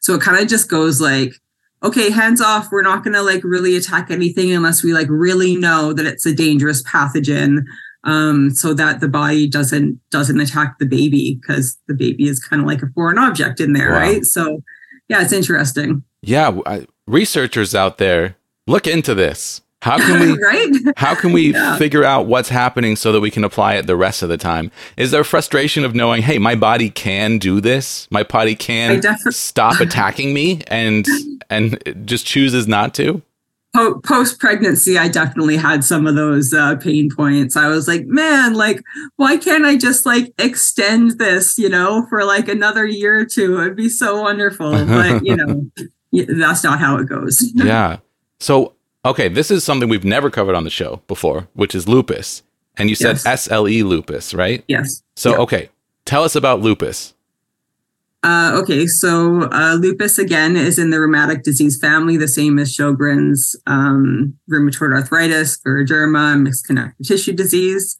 So 0.00 0.14
it 0.14 0.20
kind 0.20 0.40
of 0.40 0.48
just 0.48 0.70
goes 0.70 1.00
like, 1.00 1.34
okay, 1.82 2.10
hands 2.10 2.40
off. 2.40 2.68
We're 2.70 2.82
not 2.82 3.02
going 3.02 3.14
to 3.14 3.22
like 3.22 3.42
really 3.42 3.76
attack 3.76 4.10
anything 4.10 4.52
unless 4.52 4.82
we 4.82 4.92
like 4.92 5.08
really 5.10 5.56
know 5.56 5.92
that 5.92 6.06
it's 6.06 6.26
a 6.26 6.34
dangerous 6.34 6.82
pathogen. 6.84 7.62
Um, 8.04 8.50
so 8.50 8.74
that 8.74 9.00
the 9.00 9.08
body 9.08 9.48
doesn't 9.48 10.00
doesn't 10.10 10.40
attack 10.40 10.78
the 10.78 10.86
baby 10.86 11.40
because 11.40 11.76
the 11.88 11.94
baby 11.94 12.28
is 12.28 12.38
kind 12.38 12.62
of 12.62 12.68
like 12.68 12.80
a 12.80 12.86
foreign 12.94 13.18
object 13.18 13.58
in 13.58 13.72
there, 13.72 13.90
wow. 13.90 13.98
right? 13.98 14.24
So, 14.24 14.62
yeah, 15.08 15.20
it's 15.20 15.32
interesting. 15.32 16.04
Yeah, 16.22 16.58
I, 16.64 16.86
researchers 17.08 17.74
out 17.74 17.98
there, 17.98 18.36
look 18.66 18.86
into 18.86 19.14
this. 19.14 19.62
How 19.80 19.98
can 19.98 20.20
we 20.20 20.32
right? 20.42 20.70
How 20.96 21.14
can 21.14 21.32
we 21.32 21.52
yeah. 21.52 21.76
figure 21.76 22.04
out 22.04 22.26
what's 22.26 22.48
happening 22.48 22.96
so 22.96 23.12
that 23.12 23.20
we 23.20 23.30
can 23.30 23.44
apply 23.44 23.74
it 23.74 23.86
the 23.86 23.96
rest 23.96 24.22
of 24.22 24.28
the 24.28 24.36
time? 24.36 24.70
Is 24.96 25.10
there 25.10 25.24
frustration 25.24 25.84
of 25.84 25.94
knowing, 25.94 26.22
hey, 26.22 26.38
my 26.38 26.54
body 26.54 26.90
can 26.90 27.38
do 27.38 27.60
this? 27.60 28.08
My 28.10 28.24
body 28.24 28.54
can 28.54 29.02
stop 29.30 29.80
attacking 29.80 30.34
me 30.34 30.62
and 30.66 31.06
and 31.48 31.80
just 32.04 32.26
chooses 32.26 32.66
not 32.66 32.94
to? 32.94 33.22
Post 34.02 34.40
pregnancy, 34.40 34.98
I 34.98 35.06
definitely 35.06 35.56
had 35.56 35.84
some 35.84 36.08
of 36.08 36.16
those 36.16 36.52
uh, 36.52 36.76
pain 36.76 37.10
points. 37.14 37.56
I 37.56 37.68
was 37.68 37.86
like, 37.86 38.06
man, 38.06 38.54
like, 38.54 38.82
why 39.16 39.36
can't 39.36 39.64
I 39.64 39.76
just 39.76 40.04
like 40.04 40.32
extend 40.38 41.18
this, 41.18 41.58
you 41.58 41.68
know, 41.68 42.04
for 42.08 42.24
like 42.24 42.48
another 42.48 42.84
year 42.86 43.20
or 43.20 43.24
two? 43.24 43.60
It'd 43.60 43.76
be 43.76 43.88
so 43.88 44.22
wonderful. 44.22 44.72
But, 44.72 45.24
you 45.24 45.36
know, 45.36 45.70
that's 46.12 46.64
not 46.64 46.78
how 46.78 46.96
it 46.98 47.08
goes. 47.08 47.52
yeah. 47.54 47.98
So 48.40 48.74
Okay, 49.08 49.28
this 49.28 49.50
is 49.50 49.64
something 49.64 49.88
we've 49.88 50.04
never 50.04 50.28
covered 50.28 50.54
on 50.54 50.64
the 50.64 50.70
show 50.70 51.00
before, 51.06 51.48
which 51.54 51.74
is 51.74 51.88
lupus. 51.88 52.42
And 52.76 52.90
you 52.90 52.94
said 52.94 53.18
yes. 53.24 53.48
SLE 53.48 53.82
lupus, 53.82 54.34
right? 54.34 54.62
Yes. 54.68 55.02
So, 55.16 55.34
okay, 55.42 55.70
tell 56.04 56.24
us 56.24 56.36
about 56.36 56.60
lupus. 56.60 57.14
Uh, 58.22 58.52
okay, 58.60 58.86
so 58.86 59.48
uh, 59.50 59.78
lupus 59.80 60.18
again 60.18 60.56
is 60.56 60.78
in 60.78 60.90
the 60.90 61.00
rheumatic 61.00 61.42
disease 61.42 61.78
family, 61.80 62.18
the 62.18 62.28
same 62.28 62.58
as 62.58 62.76
Sjogren's, 62.76 63.56
um, 63.66 64.36
rheumatoid 64.50 64.92
arthritis, 64.92 65.58
scleroderma, 65.58 66.38
mixed 66.38 66.66
connective 66.66 67.06
tissue 67.06 67.32
disease. 67.32 67.96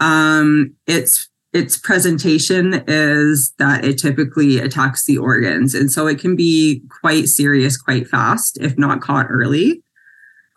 Um, 0.00 0.74
its 0.88 1.29
its 1.52 1.76
presentation 1.76 2.84
is 2.86 3.52
that 3.58 3.84
it 3.84 3.98
typically 3.98 4.58
attacks 4.58 5.04
the 5.04 5.18
organs, 5.18 5.74
and 5.74 5.90
so 5.90 6.06
it 6.06 6.20
can 6.20 6.36
be 6.36 6.82
quite 7.00 7.26
serious, 7.26 7.76
quite 7.76 8.06
fast 8.06 8.58
if 8.60 8.78
not 8.78 9.00
caught 9.00 9.26
early. 9.28 9.82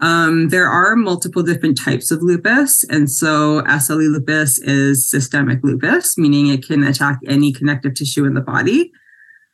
Um, 0.04 0.50
there 0.50 0.68
are 0.68 0.98
multiple 0.98 1.44
different 1.44 1.80
types 1.80 2.12
of 2.12 2.22
lupus. 2.22 2.84
And 2.90 3.10
so 3.10 3.62
SLE 3.62 4.12
lupus 4.12 4.60
is 4.60 5.10
systemic 5.10 5.64
lupus, 5.64 6.18
meaning 6.18 6.48
it 6.48 6.66
can 6.68 6.84
attack 6.84 7.20
any 7.26 7.54
connective 7.54 7.94
tissue 7.94 8.26
in 8.26 8.34
the 8.34 8.42
body. 8.42 8.92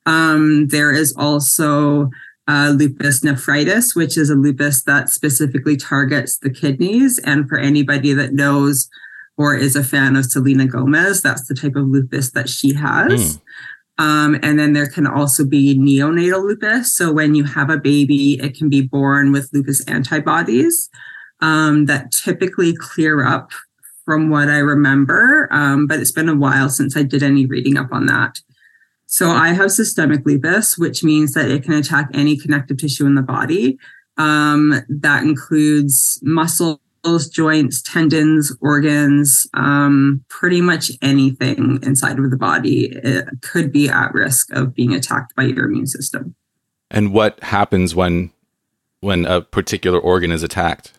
Um, 0.08 0.68
there 0.70 0.92
is 0.92 1.14
also 1.16 2.10
uh, 2.48 2.74
lupus 2.76 3.24
nephritis, 3.24 3.96
which 3.96 4.18
is 4.18 4.32
a 4.32 4.36
lupus 4.36 4.82
that 4.84 5.10
specifically 5.10 5.78
targets 5.78 6.40
the 6.40 6.50
kidneys. 6.50 7.20
And 7.20 7.48
for 7.48 7.60
anybody 7.60 8.14
that 8.14 8.34
knows 8.34 8.90
or 9.40 9.56
is 9.56 9.78
a 9.78 9.84
fan 9.84 10.18
of 10.18 10.26
Selena 10.26 10.68
Gomez, 10.68 11.22
that's 11.22 11.48
the 11.48 11.56
type 11.56 11.78
of 11.78 11.88
lupus 11.88 12.32
that 12.32 12.50
she 12.50 12.74
has. 12.74 13.38
Mm. 13.38 13.42
Um, 13.98 14.40
and 14.44 14.60
then 14.60 14.74
there 14.74 14.90
can 14.90 15.08
also 15.08 15.46
be 15.46 15.80
neonatal 15.80 16.44
lupus. 16.44 16.94
So 16.94 17.14
when 17.14 17.36
you 17.36 17.46
have 17.46 17.70
a 17.70 17.78
baby, 17.78 18.34
it 18.42 18.58
can 18.58 18.70
be 18.70 18.82
born 18.82 19.32
with 19.32 19.50
lupus 19.54 19.84
antibodies 19.86 20.90
um, 21.40 21.86
that 21.86 22.12
typically 22.12 22.76
clear 22.76 23.26
up 23.26 23.52
from 24.04 24.30
what 24.30 24.50
I 24.50 24.58
remember. 24.58 25.48
Um, 25.52 25.88
but 25.88 26.00
it's 26.00 26.12
been 26.12 26.28
a 26.28 26.36
while 26.36 26.70
since 26.70 26.98
I 26.98 27.04
did 27.04 27.24
any 27.24 27.46
reading 27.46 27.78
up 27.78 27.94
on 27.94 28.08
that. 28.08 28.42
So 29.06 29.30
I 29.30 29.54
have 29.54 29.72
systemic 29.72 30.26
lupus, 30.26 30.78
which 30.78 31.02
means 31.02 31.34
that 31.34 31.50
it 31.50 31.64
can 31.64 31.74
attack 31.74 32.10
any 32.14 32.38
connective 32.38 32.78
tissue 32.78 33.06
in 33.06 33.16
the 33.16 33.22
body. 33.22 33.80
Um, 34.18 34.82
that 34.90 35.24
includes 35.24 36.20
muscle 36.24 36.82
joints, 37.34 37.82
tendons, 37.82 38.56
organs, 38.62 39.48
um, 39.54 40.24
pretty 40.30 40.62
much 40.62 40.92
anything 41.02 41.80
inside 41.84 42.20
of 42.20 42.30
the 42.32 42.38
body 42.38 42.94
could 43.42 43.72
be 43.72 43.90
at 43.90 44.14
risk 44.14 44.52
of 44.52 44.74
being 44.74 44.94
attacked 44.94 45.36
by 45.36 45.44
your 45.44 45.66
immune 45.66 45.88
system. 45.88 46.36
And 46.92 47.14
what 47.14 47.42
happens 47.44 47.96
when 47.96 48.32
when 49.02 49.26
a 49.26 49.42
particular 49.42 50.00
organ 50.00 50.32
is 50.32 50.44
attacked? 50.44 50.92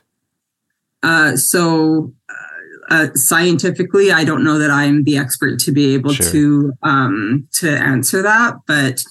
Uh, 1.03 1.37
so, 1.37 2.13
uh, 2.29 2.95
uh 2.95 3.09
scientifically, 3.15 4.13
I 4.13 4.25
don't 4.25 4.45
know 4.45 4.59
that 4.59 4.71
I'm 4.71 5.05
the 5.05 5.17
expert 5.19 5.59
to 5.61 5.73
be 5.73 5.95
able 5.95 6.13
sure. 6.13 6.31
to 6.31 6.73
um, 6.83 7.49
to 7.55 7.71
answer 7.71 8.23
that, 8.23 8.57
but 8.67 9.03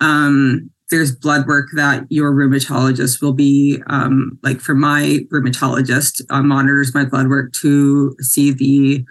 um, 0.00 0.70
there's 0.90 1.14
blood 1.14 1.46
work 1.46 1.68
that 1.74 2.04
your 2.10 2.32
rheumatologist 2.32 3.22
will 3.22 3.32
be 3.32 3.80
um, 3.86 4.38
like 4.42 4.60
for 4.60 4.74
my 4.74 5.20
rheumatologist 5.32 6.22
uh, 6.30 6.42
monitors 6.42 6.94
my 6.94 7.04
blood 7.04 7.28
work 7.28 7.52
to 7.52 8.14
see 8.20 8.52
the 8.52 9.04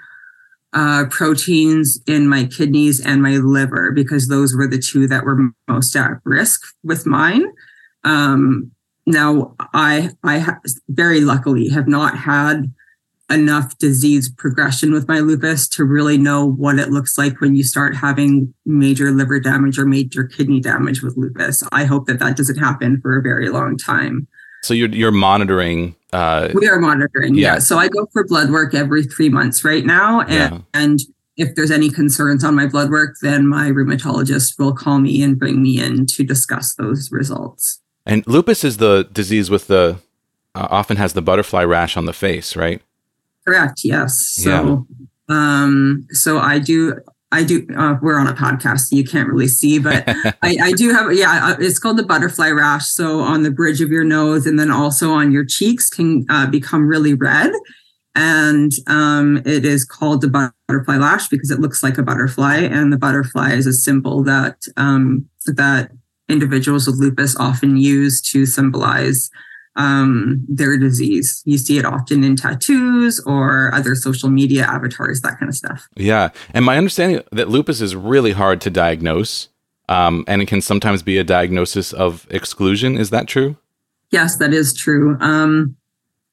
uh, 0.74 1.06
proteins 1.10 2.00
in 2.06 2.28
my 2.28 2.46
kidneys 2.46 3.04
and 3.04 3.24
my 3.24 3.38
liver 3.38 3.92
because 3.92 4.28
those 4.28 4.56
were 4.56 4.68
the 4.68 4.78
two 4.78 5.08
that 5.08 5.24
were 5.24 5.50
most 5.68 5.96
at 5.96 6.12
risk 6.26 6.62
with 6.84 7.06
mine. 7.08 7.44
Um, 8.04 8.72
now 9.10 9.56
i 9.74 10.10
i 10.24 10.38
ha- 10.40 10.60
very 10.90 11.22
luckily 11.22 11.68
have 11.68 11.88
not 11.88 12.16
had 12.18 12.72
enough 13.30 13.78
disease 13.78 14.30
progression 14.30 14.92
with 14.92 15.08
my 15.08 15.20
lupus 15.20 15.68
to 15.70 15.84
really 15.84 16.18
know 16.18 16.50
what 16.50 16.80
it 16.80 16.90
looks 16.90 17.18
like 17.18 17.40
when 17.42 17.56
you 17.56 17.64
start 17.64 17.96
having 17.96 18.54
major 18.66 19.12
liver 19.12 19.40
damage 19.40 19.78
or 19.78 19.86
major 19.86 20.24
kidney 20.24 20.60
damage 20.60 21.02
with 21.02 21.16
lupus. 21.16 21.64
I 21.72 21.86
hope 21.86 22.08
that 22.08 22.20
that 22.20 22.38
doesn't 22.38 22.58
happen 22.58 23.00
for 23.02 23.18
a 23.18 23.22
very 23.22 23.50
long 23.50 23.78
time. 23.78 24.28
So 24.64 24.74
you're 24.74 24.90
you're 24.90 25.12
monitoring. 25.12 25.96
Uh, 26.12 26.50
we 26.54 26.68
are 26.68 26.80
monitoring. 26.80 27.36
Yeah. 27.36 27.54
yeah. 27.54 27.60
So 27.60 27.78
I 27.78 27.88
go 27.88 28.08
for 28.12 28.26
blood 28.26 28.50
work 28.50 28.74
every 28.74 29.04
three 29.04 29.30
months 29.30 29.64
right 29.64 29.86
now, 29.86 30.22
and, 30.22 30.32
yeah. 30.32 30.60
and 30.74 31.00
if 31.38 31.56
there's 31.56 31.72
any 31.72 31.90
concerns 31.90 32.44
on 32.44 32.56
my 32.56 32.68
blood 32.68 32.90
work, 32.90 33.16
then 33.22 33.48
my 33.48 33.70
rheumatologist 33.70 34.60
will 34.60 34.74
call 34.74 35.00
me 35.00 35.22
and 35.22 35.40
bring 35.40 35.62
me 35.62 35.82
in 35.82 36.06
to 36.08 36.24
discuss 36.24 36.76
those 36.76 37.10
results. 37.12 37.80
And 38.06 38.26
lupus 38.28 38.64
is 38.64 38.78
the 38.78 39.08
disease 39.14 39.50
with 39.50 39.68
the 39.68 40.00
uh, 40.56 40.68
often 40.70 40.98
has 40.98 41.14
the 41.14 41.22
butterfly 41.22 41.64
rash 41.64 41.96
on 41.96 42.06
the 42.06 42.14
face, 42.14 42.56
right? 42.56 42.82
Correct. 43.48 43.82
Yes. 43.84 44.28
So, 44.28 44.86
yeah. 45.30 45.36
um, 45.36 46.08
so 46.12 46.40
I 46.40 46.60
do. 46.60 47.00
I 47.32 47.44
do. 47.44 47.68
Uh, 47.78 47.96
we're 48.02 48.18
on 48.18 48.28
a 48.28 48.34
podcast, 48.34 48.88
so 48.88 48.96
you 48.96 49.04
can't 49.04 49.30
really 49.30 49.48
see, 49.48 49.78
but 49.78 50.04
I, 50.42 50.58
I, 50.62 50.72
do 50.72 50.92
have. 50.92 51.14
Yeah, 51.14 51.50
uh, 51.52 51.58
it's 51.60 51.78
called 51.78 51.98
the 51.98 52.06
butterfly 52.06 52.50
rash. 52.50 52.88
So 52.88 53.20
on 53.20 53.44
the 53.44 53.52
bridge 53.52 53.82
of 53.82 53.92
your 53.92 54.04
nose, 54.04 54.48
and 54.48 54.60
then 54.60 54.72
also 54.72 55.12
on 55.12 55.32
your 55.32 55.46
cheeks, 55.46 55.90
can 55.90 56.26
uh, 56.30 56.48
become 56.48 56.88
really 56.88 57.14
red, 57.14 57.52
and 58.16 58.72
um, 58.88 59.38
it 59.46 59.64
is 59.64 59.86
called 59.86 60.22
the 60.22 60.52
butterfly 60.68 60.98
lash 60.98 61.28
because 61.28 61.52
it 61.52 61.60
looks 61.60 61.84
like 61.84 62.00
a 62.00 62.04
butterfly, 62.04 62.58
and 62.58 62.92
the 62.92 62.98
butterfly 62.98 63.52
is 63.52 63.68
a 63.68 63.74
symbol 63.74 64.24
that 64.24 64.64
um, 64.76 65.30
that 65.46 65.92
individuals 66.30 66.88
with 66.88 66.98
lupus 66.98 67.36
often 67.36 67.78
use 67.78 68.22
to 68.22 68.46
symbolize 68.46 69.30
um, 69.80 70.46
their 70.48 70.78
disease. 70.78 71.42
You 71.46 71.58
see 71.58 71.78
it 71.80 71.86
often 71.86 72.24
in 72.24 72.36
tattoos 72.36 73.20
or 73.22 73.74
other 73.74 73.96
social 73.96 74.30
media 74.30 74.66
avatars, 74.66 75.22
that 75.22 75.40
kind 75.40 75.50
of 75.50 75.56
stuff. 75.56 75.88
Yeah. 75.96 76.30
And 76.54 76.66
my 76.66 76.78
understanding 76.78 77.24
that 77.32 77.48
lupus 77.48 77.80
is 77.80 77.96
really 77.96 78.34
hard 78.34 78.60
to 78.62 78.70
diagnose. 78.70 79.48
Um, 79.88 80.26
and 80.28 80.42
it 80.42 80.48
can 80.48 80.62
sometimes 80.62 81.02
be 81.02 81.18
a 81.18 81.24
diagnosis 81.24 81.94
of 81.94 82.28
exclusion. 82.30 82.98
Is 82.98 83.10
that 83.10 83.28
true? 83.28 83.56
Yes, 84.12 84.38
that 84.38 84.54
is 84.54 84.74
true. 84.74 85.18
Um, 85.22 85.78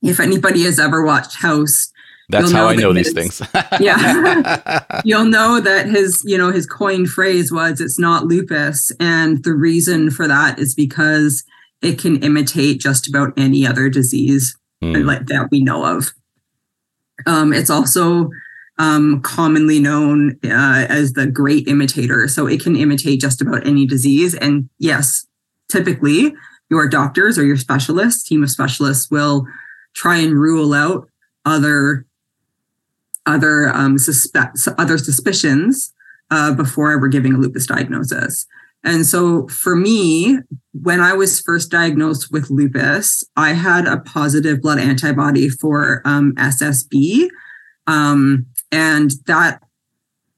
if 0.03 0.18
anybody 0.18 0.64
has 0.64 0.78
ever 0.78 1.05
watched 1.05 1.36
House, 1.36 1.92
that's 2.28 2.51
how 2.51 2.66
I 2.66 2.74
know 2.74 2.92
these 2.92 3.12
things. 3.12 3.40
yeah. 3.80 5.01
You'll 5.05 5.26
know 5.26 5.61
that 5.61 5.86
his, 5.86 6.20
you 6.26 6.36
know, 6.36 6.51
his 6.51 6.66
coined 6.66 7.09
phrase 7.09 7.53
was 7.53 7.80
it's 7.80 7.99
not 7.99 8.24
lupus. 8.24 8.90
And 8.99 9.44
the 9.44 9.55
reason 9.55 10.11
for 10.11 10.26
that 10.26 10.59
is 10.59 10.74
because 10.74 11.44
it 11.83 11.99
can 11.99 12.22
imitate 12.22 12.81
just 12.81 13.09
about 13.09 13.33
any 13.37 13.66
other 13.66 13.89
disease 13.89 14.57
mm. 14.83 15.27
that 15.29 15.49
we 15.51 15.62
know 15.62 15.85
of. 15.85 16.12
Um, 17.27 17.53
it's 17.53 17.70
also 17.70 18.31
um, 18.79 19.20
commonly 19.22 19.79
known 19.79 20.39
uh, 20.45 20.87
as 20.89 21.12
the 21.12 21.27
great 21.27 21.66
imitator. 21.68 22.29
So 22.29 22.47
it 22.47 22.62
can 22.62 22.77
imitate 22.77 23.20
just 23.20 23.41
about 23.41 23.66
any 23.66 23.87
disease. 23.87 24.35
And 24.35 24.68
yes, 24.79 25.27
typically 25.70 26.35
your 26.70 26.89
doctors 26.89 27.39
or 27.39 27.45
your 27.45 27.57
specialists, 27.57 28.24
team 28.24 28.43
of 28.43 28.51
specialists 28.51 29.11
will 29.11 29.47
try 29.95 30.16
and 30.16 30.35
rule 30.35 30.74
out 30.74 31.09
other 31.45 32.07
other 33.24 33.68
um, 33.70 33.99
suspect 33.99 34.59
other 34.79 34.99
suspicions 34.99 35.93
uh, 36.31 36.53
before 36.55 36.93
ever 36.93 37.09
giving 37.09 37.35
a 37.35 37.39
lupus 37.39 37.66
diagnosis. 37.66 38.47
And 38.85 39.05
so 39.05 39.49
for 39.49 39.74
me, 39.74 40.39
when 40.72 41.01
I 41.01 41.12
was 41.12 41.41
first 41.41 41.70
diagnosed 41.70 42.31
with 42.31 42.51
lupus, 42.51 43.24
I 43.37 43.53
had 43.53 43.87
a 43.87 43.99
positive 43.99 44.62
blood 44.62 44.79
antibody 44.79 45.49
for 45.49 46.03
um, 46.05 46.35
SSB, 46.35 47.29
um, 47.87 48.47
and 48.70 49.12
that 49.27 49.61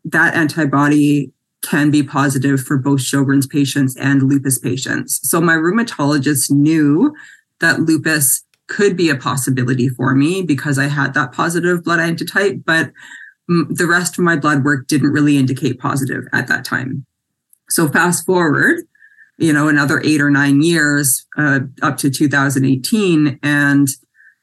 that 0.05 0.35
antibody 0.35 1.33
can 1.63 1.91
be 1.91 2.03
positive 2.03 2.61
for 2.61 2.79
both 2.79 3.01
Sjogren's 3.01 3.47
patients 3.47 3.97
and 3.97 4.23
lupus 4.23 4.59
patients. 4.59 5.21
So 5.29 5.41
my 5.41 5.55
rheumatologist 5.55 6.51
knew 6.51 7.15
that 7.61 7.81
lupus 7.81 8.45
could 8.69 8.97
be 8.97 9.11
a 9.11 9.17
possibility 9.17 9.89
for 9.89 10.15
me 10.15 10.43
because 10.43 10.79
I 10.79 10.87
had 10.87 11.15
that 11.15 11.33
positive 11.33 11.83
blood 11.83 12.01
antitype, 12.01 12.63
but 12.65 12.93
the 13.49 13.87
rest 13.89 14.19
of 14.19 14.25
my 14.25 14.37
blood 14.37 14.65
work 14.65 14.87
didn't 14.87 15.11
really 15.11 15.39
indicate 15.39 15.79
positive 15.79 16.25
at 16.33 16.47
that 16.49 16.65
time. 16.65 17.05
So 17.69 17.89
fast 17.89 18.25
forward, 18.25 18.81
you 19.37 19.53
know, 19.53 19.69
another 19.69 20.01
eight 20.05 20.21
or 20.21 20.31
nine 20.31 20.63
years 20.63 21.27
uh, 21.37 21.61
up 21.83 21.97
to 21.99 22.11
2018, 22.11 23.39
and 23.43 23.89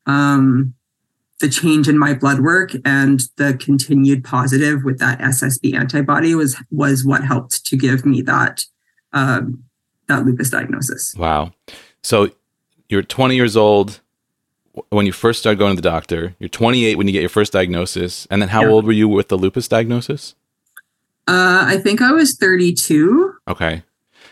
um, 0.06 0.74
the 1.40 1.50
change 1.50 1.88
in 1.88 1.98
my 1.98 2.14
blood 2.14 2.40
work 2.40 2.72
and 2.86 3.22
the 3.38 3.56
continued 3.56 4.24
positive 4.24 4.84
with 4.84 5.00
that 5.00 5.20
SSB 5.20 5.76
antibody 5.76 6.34
was 6.34 6.56
was 6.72 7.04
what 7.04 7.24
helped 7.24 7.66
to 7.66 7.76
give 7.76 8.06
me 8.06 8.22
that 8.22 8.66
um, 9.12 9.64
that 10.08 10.26
lupus 10.26 10.50
diagnosis. 10.50 11.14
Wow! 11.18 11.52
So 12.04 12.30
you're 12.88 13.04
20 13.04 13.36
years 13.36 13.58
old 13.58 14.00
when 14.90 15.06
you 15.06 15.12
first 15.12 15.40
started 15.40 15.60
going 15.60 15.76
to 15.76 15.82
the 15.82 15.90
doctor. 15.90 16.36
You're 16.40 16.50
28 16.50 16.98
when 16.98 17.08
you 17.08 17.14
get 17.14 17.22
your 17.22 17.30
first 17.30 17.52
diagnosis, 17.52 18.28
and 18.30 18.42
then 18.42 18.50
how 18.50 18.62
yeah. 18.62 18.70
old 18.70 18.86
were 18.86 18.92
you 18.92 19.08
with 19.08 19.28
the 19.28 19.38
lupus 19.38 19.68
diagnosis? 19.68 20.36
Uh, 21.28 21.66
I 21.68 21.78
think 21.78 22.02
I 22.02 22.12
was 22.12 22.36
32. 22.36 23.34
Okay. 23.48 23.84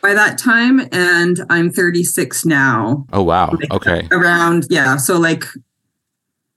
By 0.02 0.14
that 0.14 0.38
time, 0.38 0.88
and 0.92 1.40
I'm 1.50 1.72
36 1.72 2.46
now. 2.46 3.06
Oh 3.14 3.24
wow! 3.24 3.52
Like 3.52 3.72
okay. 3.72 4.08
Around 4.12 4.68
yeah, 4.70 4.98
so 4.98 5.18
like 5.18 5.46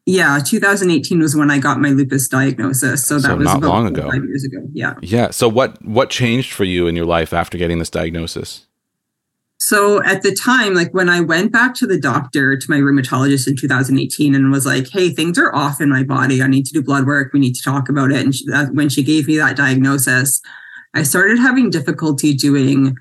yeah, 0.06 0.38
2018 0.38 1.18
was 1.18 1.34
when 1.36 1.50
I 1.50 1.58
got 1.58 1.80
my 1.80 1.90
lupus 1.90 2.28
diagnosis. 2.28 3.06
So 3.06 3.16
that 3.18 3.28
so 3.28 3.36
was 3.36 3.44
not 3.44 3.60
long 3.60 3.86
ago. 3.86 4.10
Five 4.10 4.24
years 4.24 4.44
ago. 4.44 4.58
Yeah. 4.72 4.94
Yeah. 5.02 5.30
So 5.30 5.48
what 5.48 5.84
what 5.84 6.10
changed 6.10 6.52
for 6.52 6.64
you 6.64 6.86
in 6.86 6.94
your 6.94 7.06
life 7.06 7.32
after 7.32 7.58
getting 7.58 7.80
this 7.80 7.90
diagnosis? 7.90 8.66
So 9.58 10.02
at 10.04 10.22
the 10.22 10.34
time, 10.34 10.74
like 10.74 10.92
when 10.92 11.08
I 11.08 11.20
went 11.20 11.50
back 11.50 11.74
to 11.76 11.86
the 11.86 11.98
doctor, 11.98 12.56
to 12.56 12.70
my 12.70 12.76
rheumatologist 12.76 13.48
in 13.48 13.56
2018, 13.56 14.34
and 14.34 14.50
was 14.50 14.66
like, 14.66 14.88
"Hey, 14.88 15.10
things 15.10 15.38
are 15.38 15.54
off 15.54 15.80
in 15.80 15.88
my 15.88 16.02
body. 16.02 16.42
I 16.42 16.46
need 16.46 16.66
to 16.66 16.72
do 16.72 16.82
blood 16.82 17.06
work. 17.06 17.32
We 17.32 17.40
need 17.40 17.54
to 17.54 17.62
talk 17.62 17.88
about 17.88 18.12
it." 18.12 18.24
And 18.24 18.34
she, 18.34 18.44
that, 18.46 18.74
when 18.74 18.88
she 18.88 19.02
gave 19.02 19.26
me 19.26 19.38
that 19.38 19.56
diagnosis, 19.56 20.42
I 20.94 21.02
started 21.02 21.38
having 21.38 21.70
difficulty 21.70 22.34
doing 22.34 22.96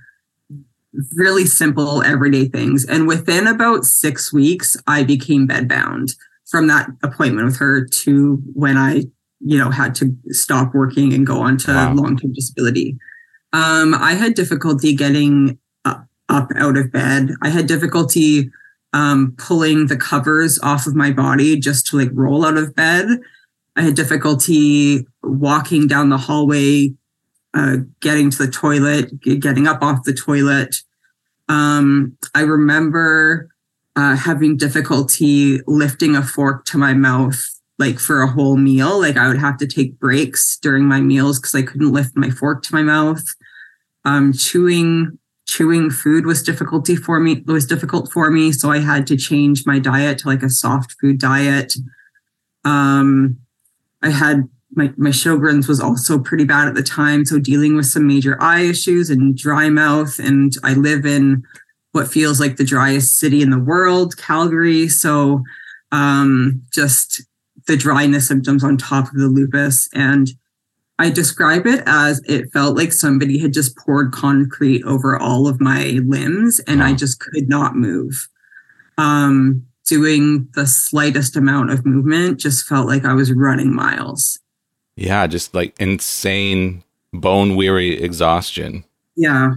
really 1.16 1.46
simple 1.46 2.02
everyday 2.04 2.48
things. 2.48 2.86
And 2.86 3.08
within 3.08 3.48
about 3.48 3.84
six 3.84 4.32
weeks, 4.32 4.78
I 4.88 5.04
became 5.04 5.48
bedbound 5.48 6.12
from 6.50 6.68
that 6.68 6.90
appointment 7.04 7.48
with 7.48 7.58
her 7.58 7.86
to 7.86 8.42
when 8.54 8.78
I, 8.78 9.04
you 9.40 9.58
know, 9.58 9.72
had 9.72 9.94
to 9.96 10.16
stop 10.30 10.74
working 10.74 11.14
and 11.14 11.28
go 11.28 11.42
on 11.42 11.58
to 11.60 11.72
wow. 11.74 11.94
long-term 11.94 12.34
disability. 12.34 12.98
Um, 13.52 13.94
I 13.94 14.14
had 14.14 14.36
difficulty 14.36 14.96
getting 14.96 15.58
up 16.30 16.50
out 16.56 16.78
of 16.78 16.92
bed. 16.92 17.32
I 17.42 17.50
had 17.50 17.68
difficulty 17.68 18.50
um, 18.94 19.36
pulling 19.38 19.88
the 19.88 19.98
covers 19.98 20.58
off 20.64 20.88
of 20.88 20.96
my 20.96 21.12
body 21.12 21.60
just 21.60 21.88
to 21.88 21.98
like 21.98 22.10
roll 22.14 22.46
out 22.46 22.58
of 22.58 22.76
bed. 22.76 23.08
I 23.76 23.82
had 23.82 23.96
difficulty 23.96 25.06
walking 25.22 25.88
down 25.88 26.10
the 26.10 26.18
hallway, 26.18 26.94
uh, 27.54 27.78
getting 28.00 28.30
to 28.32 28.46
the 28.46 28.52
toilet, 28.52 29.20
getting 29.22 29.68
up 29.68 29.82
off 29.82 30.04
the 30.06 30.14
toilet. 30.14 30.78
Um, 31.50 32.18
I 32.34 32.42
remember 32.42 33.50
uh, 33.98 34.16
having 34.16 34.58
difficulty 34.58 35.60
lifting 35.68 36.16
a 36.16 36.24
fork 36.24 36.66
to 36.66 36.78
my 36.78 36.94
mouth, 36.94 37.40
like 37.78 38.00
for 38.00 38.22
a 38.22 38.32
whole 38.32 38.56
meal. 38.56 39.02
Like 39.02 39.18
I 39.18 39.28
would 39.28 39.40
have 39.40 39.58
to 39.58 39.68
take 39.68 40.00
breaks 40.00 40.58
during 40.58 40.86
my 40.86 41.02
meals 41.02 41.40
because 41.40 41.56
I 41.56 41.64
couldn't 41.64 41.92
lift 41.92 42.16
my 42.16 42.30
fork 42.30 42.64
to 42.64 42.74
my 42.74 42.82
mouth. 42.82 43.24
Um, 44.06 44.32
chewing 44.34 45.18
chewing 45.46 45.90
food 45.90 46.26
was 46.26 46.42
difficulty 46.44 46.96
for 46.96 47.20
me 47.20 47.34
It 47.34 47.48
was 47.48 47.66
difficult 47.66 48.12
for 48.12 48.32
me. 48.32 48.52
So 48.52 48.72
i 48.72 48.80
had 48.80 49.08
to 49.08 49.18
change 49.18 49.66
my 49.66 49.80
diet 49.80 50.20
to 50.20 50.28
like 50.28 50.44
a 50.44 50.50
soft 50.50 50.96
food 51.00 51.20
diet. 51.20 51.74
Um 52.64 53.38
i 54.02 54.10
had 54.10 54.50
my 54.72 54.92
my 54.98 55.12
sjogren's 55.12 55.68
was 55.68 55.80
also 55.80 56.20
pretty 56.20 56.46
bad 56.46 56.68
at 56.68 56.76
the 56.76 56.84
time. 56.84 57.26
So 57.26 57.40
dealing 57.40 57.76
with 57.76 57.86
some 57.86 58.08
major 58.08 58.42
eye 58.42 58.62
issues 58.62 59.10
and 59.10 59.38
dry 59.38 59.70
mouth. 59.70 60.20
And 60.20 60.54
i 60.64 60.74
live 60.74 61.06
in 61.06 61.44
what 61.92 62.10
feels 62.10 62.40
like 62.40 62.58
the 62.58 62.66
driest 62.66 63.18
city 63.18 63.42
in 63.42 63.52
the 63.52 63.60
world 63.60 64.18
calgary. 64.18 64.88
So 64.90 65.44
um 65.92 66.62
just 66.74 67.22
the 67.68 67.78
dryness 67.78 68.28
symptoms 68.28 68.64
on 68.64 68.78
top 68.78 69.06
of 69.06 69.18
the 69.18 69.28
lupus. 69.28 69.90
And 69.94 70.30
I 70.98 71.10
describe 71.10 71.68
it 71.68 71.84
as 71.86 72.22
it 72.26 72.52
felt 72.54 72.78
like 72.78 72.94
somebody 72.94 73.38
had 73.38 73.54
just 73.54 73.76
poured 73.78 74.14
concrete 74.14 74.84
over 74.84 75.18
all 75.18 75.48
of 75.48 75.60
my 75.60 76.00
limbs 76.06 76.60
and 76.68 76.80
wow. 76.80 76.88
I 76.88 76.94
just 76.94 77.20
could 77.20 77.50
not 77.50 77.76
move. 77.76 78.28
Um, 78.98 79.66
doing 79.86 80.48
the 80.56 80.66
slightest 80.66 81.36
amount 81.36 81.70
of 81.72 81.86
movement 81.86 82.40
just 82.40 82.66
felt 82.66 82.88
like 82.88 83.06
I 83.06 83.14
was 83.14 83.32
running 83.32 83.76
miles. 83.76 84.40
Yeah, 84.96 85.28
just 85.28 85.54
like 85.54 85.76
insane 85.80 86.84
bone 87.14 87.56
weary 87.56 88.02
exhaustion. 88.02 88.84
Yeah. 89.16 89.56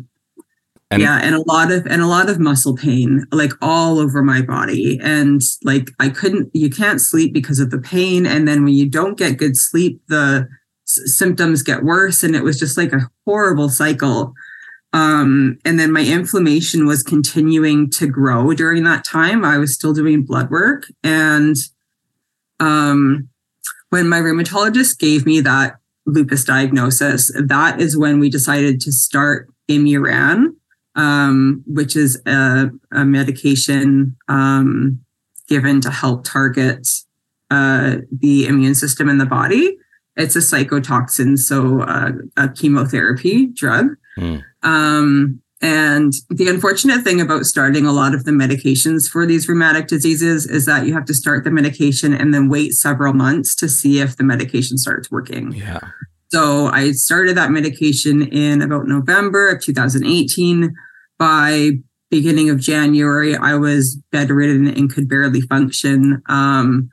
And 0.90 1.02
yeah, 1.02 1.18
and 1.22 1.34
a 1.34 1.42
lot 1.42 1.70
of 1.70 1.86
and 1.86 2.00
a 2.00 2.06
lot 2.06 2.30
of 2.30 2.38
muscle 2.40 2.74
pain 2.74 3.26
like 3.30 3.52
all 3.60 3.98
over 3.98 4.22
my 4.22 4.40
body 4.40 4.98
and 5.02 5.42
like 5.62 5.90
I 6.00 6.08
couldn't 6.08 6.50
you 6.54 6.70
can't 6.70 6.98
sleep 6.98 7.34
because 7.34 7.60
of 7.60 7.70
the 7.70 7.78
pain 7.78 8.24
and 8.24 8.48
then 8.48 8.64
when 8.64 8.72
you 8.72 8.88
don't 8.88 9.18
get 9.18 9.36
good 9.36 9.54
sleep 9.54 10.00
the 10.08 10.48
symptoms 10.88 11.62
get 11.62 11.84
worse 11.84 12.22
and 12.22 12.34
it 12.34 12.42
was 12.42 12.58
just 12.58 12.76
like 12.76 12.92
a 12.92 13.08
horrible 13.26 13.68
cycle. 13.68 14.34
Um, 14.92 15.58
and 15.64 15.78
then 15.78 15.92
my 15.92 16.02
inflammation 16.02 16.86
was 16.86 17.02
continuing 17.02 17.90
to 17.90 18.06
grow 18.06 18.54
during 18.54 18.84
that 18.84 19.04
time. 19.04 19.44
I 19.44 19.58
was 19.58 19.74
still 19.74 19.92
doing 19.92 20.24
blood 20.24 20.50
work 20.50 20.86
and 21.04 21.56
um, 22.60 23.28
when 23.90 24.08
my 24.08 24.18
rheumatologist 24.18 24.98
gave 24.98 25.26
me 25.26 25.40
that 25.40 25.76
lupus 26.06 26.44
diagnosis 26.44 27.30
that 27.38 27.80
is 27.80 27.96
when 27.96 28.18
we 28.18 28.30
decided 28.30 28.80
to 28.80 28.90
start 28.90 29.48
imuran 29.68 30.54
um, 30.94 31.62
which 31.66 31.94
is 31.94 32.20
a, 32.26 32.70
a 32.92 33.04
medication 33.04 34.16
um, 34.26 35.00
given 35.48 35.80
to 35.80 35.90
help 35.90 36.24
target 36.24 36.88
uh, 37.50 37.96
the 38.10 38.46
immune 38.46 38.74
system 38.74 39.08
in 39.08 39.18
the 39.18 39.26
body 39.26 39.76
it's 40.18 40.36
a 40.36 40.40
cytotoxin, 40.40 41.38
so 41.38 41.82
uh, 41.82 42.10
a 42.36 42.48
chemotherapy 42.48 43.46
drug. 43.46 43.86
Mm. 44.18 44.42
Um, 44.62 45.40
and 45.60 46.12
the 46.28 46.48
unfortunate 46.48 47.02
thing 47.02 47.20
about 47.20 47.44
starting 47.44 47.86
a 47.86 47.92
lot 47.92 48.14
of 48.14 48.24
the 48.24 48.30
medications 48.30 49.08
for 49.08 49.26
these 49.26 49.48
rheumatic 49.48 49.86
diseases 49.86 50.46
is 50.46 50.66
that 50.66 50.86
you 50.86 50.92
have 50.92 51.04
to 51.06 51.14
start 51.14 51.44
the 51.44 51.50
medication 51.50 52.12
and 52.14 52.34
then 52.34 52.48
wait 52.48 52.74
several 52.74 53.12
months 53.12 53.56
to 53.56 53.68
see 53.68 54.00
if 54.00 54.16
the 54.16 54.24
medication 54.24 54.76
starts 54.76 55.10
working. 55.10 55.52
Yeah. 55.52 55.80
So 56.30 56.66
I 56.66 56.92
started 56.92 57.36
that 57.36 57.50
medication 57.50 58.22
in 58.22 58.60
about 58.60 58.86
November 58.86 59.50
of 59.50 59.62
2018. 59.62 60.74
By 61.18 61.72
beginning 62.10 62.50
of 62.50 62.60
January, 62.60 63.34
I 63.34 63.54
was 63.54 64.00
bedridden 64.12 64.68
and 64.68 64.92
could 64.92 65.08
barely 65.08 65.40
function. 65.40 66.22
Um, 66.28 66.90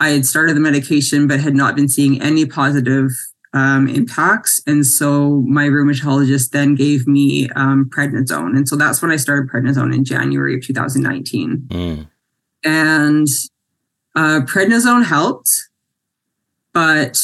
I 0.00 0.10
had 0.10 0.26
started 0.26 0.54
the 0.54 0.60
medication, 0.60 1.26
but 1.26 1.40
had 1.40 1.54
not 1.54 1.74
been 1.74 1.88
seeing 1.88 2.22
any 2.22 2.46
positive 2.46 3.10
um, 3.52 3.88
impacts. 3.88 4.62
And 4.66 4.86
so 4.86 5.42
my 5.46 5.66
rheumatologist 5.66 6.50
then 6.50 6.74
gave 6.74 7.06
me 7.06 7.48
um, 7.50 7.90
prednisone. 7.90 8.56
And 8.56 8.68
so 8.68 8.76
that's 8.76 9.02
when 9.02 9.10
I 9.10 9.16
started 9.16 9.50
prednisone 9.50 9.94
in 9.94 10.04
January 10.04 10.54
of 10.56 10.62
2019. 10.62 11.66
Mm. 11.68 12.08
And 12.64 13.26
uh, 14.14 14.40
prednisone 14.46 15.04
helped, 15.04 15.50
but 16.72 17.16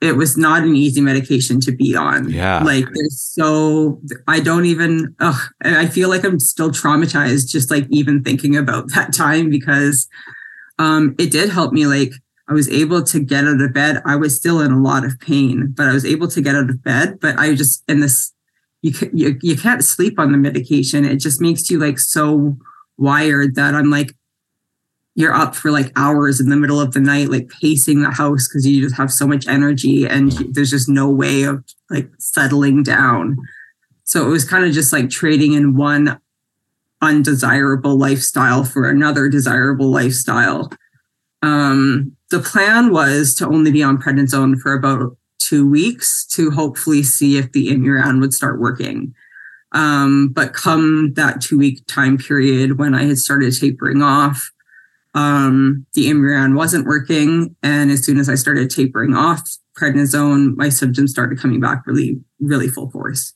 it 0.00 0.16
was 0.16 0.36
not 0.36 0.62
an 0.62 0.76
easy 0.76 1.00
medication 1.00 1.60
to 1.60 1.72
be 1.72 1.96
on. 1.96 2.30
Yeah. 2.30 2.62
Like 2.62 2.84
there's 2.92 3.20
so 3.20 4.00
I 4.28 4.40
don't 4.40 4.66
even 4.66 5.14
ugh, 5.20 5.40
I 5.62 5.86
feel 5.86 6.08
like 6.08 6.24
I'm 6.24 6.38
still 6.38 6.70
traumatized 6.70 7.48
just 7.48 7.70
like 7.70 7.86
even 7.90 8.22
thinking 8.22 8.56
about 8.56 8.90
that 8.94 9.14
time 9.14 9.50
because 9.50 10.06
um, 10.78 11.14
it 11.18 11.30
did 11.30 11.50
help 11.50 11.72
me. 11.72 11.86
Like 11.86 12.12
I 12.48 12.52
was 12.52 12.68
able 12.68 13.02
to 13.02 13.20
get 13.20 13.44
out 13.44 13.60
of 13.60 13.72
bed. 13.72 14.02
I 14.04 14.16
was 14.16 14.36
still 14.36 14.60
in 14.60 14.72
a 14.72 14.80
lot 14.80 15.04
of 15.04 15.18
pain, 15.20 15.72
but 15.76 15.86
I 15.86 15.92
was 15.92 16.04
able 16.04 16.28
to 16.28 16.40
get 16.40 16.54
out 16.54 16.70
of 16.70 16.82
bed. 16.82 17.18
But 17.20 17.38
I 17.38 17.54
just 17.54 17.82
in 17.88 18.00
this, 18.00 18.32
you, 18.82 18.92
you 19.12 19.38
you 19.42 19.56
can't 19.56 19.84
sleep 19.84 20.18
on 20.18 20.32
the 20.32 20.38
medication. 20.38 21.04
It 21.04 21.16
just 21.16 21.40
makes 21.40 21.70
you 21.70 21.78
like 21.78 21.98
so 21.98 22.56
wired 22.96 23.54
that 23.56 23.74
I'm 23.74 23.90
like 23.90 24.14
you're 25.16 25.34
up 25.34 25.56
for 25.56 25.70
like 25.70 25.90
hours 25.96 26.40
in 26.40 26.50
the 26.50 26.56
middle 26.56 26.78
of 26.78 26.92
the 26.92 27.00
night, 27.00 27.30
like 27.30 27.48
pacing 27.48 28.02
the 28.02 28.10
house 28.10 28.46
because 28.46 28.66
you 28.66 28.82
just 28.82 28.96
have 28.96 29.10
so 29.10 29.26
much 29.26 29.48
energy 29.48 30.06
and 30.06 30.30
there's 30.52 30.70
just 30.70 30.90
no 30.90 31.08
way 31.08 31.42
of 31.42 31.64
like 31.88 32.10
settling 32.18 32.82
down. 32.82 33.36
So 34.04 34.26
it 34.26 34.28
was 34.28 34.44
kind 34.44 34.66
of 34.66 34.72
just 34.72 34.92
like 34.92 35.08
trading 35.08 35.54
in 35.54 35.74
one 35.74 36.20
undesirable 37.02 37.98
lifestyle 37.98 38.64
for 38.64 38.88
another 38.88 39.28
desirable 39.28 39.90
lifestyle. 39.90 40.70
Um, 41.42 42.16
the 42.30 42.40
plan 42.40 42.90
was 42.90 43.34
to 43.34 43.46
only 43.46 43.70
be 43.70 43.82
on 43.82 43.98
prednisone 43.98 44.58
for 44.58 44.72
about 44.72 45.16
two 45.38 45.68
weeks 45.68 46.26
to 46.26 46.50
hopefully 46.50 47.02
see 47.02 47.36
if 47.36 47.52
the 47.52 47.68
Imuran 47.68 48.20
would 48.20 48.32
start 48.32 48.60
working. 48.60 49.14
Um, 49.72 50.28
but 50.28 50.54
come 50.54 51.12
that 51.14 51.40
two 51.40 51.58
week 51.58 51.86
time 51.86 52.18
period 52.18 52.78
when 52.78 52.94
I 52.94 53.04
had 53.04 53.18
started 53.18 53.54
tapering 53.58 54.02
off, 54.02 54.50
um, 55.14 55.86
the 55.94 56.06
Imuran 56.06 56.56
wasn't 56.56 56.86
working. 56.86 57.54
And 57.62 57.90
as 57.90 58.04
soon 58.04 58.18
as 58.18 58.28
I 58.28 58.34
started 58.34 58.70
tapering 58.70 59.14
off 59.14 59.42
prednisone, 59.78 60.56
my 60.56 60.68
symptoms 60.68 61.10
started 61.10 61.38
coming 61.38 61.60
back 61.60 61.86
really, 61.86 62.18
really 62.40 62.68
full 62.68 62.90
force. 62.90 63.32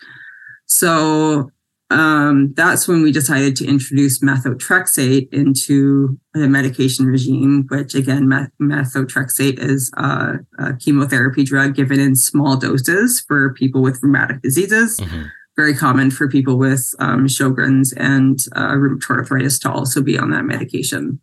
So 0.66 1.50
um, 1.91 2.53
that's 2.55 2.86
when 2.86 3.03
we 3.03 3.11
decided 3.11 3.57
to 3.57 3.66
introduce 3.66 4.20
methotrexate 4.20 5.32
into 5.32 6.18
the 6.34 6.47
medication 6.47 7.07
regime, 7.07 7.66
which 7.68 7.97
again, 7.97 8.28
meth- 8.28 8.53
methotrexate 8.62 9.59
is 9.59 9.91
a, 9.97 10.34
a, 10.61 10.74
chemotherapy 10.76 11.43
drug 11.43 11.74
given 11.74 11.99
in 11.99 12.14
small 12.14 12.57
doses 12.57 13.20
for 13.26 13.53
people 13.55 13.82
with 13.82 14.01
rheumatic 14.03 14.41
diseases. 14.41 14.99
Mm-hmm. 15.01 15.22
Very 15.57 15.74
common 15.74 16.12
for 16.12 16.28
people 16.28 16.57
with 16.57 16.95
um, 17.01 17.26
Sjogren's 17.26 17.93
and 17.95 18.38
uh, 18.55 18.74
rheumatoid 18.74 19.18
arthritis 19.18 19.59
to 19.61 19.70
also 19.70 20.01
be 20.01 20.16
on 20.16 20.30
that 20.30 20.45
medication. 20.45 21.20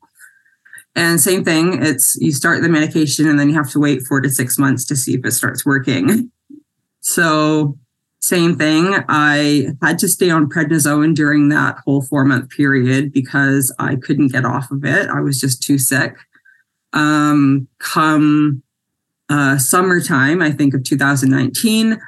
And 0.95 1.21
same 1.21 1.45
thing, 1.45 1.81
it's 1.81 2.17
you 2.19 2.33
start 2.33 2.61
the 2.61 2.69
medication 2.69 3.27
and 3.27 3.39
then 3.39 3.49
you 3.49 3.55
have 3.55 3.69
to 3.71 3.79
wait 3.79 4.01
four 4.01 4.19
to 4.19 4.29
six 4.29 4.57
months 4.57 4.83
to 4.85 4.97
see 4.97 5.13
if 5.13 5.25
it 5.25 5.31
starts 5.31 5.65
working. 5.65 6.29
So, 6.99 7.77
same 8.19 8.57
thing, 8.57 8.95
I 9.07 9.67
had 9.81 9.99
to 9.99 10.07
stay 10.07 10.29
on 10.29 10.49
prednisone 10.49 11.15
during 11.15 11.49
that 11.49 11.77
whole 11.85 12.01
four 12.01 12.25
month 12.25 12.49
period 12.49 13.11
because 13.11 13.73
I 13.79 13.95
couldn't 13.95 14.31
get 14.31 14.45
off 14.45 14.71
of 14.71 14.83
it. 14.83 15.07
I 15.07 15.21
was 15.21 15.39
just 15.39 15.61
too 15.61 15.77
sick. 15.77 16.15
Um, 16.93 17.67
come 17.79 18.63
uh, 19.29 19.57
summertime, 19.57 20.41
I 20.41 20.51
think 20.51 20.73
of 20.73 20.83
2019, 20.83 21.99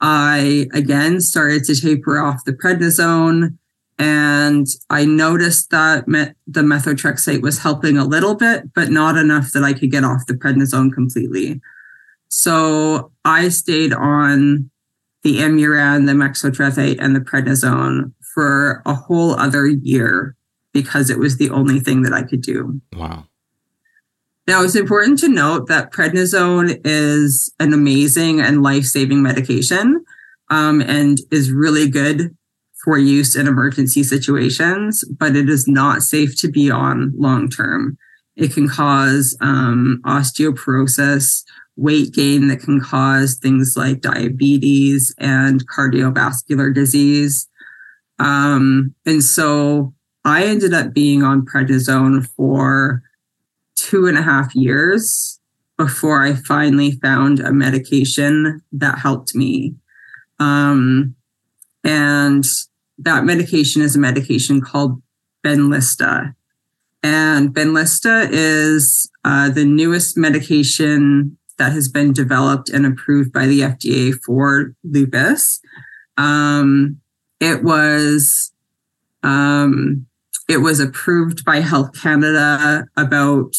I 0.00 0.68
again 0.74 1.20
started 1.20 1.64
to 1.64 1.74
taper 1.74 2.18
off 2.20 2.44
the 2.44 2.52
prednisone 2.52 3.56
and 3.98 4.66
I 4.90 5.06
noticed 5.06 5.70
that 5.70 6.06
met, 6.06 6.36
the 6.46 6.60
methotrexate 6.60 7.40
was 7.40 7.58
helping 7.58 7.96
a 7.96 8.04
little 8.04 8.34
bit, 8.34 8.74
but 8.74 8.90
not 8.90 9.16
enough 9.16 9.52
that 9.52 9.64
I 9.64 9.72
could 9.72 9.90
get 9.90 10.04
off 10.04 10.26
the 10.26 10.34
prednisone 10.34 10.92
completely. 10.92 11.62
So 12.28 13.10
I 13.24 13.48
stayed 13.48 13.94
on 13.94 14.70
the 15.26 15.38
Imuran, 15.40 16.06
the 16.06 16.12
methotrexate, 16.12 16.98
and 17.00 17.16
the 17.16 17.20
prednisone 17.20 18.12
for 18.32 18.80
a 18.86 18.94
whole 18.94 19.32
other 19.32 19.66
year 19.66 20.36
because 20.72 21.10
it 21.10 21.18
was 21.18 21.36
the 21.36 21.50
only 21.50 21.80
thing 21.80 22.02
that 22.02 22.12
I 22.12 22.22
could 22.22 22.42
do. 22.42 22.80
Wow. 22.92 23.24
Now, 24.46 24.62
it's 24.62 24.76
important 24.76 25.18
to 25.18 25.28
note 25.28 25.66
that 25.66 25.90
prednisone 25.90 26.80
is 26.84 27.52
an 27.58 27.72
amazing 27.72 28.40
and 28.40 28.62
life 28.62 28.84
saving 28.84 29.20
medication 29.20 30.04
um, 30.48 30.80
and 30.80 31.18
is 31.32 31.50
really 31.50 31.90
good 31.90 32.36
for 32.84 32.96
use 32.96 33.34
in 33.34 33.48
emergency 33.48 34.04
situations, 34.04 35.02
but 35.18 35.34
it 35.34 35.48
is 35.48 35.66
not 35.66 36.02
safe 36.02 36.38
to 36.38 36.48
be 36.48 36.70
on 36.70 37.12
long 37.16 37.50
term. 37.50 37.98
It 38.36 38.52
can 38.52 38.68
cause 38.68 39.36
um, 39.40 40.00
osteoporosis, 40.04 41.42
weight 41.76 42.12
gain 42.12 42.48
that 42.48 42.60
can 42.60 42.80
cause 42.80 43.36
things 43.36 43.74
like 43.76 44.00
diabetes 44.00 45.14
and 45.18 45.68
cardiovascular 45.68 46.74
disease. 46.74 47.48
Um, 48.18 48.94
and 49.04 49.22
so 49.22 49.92
I 50.24 50.44
ended 50.44 50.72
up 50.72 50.92
being 50.92 51.22
on 51.22 51.44
prednisone 51.44 52.26
for 52.26 53.02
two 53.76 54.06
and 54.06 54.16
a 54.16 54.22
half 54.22 54.54
years 54.54 55.38
before 55.76 56.22
I 56.22 56.34
finally 56.34 56.92
found 57.02 57.40
a 57.40 57.52
medication 57.52 58.62
that 58.72 58.98
helped 58.98 59.34
me. 59.34 59.74
Um, 60.38 61.14
and 61.84 62.44
that 62.98 63.24
medication 63.24 63.82
is 63.82 63.94
a 63.94 63.98
medication 63.98 64.60
called 64.60 65.02
Benlysta. 65.44 66.34
And 67.02 67.50
Benlysta 67.50 68.28
is 68.30 69.08
uh, 69.24 69.50
the 69.50 69.64
newest 69.64 70.16
medication 70.16 71.36
that 71.58 71.72
has 71.72 71.88
been 71.88 72.12
developed 72.12 72.68
and 72.68 72.86
approved 72.86 73.32
by 73.32 73.46
the 73.46 73.60
FDA 73.60 74.14
for 74.24 74.74
lupus. 74.84 75.60
Um, 76.16 77.00
it 77.40 77.62
was 77.62 78.52
um, 79.22 80.06
it 80.48 80.58
was 80.58 80.80
approved 80.80 81.44
by 81.44 81.60
Health 81.60 82.00
Canada 82.00 82.86
about 82.96 83.56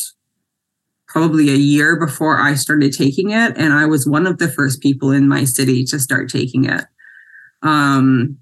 probably 1.08 1.50
a 1.50 1.56
year 1.56 2.00
before 2.00 2.40
I 2.40 2.56
started 2.56 2.94
taking 2.94 3.32
it, 3.32 3.58
and 3.58 3.74
I 3.74 3.86
was 3.86 4.08
one 4.08 4.28
of 4.28 4.38
the 4.38 4.48
first 4.48 4.82
people 4.82 5.12
in 5.12 5.28
my 5.28 5.44
city 5.44 5.84
to 5.86 6.00
start 6.00 6.30
taking 6.30 6.66
it. 6.66 6.86
Um, 7.62 8.38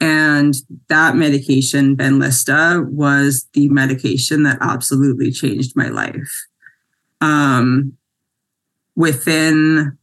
and 0.00 0.54
that 0.88 1.16
medication, 1.16 1.96
Benlysta, 1.96 2.88
was 2.88 3.48
the 3.52 3.68
medication 3.68 4.44
that 4.44 4.58
absolutely 4.60 5.32
changed 5.32 5.72
my 5.74 5.88
life. 5.88 6.46
Um, 7.20 7.96
within 8.98 9.96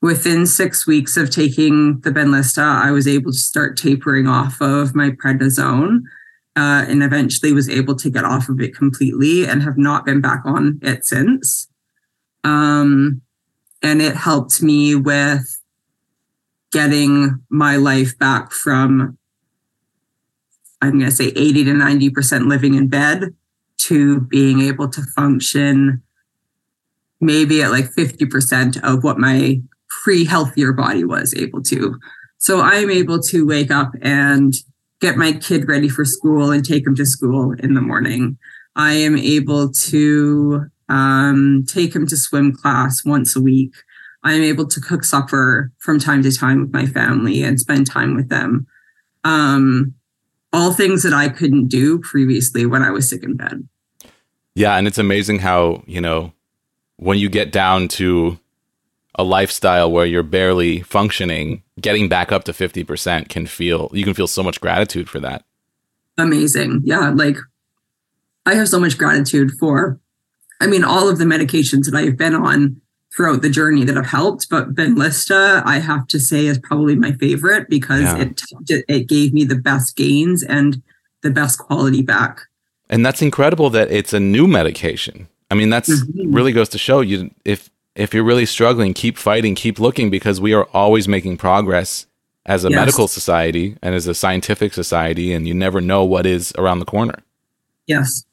within 0.00 0.46
six 0.46 0.86
weeks 0.86 1.16
of 1.16 1.30
taking 1.30 2.00
the 2.00 2.10
Benlysta, 2.10 2.62
I 2.62 2.90
was 2.90 3.06
able 3.06 3.30
to 3.30 3.38
start 3.38 3.76
tapering 3.76 4.26
off 4.26 4.60
of 4.60 4.94
my 4.96 5.10
prednisone, 5.10 6.02
uh, 6.56 6.84
and 6.88 7.02
eventually 7.02 7.52
was 7.52 7.68
able 7.68 7.94
to 7.96 8.10
get 8.10 8.24
off 8.24 8.48
of 8.48 8.60
it 8.60 8.74
completely, 8.74 9.46
and 9.46 9.62
have 9.62 9.76
not 9.76 10.06
been 10.06 10.20
back 10.20 10.42
on 10.44 10.78
it 10.82 11.04
since. 11.04 11.68
Um, 12.44 13.22
and 13.82 14.00
it 14.00 14.16
helped 14.16 14.62
me 14.62 14.94
with 14.94 15.60
getting 16.72 17.40
my 17.48 17.76
life 17.76 18.16
back 18.18 18.52
from, 18.52 19.18
I'm 20.80 20.98
going 20.98 21.10
to 21.10 21.16
say 21.16 21.32
80 21.36 21.64
to 21.64 21.70
90% 21.72 22.48
living 22.48 22.74
in 22.74 22.88
bed 22.88 23.34
to 23.78 24.20
being 24.20 24.60
able 24.60 24.88
to 24.88 25.02
function 25.16 26.02
maybe 27.22 27.62
at 27.62 27.70
like 27.70 27.86
50% 27.86 28.82
of 28.82 29.02
what 29.04 29.18
my 29.18 29.60
pre 29.88 30.24
healthier 30.24 30.72
body 30.72 31.04
was 31.04 31.34
able 31.34 31.62
to. 31.62 31.98
So 32.38 32.60
I'm 32.60 32.90
able 32.90 33.20
to 33.22 33.46
wake 33.46 33.70
up 33.70 33.92
and 34.02 34.52
get 35.00 35.16
my 35.16 35.32
kid 35.32 35.68
ready 35.68 35.88
for 35.88 36.04
school 36.04 36.50
and 36.50 36.64
take 36.64 36.86
him 36.86 36.96
to 36.96 37.06
school 37.06 37.52
in 37.52 37.74
the 37.74 37.80
morning. 37.80 38.36
I 38.74 38.94
am 38.94 39.16
able 39.16 39.70
to 39.70 40.66
um, 40.88 41.64
take 41.68 41.94
him 41.94 42.06
to 42.08 42.16
swim 42.16 42.52
class 42.52 43.04
once 43.04 43.36
a 43.36 43.40
week. 43.40 43.72
I'm 44.24 44.42
able 44.42 44.66
to 44.66 44.80
cook 44.80 45.04
supper 45.04 45.72
from 45.78 45.98
time 45.98 46.22
to 46.22 46.32
time 46.32 46.60
with 46.60 46.72
my 46.72 46.86
family 46.86 47.42
and 47.42 47.58
spend 47.58 47.86
time 47.86 48.14
with 48.14 48.28
them. 48.28 48.66
Um, 49.24 49.94
all 50.52 50.72
things 50.72 51.02
that 51.02 51.12
I 51.12 51.28
couldn't 51.28 51.68
do 51.68 51.98
previously 52.00 52.66
when 52.66 52.82
I 52.82 52.90
was 52.90 53.08
sick 53.08 53.22
in 53.22 53.36
bed. 53.36 53.68
Yeah, 54.54 54.76
and 54.76 54.86
it's 54.86 54.98
amazing 54.98 55.38
how, 55.38 55.82
you 55.86 56.00
know, 56.00 56.32
when 57.02 57.18
you 57.18 57.28
get 57.28 57.50
down 57.50 57.88
to 57.88 58.38
a 59.16 59.24
lifestyle 59.24 59.90
where 59.90 60.06
you're 60.06 60.22
barely 60.22 60.80
functioning, 60.82 61.62
getting 61.80 62.08
back 62.08 62.30
up 62.30 62.44
to 62.44 62.52
50% 62.52 63.28
can 63.28 63.46
feel, 63.46 63.90
you 63.92 64.04
can 64.04 64.14
feel 64.14 64.28
so 64.28 64.42
much 64.42 64.60
gratitude 64.60 65.10
for 65.10 65.20
that. 65.20 65.44
Amazing. 66.16 66.82
Yeah. 66.84 67.10
Like 67.10 67.36
I 68.46 68.54
have 68.54 68.68
so 68.68 68.78
much 68.78 68.96
gratitude 68.96 69.50
for, 69.58 69.98
I 70.60 70.66
mean, 70.68 70.84
all 70.84 71.08
of 71.08 71.18
the 71.18 71.24
medications 71.24 71.90
that 71.90 71.94
I've 71.94 72.16
been 72.16 72.34
on 72.34 72.80
throughout 73.14 73.42
the 73.42 73.50
journey 73.50 73.84
that 73.84 73.96
have 73.96 74.06
helped. 74.06 74.48
But 74.48 74.74
Benlysta, 74.74 75.62
I 75.66 75.80
have 75.80 76.06
to 76.08 76.20
say, 76.20 76.46
is 76.46 76.58
probably 76.58 76.94
my 76.94 77.12
favorite 77.12 77.68
because 77.68 78.02
yeah. 78.02 78.28
it 78.68 78.84
it 78.88 79.08
gave 79.08 79.34
me 79.34 79.44
the 79.44 79.56
best 79.56 79.96
gains 79.96 80.42
and 80.42 80.82
the 81.22 81.30
best 81.30 81.58
quality 81.58 82.02
back. 82.02 82.42
And 82.88 83.04
that's 83.04 83.22
incredible 83.22 83.70
that 83.70 83.90
it's 83.90 84.12
a 84.12 84.20
new 84.20 84.46
medication. 84.46 85.28
I 85.52 85.54
mean, 85.54 85.68
that's 85.68 85.90
mm-hmm. 85.90 86.32
really 86.32 86.52
goes 86.52 86.70
to 86.70 86.78
show 86.78 87.02
you 87.02 87.30
if 87.44 87.68
if 87.94 88.14
you're 88.14 88.24
really 88.24 88.46
struggling, 88.46 88.94
keep 88.94 89.18
fighting, 89.18 89.54
keep 89.54 89.78
looking 89.78 90.08
because 90.08 90.40
we 90.40 90.54
are 90.54 90.64
always 90.72 91.06
making 91.06 91.36
progress 91.36 92.06
as 92.46 92.64
a 92.64 92.70
yes. 92.70 92.76
medical 92.76 93.06
society 93.06 93.76
and 93.82 93.94
as 93.94 94.06
a 94.06 94.14
scientific 94.14 94.72
society, 94.72 95.34
and 95.34 95.46
you 95.46 95.52
never 95.52 95.82
know 95.82 96.06
what 96.06 96.24
is 96.24 96.54
around 96.56 96.78
the 96.78 96.86
corner. 96.86 97.18
Yes. 97.86 98.24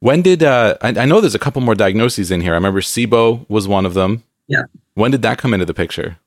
When 0.00 0.20
did 0.20 0.42
uh, 0.42 0.76
I, 0.82 0.88
I 0.88 1.04
know 1.06 1.22
there's 1.22 1.34
a 1.34 1.38
couple 1.38 1.62
more 1.62 1.74
diagnoses 1.74 2.30
in 2.30 2.42
here. 2.42 2.52
I 2.52 2.56
remember 2.56 2.82
SIBO 2.82 3.48
was 3.48 3.66
one 3.66 3.86
of 3.86 3.94
them. 3.94 4.22
Yeah. 4.46 4.64
When 4.92 5.10
did 5.10 5.22
that 5.22 5.38
come 5.38 5.54
into 5.54 5.64
the 5.64 5.72
picture? 5.72 6.18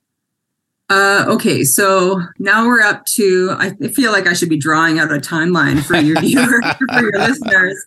Uh, 0.90 1.26
okay, 1.28 1.64
so 1.64 2.20
now 2.40 2.66
we're 2.66 2.82
up 2.82 3.06
to. 3.18 3.56
I 3.60 3.76
feel 3.90 4.12
like 4.12 4.26
I 4.26 4.34
should 4.34 4.50
be 4.50 4.58
drawing 4.58 4.98
out 4.98 5.12
a 5.12 5.18
timeline 5.18 5.84
for 5.84 5.98
your 5.98 6.20
viewer, 6.22 6.64
for 6.64 7.02
your 7.02 7.20
listeners. 7.20 7.86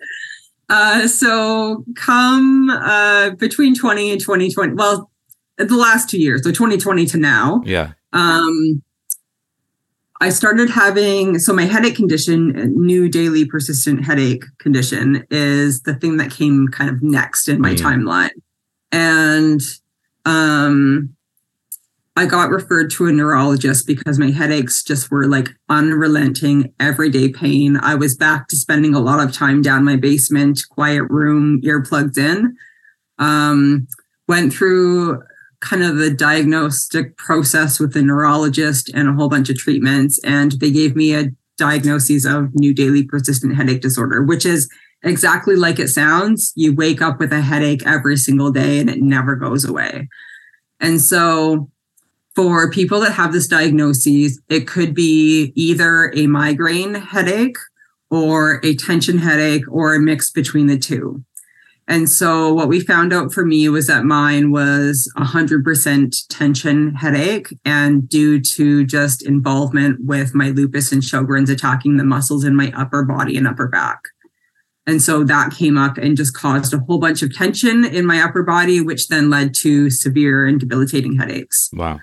Uh, 0.69 1.09
so 1.09 1.85
come 1.97 2.69
uh, 2.71 3.31
between 3.31 3.75
20 3.75 4.11
and 4.13 4.21
2020. 4.21 4.75
Well, 4.75 5.11
the 5.57 5.77
last 5.77 6.09
two 6.11 6.19
years, 6.21 6.43
so 6.45 6.51
2020 6.51 7.07
to 7.07 7.19
now. 7.19 7.63
Yeah. 7.65 7.93
Um, 8.13 8.83
I 10.21 10.31
started 10.31 10.69
having 10.69 11.39
so 11.39 11.53
my 11.53 11.65
headache 11.65 11.95
condition, 11.97 12.53
new 12.77 13.09
daily 13.09 13.45
persistent 13.45 14.05
headache 14.05 14.45
condition, 14.59 15.25
is 15.31 15.83
the 15.83 15.95
thing 15.95 16.17
that 16.17 16.31
came 16.31 16.69
kind 16.69 16.91
of 16.91 17.03
next 17.03 17.49
in 17.49 17.61
my 17.61 17.75
Mm. 17.75 17.79
timeline, 17.79 18.31
and 18.91 19.61
um, 20.25 21.15
I 22.19 22.27
got 22.27 22.51
referred 22.51 22.91
to 22.91 23.07
a 23.07 23.13
neurologist 23.13 23.87
because 23.87 24.19
my 24.19 24.33
headaches 24.33 24.83
just 24.83 25.09
were 25.09 25.29
like 25.29 25.51
unrelenting, 25.69 26.75
everyday 26.81 27.29
pain. 27.29 27.77
I 27.77 27.95
was 27.95 28.17
back 28.17 28.49
to 28.49 28.57
spending 28.57 28.93
a 28.93 28.99
lot 28.99 29.25
of 29.25 29.33
time 29.33 29.63
down 29.63 29.85
my 29.85 29.95
basement, 29.95 30.59
quiet 30.69 31.05
room, 31.05 31.63
earplugs 31.63 32.19
in. 32.19 32.57
Um, 33.21 33.87
went 34.27 34.53
through 34.53 35.23
kind 35.61 35.85
of 35.85 35.99
the 35.99 36.11
diagnostic 36.11 37.17
process 37.19 37.79
with 37.79 37.93
the 37.93 38.03
neurologist 38.03 38.91
and 38.93 39.09
a 39.09 39.13
whole 39.13 39.29
bunch 39.29 39.49
of 39.49 39.57
treatments, 39.57 40.19
and 40.25 40.51
they 40.59 40.73
gave 40.73 40.97
me 40.97 41.15
a 41.15 41.31
diagnosis 41.57 42.27
of 42.27 42.53
new 42.57 42.75
daily 42.75 43.05
persistent 43.05 43.55
headache 43.55 43.81
disorder, 43.81 44.25
which 44.25 44.45
is 44.45 44.69
exactly 45.05 45.55
like 45.55 45.79
it 45.79 45.87
sounds. 45.87 46.53
You 46.57 46.75
wake 46.75 47.01
up 47.01 47.21
with 47.21 47.33
a 47.33 47.43
headache 47.43 47.87
every 47.87 48.17
single 48.17 48.51
day 48.51 48.81
and 48.81 48.91
it 48.91 49.01
never 49.01 49.37
goes 49.37 49.65
away. 49.65 50.09
And 50.81 51.01
so 51.01 51.71
for 52.39 52.71
people 52.71 53.01
that 53.01 53.15
have 53.15 53.33
this 53.33 53.49
diagnosis, 53.49 54.39
it 54.49 54.69
could 54.69 54.95
be 54.95 55.53
either 55.57 56.13
a 56.15 56.29
migraine 56.29 56.95
headache 56.95 57.57
or 58.11 58.61
a 58.65 58.77
tension 58.77 59.19
headache 59.19 59.65
or 59.69 59.93
a 59.97 59.99
mix 59.99 60.31
between 60.31 60.69
the 60.69 60.79
two. 60.79 61.25
And 61.89 62.09
so 62.09 62.55
what 62.55 62.69
we 62.69 62.79
found 62.79 63.13
out 63.13 63.33
for 63.33 63.45
me 63.45 63.69
was 63.69 63.89
that 63.89 64.05
mine 64.05 64.53
was 64.53 65.13
100% 65.17 66.29
tension 66.29 66.95
headache 66.95 67.53
and 67.65 68.09
due 68.09 68.41
to 68.41 68.87
just 68.87 69.27
involvement 69.27 70.05
with 70.05 70.33
my 70.33 70.51
lupus 70.51 70.93
and 70.93 71.03
Sjogren's 71.03 71.51
attacking 71.51 71.97
the 71.97 72.05
muscles 72.05 72.45
in 72.45 72.55
my 72.55 72.73
upper 72.77 73.03
body 73.03 73.37
and 73.37 73.49
upper 73.49 73.67
back. 73.67 73.99
And 74.87 75.03
so 75.03 75.25
that 75.25 75.51
came 75.51 75.77
up 75.77 75.99
and 75.99 76.17
just 76.17 76.35
caused 76.35 76.73
a 76.73 76.79
whole 76.79 76.99
bunch 76.99 77.21
of 77.23 77.35
tension 77.35 77.85
in 77.85 78.07
my 78.07 78.21
upper 78.21 78.45
body, 78.45 78.81
which 78.81 79.09
then 79.09 79.29
led 79.29 79.55
to 79.55 79.91
severe 79.91 80.47
and 80.47 80.61
debilitating 80.61 81.17
headaches. 81.17 81.69
Wow. 81.73 81.99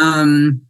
Um, 0.00 0.62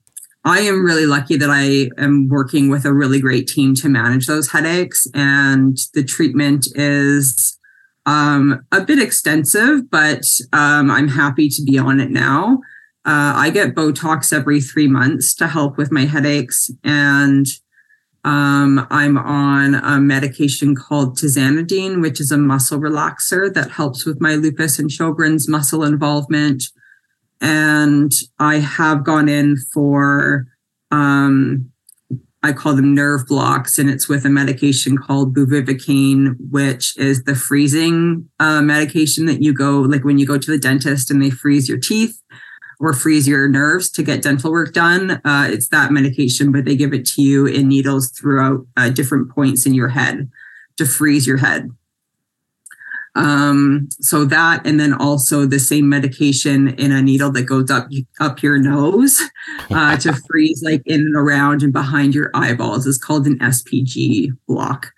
I 0.44 0.60
am 0.60 0.84
really 0.84 1.06
lucky 1.06 1.36
that 1.36 1.50
I 1.50 1.88
am 2.02 2.28
working 2.28 2.68
with 2.68 2.84
a 2.84 2.92
really 2.92 3.20
great 3.20 3.46
team 3.46 3.74
to 3.76 3.88
manage 3.88 4.26
those 4.26 4.50
headaches, 4.50 5.06
and 5.14 5.76
the 5.94 6.02
treatment 6.02 6.66
is 6.74 7.58
um, 8.06 8.64
a 8.72 8.80
bit 8.84 9.00
extensive, 9.00 9.88
but 9.90 10.24
um, 10.52 10.90
I'm 10.90 11.08
happy 11.08 11.48
to 11.48 11.62
be 11.62 11.78
on 11.78 12.00
it 12.00 12.10
now. 12.10 12.60
Uh, 13.04 13.34
I 13.36 13.50
get 13.50 13.74
Botox 13.74 14.32
every 14.32 14.60
three 14.60 14.88
months 14.88 15.34
to 15.34 15.46
help 15.46 15.76
with 15.76 15.92
my 15.92 16.06
headaches, 16.06 16.70
and 16.82 17.46
um, 18.24 18.86
I'm 18.90 19.18
on 19.18 19.76
a 19.76 20.00
medication 20.00 20.74
called 20.74 21.18
tizanidine, 21.18 22.00
which 22.00 22.20
is 22.20 22.32
a 22.32 22.38
muscle 22.38 22.78
relaxer 22.78 23.52
that 23.54 23.70
helps 23.70 24.04
with 24.04 24.20
my 24.20 24.34
lupus 24.34 24.78
and 24.78 24.90
Sjogren's 24.90 25.48
muscle 25.48 25.84
involvement 25.84 26.64
and 27.42 28.12
I 28.38 28.56
have 28.56 29.04
gone 29.04 29.28
in 29.28 29.56
for 29.74 30.46
um, 30.90 31.70
I 32.44 32.52
call 32.52 32.74
them 32.74 32.94
nerve 32.94 33.26
blocks, 33.26 33.78
and 33.78 33.88
it's 33.88 34.08
with 34.08 34.24
a 34.24 34.28
medication 34.28 34.98
called 34.98 35.34
bupivacaine, 35.34 36.34
which 36.50 36.96
is 36.96 37.22
the 37.24 37.36
freezing 37.36 38.28
uh, 38.40 38.62
medication 38.62 39.26
that 39.26 39.42
you 39.42 39.52
go 39.52 39.80
like 39.80 40.04
when 40.04 40.18
you 40.18 40.26
go 40.26 40.38
to 40.38 40.50
the 40.50 40.58
dentist 40.58 41.10
and 41.10 41.22
they 41.22 41.30
freeze 41.30 41.68
your 41.68 41.78
teeth 41.78 42.20
or 42.80 42.92
freeze 42.92 43.28
your 43.28 43.48
nerves 43.48 43.88
to 43.90 44.02
get 44.02 44.22
dental 44.22 44.50
work 44.50 44.72
done. 44.72 45.20
Uh, 45.24 45.46
it's 45.50 45.68
that 45.68 45.92
medication, 45.92 46.50
but 46.50 46.64
they 46.64 46.74
give 46.74 46.92
it 46.92 47.06
to 47.06 47.22
you 47.22 47.46
in 47.46 47.68
needles 47.68 48.10
throughout 48.10 48.66
uh, 48.76 48.88
different 48.88 49.30
points 49.30 49.64
in 49.64 49.72
your 49.72 49.88
head 49.88 50.28
to 50.78 50.84
freeze 50.84 51.26
your 51.26 51.36
head. 51.36 51.70
Um, 53.14 53.88
so 54.00 54.24
that, 54.24 54.66
and 54.66 54.80
then 54.80 54.94
also 54.94 55.44
the 55.44 55.58
same 55.58 55.88
medication 55.88 56.68
in 56.78 56.92
a 56.92 57.02
needle 57.02 57.30
that 57.32 57.42
goes 57.42 57.70
up 57.70 57.88
up 58.20 58.42
your 58.42 58.58
nose 58.58 59.20
uh, 59.70 59.96
to 59.98 60.14
freeze 60.28 60.62
like 60.62 60.82
in 60.86 61.00
and 61.00 61.16
around 61.16 61.62
and 61.62 61.72
behind 61.72 62.14
your 62.14 62.30
eyeballs 62.34 62.86
is 62.86 62.98
called 62.98 63.26
an 63.26 63.38
SPG 63.40 64.30
block. 64.46 64.92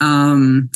Um, 0.00 0.70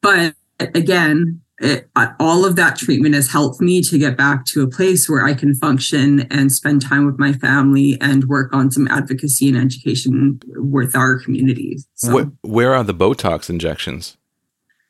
but 0.00 0.34
again, 0.58 1.42
it, 1.58 1.88
all 2.18 2.44
of 2.44 2.56
that 2.56 2.76
treatment 2.76 3.14
has 3.14 3.30
helped 3.30 3.60
me 3.60 3.80
to 3.82 3.98
get 3.98 4.16
back 4.16 4.44
to 4.46 4.62
a 4.62 4.68
place 4.68 5.08
where 5.08 5.24
I 5.24 5.34
can 5.34 5.54
function 5.54 6.26
and 6.30 6.50
spend 6.50 6.82
time 6.82 7.06
with 7.06 7.18
my 7.18 7.32
family 7.32 7.96
and 8.00 8.24
work 8.24 8.52
on 8.52 8.70
some 8.70 8.88
advocacy 8.88 9.48
and 9.48 9.56
education 9.56 10.40
with 10.56 10.96
our 10.96 11.18
communities. 11.18 11.86
So. 11.94 12.24
Wh- 12.24 12.44
where 12.44 12.74
are 12.74 12.82
the 12.82 12.94
Botox 12.94 13.48
injections? 13.48 14.16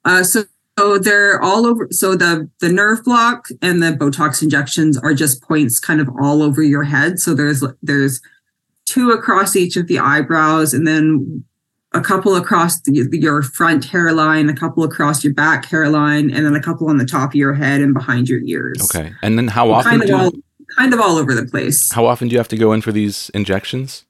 Uh, 0.05 0.23
so 0.23 0.45
so 0.79 0.99
they're 0.99 1.41
all 1.41 1.67
over. 1.67 1.89
So 1.91 2.17
the 2.17 2.51
the 2.61 2.69
nerve 2.69 3.05
block 3.05 3.49
and 3.63 3.83
the 3.83 3.93
Botox 3.93 4.43
injections 4.43 4.99
are 4.99 5.15
just 5.15 5.43
points 5.43 5.79
kind 5.79 6.01
of 6.01 6.09
all 6.21 6.43
over 6.43 6.63
your 6.63 6.85
head. 6.85 7.19
So 7.19 7.35
there's 7.35 7.65
there's 7.83 8.21
two 8.87 9.11
across 9.11 9.57
each 9.57 9.77
of 9.77 9.87
the 9.87 9.99
eyebrows, 9.99 10.75
and 10.75 10.87
then 10.87 11.45
a 11.93 12.01
couple 12.01 12.35
across 12.35 12.81
the, 12.81 13.09
your 13.13 13.43
front 13.43 13.85
hairline, 13.85 14.49
a 14.49 14.55
couple 14.55 14.83
across 14.83 15.23
your 15.23 15.33
back 15.33 15.65
hairline, 15.67 16.31
and 16.31 16.45
then 16.45 16.57
a 16.57 16.61
couple 16.61 16.89
on 16.89 16.99
the 16.99 17.07
top 17.07 17.31
of 17.31 17.35
your 17.37 17.55
head 17.55 17.81
and 17.81 17.95
behind 17.95 18.29
your 18.29 18.41
ears. 18.41 18.83
Okay, 18.83 19.13
and 19.23 19.39
then 19.39 19.49
how 19.49 19.71
often 19.71 19.91
kind 19.91 20.03
of 20.03 20.09
do 20.09 20.17
all 20.17 20.33
kind 20.77 20.93
of 20.93 21.01
all 21.01 21.17
over 21.19 21.35
the 21.35 21.47
place. 21.47 21.93
how 21.93 22.05
often 22.07 22.27
do 22.27 22.33
you 22.33 22.39
have 22.39 22.49
to 22.49 22.57
go 22.57 22.73
in 22.73 22.81
for 22.81 22.91
these 22.91 23.31
injections? 23.31 24.05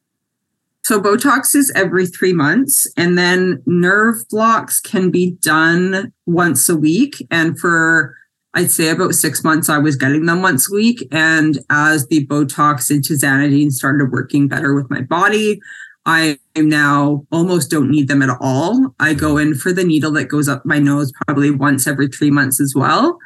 So 0.84 1.00
Botox 1.00 1.54
is 1.54 1.72
every 1.74 2.06
three 2.06 2.34
months, 2.34 2.86
and 2.98 3.16
then 3.16 3.62
nerve 3.64 4.16
blocks 4.28 4.80
can 4.80 5.10
be 5.10 5.32
done 5.40 6.12
once 6.26 6.68
a 6.68 6.76
week. 6.76 7.26
And 7.30 7.58
for 7.58 8.14
I'd 8.52 8.70
say 8.70 8.90
about 8.90 9.14
six 9.14 9.42
months, 9.42 9.70
I 9.70 9.78
was 9.78 9.96
getting 9.96 10.26
them 10.26 10.42
once 10.42 10.70
a 10.70 10.74
week. 10.74 11.08
And 11.10 11.58
as 11.70 12.06
the 12.08 12.26
Botox 12.26 12.90
and 12.90 13.02
tizanidine 13.02 13.72
started 13.72 14.12
working 14.12 14.46
better 14.46 14.74
with 14.74 14.90
my 14.90 15.00
body, 15.00 15.58
I 16.04 16.38
now 16.54 17.26
almost 17.32 17.70
don't 17.70 17.90
need 17.90 18.08
them 18.08 18.20
at 18.20 18.36
all. 18.40 18.94
I 19.00 19.14
go 19.14 19.38
in 19.38 19.54
for 19.54 19.72
the 19.72 19.84
needle 19.84 20.12
that 20.12 20.26
goes 20.26 20.48
up 20.48 20.66
my 20.66 20.78
nose 20.78 21.10
probably 21.24 21.50
once 21.50 21.86
every 21.86 22.08
three 22.08 22.30
months 22.30 22.60
as 22.60 22.74
well. 22.76 23.18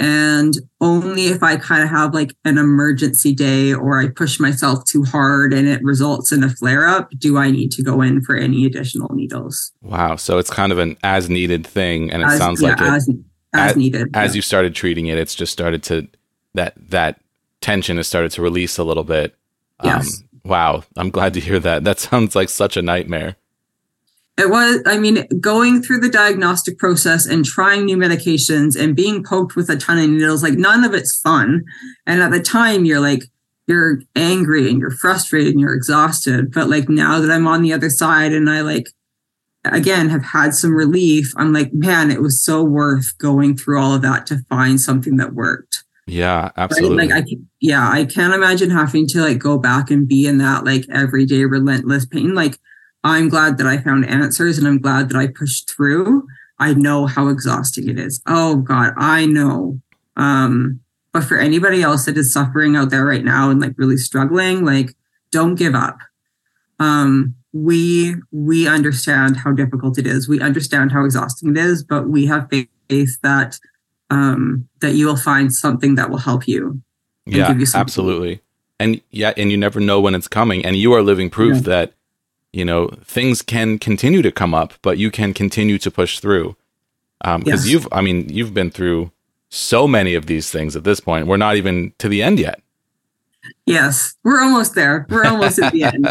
And 0.00 0.54
only 0.80 1.26
if 1.26 1.42
I 1.42 1.58
kind 1.58 1.82
of 1.82 1.90
have 1.90 2.14
like 2.14 2.34
an 2.46 2.56
emergency 2.56 3.34
day 3.34 3.74
or 3.74 4.00
I 4.00 4.08
push 4.08 4.40
myself 4.40 4.82
too 4.86 5.04
hard 5.04 5.52
and 5.52 5.68
it 5.68 5.82
results 5.84 6.32
in 6.32 6.42
a 6.42 6.48
flare 6.48 6.86
up, 6.86 7.10
do 7.18 7.36
I 7.36 7.50
need 7.50 7.70
to 7.72 7.82
go 7.82 8.00
in 8.00 8.22
for 8.22 8.34
any 8.34 8.64
additional 8.64 9.14
needles? 9.14 9.72
Wow, 9.82 10.16
so 10.16 10.38
it's 10.38 10.48
kind 10.48 10.72
of 10.72 10.78
an 10.78 10.96
as 11.02 11.28
needed 11.28 11.66
thing, 11.66 12.10
and 12.10 12.22
it 12.22 12.28
As- 12.28 12.38
sounds 12.38 12.62
yeah, 12.62 12.70
like 12.70 12.80
it, 12.80 12.84
as, 12.84 13.08
as 13.52 13.70
as- 13.72 13.76
needed. 13.76 14.08
as 14.14 14.32
yeah. 14.32 14.36
you 14.36 14.42
started 14.42 14.74
treating 14.74 15.06
it, 15.06 15.18
it's 15.18 15.34
just 15.34 15.52
started 15.52 15.82
to 15.84 16.08
that 16.54 16.72
that 16.88 17.20
tension 17.60 17.98
has 17.98 18.08
started 18.08 18.32
to 18.32 18.42
release 18.42 18.78
a 18.78 18.84
little 18.84 19.04
bit. 19.04 19.34
Um, 19.80 19.90
yes. 19.90 20.22
wow, 20.46 20.82
I'm 20.96 21.10
glad 21.10 21.34
to 21.34 21.40
hear 21.40 21.60
that. 21.60 21.84
That 21.84 21.98
sounds 22.08 22.34
like 22.34 22.48
such 22.48 22.78
a 22.78 22.82
nightmare. 22.82 23.36
It 24.40 24.48
was, 24.48 24.82
I 24.86 24.96
mean, 24.98 25.26
going 25.38 25.82
through 25.82 26.00
the 26.00 26.08
diagnostic 26.08 26.78
process 26.78 27.26
and 27.26 27.44
trying 27.44 27.84
new 27.84 27.98
medications 27.98 28.74
and 28.74 28.96
being 28.96 29.22
poked 29.22 29.54
with 29.54 29.68
a 29.68 29.76
ton 29.76 29.98
of 29.98 30.08
needles, 30.08 30.42
like 30.42 30.54
none 30.54 30.82
of 30.82 30.94
it's 30.94 31.20
fun. 31.20 31.62
And 32.06 32.22
at 32.22 32.30
the 32.30 32.40
time, 32.40 32.86
you're 32.86 33.00
like, 33.00 33.24
you're 33.66 34.00
angry 34.16 34.70
and 34.70 34.80
you're 34.80 34.90
frustrated 34.90 35.52
and 35.52 35.60
you're 35.60 35.74
exhausted. 35.74 36.52
But 36.52 36.70
like 36.70 36.88
now 36.88 37.20
that 37.20 37.30
I'm 37.30 37.46
on 37.46 37.60
the 37.60 37.74
other 37.74 37.90
side 37.90 38.32
and 38.32 38.48
I 38.48 38.62
like, 38.62 38.88
again, 39.66 40.08
have 40.08 40.24
had 40.24 40.54
some 40.54 40.74
relief, 40.74 41.32
I'm 41.36 41.52
like, 41.52 41.74
man, 41.74 42.10
it 42.10 42.22
was 42.22 42.42
so 42.42 42.64
worth 42.64 43.18
going 43.18 43.58
through 43.58 43.78
all 43.78 43.94
of 43.94 44.02
that 44.02 44.26
to 44.28 44.38
find 44.48 44.80
something 44.80 45.18
that 45.18 45.34
worked. 45.34 45.84
Yeah, 46.06 46.44
Right? 46.44 46.52
absolutely. 46.56 47.08
Like 47.08 47.24
I 47.24 47.36
yeah, 47.60 47.88
I 47.88 48.06
can't 48.06 48.34
imagine 48.34 48.70
having 48.70 49.06
to 49.08 49.20
like 49.20 49.38
go 49.38 49.58
back 49.58 49.90
and 49.90 50.08
be 50.08 50.26
in 50.26 50.38
that 50.38 50.64
like 50.64 50.86
everyday 50.90 51.44
relentless 51.44 52.06
pain. 52.06 52.34
Like 52.34 52.58
I'm 53.04 53.28
glad 53.28 53.58
that 53.58 53.66
I 53.66 53.78
found 53.78 54.04
answers 54.06 54.58
and 54.58 54.66
I'm 54.66 54.78
glad 54.80 55.08
that 55.08 55.16
I 55.16 55.26
pushed 55.28 55.70
through. 55.70 56.26
I 56.58 56.74
know 56.74 57.06
how 57.06 57.28
exhausting 57.28 57.88
it 57.88 57.98
is. 57.98 58.20
Oh 58.26 58.56
God, 58.56 58.92
I 58.96 59.26
know. 59.26 59.80
Um, 60.16 60.80
but 61.12 61.24
for 61.24 61.38
anybody 61.38 61.82
else 61.82 62.04
that 62.04 62.16
is 62.18 62.32
suffering 62.32 62.76
out 62.76 62.90
there 62.90 63.04
right 63.06 63.24
now 63.24 63.50
and 63.50 63.60
like 63.60 63.72
really 63.76 63.96
struggling, 63.96 64.64
like 64.64 64.94
don't 65.32 65.54
give 65.54 65.74
up. 65.74 65.98
Um, 66.78 67.34
we 67.52 68.14
we 68.30 68.68
understand 68.68 69.36
how 69.38 69.52
difficult 69.52 69.98
it 69.98 70.06
is. 70.06 70.28
We 70.28 70.40
understand 70.40 70.92
how 70.92 71.04
exhausting 71.04 71.50
it 71.50 71.58
is, 71.58 71.82
but 71.82 72.08
we 72.08 72.26
have 72.26 72.48
faith 72.88 73.18
that 73.22 73.58
um, 74.10 74.68
that 74.80 74.92
you 74.94 75.06
will 75.06 75.16
find 75.16 75.52
something 75.54 75.94
that 75.96 76.10
will 76.10 76.18
help 76.18 76.46
you. 76.46 76.80
yeah, 77.26 77.48
give 77.48 77.60
you 77.60 77.66
absolutely. 77.74 78.40
and 78.78 79.00
yeah, 79.10 79.32
and 79.36 79.50
you 79.50 79.56
never 79.56 79.80
know 79.80 80.00
when 80.00 80.14
it's 80.14 80.28
coming. 80.28 80.64
And 80.64 80.76
you 80.76 80.92
are 80.92 81.02
living 81.02 81.30
proof 81.30 81.56
Yeah. 81.56 81.62
that 81.62 81.94
you 82.52 82.64
know 82.64 82.88
things 83.04 83.42
can 83.42 83.78
continue 83.78 84.22
to 84.22 84.32
come 84.32 84.54
up, 84.54 84.74
but 84.82 84.98
you 84.98 85.10
can 85.10 85.32
continue 85.34 85.78
to 85.78 85.90
push 85.90 86.18
through. 86.20 86.56
Because 87.22 87.44
Yes. 87.46 87.66
you've, 87.66 87.88
I 87.92 88.00
mean, 88.00 88.28
you've 88.30 88.54
been 88.54 88.70
through 88.70 89.10
so 89.50 89.86
many 89.86 90.14
of 90.14 90.26
these 90.26 90.50
things 90.50 90.74
at 90.74 90.84
this 90.84 91.00
point. 91.00 91.26
We're 91.26 91.36
not 91.36 91.56
even 91.56 91.92
to 91.98 92.08
the 92.08 92.22
end 92.22 92.38
yet. 92.38 92.62
Yes, 93.66 94.14
we're 94.24 94.40
almost 94.40 94.74
there. 94.74 95.06
We're 95.10 95.26
almost 95.26 95.58
at 95.58 95.72
the 95.72 95.82
end. 95.92 96.06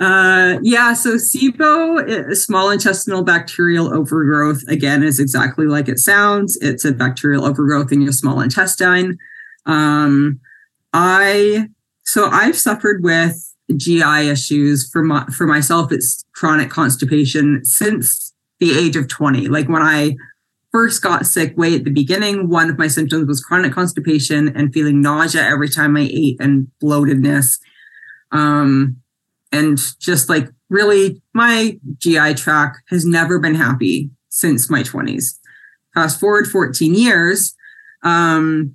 Uh, 0.00 0.58
yeah, 0.62 0.94
so 0.94 1.14
SIBO, 1.14 2.34
small 2.34 2.70
intestinal 2.70 3.22
bacterial 3.22 3.94
overgrowth, 3.94 4.62
again, 4.68 5.04
is 5.04 5.20
exactly 5.20 5.66
like 5.66 5.88
it 5.88 5.98
sounds. 6.00 6.56
It's 6.60 6.84
a 6.84 6.92
bacterial 6.92 7.44
overgrowth 7.44 7.92
in 7.92 8.02
your 8.02 8.12
small 8.12 8.40
intestine. 8.40 9.18
Um, 9.66 10.40
I 10.92 11.68
so 12.04 12.26
I've 12.26 12.56
suffered 12.58 13.04
with 13.04 13.51
GI 13.78 14.28
issues 14.28 14.88
for 14.90 15.02
my 15.02 15.24
for 15.26 15.46
myself. 15.46 15.92
It's 15.92 16.24
chronic 16.34 16.70
constipation 16.70 17.64
since 17.64 18.32
the 18.60 18.78
age 18.78 18.96
of 18.96 19.08
twenty. 19.08 19.48
Like 19.48 19.68
when 19.68 19.82
I 19.82 20.16
first 20.72 21.02
got 21.02 21.26
sick 21.26 21.56
way 21.56 21.74
at 21.74 21.84
the 21.84 21.90
beginning, 21.90 22.48
one 22.48 22.70
of 22.70 22.78
my 22.78 22.88
symptoms 22.88 23.28
was 23.28 23.44
chronic 23.44 23.72
constipation 23.72 24.48
and 24.56 24.72
feeling 24.72 25.00
nausea 25.00 25.42
every 25.42 25.68
time 25.68 25.96
I 25.96 26.08
ate 26.10 26.36
and 26.40 26.68
bloatedness. 26.82 27.58
Um, 28.32 28.96
and 29.52 29.78
just 30.00 30.28
like 30.30 30.48
really, 30.70 31.22
my 31.34 31.78
GI 31.98 32.34
tract 32.34 32.78
has 32.88 33.04
never 33.04 33.38
been 33.38 33.54
happy 33.54 34.10
since 34.30 34.70
my 34.70 34.82
20s. 34.82 35.38
Fast 35.94 36.18
forward 36.18 36.46
14 36.46 36.94
years. 36.94 37.54
Um, 38.02 38.74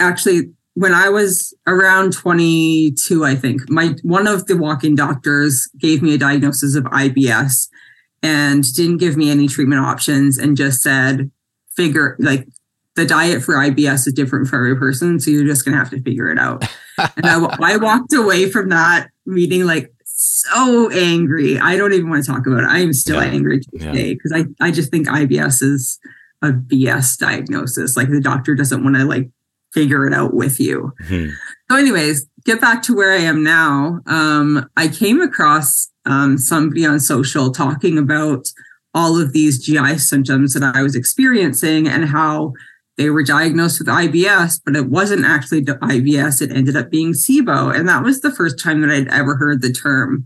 actually, 0.00 0.52
when 0.74 0.92
I 0.92 1.08
was 1.08 1.54
around 1.66 2.12
22, 2.12 3.24
I 3.24 3.34
think 3.36 3.68
my 3.70 3.94
one 4.02 4.26
of 4.26 4.46
the 4.46 4.56
walk-in 4.56 4.94
doctors 4.94 5.68
gave 5.78 6.02
me 6.02 6.14
a 6.14 6.18
diagnosis 6.18 6.74
of 6.74 6.84
IBS 6.84 7.68
and 8.22 8.64
didn't 8.74 8.98
give 8.98 9.16
me 9.16 9.30
any 9.30 9.48
treatment 9.48 9.80
options 9.80 10.38
and 10.38 10.56
just 10.56 10.82
said, 10.82 11.30
figure 11.76 12.16
like 12.18 12.46
the 12.96 13.04
diet 13.06 13.42
for 13.42 13.54
IBS 13.54 14.06
is 14.06 14.12
different 14.14 14.46
for 14.48 14.56
every 14.56 14.76
person. 14.76 15.18
So 15.20 15.30
you're 15.30 15.44
just 15.44 15.64
going 15.64 15.72
to 15.72 15.78
have 15.78 15.90
to 15.90 16.00
figure 16.02 16.30
it 16.30 16.38
out. 16.38 16.64
and 17.16 17.26
I, 17.26 17.56
I 17.60 17.76
walked 17.76 18.12
away 18.12 18.48
from 18.50 18.68
that 18.68 19.08
meeting 19.26 19.64
like 19.66 19.92
so 20.04 20.90
angry. 20.90 21.58
I 21.58 21.76
don't 21.76 21.92
even 21.92 22.08
want 22.08 22.24
to 22.24 22.30
talk 22.30 22.46
about 22.46 22.62
it. 22.62 22.68
I 22.68 22.78
am 22.78 22.92
still 22.92 23.22
Yeah. 23.22 23.30
angry 23.30 23.60
today 23.60 24.14
because 24.14 24.32
I, 24.32 24.44
I 24.64 24.70
just 24.70 24.90
think 24.90 25.08
IBS 25.08 25.62
is 25.62 25.98
a 26.42 26.52
BS 26.52 27.18
diagnosis. 27.18 27.96
Like 27.96 28.10
the 28.10 28.20
doctor 28.20 28.54
doesn't 28.54 28.82
want 28.84 28.96
to 28.96 29.04
like 29.04 29.28
figure 29.74 30.06
it 30.06 30.14
out 30.14 30.32
with 30.32 30.60
you. 30.60 30.92
Hmm. 31.06 31.30
So, 31.70 31.76
anyways, 31.76 32.26
get 32.44 32.60
back 32.60 32.82
to 32.84 32.94
where 32.94 33.12
I 33.12 33.20
am 33.22 33.42
now. 33.42 34.00
Um, 34.06 34.70
I 34.76 34.88
came 34.88 35.20
across 35.20 35.90
um, 36.06 36.38
somebody 36.38 36.86
on 36.86 37.00
social 37.00 37.50
talking 37.50 37.98
about 37.98 38.46
all 38.94 39.20
of 39.20 39.32
these 39.32 39.64
GI 39.64 39.98
symptoms 39.98 40.54
that 40.54 40.76
I 40.76 40.82
was 40.82 40.94
experiencing 40.94 41.88
and 41.88 42.04
how 42.04 42.52
they 42.96 43.10
were 43.10 43.24
diagnosed 43.24 43.80
with 43.80 43.88
IBS, 43.88 44.60
but 44.64 44.76
it 44.76 44.88
wasn't 44.88 45.24
actually 45.24 45.60
the 45.60 45.74
IBS. 45.74 46.40
It 46.40 46.52
ended 46.52 46.76
up 46.76 46.90
being 46.90 47.12
SIBO. 47.12 47.74
And 47.76 47.88
that 47.88 48.04
was 48.04 48.20
the 48.20 48.30
first 48.30 48.62
time 48.62 48.82
that 48.82 48.90
I'd 48.90 49.08
ever 49.08 49.34
heard 49.34 49.62
the 49.62 49.72
term. 49.72 50.24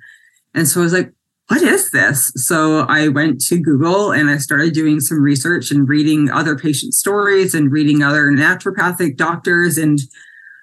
And 0.55 0.69
so 0.69 0.81
I 0.81 0.83
was 0.85 0.93
like, 0.93 1.13
what 1.49 1.63
is 1.63 1.91
this? 1.91 2.31
So 2.37 2.81
I 2.89 3.09
went 3.09 3.41
to 3.47 3.59
Google 3.59 4.13
and 4.13 4.29
I 4.29 4.37
started 4.37 4.75
doing 4.75 5.01
some 5.01 5.23
research 5.23 5.71
and 5.71 5.89
reading 5.89 6.31
other 6.31 6.57
patient 6.57 6.93
stories 6.93 7.55
and 7.55 7.73
reading 7.73 8.03
other 8.03 8.27
naturopathic 8.27 9.17
doctors. 9.17 9.79
And 9.79 9.99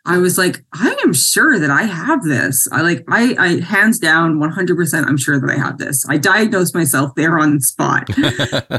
I 0.05 0.19
was 0.19 0.37
like, 0.37 0.63
I 0.73 0.95
am 1.03 1.11
sure 1.11 1.57
that 1.57 1.71
I 1.71 1.83
have 1.83 2.23
this. 2.23 2.67
I 2.71 2.81
like, 2.81 3.03
I, 3.09 3.35
I 3.39 3.61
hands 3.61 3.97
down 3.97 4.37
100%, 4.37 5.07
I'm 5.07 5.17
sure 5.17 5.39
that 5.39 5.49
I 5.49 5.57
have 5.57 5.79
this. 5.79 6.05
I 6.07 6.17
diagnosed 6.17 6.75
myself 6.75 7.15
there 7.15 7.39
on 7.39 7.55
the 7.55 7.61
spot. 7.61 8.07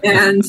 and 0.04 0.44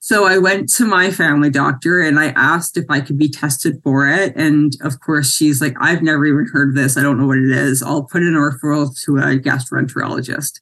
so 0.00 0.26
I 0.26 0.36
went 0.36 0.68
to 0.74 0.84
my 0.84 1.10
family 1.10 1.48
doctor 1.48 2.02
and 2.02 2.20
I 2.20 2.28
asked 2.28 2.76
if 2.76 2.84
I 2.90 3.00
could 3.00 3.16
be 3.16 3.30
tested 3.30 3.80
for 3.82 4.06
it. 4.06 4.34
And 4.36 4.74
of 4.82 5.00
course, 5.00 5.32
she's 5.32 5.62
like, 5.62 5.76
I've 5.80 6.02
never 6.02 6.26
even 6.26 6.46
heard 6.52 6.70
of 6.70 6.74
this. 6.74 6.98
I 6.98 7.02
don't 7.02 7.18
know 7.18 7.26
what 7.26 7.38
it 7.38 7.50
is. 7.50 7.82
I'll 7.82 8.04
put 8.04 8.22
in 8.22 8.34
a 8.34 8.38
referral 8.38 8.94
to 9.04 9.16
a 9.16 9.38
gastroenterologist. 9.38 10.60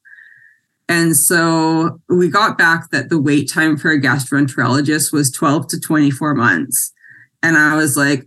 And 0.88 1.16
so 1.16 2.00
we 2.08 2.28
got 2.28 2.56
back 2.56 2.90
that 2.90 3.10
the 3.10 3.20
wait 3.20 3.50
time 3.50 3.76
for 3.76 3.90
a 3.90 4.00
gastroenterologist 4.00 5.12
was 5.12 5.30
12 5.30 5.68
to 5.68 5.80
24 5.80 6.34
months. 6.34 6.92
And 7.42 7.56
I 7.56 7.76
was 7.76 7.96
like, 7.96 8.24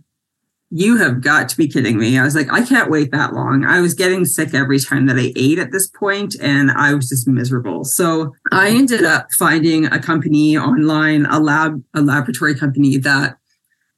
you 0.74 0.96
have 0.96 1.20
got 1.20 1.50
to 1.50 1.56
be 1.56 1.68
kidding 1.68 1.98
me. 1.98 2.18
I 2.18 2.24
was 2.24 2.34
like, 2.34 2.50
I 2.50 2.64
can't 2.64 2.90
wait 2.90 3.10
that 3.10 3.34
long. 3.34 3.62
I 3.62 3.80
was 3.80 3.92
getting 3.92 4.24
sick 4.24 4.54
every 4.54 4.78
time 4.78 5.04
that 5.06 5.18
I 5.18 5.30
ate 5.36 5.58
at 5.58 5.70
this 5.70 5.86
point, 5.86 6.34
and 6.40 6.70
I 6.70 6.94
was 6.94 7.10
just 7.10 7.28
miserable. 7.28 7.84
So 7.84 8.32
I 8.52 8.70
ended 8.70 9.04
up 9.04 9.26
finding 9.38 9.84
a 9.84 9.98
company 9.98 10.56
online, 10.56 11.26
a 11.26 11.40
lab, 11.40 11.84
a 11.92 12.00
laboratory 12.00 12.54
company 12.54 12.96
that 12.96 13.36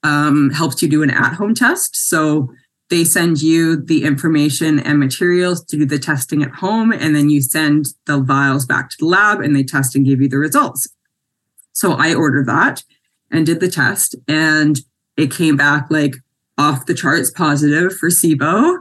um, 0.02 0.50
helps 0.50 0.82
you 0.82 0.88
do 0.88 1.04
an 1.04 1.10
at-home 1.10 1.54
test. 1.54 1.94
So 1.94 2.48
they 2.90 3.04
send 3.04 3.40
you 3.40 3.76
the 3.76 4.04
information 4.04 4.78
and 4.78 4.98
materials 4.98 5.64
to 5.64 5.76
do 5.78 5.86
the 5.86 5.98
testing 5.98 6.42
at 6.42 6.50
home, 6.50 6.92
and 6.92 7.16
then 7.16 7.30
you 7.30 7.40
send 7.40 7.86
the 8.06 8.20
vials 8.20 8.66
back 8.66 8.90
to 8.90 8.96
the 8.98 9.06
lab, 9.06 9.40
and 9.40 9.56
they 9.56 9.62
test 9.62 9.96
and 9.96 10.04
give 10.04 10.20
you 10.20 10.28
the 10.28 10.38
results. 10.38 10.88
So 11.72 11.92
I 11.92 12.14
ordered 12.14 12.46
that 12.46 12.84
and 13.30 13.46
did 13.46 13.60
the 13.60 13.70
test, 13.70 14.14
and 14.28 14.80
it 15.16 15.30
came 15.30 15.56
back 15.56 15.86
like 15.90 16.16
off 16.58 16.86
the 16.86 16.94
charts 16.94 17.30
positive 17.30 17.96
for 17.96 18.10
SIBO. 18.10 18.78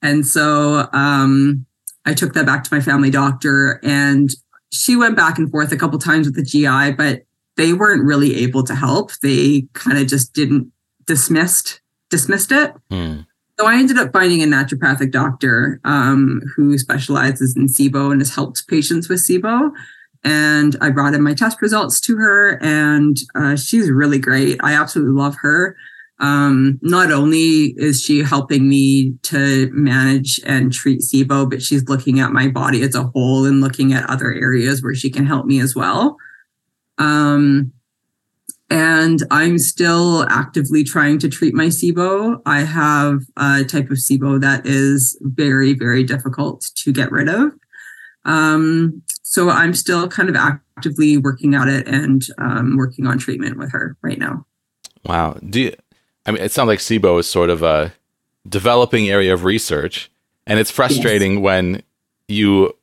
And 0.00 0.26
so 0.26 0.88
um, 0.92 1.66
I 2.06 2.14
took 2.14 2.32
that 2.34 2.46
back 2.46 2.64
to 2.64 2.74
my 2.74 2.80
family 2.80 3.10
doctor, 3.10 3.80
and 3.82 4.30
she 4.72 4.96
went 4.96 5.16
back 5.16 5.38
and 5.38 5.50
forth 5.50 5.72
a 5.72 5.76
couple 5.76 5.98
times 5.98 6.26
with 6.26 6.36
the 6.36 6.44
GI, 6.44 6.92
but 6.92 7.22
they 7.56 7.72
weren't 7.72 8.04
really 8.04 8.36
able 8.36 8.62
to 8.62 8.74
help. 8.74 9.12
They 9.22 9.66
kind 9.74 9.98
of 9.98 10.06
just 10.06 10.32
didn't 10.32 10.72
dismissed 11.06 11.80
dismissed 12.10 12.52
it. 12.52 12.74
Hmm. 12.90 13.20
So 13.60 13.66
I 13.66 13.74
ended 13.74 13.98
up 13.98 14.10
finding 14.10 14.42
a 14.42 14.46
naturopathic 14.46 15.12
doctor 15.12 15.82
um, 15.84 16.40
who 16.56 16.78
specializes 16.78 17.54
in 17.58 17.66
SIBO 17.66 18.10
and 18.10 18.22
has 18.22 18.34
helped 18.34 18.66
patients 18.68 19.06
with 19.06 19.20
SIBO. 19.20 19.70
And 20.24 20.76
I 20.80 20.88
brought 20.88 21.12
in 21.12 21.22
my 21.22 21.34
test 21.34 21.60
results 21.60 22.00
to 22.00 22.16
her, 22.16 22.58
and 22.62 23.18
uh, 23.34 23.56
she's 23.56 23.90
really 23.90 24.18
great. 24.18 24.58
I 24.62 24.72
absolutely 24.72 25.12
love 25.12 25.36
her. 25.42 25.76
Um, 26.20 26.78
not 26.80 27.12
only 27.12 27.74
is 27.76 28.02
she 28.02 28.22
helping 28.22 28.66
me 28.66 29.12
to 29.24 29.68
manage 29.74 30.40
and 30.46 30.72
treat 30.72 31.02
SIBO, 31.02 31.50
but 31.50 31.60
she's 31.60 31.86
looking 31.86 32.18
at 32.18 32.32
my 32.32 32.48
body 32.48 32.80
as 32.80 32.94
a 32.94 33.08
whole 33.08 33.44
and 33.44 33.60
looking 33.60 33.92
at 33.92 34.08
other 34.08 34.32
areas 34.32 34.82
where 34.82 34.94
she 34.94 35.10
can 35.10 35.26
help 35.26 35.44
me 35.44 35.60
as 35.60 35.76
well. 35.76 36.16
Um, 36.96 37.74
and 38.70 39.22
I'm 39.32 39.58
still 39.58 40.24
actively 40.30 40.84
trying 40.84 41.18
to 41.18 41.28
treat 41.28 41.54
my 41.54 41.66
SIBO. 41.66 42.40
I 42.46 42.60
have 42.60 43.22
a 43.36 43.64
type 43.64 43.90
of 43.90 43.98
SIBO 43.98 44.40
that 44.40 44.64
is 44.64 45.18
very, 45.22 45.74
very 45.74 46.04
difficult 46.04 46.70
to 46.76 46.92
get 46.92 47.10
rid 47.10 47.28
of. 47.28 47.52
Um, 48.24 49.02
so 49.22 49.50
I'm 49.50 49.74
still 49.74 50.08
kind 50.08 50.28
of 50.28 50.36
actively 50.36 51.16
working 51.16 51.54
at 51.54 51.68
it 51.68 51.88
and 51.88 52.22
um, 52.38 52.76
working 52.76 53.06
on 53.06 53.18
treatment 53.18 53.58
with 53.58 53.72
her 53.72 53.96
right 54.02 54.18
now. 54.18 54.46
Wow. 55.04 55.38
Do 55.48 55.60
you, 55.60 55.76
I 56.26 56.30
mean, 56.30 56.42
it 56.42 56.52
sounds 56.52 56.68
like 56.68 56.78
SIBO 56.78 57.18
is 57.20 57.28
sort 57.28 57.50
of 57.50 57.62
a 57.62 57.92
developing 58.48 59.08
area 59.08 59.34
of 59.34 59.44
research, 59.44 60.10
and 60.46 60.58
it's 60.58 60.70
frustrating 60.70 61.40
when 61.40 61.82
you 62.28 62.76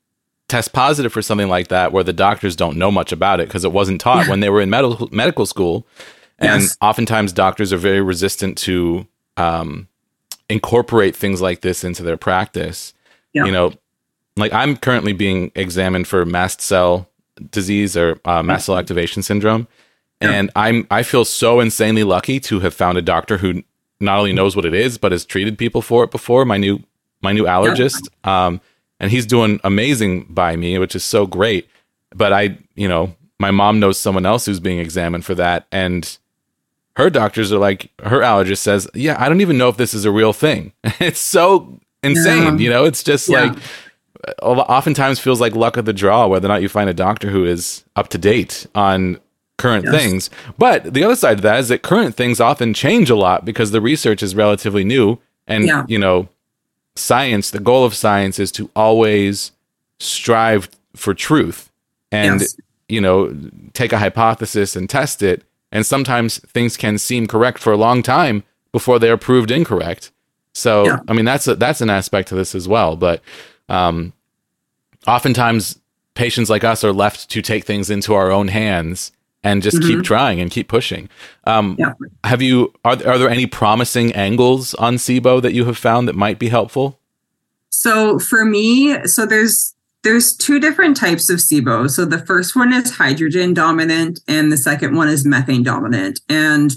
test 0.47 0.71
positive 0.73 1.11
for 1.11 1.21
something 1.21 1.49
like 1.49 1.67
that 1.67 1.91
where 1.91 2.03
the 2.03 2.13
doctors 2.13 2.55
don't 2.55 2.77
know 2.77 2.89
much 2.91 3.11
about 3.11 3.39
it 3.39 3.47
because 3.47 3.65
it 3.65 3.71
wasn't 3.71 3.99
taught 4.01 4.25
Yeah. 4.25 4.29
when 4.31 4.39
they 4.39 4.49
were 4.49 4.61
in 4.61 4.69
medical 4.69 5.09
medical 5.11 5.45
school, 5.45 5.85
and 6.39 6.61
Yes. 6.63 6.77
oftentimes 6.81 7.33
doctors 7.33 7.73
are 7.73 7.77
very 7.77 8.01
resistant 8.01 8.57
to 8.59 9.07
um, 9.37 9.87
incorporate 10.49 11.15
things 11.15 11.41
like 11.41 11.61
this 11.61 11.83
into 11.83 12.01
their 12.03 12.17
practice. 12.17 12.93
Yeah. 13.33 13.45
You 13.45 13.51
know, 13.51 13.73
like 14.35 14.53
I'm 14.53 14.77
currently 14.77 15.13
being 15.13 15.51
examined 15.55 16.07
for 16.07 16.25
mast 16.25 16.61
cell 16.61 17.09
disease 17.51 17.95
or 17.97 18.19
uh, 18.25 18.41
mast 18.41 18.65
cell 18.65 18.77
activation 18.77 19.21
syndrome 19.21 19.67
Yeah. 20.23 20.31
and 20.31 20.49
i'm 20.55 20.87
i 20.89 21.03
feel 21.03 21.23
so 21.23 21.59
insanely 21.59 22.03
lucky 22.03 22.39
to 22.39 22.61
have 22.61 22.73
found 22.73 22.97
a 22.97 23.01
doctor 23.03 23.37
who 23.37 23.61
not 23.99 24.17
only 24.17 24.33
knows 24.33 24.55
what 24.55 24.65
it 24.65 24.73
is 24.73 24.97
but 24.97 25.11
has 25.11 25.23
treated 25.23 25.55
people 25.55 25.83
for 25.83 26.03
it 26.03 26.09
before 26.09 26.45
my 26.45 26.57
new 26.57 26.79
my 27.21 27.33
new 27.33 27.43
allergist 27.43 28.07
um 28.27 28.59
and 28.99 29.11
he's 29.11 29.25
doing 29.25 29.59
amazing 29.63 30.25
by 30.29 30.55
me 30.55 30.77
which 30.77 30.95
is 30.95 31.03
so 31.03 31.25
great 31.27 31.67
but 32.15 32.31
i 32.33 32.57
you 32.75 32.87
know 32.87 33.13
my 33.39 33.51
mom 33.51 33.79
knows 33.79 33.97
someone 33.99 34.25
else 34.25 34.45
who's 34.45 34.59
being 34.59 34.79
examined 34.79 35.23
for 35.25 35.35
that 35.35 35.67
and 35.71 36.17
her 36.95 37.09
doctors 37.09 37.51
are 37.53 37.59
like 37.59 37.91
her 38.03 38.19
allergist 38.21 38.57
says 38.59 38.87
yeah 38.93 39.15
i 39.19 39.29
don't 39.29 39.41
even 39.41 39.57
know 39.57 39.69
if 39.69 39.77
this 39.77 39.93
is 39.93 40.05
a 40.05 40.11
real 40.11 40.33
thing 40.33 40.71
it's 40.99 41.19
so 41.19 41.79
insane 42.03 42.43
Yeah. 42.43 42.57
you 42.57 42.69
know 42.69 42.85
it's 42.85 43.03
just 43.03 43.29
Yeah. 43.29 43.43
like 43.53 43.57
oftentimes 44.41 45.19
feels 45.19 45.39
like 45.39 45.55
luck 45.55 45.77
of 45.77 45.85
the 45.85 45.93
draw 45.93 46.27
whether 46.27 46.47
or 46.47 46.49
not 46.49 46.61
you 46.61 46.69
find 46.69 46.89
a 46.89 46.93
doctor 46.93 47.29
who 47.29 47.45
is 47.45 47.83
up 47.95 48.09
to 48.09 48.17
date 48.17 48.65
on 48.75 49.19
current 49.57 49.85
Yes. 49.85 49.95
things. 49.95 50.29
But 50.59 50.93
the 50.93 51.03
other 51.03 51.15
side 51.15 51.37
of 51.37 51.41
that 51.41 51.59
is 51.59 51.69
that 51.69 51.81
current 51.81 52.13
things 52.15 52.39
often 52.39 52.75
change 52.75 53.09
a 53.09 53.15
lot 53.15 53.43
because 53.43 53.71
the 53.71 53.81
research 53.81 54.21
is 54.21 54.35
relatively 54.35 54.83
new 54.83 55.17
And 55.47 55.65
Yeah. 55.65 55.85
you 55.87 55.97
know, 55.97 56.27
science, 56.97 57.49
the 57.51 57.59
goal 57.59 57.83
of 57.85 57.93
science 57.93 58.39
is 58.39 58.51
to 58.53 58.69
always 58.75 59.51
strive 59.99 60.69
for 60.95 61.13
truth 61.13 61.71
and 62.11 62.41
Yes. 62.41 62.57
you 62.89 63.01
know, 63.01 63.35
take 63.73 63.91
a 63.93 63.97
hypothesis 63.99 64.75
and 64.75 64.89
test 64.89 65.21
it. 65.21 65.43
And 65.71 65.85
sometimes 65.85 66.39
things 66.39 66.77
can 66.77 66.97
seem 66.97 67.27
correct 67.27 67.59
for 67.59 67.73
a 67.73 67.77
long 67.77 68.01
time 68.03 68.43
before 68.71 68.99
they 68.99 69.09
are 69.09 69.17
proved 69.17 69.51
incorrect. 69.51 70.11
So, 70.53 70.85
Yeah. 70.85 70.99
I 71.07 71.13
mean, 71.13 71.25
that's 71.25 71.47
a, 71.47 71.55
that's 71.55 71.81
an 71.81 71.89
aspect 71.89 72.29
to 72.29 72.35
this 72.35 72.55
as 72.55 72.67
well. 72.67 72.95
But 72.95 73.21
um, 73.69 74.13
oftentimes, 75.05 75.79
patients 76.15 76.49
like 76.49 76.63
us 76.63 76.83
are 76.83 76.93
left 76.93 77.29
to 77.31 77.41
take 77.41 77.65
things 77.65 77.89
into 77.89 78.13
our 78.13 78.31
own 78.31 78.47
hands 78.47 79.11
and 79.47 79.63
just 79.63 79.81
keep 79.81 80.03
trying 80.03 80.41
and 80.41 80.51
keep 80.51 80.67
pushing. 80.67 81.09
Um, 81.45 81.67
Mm-hmm. 81.67 81.81
Yeah. 81.81 82.29
Have 82.29 82.41
you 82.41 82.73
are 82.85 82.93
are 83.05 83.17
there 83.17 83.29
any 83.29 83.45
promising 83.45 84.11
angles 84.13 84.73
on 84.75 84.95
SIBO 84.95 85.41
that 85.41 85.53
you 85.53 85.65
have 85.65 85.77
found 85.77 86.07
that 86.07 86.15
might 86.15 86.39
be 86.39 86.49
helpful? 86.49 86.99
So 87.69 88.19
for 88.19 88.45
me, 88.45 89.05
so 89.05 89.25
there's 89.25 89.75
there's 90.03 90.35
two 90.35 90.59
different 90.59 90.95
types 90.95 91.29
of 91.29 91.37
SIBO. 91.37 91.89
So 91.89 92.05
the 92.05 92.25
first 92.25 92.55
one 92.55 92.73
is 92.73 92.95
hydrogen 92.95 93.53
dominant, 93.53 94.19
and 94.27 94.51
the 94.51 94.57
second 94.57 94.95
one 94.95 95.09
is 95.09 95.25
methane 95.25 95.63
dominant. 95.63 96.19
And 96.29 96.73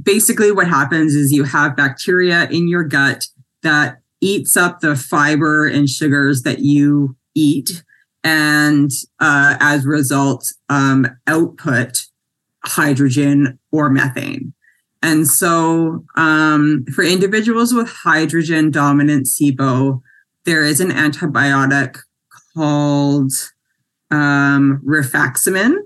basically, 0.00 0.52
what 0.52 0.68
happens 0.68 1.14
is 1.14 1.32
you 1.32 1.44
have 1.44 1.76
bacteria 1.76 2.48
in 2.50 2.68
your 2.68 2.84
gut 2.84 3.26
that 3.62 4.00
eats 4.20 4.56
up 4.56 4.80
the 4.80 4.96
fiber 4.96 5.66
and 5.66 5.88
sugars 5.88 6.42
that 6.42 6.60
you 6.60 7.16
eat, 7.34 7.82
and 8.22 8.90
uh, 9.20 9.56
as 9.60 9.84
a 9.84 9.88
result, 9.88 10.52
um, 10.68 11.06
output 11.26 12.06
hydrogen 12.64 13.58
or 13.72 13.90
methane. 13.90 14.52
And 15.02 15.26
so, 15.26 16.04
um, 16.16 16.84
for 16.92 17.02
individuals 17.02 17.72
with 17.72 17.88
hydrogen 17.88 18.70
dominant 18.70 19.26
SIBO, 19.26 20.02
there 20.44 20.64
is 20.64 20.80
an 20.80 20.90
antibiotic 20.90 21.98
called 22.54 23.32
um, 24.10 24.82
rifaximin. 24.84 25.76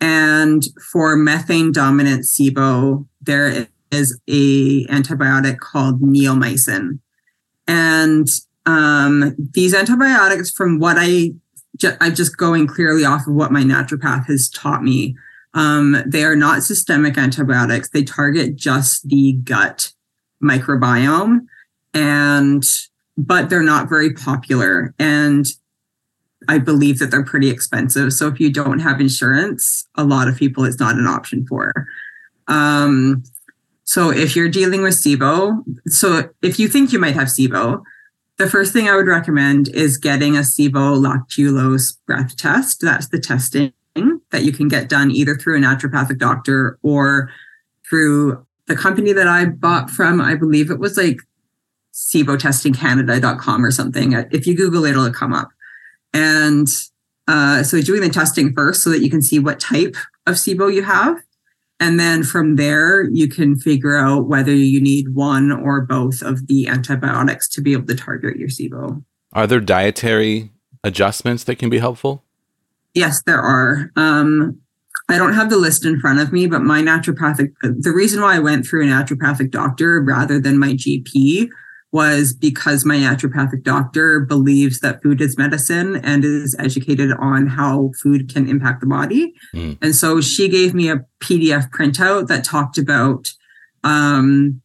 And 0.00 0.62
for 0.92 1.16
methane 1.16 1.72
dominant 1.72 2.24
SIBO, 2.24 3.06
there 3.22 3.68
is 3.90 4.20
a 4.28 4.86
antibiotic 4.86 5.58
called 5.58 6.02
neomycin. 6.02 6.98
And 7.66 8.28
um, 8.68 9.34
these 9.54 9.72
antibiotics, 9.72 10.50
from 10.50 10.78
what 10.78 10.96
I, 10.98 11.30
I'm 12.02 12.14
just 12.14 12.36
going 12.36 12.66
clearly 12.66 13.02
off 13.02 13.26
of 13.26 13.32
what 13.32 13.50
my 13.50 13.62
naturopath 13.62 14.26
has 14.26 14.50
taught 14.50 14.82
me, 14.82 15.16
um, 15.54 15.96
they 16.06 16.22
are 16.22 16.36
not 16.36 16.62
systemic 16.62 17.16
antibiotics. 17.16 17.88
They 17.88 18.04
target 18.04 18.56
just 18.56 19.08
the 19.08 19.32
gut 19.44 19.92
microbiome, 20.42 21.46
and 21.94 22.62
but 23.16 23.48
they're 23.48 23.62
not 23.62 23.88
very 23.88 24.12
popular. 24.12 24.94
And 24.98 25.46
I 26.46 26.58
believe 26.58 26.98
that 26.98 27.10
they're 27.10 27.24
pretty 27.24 27.48
expensive. 27.48 28.12
So 28.12 28.28
if 28.28 28.38
you 28.38 28.52
don't 28.52 28.80
have 28.80 29.00
insurance, 29.00 29.88
a 29.94 30.04
lot 30.04 30.28
of 30.28 30.36
people 30.36 30.64
it's 30.64 30.78
not 30.78 30.96
an 30.96 31.06
option 31.06 31.46
for. 31.46 31.72
Um, 32.48 33.24
so 33.84 34.10
if 34.10 34.36
you're 34.36 34.50
dealing 34.50 34.82
with 34.82 34.94
SIBO, 34.94 35.64
so 35.86 36.28
if 36.42 36.58
you 36.58 36.68
think 36.68 36.92
you 36.92 36.98
might 36.98 37.14
have 37.14 37.28
SIBO, 37.28 37.82
the 38.38 38.48
first 38.48 38.72
thing 38.72 38.88
I 38.88 38.96
would 38.96 39.08
recommend 39.08 39.68
is 39.68 39.96
getting 39.96 40.36
a 40.36 40.40
SIBO 40.40 40.96
lactulose 41.04 41.96
breath 42.06 42.36
test. 42.36 42.80
That's 42.80 43.08
the 43.08 43.18
testing 43.18 43.72
that 44.30 44.44
you 44.44 44.52
can 44.52 44.68
get 44.68 44.88
done 44.88 45.10
either 45.10 45.34
through 45.36 45.58
a 45.58 45.60
naturopathic 45.60 46.18
doctor 46.18 46.78
or 46.82 47.30
through 47.88 48.46
the 48.66 48.76
company 48.76 49.12
that 49.12 49.26
I 49.26 49.46
bought 49.46 49.90
from. 49.90 50.20
I 50.20 50.36
believe 50.36 50.70
it 50.70 50.78
was 50.78 50.96
like 50.96 51.18
SIBOtestingcanada.com 51.92 53.64
or 53.64 53.70
something. 53.72 54.12
If 54.30 54.46
you 54.46 54.56
Google 54.56 54.84
it, 54.84 54.90
it'll 54.90 55.10
come 55.10 55.32
up. 55.32 55.48
And 56.14 56.68
uh, 57.26 57.64
so 57.64 57.80
doing 57.82 58.02
the 58.02 58.08
testing 58.08 58.54
first 58.54 58.82
so 58.82 58.90
that 58.90 59.00
you 59.00 59.10
can 59.10 59.22
see 59.22 59.38
what 59.38 59.58
type 59.58 59.96
of 60.26 60.36
SIBO 60.36 60.72
you 60.72 60.84
have. 60.84 61.20
And 61.80 61.98
then 61.98 62.24
from 62.24 62.56
there, 62.56 63.08
you 63.10 63.28
can 63.28 63.56
figure 63.56 63.96
out 63.96 64.26
whether 64.26 64.52
you 64.52 64.80
need 64.80 65.14
one 65.14 65.52
or 65.52 65.82
both 65.82 66.22
of 66.22 66.46
the 66.48 66.66
antibiotics 66.66 67.48
to 67.50 67.60
be 67.60 67.72
able 67.72 67.86
to 67.86 67.94
target 67.94 68.36
your 68.36 68.48
SIBO. 68.48 69.04
Are 69.32 69.46
there 69.46 69.60
dietary 69.60 70.50
adjustments 70.82 71.44
that 71.44 71.56
can 71.56 71.70
be 71.70 71.78
helpful? 71.78 72.24
Yes, 72.94 73.22
there 73.22 73.40
are. 73.40 73.92
Um, 73.94 74.60
I 75.08 75.16
don't 75.16 75.34
have 75.34 75.50
the 75.50 75.56
list 75.56 75.84
in 75.84 76.00
front 76.00 76.18
of 76.18 76.32
me, 76.32 76.46
but 76.46 76.62
my 76.62 76.82
naturopathic, 76.82 77.52
the 77.62 77.92
reason 77.92 78.20
why 78.20 78.36
I 78.36 78.40
went 78.40 78.66
through 78.66 78.84
a 78.84 78.90
naturopathic 78.90 79.50
doctor 79.50 80.02
rather 80.02 80.40
than 80.40 80.58
my 80.58 80.72
GP 80.72 81.48
was 81.90 82.34
because 82.34 82.84
my 82.84 82.96
naturopathic 82.96 83.62
doctor 83.62 84.20
believes 84.20 84.80
that 84.80 85.02
food 85.02 85.20
is 85.20 85.38
medicine 85.38 85.96
and 85.96 86.24
is 86.24 86.54
educated 86.58 87.12
on 87.18 87.46
how 87.46 87.90
food 88.02 88.32
can 88.32 88.48
impact 88.48 88.80
the 88.80 88.86
body. 88.86 89.32
Mm. 89.54 89.78
And 89.80 89.94
so 89.94 90.20
she 90.20 90.48
gave 90.48 90.74
me 90.74 90.90
a 90.90 91.04
PDF 91.20 91.70
printout 91.70 92.26
that 92.28 92.44
talked 92.44 92.76
about, 92.76 93.28
um, 93.84 94.60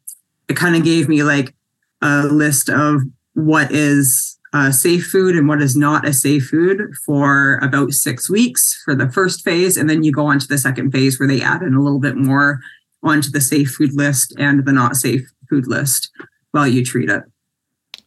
it 0.49 0.57
kind 0.57 0.75
of 0.75 0.83
gave 0.83 1.07
me 1.07 1.23
like 1.23 1.55
a 2.01 2.23
list 2.23 2.69
of 2.69 3.01
what 3.35 3.71
is 3.71 4.37
uh, 4.51 4.71
safe 4.71 5.07
food 5.07 5.35
and 5.35 5.47
what 5.47 5.61
is 5.61 5.75
not 5.75 6.07
a 6.07 6.13
safe 6.13 6.47
food 6.47 6.93
for 7.05 7.55
about 7.63 7.93
six 7.93 8.29
weeks 8.29 8.81
for 8.83 8.95
the 8.95 9.09
first 9.09 9.43
phase. 9.43 9.77
And 9.77 9.89
then 9.89 10.03
you 10.03 10.11
go 10.11 10.27
on 10.27 10.39
to 10.39 10.47
the 10.47 10.57
second 10.57 10.91
phase 10.91 11.19
where 11.19 11.27
they 11.27 11.41
add 11.41 11.61
in 11.61 11.73
a 11.73 11.81
little 11.81 11.99
bit 11.99 12.17
more 12.17 12.59
onto 13.01 13.31
the 13.31 13.41
safe 13.41 13.71
food 13.71 13.93
list 13.93 14.35
and 14.37 14.65
the 14.65 14.71
not 14.73 14.95
safe 14.95 15.21
food 15.49 15.67
list 15.67 16.11
while 16.53 16.67
you 16.67 16.85
treat 16.85 17.09
it. 17.09 17.23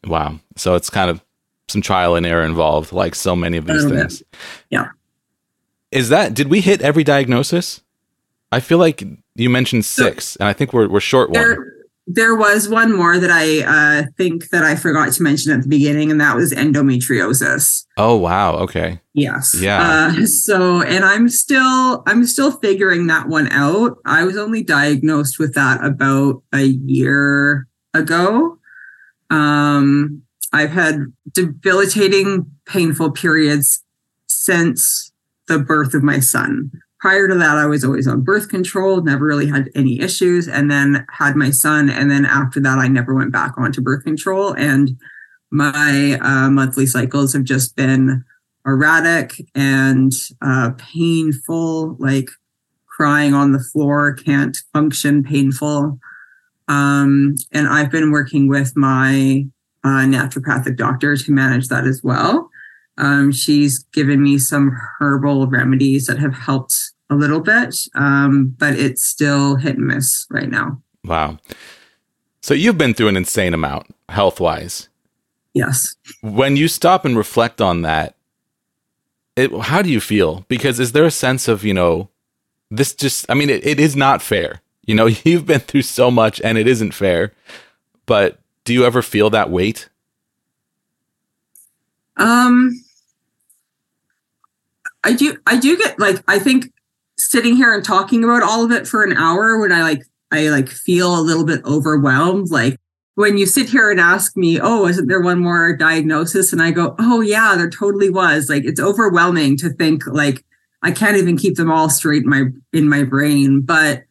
Wow. 0.07 0.41
So 0.57 0.75
it's 0.75 0.89
kind 0.89 1.11
of 1.11 1.23
some 1.69 1.83
trial 1.83 2.15
and 2.15 2.25
error 2.25 2.45
involved, 2.45 2.93
like 2.93 3.15
so 3.15 3.37
many 3.37 3.59
of 3.59 3.67
these 3.67 3.85
little 3.85 3.91
bit. 3.91 4.11
things. 4.11 4.23
Yeah. 4.71 4.89
Is 5.91 6.09
that 6.09 6.35
did 6.35 6.49
we 6.49 6.61
hit 6.61 6.81
every 6.81 7.05
diagnosis? 7.05 7.83
I 8.53 8.61
feel 8.61 8.79
like 8.79 9.03
you 9.35 9.51
mentioned 9.51 9.85
six, 9.85 10.37
and 10.37 10.49
I 10.49 10.53
think 10.53 10.73
we're 10.73 10.89
we're 10.89 11.01
short 11.01 11.31
one. 11.31 11.43
There, 11.43 11.73
there 12.07 12.37
was 12.37 12.69
one 12.69 12.95
more 12.95 13.19
that 13.19 13.31
I 13.31 13.63
uh, 13.63 14.05
think 14.17 14.51
that 14.51 14.63
I 14.63 14.77
forgot 14.77 15.13
to 15.13 15.23
mention 15.23 15.53
at 15.53 15.63
the 15.63 15.69
beginning, 15.69 16.11
and 16.11 16.21
that 16.21 16.37
was 16.37 16.53
endometriosis. 16.53 17.85
Oh 17.97 18.17
wow. 18.17 18.55
Okay. 18.59 19.01
Yes. 19.15 19.57
Yeah. 19.59 20.13
Uh, 20.17 20.27
so, 20.27 20.83
and 20.83 21.05
I'm 21.05 21.29
still, 21.29 22.03
I'm 22.07 22.27
still 22.27 22.53
figuring 22.53 23.07
that 23.09 23.29
one 23.29 23.51
out. 23.51 23.97
I 24.05 24.25
was 24.25 24.37
only 24.37 24.63
diagnosed 24.63 25.39
with 25.39 25.55
that 25.55 25.83
about 25.85 26.43
a 26.53 26.65
year 26.65 27.67
ago. 27.97 28.59
Um, 29.31 30.23
I've 30.53 30.71
had 30.71 31.13
debilitating, 31.33 32.51
painful 32.67 33.11
periods 33.13 33.83
since 34.27 35.13
the 35.49 35.59
birth 35.59 35.95
of 35.95 36.03
my 36.03 36.21
son. 36.21 36.71
Prior 37.01 37.29
to 37.29 37.35
that, 37.35 37.57
I 37.57 37.67
was 37.67 37.85
always 37.85 38.09
on 38.09 38.23
birth 38.23 38.49
control, 38.49 39.03
never 39.03 39.25
really 39.25 39.47
had 39.47 39.71
any 39.75 40.01
issues, 40.01 40.49
and 40.49 40.71
then 40.71 41.07
had 41.11 41.37
my 41.37 41.51
son. 41.51 41.91
And 41.91 42.11
then 42.11 42.25
after 42.25 42.59
that, 42.61 42.79
I 42.79 42.89
never 42.89 43.15
went 43.15 43.33
back 43.33 43.53
onto 43.59 43.81
birth 43.81 44.05
control. 44.05 44.55
And 44.55 44.99
my 45.51 46.19
uh, 46.23 46.51
monthly 46.51 46.87
cycles 46.87 47.33
have 47.33 47.45
just 47.45 47.77
been 47.77 48.25
erratic 48.67 49.41
and 49.55 50.13
uh, 50.43 50.71
painful, 50.79 51.97
like 51.99 52.31
crying 52.87 53.35
on 53.35 53.53
the 53.53 53.61
floor, 53.61 54.15
can't 54.15 54.57
function, 54.73 55.23
painful. 55.23 55.99
Um, 56.69 57.37
and 57.53 57.69
I've 57.69 57.91
been 57.91 58.11
working 58.11 58.49
with 58.49 58.77
my 58.77 59.47
uh, 59.85 60.05
naturopathic 60.05 60.77
doctor 60.77 61.17
to 61.17 61.33
manage 61.33 61.69
that 61.69 61.87
as 61.87 62.03
well. 62.03 62.51
Um, 62.99 63.31
she's 63.31 63.81
given 63.93 64.23
me 64.23 64.39
some 64.39 64.77
herbal 64.99 65.47
remedies 65.49 66.07
that 66.07 66.19
have 66.19 66.35
helped 66.35 66.75
a 67.11 67.15
little 67.15 67.41
bit, 67.41 67.77
um, 67.95 68.55
but 68.59 68.75
it's 68.75 69.05
still 69.05 69.57
hit 69.57 69.77
and 69.77 69.87
miss 69.87 70.27
right 70.31 70.51
now. 70.51 70.81
Wow. 71.05 71.39
So 72.41 72.55
you've 72.55 72.79
been 72.79 72.95
through 72.95 73.09
an 73.09 73.17
insane 73.17 73.55
amount 73.55 73.95
health 74.09 74.41
wise. 74.41 74.89
Yes. 75.55 75.95
When 76.21 76.57
you 76.57 76.69
stop 76.69 77.05
and 77.05 77.17
reflect 77.17 77.61
on 77.61 77.83
that, 77.83 78.17
it, 79.37 79.53
how 79.53 79.83
do 79.83 79.91
you 79.91 80.01
feel? 80.01 80.45
Because 80.49 80.81
is 80.81 80.93
there 80.93 81.05
a 81.05 81.11
sense 81.11 81.49
of, 81.49 81.65
you 81.65 81.75
know, 81.75 82.09
this 82.71 82.95
just, 82.95 83.27
I 83.31 83.35
mean, 83.35 83.51
it, 83.51 83.65
it 83.67 83.79
is 83.79 83.95
not 83.95 84.23
fair. 84.23 84.63
You 84.87 84.95
know, 84.95 85.07
you've 85.25 85.47
been 85.47 85.61
through 85.61 85.83
so 85.83 86.11
much 86.11 86.41
and 86.41 86.57
it 86.57 86.67
isn't 86.67 86.93
fair. 86.93 87.33
But 88.07 88.39
do 88.65 88.73
you 88.73 88.85
ever 88.85 89.03
feel 89.03 89.31
that 89.31 89.51
weight? 89.51 89.89
Um, 92.17 92.83
I 95.05 95.13
do. 95.13 95.37
I 95.47 95.59
do 95.59 95.77
get 95.77 95.99
like 95.99 96.23
I 96.27 96.39
think 96.39 96.73
sitting 97.19 97.57
here 97.57 97.75
and 97.75 97.85
talking 97.85 98.25
about 98.25 98.43
all 98.43 98.65
of 98.65 98.73
it 98.73 98.87
for 98.87 99.03
an 99.03 99.17
hour 99.17 99.59
when 99.59 99.71
I 99.71 99.83
like 99.83 100.03
I 100.33 100.49
like 100.49 100.69
feel 100.69 101.19
a 101.19 101.21
little 101.21 101.45
bit 101.45 101.65
overwhelmed. 101.65 102.51
Like 102.51 102.81
when 103.15 103.39
you 103.39 103.47
sit 103.47 103.69
here 103.69 103.91
and 103.91 104.01
ask 104.01 104.37
me, 104.37 104.59
"Oh, 104.61 104.87
isn't 104.87 105.09
there 105.09 105.21
one 105.21 105.41
more 105.41 105.77
diagnosis?" 105.77 106.53
and 106.53 106.63
I 106.63 106.71
go, 106.71 106.95
"Oh 106.99 107.21
yeah, 107.21 107.55
there 107.57 107.71
totally 107.71 108.11
was." 108.11 108.49
Like 108.49 108.65
it's 108.65 108.81
overwhelming 108.81 109.57
to 109.59 109.71
think 109.71 110.07
like 110.07 110.45
I 110.83 110.91
can't 110.91 111.17
even 111.17 111.37
keep 111.37 111.57
them 111.57 111.71
all 111.71 111.91
straight 111.91 112.23
in 112.23 112.31
my 112.31 112.45
in 112.73 112.89
my 112.89 113.05
brain, 113.05 113.61
but 113.61 114.06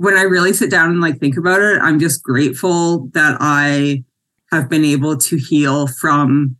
when 0.00 0.16
I 0.16 0.22
really 0.22 0.54
sit 0.54 0.70
down 0.70 0.88
and 0.88 1.00
like 1.02 1.18
think 1.18 1.36
about 1.36 1.60
it, 1.60 1.78
I'm 1.82 2.00
just 2.00 2.22
grateful 2.22 3.10
that 3.12 3.36
I 3.38 4.02
have 4.50 4.70
been 4.70 4.82
able 4.82 5.18
to 5.18 5.36
heal 5.36 5.88
from 5.88 6.56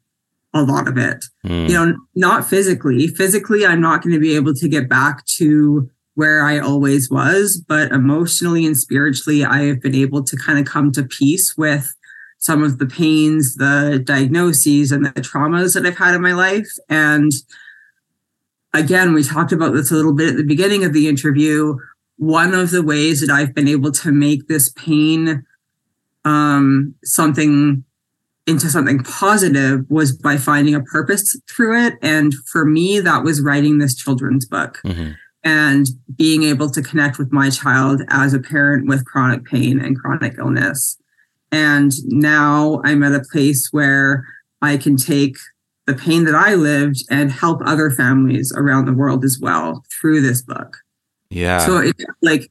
a 0.53 0.63
lot 0.63 0.87
of 0.87 0.99
it. 0.99 1.25
Mm. 1.47 1.71
You 1.71 1.75
know, 1.75 1.97
not 2.15 2.47
physically. 2.47 3.07
Physically, 3.07 3.65
I'm 3.65 3.81
not 3.81 4.03
going 4.03 4.13
to 4.13 4.21
be 4.21 4.37
able 4.37 4.53
to 4.53 4.69
get 4.69 4.91
back 4.91 5.25
to 5.39 5.89
where 6.17 6.43
I 6.45 6.59
always 6.59 7.11
was, 7.11 7.65
but 7.67 7.93
emotionally 7.93 8.67
and 8.67 8.77
spiritually, 8.77 9.43
I 9.43 9.63
have 9.63 9.81
been 9.81 9.95
able 9.95 10.23
to 10.23 10.37
kind 10.37 10.59
of 10.59 10.67
come 10.67 10.93
to 10.93 11.03
peace 11.03 11.57
with 11.57 11.91
some 12.41 12.63
of 12.63 12.77
the 12.77 12.87
pains, 12.87 13.55
the 13.55 14.03
diagnoses, 14.05 14.93
and 14.93 15.07
the 15.07 15.13
traumas 15.13 15.73
that 15.73 15.87
I've 15.87 15.97
had 15.97 16.15
in 16.15 16.21
my 16.21 16.35
life. 16.35 16.69
And 16.91 17.33
again, 18.75 19.15
we 19.15 19.23
talked 19.23 19.53
about 19.53 19.73
this 19.73 19.91
a 19.91 19.95
little 19.95 20.15
bit 20.15 20.29
at 20.29 20.37
the 20.37 20.45
beginning 20.45 20.85
of 20.85 20.93
the 20.93 21.09
interview. 21.09 21.79
One 22.21 22.53
of 22.53 22.71
the 22.71 22.83
ways 22.83 23.23
that 23.23 23.31
I've 23.31 23.55
been 23.55 23.67
able 23.67 23.93
to 23.93 24.13
make 24.13 24.47
this 24.47 24.71
pain 24.73 25.43
um, 26.27 26.95
something 27.03 27.83
into 28.47 28.69
something 28.69 29.03
positive 29.03 29.87
was 29.89 30.13
by 30.13 30.37
finding 30.37 30.75
a 30.75 30.83
purpose 30.83 31.41
through 31.49 31.83
it. 31.87 31.95
And 32.03 32.35
for 32.53 32.67
me, 32.67 33.01
that 33.01 33.25
was 33.25 33.41
writing 33.41 33.79
this 33.79 33.95
children's 33.95 34.45
book 34.45 34.81
Mhm. 34.85 35.15
and 35.45 35.87
being 36.19 36.43
able 36.43 36.69
to 36.71 36.83
connect 36.83 37.19
with 37.19 37.33
my 37.33 37.49
child 37.49 38.03
as 38.09 38.35
a 38.35 38.39
parent 38.39 38.87
with 38.87 39.07
chronic 39.07 39.47
pain 39.47 39.81
and 39.81 39.99
chronic 39.99 40.35
illness. 40.37 40.99
And 41.51 41.91
now 42.07 42.83
I'm 42.85 43.03
at 43.03 43.15
a 43.15 43.25
place 43.33 43.69
where 43.71 44.27
I 44.61 44.77
can 44.77 44.97
take 44.97 45.39
the 45.87 45.95
pain 45.95 46.25
that 46.25 46.35
I 46.35 46.55
lived 46.55 47.03
and 47.09 47.33
help 47.33 47.63
other 47.65 47.91
families 47.91 48.53
around 48.55 48.85
the 48.85 48.93
world 48.93 49.25
as 49.25 49.39
well 49.41 49.85
through 49.91 50.21
this 50.21 50.43
book. 50.43 50.77
Yeah. 51.31 51.59
So 51.59 51.79
it 51.79 51.97
like 52.23 52.51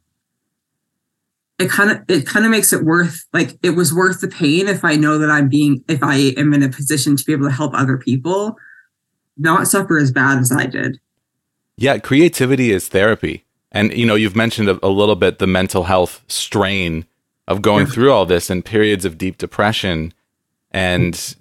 it 1.60 1.70
kind 1.70 1.92
of 1.92 2.02
it 2.08 2.26
kind 2.26 2.46
of 2.46 2.52
makes 2.52 2.74
it 2.74 2.84
worth 2.84 3.26
like 3.34 3.58
it 3.62 3.72
was 3.72 3.94
worth 3.94 4.22
the 4.22 4.28
pain 4.28 4.68
if 4.68 4.84
I 4.84 4.96
know 4.96 5.18
that 5.20 5.30
I'm 5.30 5.50
being 5.50 5.84
if 5.88 6.02
I 6.02 6.34
am 6.38 6.54
in 6.54 6.64
a 6.64 6.70
position 6.70 7.16
to 7.18 7.24
be 7.24 7.34
able 7.34 7.48
to 7.48 7.54
help 7.54 7.74
other 7.74 7.98
people 7.98 8.56
not 9.38 9.68
suffer 9.68 9.98
as 9.98 10.12
bad 10.12 10.40
as 10.40 10.52
I 10.52 10.66
did. 10.66 11.00
Yeah, 11.78 11.98
creativity 11.98 12.72
is 12.72 12.88
therapy. 12.88 13.46
And 13.72 13.94
you 13.94 14.06
know, 14.06 14.16
you've 14.16 14.36
mentioned 14.36 14.70
a, 14.70 14.80
a 14.86 14.90
little 14.90 15.16
bit 15.16 15.40
the 15.40 15.48
mental 15.48 15.84
health 15.84 16.24
strain 16.28 17.06
of 17.48 17.62
going 17.62 17.88
Yeah. 17.88 17.94
through 17.94 18.12
all 18.12 18.26
this 18.26 18.50
and 18.50 18.64
periods 18.64 19.06
of 19.06 19.18
deep 19.18 19.38
depression 19.38 20.14
and 20.72 21.36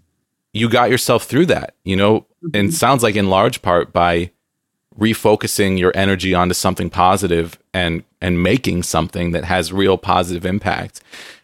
you 0.53 0.69
got 0.69 0.91
yourself 0.91 1.25
through 1.25 1.47
that, 1.47 1.75
you 1.85 1.95
know, 1.95 2.27
and 2.55 2.69
mm-hmm. 2.69 2.71
sounds 2.71 3.03
like 3.03 3.15
in 3.15 3.29
large 3.29 3.63
part 3.63 3.93
by 3.93 4.31
refocusing 4.99 5.79
your 5.79 5.93
energy 5.95 6.35
onto 6.35 6.55
something 6.55 6.91
positive 6.91 7.59
and 7.73 8.03
and 8.21 8.43
making 8.43 8.83
something 8.83 9.31
that 9.31 9.45
has 9.45 9.73
real 9.73 9.97
positive 9.97 10.45
impact 10.45 11.01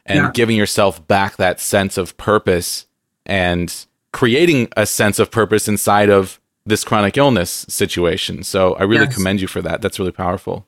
and 0.07 0.19
Yeah. 0.19 0.31
giving 0.35 0.57
yourself 0.57 1.07
back 1.07 1.37
that 1.37 1.61
sense 1.61 1.97
of 1.97 2.17
purpose 2.17 2.87
and 3.25 3.73
creating 4.13 4.69
a 4.77 4.87
sense 4.87 5.19
of 5.19 5.31
purpose 5.31 5.69
inside 5.69 6.11
of 6.11 6.41
this 6.67 6.83
chronic 6.83 7.17
illness 7.17 7.65
situation. 7.69 8.43
So 8.43 8.75
I 8.75 8.83
really 8.83 9.05
Yes. 9.05 9.15
commend 9.15 9.41
you 9.41 9.47
for 9.47 9.63
that. 9.63 9.83
That's 9.83 9.99
really 9.99 10.13
powerful. 10.13 10.67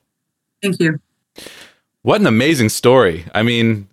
Thank 0.61 0.79
you. 0.79 0.99
What 2.03 2.21
an 2.21 2.27
amazing 2.27 2.69
story. 2.69 3.25
I 3.35 3.43
mean, 3.43 3.89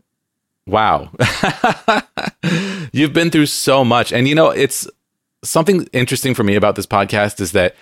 wow. 0.67 1.11
You've 2.93 3.13
been 3.13 3.31
through 3.31 3.47
so 3.47 3.85
much. 3.85 4.13
And 4.13 4.29
you 4.29 4.35
know, 4.35 4.51
it's 4.51 4.87
something 5.43 5.89
interesting 5.93 6.35
for 6.35 6.45
me 6.45 6.55
about 6.55 6.77
this 6.77 6.87
podcast 6.87 7.41
is 7.41 7.53
that 7.53 7.75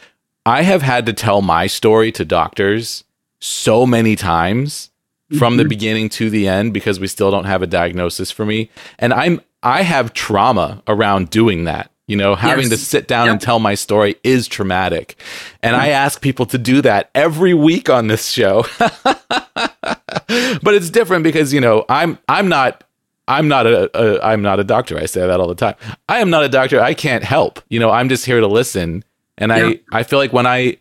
I 0.44 0.62
have 0.62 0.82
had 0.82 1.06
to 1.06 1.12
tell 1.12 1.42
my 1.42 1.66
story 1.66 2.10
to 2.12 2.24
doctors 2.24 3.04
so 3.40 3.86
many 3.86 4.16
times 4.16 4.90
from 5.38 5.56
the 5.56 5.62
mm-hmm. 5.62 5.68
beginning 5.68 6.08
to 6.10 6.30
the 6.30 6.48
end 6.48 6.74
because 6.74 7.00
we 7.00 7.06
still 7.06 7.30
don't 7.30 7.44
have 7.44 7.62
a 7.62 7.66
diagnosis 7.66 8.30
for 8.30 8.44
me. 8.44 8.70
And 8.98 9.12
I'm 9.12 9.40
I 9.62 9.82
have 9.82 10.12
trauma 10.12 10.82
around 10.86 11.30
doing 11.30 11.64
that. 11.64 11.90
You 12.08 12.16
know, 12.16 12.34
having 12.34 12.68
to 12.68 12.76
sit 12.76 13.06
down 13.06 13.28
and 13.28 13.40
tell 13.40 13.58
my 13.58 13.74
story 13.74 14.16
is 14.24 14.48
traumatic. 14.48 15.16
And 15.62 15.76
I 15.76 15.86
mm-hmm. 15.86 15.92
ask 15.92 16.20
people 16.20 16.46
to 16.46 16.58
do 16.58 16.82
that 16.82 17.10
every 17.14 17.54
week 17.54 17.88
on 17.88 18.08
this 18.08 18.28
show. 18.28 18.66
but 18.78 20.74
it's 20.74 20.90
different 20.90 21.22
because, 21.22 21.54
you 21.54 21.60
know, 21.60 21.86
I'm 21.88 22.18
I'm 22.28 22.48
not 22.48 22.84
I'm 23.28 23.48
not 23.48 23.66
a, 23.66 23.90
a 23.98 24.20
I'm 24.20 24.42
not 24.42 24.60
a 24.60 24.64
doctor. 24.64 24.98
I 24.98 25.06
say 25.06 25.26
that 25.26 25.40
all 25.40 25.48
the 25.48 25.54
time. 25.54 25.76
I 26.08 26.18
am 26.18 26.28
not 26.28 26.42
a 26.42 26.48
doctor. 26.48 26.80
I 26.80 26.92
can't 26.92 27.24
help. 27.24 27.60
You 27.70 27.78
know, 27.78 27.90
I'm 27.90 28.08
just 28.08 28.26
here 28.26 28.40
to 28.40 28.48
listen. 28.48 29.04
And 29.42 29.50
Yeah. 29.52 29.72
I 29.92 30.00
I 30.00 30.02
feel 30.04 30.18
like 30.18 30.32
when 30.32 30.46
I 30.46 30.76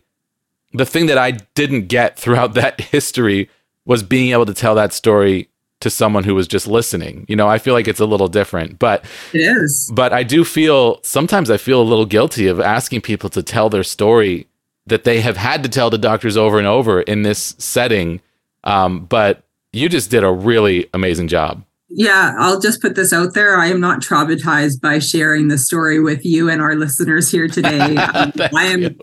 the 0.72 0.86
thing 0.86 1.06
that 1.06 1.18
I 1.18 1.32
didn't 1.54 1.88
get 1.88 2.18
throughout 2.22 2.54
that 2.54 2.80
history 2.80 3.48
was 3.84 4.02
being 4.02 4.32
able 4.32 4.46
to 4.46 4.54
tell 4.54 4.74
that 4.76 4.92
story 4.92 5.48
to 5.80 5.90
someone 5.90 6.22
who 6.22 6.34
was 6.36 6.46
just 6.46 6.68
listening. 6.68 7.26
You 7.28 7.34
know, 7.34 7.48
I 7.48 7.58
feel 7.58 7.74
like 7.74 7.88
it's 7.88 7.98
a 8.00 8.06
little 8.06 8.28
different, 8.28 8.78
but 8.78 9.04
It 9.32 9.40
is. 9.40 9.90
but 9.92 10.12
I 10.12 10.22
do 10.22 10.44
feel 10.44 11.00
sometimes 11.02 11.50
I 11.50 11.56
feel 11.56 11.82
a 11.82 11.88
little 11.92 12.06
guilty 12.06 12.46
of 12.46 12.60
asking 12.60 13.00
people 13.00 13.28
to 13.30 13.42
tell 13.42 13.68
their 13.68 13.82
story 13.82 14.46
that 14.86 15.02
they 15.04 15.20
have 15.20 15.36
had 15.36 15.62
to 15.64 15.68
tell 15.68 15.90
to 15.90 15.98
doctors 15.98 16.36
over 16.36 16.58
and 16.58 16.68
over 16.68 17.00
in 17.02 17.22
this 17.22 17.56
setting. 17.58 18.20
Um, 18.62 19.06
but 19.06 19.42
you 19.72 19.88
just 19.88 20.08
did 20.10 20.22
a 20.22 20.30
really 20.30 20.88
amazing 20.94 21.26
job. 21.28 21.64
Yeah, 21.94 22.34
I'll 22.38 22.60
just 22.60 22.80
put 22.80 22.94
this 22.94 23.12
out 23.12 23.34
there. 23.34 23.58
I 23.58 23.66
am 23.66 23.80
not 23.80 24.00
traumatized 24.00 24.80
by 24.80 24.98
sharing 24.98 25.48
the 25.48 25.58
story 25.58 26.00
with 26.00 26.24
you 26.24 26.48
and 26.48 26.62
our 26.62 26.74
listeners 26.74 27.30
here 27.30 27.48
today. 27.48 27.96
Um, 28.14 28.32
I 28.54 28.64
am 28.64 28.82
you. 28.82 28.96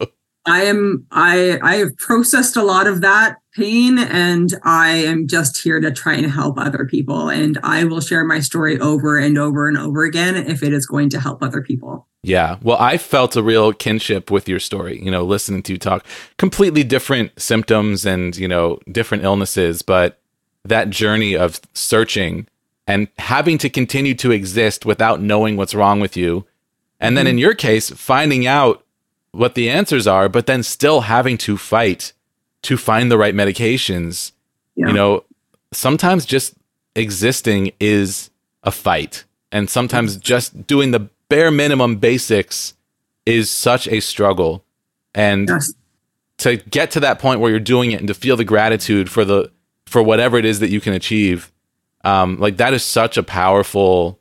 I 0.46 0.64
am 0.64 1.06
I 1.12 1.60
I 1.62 1.76
have 1.76 1.96
processed 1.98 2.56
a 2.56 2.64
lot 2.64 2.88
of 2.88 3.02
that 3.02 3.38
pain 3.54 4.00
and 4.00 4.54
I 4.64 4.90
am 4.90 5.28
just 5.28 5.62
here 5.62 5.80
to 5.80 5.92
try 5.92 6.16
and 6.16 6.32
help 6.32 6.58
other 6.58 6.86
people 6.86 7.30
and 7.30 7.58
I 7.64 7.84
will 7.84 8.02
share 8.02 8.24
my 8.24 8.40
story 8.40 8.80
over 8.80 9.18
and 9.18 9.38
over 9.38 9.68
and 9.68 9.78
over 9.78 10.04
again 10.04 10.36
if 10.36 10.64
it 10.64 10.74
is 10.74 10.86
going 10.86 11.10
to 11.10 11.20
help 11.20 11.44
other 11.44 11.62
people. 11.62 12.08
Yeah. 12.24 12.58
Well, 12.62 12.78
I 12.80 12.98
felt 12.98 13.36
a 13.36 13.44
real 13.44 13.74
kinship 13.74 14.30
with 14.32 14.50
your 14.50 14.60
story, 14.60 15.02
you 15.02 15.12
know, 15.12 15.24
listening 15.24 15.64
to 15.64 15.74
you 15.74 15.78
talk. 15.78 16.06
Completely 16.38 16.84
different 16.84 17.40
symptoms 17.40 18.06
and, 18.06 18.36
you 18.36 18.48
know, 18.48 18.80
different 18.92 19.24
illnesses, 19.24 19.82
but 19.82 20.20
that 20.66 20.90
journey 20.90 21.36
of 21.36 21.62
searching 21.74 22.48
and 22.90 23.08
having 23.20 23.60
to 23.60 23.70
continue 23.70 24.16
to 24.16 24.32
exist 24.32 24.84
without 24.84 25.22
knowing 25.22 25.56
what's 25.56 25.76
wrong 25.76 26.00
with 26.00 26.18
you. 26.18 26.48
And 27.00 27.16
then 27.16 27.28
in 27.28 27.36
mm-hmm. 27.36 27.42
your 27.42 27.54
case, 27.54 27.92
finding 27.92 28.48
out 28.48 28.84
what 29.32 29.54
the 29.54 29.70
answers 29.70 30.08
are, 30.08 30.28
but 30.28 30.48
then 30.48 30.64
still 30.64 31.02
having 31.02 31.38
to 31.38 31.56
fight 31.56 32.14
to 32.64 32.78
find 32.78 33.12
the 33.12 33.18
right 33.20 33.36
medications. 33.36 34.32
Yeah. 34.76 34.88
You 34.88 34.94
know, 34.94 35.24
sometimes 35.72 36.26
just 36.26 36.56
existing 36.96 37.74
is 37.80 38.32
a 38.64 38.72
fight. 38.72 39.24
And 39.52 39.70
sometimes 39.70 40.14
mm-hmm. 40.14 40.22
just 40.22 40.66
doing 40.66 40.90
the 40.90 41.10
bare 41.30 41.52
minimum 41.52 41.98
basics 41.98 42.74
is 43.24 43.52
such 43.52 43.88
a 43.88 44.00
struggle. 44.00 44.66
And 45.14 45.48
Yes. 45.48 45.74
to 46.40 46.58
get 46.58 46.90
to 46.92 47.00
that 47.02 47.20
point 47.20 47.40
where 47.40 47.52
you're 47.52 47.60
doing 47.60 47.92
it 47.92 48.00
and 48.00 48.08
to 48.08 48.16
feel 48.16 48.36
the 48.36 48.44
gratitude 48.44 49.12
for 49.12 49.24
the 49.24 49.52
for 49.86 50.02
whatever 50.02 50.40
it 50.40 50.46
is 50.46 50.60
that 50.60 50.72
you 50.72 50.82
can 50.82 50.94
achieve 50.94 51.52
um 52.04 52.38
like 52.40 52.58
that 52.58 52.74
is 52.74 52.84
such 52.84 53.18
a 53.18 53.24
powerful 53.24 54.20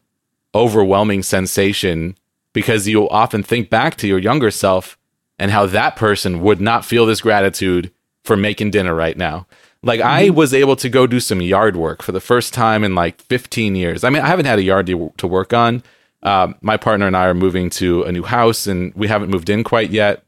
overwhelming 0.54 1.22
sensation 1.22 2.16
because 2.52 2.88
you 2.88 3.08
often 3.10 3.42
think 3.42 3.70
back 3.70 3.94
to 3.96 4.08
your 4.08 4.18
younger 4.18 4.50
self 4.50 4.98
and 5.38 5.50
how 5.50 5.66
that 5.66 5.94
person 5.94 6.40
would 6.40 6.60
not 6.60 6.84
feel 6.84 7.06
this 7.06 7.20
gratitude 7.20 7.92
for 8.24 8.36
making 8.36 8.70
dinner 8.70 8.94
right 8.94 9.16
now. 9.16 9.46
Like 9.82 10.00
i 10.00 10.30
was 10.30 10.52
able 10.52 10.74
to 10.76 10.88
go 10.88 11.06
do 11.06 11.20
some 11.20 11.40
yard 11.40 11.76
work 11.76 12.02
for 12.02 12.10
the 12.12 12.20
first 12.20 12.52
time 12.52 12.82
in 12.82 12.94
like 12.94 13.20
15 13.22 13.76
years. 13.76 14.02
I 14.02 14.10
mean 14.10 14.22
i 14.22 14.26
haven't 14.26 14.46
had 14.46 14.58
a 14.58 14.62
yard 14.62 14.86
to, 14.86 15.12
to 15.18 15.26
work 15.26 15.52
on. 15.52 15.82
Um, 16.24 16.56
my 16.62 16.76
partner 16.76 17.06
and 17.06 17.16
i 17.16 17.26
are 17.26 17.34
moving 17.34 17.70
to 17.70 18.02
a 18.02 18.10
new 18.10 18.24
house 18.24 18.66
and 18.66 18.92
we 18.94 19.06
haven't 19.06 19.30
moved 19.30 19.48
in 19.50 19.62
quite 19.62 19.90
yet. 19.90 20.24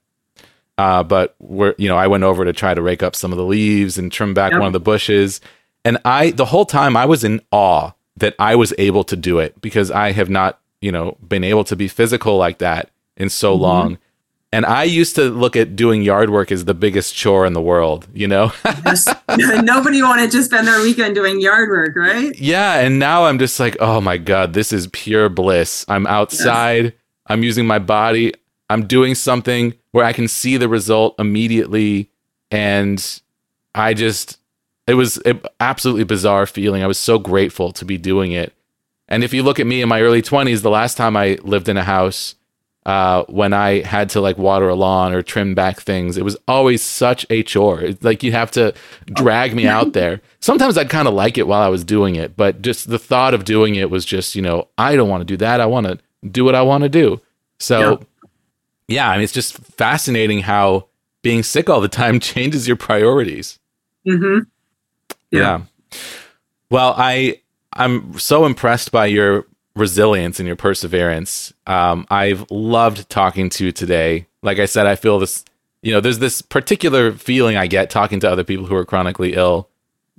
Uh, 0.79 1.03
but 1.03 1.35
we're 1.41 1.75
you 1.79 1.89
know 1.89 1.97
I 1.97 2.07
went 2.07 2.23
over 2.25 2.45
to 2.45 2.53
try 2.55 2.73
to 2.73 2.81
rake 2.81 3.03
up 3.03 3.15
some 3.17 3.33
of 3.33 3.39
the 3.39 3.45
leaves 3.45 3.99
and 3.99 4.11
trim 4.11 4.33
back 4.33 4.53
Yep. 4.53 4.61
one 4.61 4.67
of 4.69 4.73
the 4.73 4.81
bushes, 4.81 5.41
and 5.85 5.98
I 6.05 6.31
the 6.31 6.47
whole 6.47 6.65
time 6.66 6.97
I 6.97 7.07
was 7.07 7.24
in 7.24 7.40
awe 7.51 7.93
that 8.16 8.35
I 8.39 8.55
was 8.57 8.74
able 8.78 9.05
to 9.05 9.16
do 9.16 9.39
it 9.39 9.61
because 9.61 9.90
I 9.90 10.12
have 10.12 10.28
not 10.31 10.61
you 10.81 10.93
know 10.93 11.16
been 11.27 11.44
able 11.44 11.65
to 11.65 11.77
be 11.77 11.89
physical 11.89 12.36
like 12.36 12.59
that 12.59 12.90
in 13.16 13.28
so 13.28 13.52
Mm-hmm. 13.55 13.62
long. 13.62 13.98
And 14.52 14.66
I 14.66 14.82
used 14.82 15.15
to 15.15 15.31
look 15.31 15.55
at 15.55 15.77
doing 15.77 16.02
yard 16.02 16.28
work 16.28 16.51
as 16.51 16.65
the 16.65 16.74
biggest 16.74 17.15
chore 17.15 17.47
in 17.47 17.52
the 17.52 17.62
world, 17.62 18.09
you 18.12 18.27
know? 18.27 18.51
Yes. 18.85 19.07
Nobody 19.62 20.02
wanted 20.02 20.32
to 20.32 20.43
spend 20.43 20.66
their 20.66 20.82
weekend 20.82 21.15
doing 21.15 21.40
yard 21.40 21.69
work, 21.69 21.94
right? 21.94 22.36
yeah. 22.36 22.81
And 22.81 22.98
now 22.98 23.27
I'm 23.27 23.39
just 23.39 23.61
like, 23.61 23.77
oh 23.78 24.01
my 24.01 24.16
God, 24.19 24.52
this 24.52 24.73
is 24.73 24.89
pure 24.89 25.28
bliss. 25.28 25.85
I'm 25.86 26.05
outside, 26.09 26.94
I'm 27.28 27.44
using 27.44 27.65
my 27.65 27.78
body, 27.78 28.35
I'm 28.69 28.89
doing 28.89 29.15
something 29.15 29.74
where 29.93 30.05
I 30.05 30.12
can 30.12 30.27
see 30.27 30.57
the 30.57 30.69
result 30.69 31.15
immediately. 31.20 32.11
And 32.51 32.98
I 33.73 33.94
just, 33.94 34.40
it 34.91 34.95
was 34.95 35.19
an 35.19 35.41
absolutely 35.61 36.05
bizarre 36.05 36.47
feeling. 36.47 36.83
I 36.83 36.87
was 36.87 36.99
so 36.99 37.19
grateful 37.19 37.73
to 37.73 37.85
be 37.85 37.99
doing 37.99 38.33
it. 38.33 38.53
And 39.09 39.25
if 39.25 39.33
you 39.33 39.43
look 39.43 39.61
at 39.61 39.67
me 39.67 39.83
in 39.83 39.89
my 39.89 40.03
early 40.03 40.23
20s, 40.23 40.62
the 40.62 40.71
last 40.71 40.97
time 40.97 41.17
I 41.17 41.39
lived 41.43 41.69
in 41.69 41.77
a 41.77 41.85
house, 41.85 42.35
uh, 42.87 43.25
when 43.29 43.53
I 43.53 43.83
had 43.83 44.11
to 44.11 44.21
like 44.21 44.39
water 44.39 44.69
a 44.69 44.75
lawn 44.75 45.12
or 45.12 45.23
trim 45.23 45.55
back 45.55 45.81
things. 45.81 46.17
It 46.17 46.25
was 46.25 46.37
always 46.49 46.83
such 46.83 47.27
a 47.29 47.43
chore. 47.43 47.83
It's 47.83 48.03
like 48.03 48.23
you 48.23 48.33
have 48.33 48.51
to 48.53 48.75
drag 49.07 49.55
me 49.55 49.67
out 49.67 49.93
there. 49.93 50.21
Sometimes 50.41 50.79
I'd 50.79 50.89
kind 50.89 51.07
of 51.07 51.15
like 51.15 51.37
it 51.37 51.47
while 51.47 51.61
I 51.61 51.69
was 51.69 51.85
doing 51.85 52.17
it, 52.17 52.37
but 52.37 52.62
just 52.62 52.89
the 52.89 52.99
thought 52.99 53.35
of 53.35 53.45
doing 53.45 53.75
it 53.75 53.91
was 53.91 54.05
just, 54.05 54.35
you 54.35 54.43
know, 54.43 54.69
I 54.79 54.97
don't 54.97 55.09
want 55.09 55.21
to 55.21 55.27
do 55.27 55.37
that. 55.37 55.61
I 55.61 55.67
want 55.67 55.87
to 55.87 55.99
do 56.27 56.45
what 56.45 56.55
I 56.55 56.62
want 56.62 56.83
to 56.85 56.89
do. 56.89 57.21
So, 57.59 57.91
yeah. 57.91 57.97
yeah, 58.89 59.11
I 59.11 59.17
mean, 59.17 59.25
it's 59.25 59.33
just 59.33 59.59
fascinating 59.59 60.41
how 60.41 60.87
being 61.23 61.43
sick 61.43 61.69
all 61.69 61.83
the 61.83 61.89
time 61.89 62.19
changes 62.21 62.67
your 62.67 62.77
priorities. 62.77 63.59
Mm-hmm. 64.07 64.49
Yeah. 65.31 65.40
yeah. 65.93 65.98
Well, 66.70 66.94
I 66.97 67.40
I'm 67.73 68.19
so 68.19 68.47
impressed 68.47 68.93
by 68.93 69.07
your 69.07 69.47
resilience 69.77 70.39
and 70.40 70.47
your 70.47 70.57
perseverance. 70.57 71.52
Um, 71.66 72.07
I've 72.11 72.48
loved 72.51 73.09
talking 73.09 73.48
to 73.51 73.66
you 73.66 73.73
today. 73.73 74.27
Like 74.43 74.59
I 74.59 74.66
said, 74.66 74.86
I 74.86 74.97
feel 74.97 75.19
this, 75.19 75.44
you 75.82 75.93
know, 75.93 76.01
there's 76.01 76.19
this 76.19 76.43
particular 76.43 77.12
feeling 77.12 77.57
I 77.57 77.66
get 77.66 77.90
talking 77.90 78.20
to 78.20 78.31
other 78.31 78.44
people 78.44 78.66
who 78.66 78.74
are 78.74 78.85
chronically 78.85 79.35
ill 79.35 79.69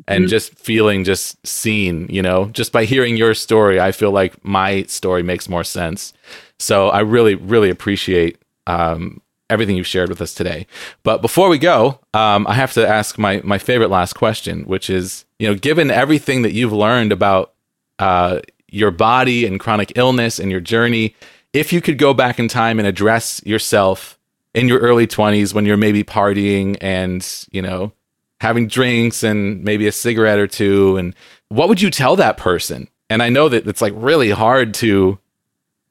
and 0.07 0.23
mm-hmm. 0.23 0.29
just 0.29 0.57
feeling 0.57 1.03
just 1.03 1.45
seen, 1.45 2.07
you 2.09 2.21
know, 2.21 2.45
just 2.45 2.71
by 2.71 2.85
hearing 2.85 3.17
your 3.17 3.33
story, 3.33 3.79
I 3.79 3.91
feel 3.91 4.11
like 4.11 4.43
my 4.43 4.83
story 4.83 5.23
makes 5.23 5.47
more 5.49 5.63
sense. 5.63 6.13
So 6.57 6.89
I 6.89 7.01
really, 7.01 7.35
really 7.35 7.69
appreciate 7.69 8.38
um, 8.67 9.21
everything 9.52 9.76
you've 9.76 9.86
shared 9.86 10.10
with 10.10 10.22
us 10.22 10.34
today. 10.34 10.65
But 11.03 11.22
before 11.22 11.49
we 11.49 11.60
go, 11.60 11.99
um, 12.14 12.48
I 12.48 12.53
have 12.53 12.73
to 12.73 12.88
ask 12.88 13.18
my 13.19 13.41
my 13.44 13.57
favorite 13.57 13.90
last 13.90 14.14
question, 14.14 14.64
which 14.64 14.90
is, 14.90 15.26
you 15.38 15.48
know, 15.48 15.56
given 15.56 15.91
everything 15.91 16.41
that 16.41 16.53
you've 16.53 16.73
learned 16.73 17.11
about 17.11 17.53
uh, 17.99 18.40
your 18.69 18.90
body 18.90 19.45
and 19.45 19.60
chronic 19.60 19.91
illness 19.95 20.40
and 20.40 20.49
your 20.49 20.61
journey, 20.61 21.15
if 21.53 21.72
you 21.72 21.82
could 21.82 21.98
go 21.98 22.14
back 22.14 22.40
in 22.40 22.48
time 22.48 22.80
and 22.80 22.88
address 22.88 23.41
yourself 23.45 24.18
in 24.53 24.68
your 24.68 24.80
early 24.80 25.07
20s 25.07 25.53
when 25.53 25.65
you're 25.65 25.78
maybe 25.78 26.03
partying 26.03 26.78
and, 26.82 27.45
you 27.52 27.61
know, 27.61 27.91
having 28.40 28.68
drinks 28.68 29.23
and 29.23 29.64
maybe 29.64 29.88
a 29.88 29.91
cigarette 29.91 30.40
or 30.40 30.48
two 30.48 30.98
and 30.98 31.15
what 31.49 31.69
would 31.69 31.82
you 31.82 31.90
tell 31.90 32.15
that 32.15 32.38
person? 32.38 32.88
And 33.10 33.22
I 33.22 33.30
know 33.30 33.49
that 33.49 33.68
it's 33.68 33.82
like 33.82 33.94
really 33.95 34.32
hard 34.32 34.73
to 34.76 35.19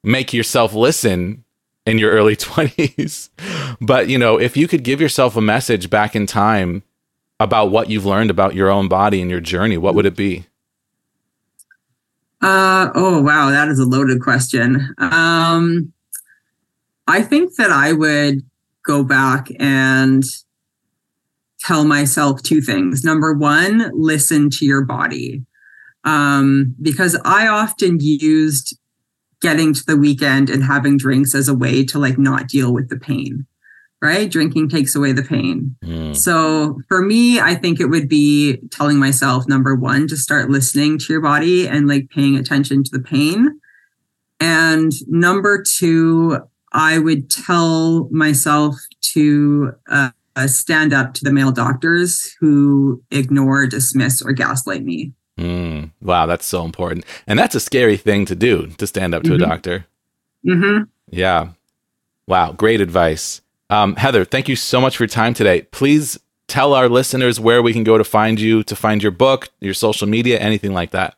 make 0.03 0.33
yourself 0.33 0.73
listen 0.73 1.43
in 1.85 1.97
your 1.97 2.11
early 2.11 2.35
20s. 2.37 3.29
But, 3.79 4.09
you 4.09 4.17
know, 4.17 4.39
if 4.39 4.55
you 4.55 4.67
could 4.67 4.83
give 4.83 5.01
yourself 5.01 5.35
a 5.35 5.41
message 5.41 5.89
back 5.89 6.15
in 6.15 6.25
time 6.25 6.83
about 7.39 7.71
what 7.71 7.89
you've 7.89 8.05
learned 8.05 8.29
about 8.29 8.55
your 8.55 8.69
own 8.69 8.87
body 8.87 9.21
and 9.21 9.29
your 9.29 9.41
journey, 9.41 9.77
what 9.77 9.95
would 9.95 10.05
it 10.05 10.15
be? 10.15 10.45
Uh, 12.41 12.89
oh, 12.95 13.21
wow. 13.21 13.49
That 13.51 13.67
is 13.67 13.79
a 13.79 13.85
loaded 13.85 14.21
question. 14.21 14.93
Um, 14.97 15.93
I 17.07 17.21
think 17.21 17.55
that 17.55 17.71
I 17.71 17.93
would 17.93 18.41
go 18.83 19.03
back 19.03 19.47
and 19.59 20.23
tell 21.59 21.85
myself 21.85 22.41
two 22.41 22.61
things. 22.61 23.03
Number 23.03 23.33
one, 23.33 23.91
listen 23.93 24.49
to 24.51 24.65
your 24.65 24.83
body. 24.83 25.43
Um, 26.03 26.75
because 26.81 27.15
I 27.23 27.47
often 27.47 27.99
used 27.99 28.75
getting 29.41 29.73
to 29.73 29.83
the 29.85 29.97
weekend 29.97 30.49
and 30.49 30.63
having 30.63 30.97
drinks 30.97 31.35
as 31.35 31.47
a 31.47 31.53
way 31.53 31.83
to 31.85 31.99
like 31.99 32.17
not 32.17 32.47
deal 32.47 32.73
with 32.73 32.89
the 32.89 32.97
pain 32.97 33.45
right? 34.01 34.31
Drinking 34.31 34.69
takes 34.69 34.95
away 34.95 35.11
the 35.11 35.23
pain. 35.23 35.75
Mm. 35.83 36.15
so 36.15 36.81
for 36.87 37.01
me 37.01 37.39
i 37.39 37.53
think 37.55 37.79
it 37.79 37.85
would 37.85 38.09
be 38.09 38.57
telling 38.71 38.97
myself 38.97 39.47
number 39.47 39.75
one 39.75 40.07
to 40.07 40.17
start 40.17 40.49
listening 40.49 40.97
to 40.97 41.13
your 41.13 41.21
body 41.21 41.67
and 41.67 41.87
like 41.87 42.09
paying 42.09 42.35
attention 42.35 42.83
to 42.83 42.91
the 42.91 43.03
pain. 43.03 43.59
And 44.39 44.91
number 45.07 45.63
two 45.63 46.39
i 46.73 46.97
would 46.97 47.29
tell 47.29 48.09
myself 48.11 48.75
to 49.13 49.73
uh, 49.89 50.11
stand 50.47 50.93
up 50.93 51.13
to 51.15 51.23
the 51.23 51.31
male 51.31 51.51
doctors 51.51 52.35
who 52.39 53.03
ignore 53.11 53.67
dismiss 53.67 54.21
or 54.21 54.31
gaslight 54.31 54.83
me. 54.83 55.11
Mm, 55.37 55.70
wow, 56.01 56.25
that's 56.25 56.45
so 56.45 56.63
important. 56.63 57.05
And 57.27 57.37
that's 57.37 57.55
a 57.55 57.59
scary 57.59 57.97
thing 57.97 58.25
to 58.25 58.35
do 58.35 58.67
to 58.77 58.87
stand 58.87 59.15
up 59.15 59.23
to 59.23 59.31
mm-hmm. 59.31 59.43
a 59.43 59.47
doctor. 59.47 59.85
Mm-hmm. 60.47 60.83
Yeah. 61.09 61.49
Wow, 62.27 62.53
great 62.53 62.81
advice. 62.81 63.41
Um, 63.69 63.95
Heather, 63.95 64.25
thank 64.25 64.49
you 64.49 64.55
so 64.55 64.81
much 64.81 64.97
for 64.97 65.03
your 65.03 65.09
time 65.09 65.33
today. 65.33 65.63
Please 65.63 66.19
tell 66.47 66.73
our 66.73 66.89
listeners 66.89 67.39
where 67.39 67.61
we 67.61 67.73
can 67.73 67.83
go 67.83 67.97
to 67.97 68.03
find 68.03 68.39
you, 68.39 68.63
to 68.63 68.75
find 68.75 69.01
your 69.01 69.11
book, 69.11 69.49
your 69.59 69.73
social 69.73 70.07
media, 70.07 70.39
anything 70.39 70.73
like 70.73 70.91
that. 70.91 71.15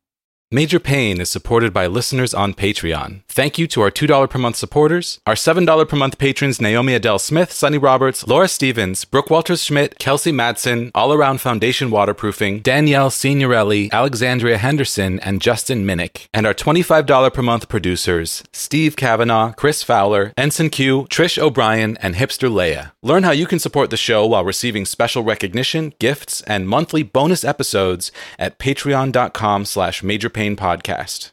Major 0.53 0.81
Pain 0.81 1.21
is 1.21 1.31
supported 1.31 1.73
by 1.73 1.87
listeners 1.87 2.35
on 2.35 2.55
Patreon. 2.55 3.21
Thank 3.29 3.57
you 3.57 3.69
to 3.69 3.83
our 3.83 3.91
$2 3.93 4.29
per 4.29 4.37
month 4.37 4.57
supporters, 4.57 5.21
our 5.25 5.35
$7 5.37 5.89
per 5.89 5.97
month 5.97 6.19
patrons 6.19 6.61
Naomi 6.61 6.93
Adele 6.93 7.21
Smith, 7.21 7.53
Sunny 7.53 7.79
Roberts, 7.79 8.27
Laura 8.27 8.49
Stevens, 8.49 9.05
Brooke 9.05 9.31
Walters 9.31 9.63
Schmidt, 9.63 10.01
Kelsey 10.01 10.33
Madsen, 10.33 10.91
All 10.93 11.13
Around 11.13 11.41
Foundation 11.41 11.93
Waterproofing, 11.93 12.63
Danielle 12.63 13.11
Signorelli, 13.11 13.93
Alexandria 13.93 14.59
Henderson, 14.59 15.21
and 15.21 15.41
Justin 15.41 15.87
Minnick. 15.87 16.27
And 16.35 16.49
our 16.49 16.53
$25 16.53 17.33
per 17.33 17.43
month 17.43 17.69
producers 17.69 18.43
Steve 18.51 18.97
Kavanaugh, 18.97 19.53
Chris 19.53 19.85
Fowler, 19.85 20.33
Ensign 20.37 20.71
Q, 20.71 21.07
Trish 21.11 21.39
O'Brien, 21.39 21.97
and 21.99 22.17
Hipster 22.17 22.51
Leia. 22.51 22.91
Learn 23.05 23.23
how 23.23 23.31
you 23.31 23.47
can 23.47 23.61
support 23.61 23.91
the 23.91 23.97
show 23.97 24.27
while 24.27 24.45
receiving 24.45 24.85
special 24.85 25.23
recognition, 25.23 25.95
gifts, 26.01 26.43
and 26.43 26.69
monthly 26.69 27.05
bonus 27.05 27.45
episodes 27.45 28.11
at 28.37 28.59
patreon.com 28.59 29.65
slash 29.65 30.03
majorpain 30.03 30.40
Pain 30.41 30.57
Podcast. 30.57 31.33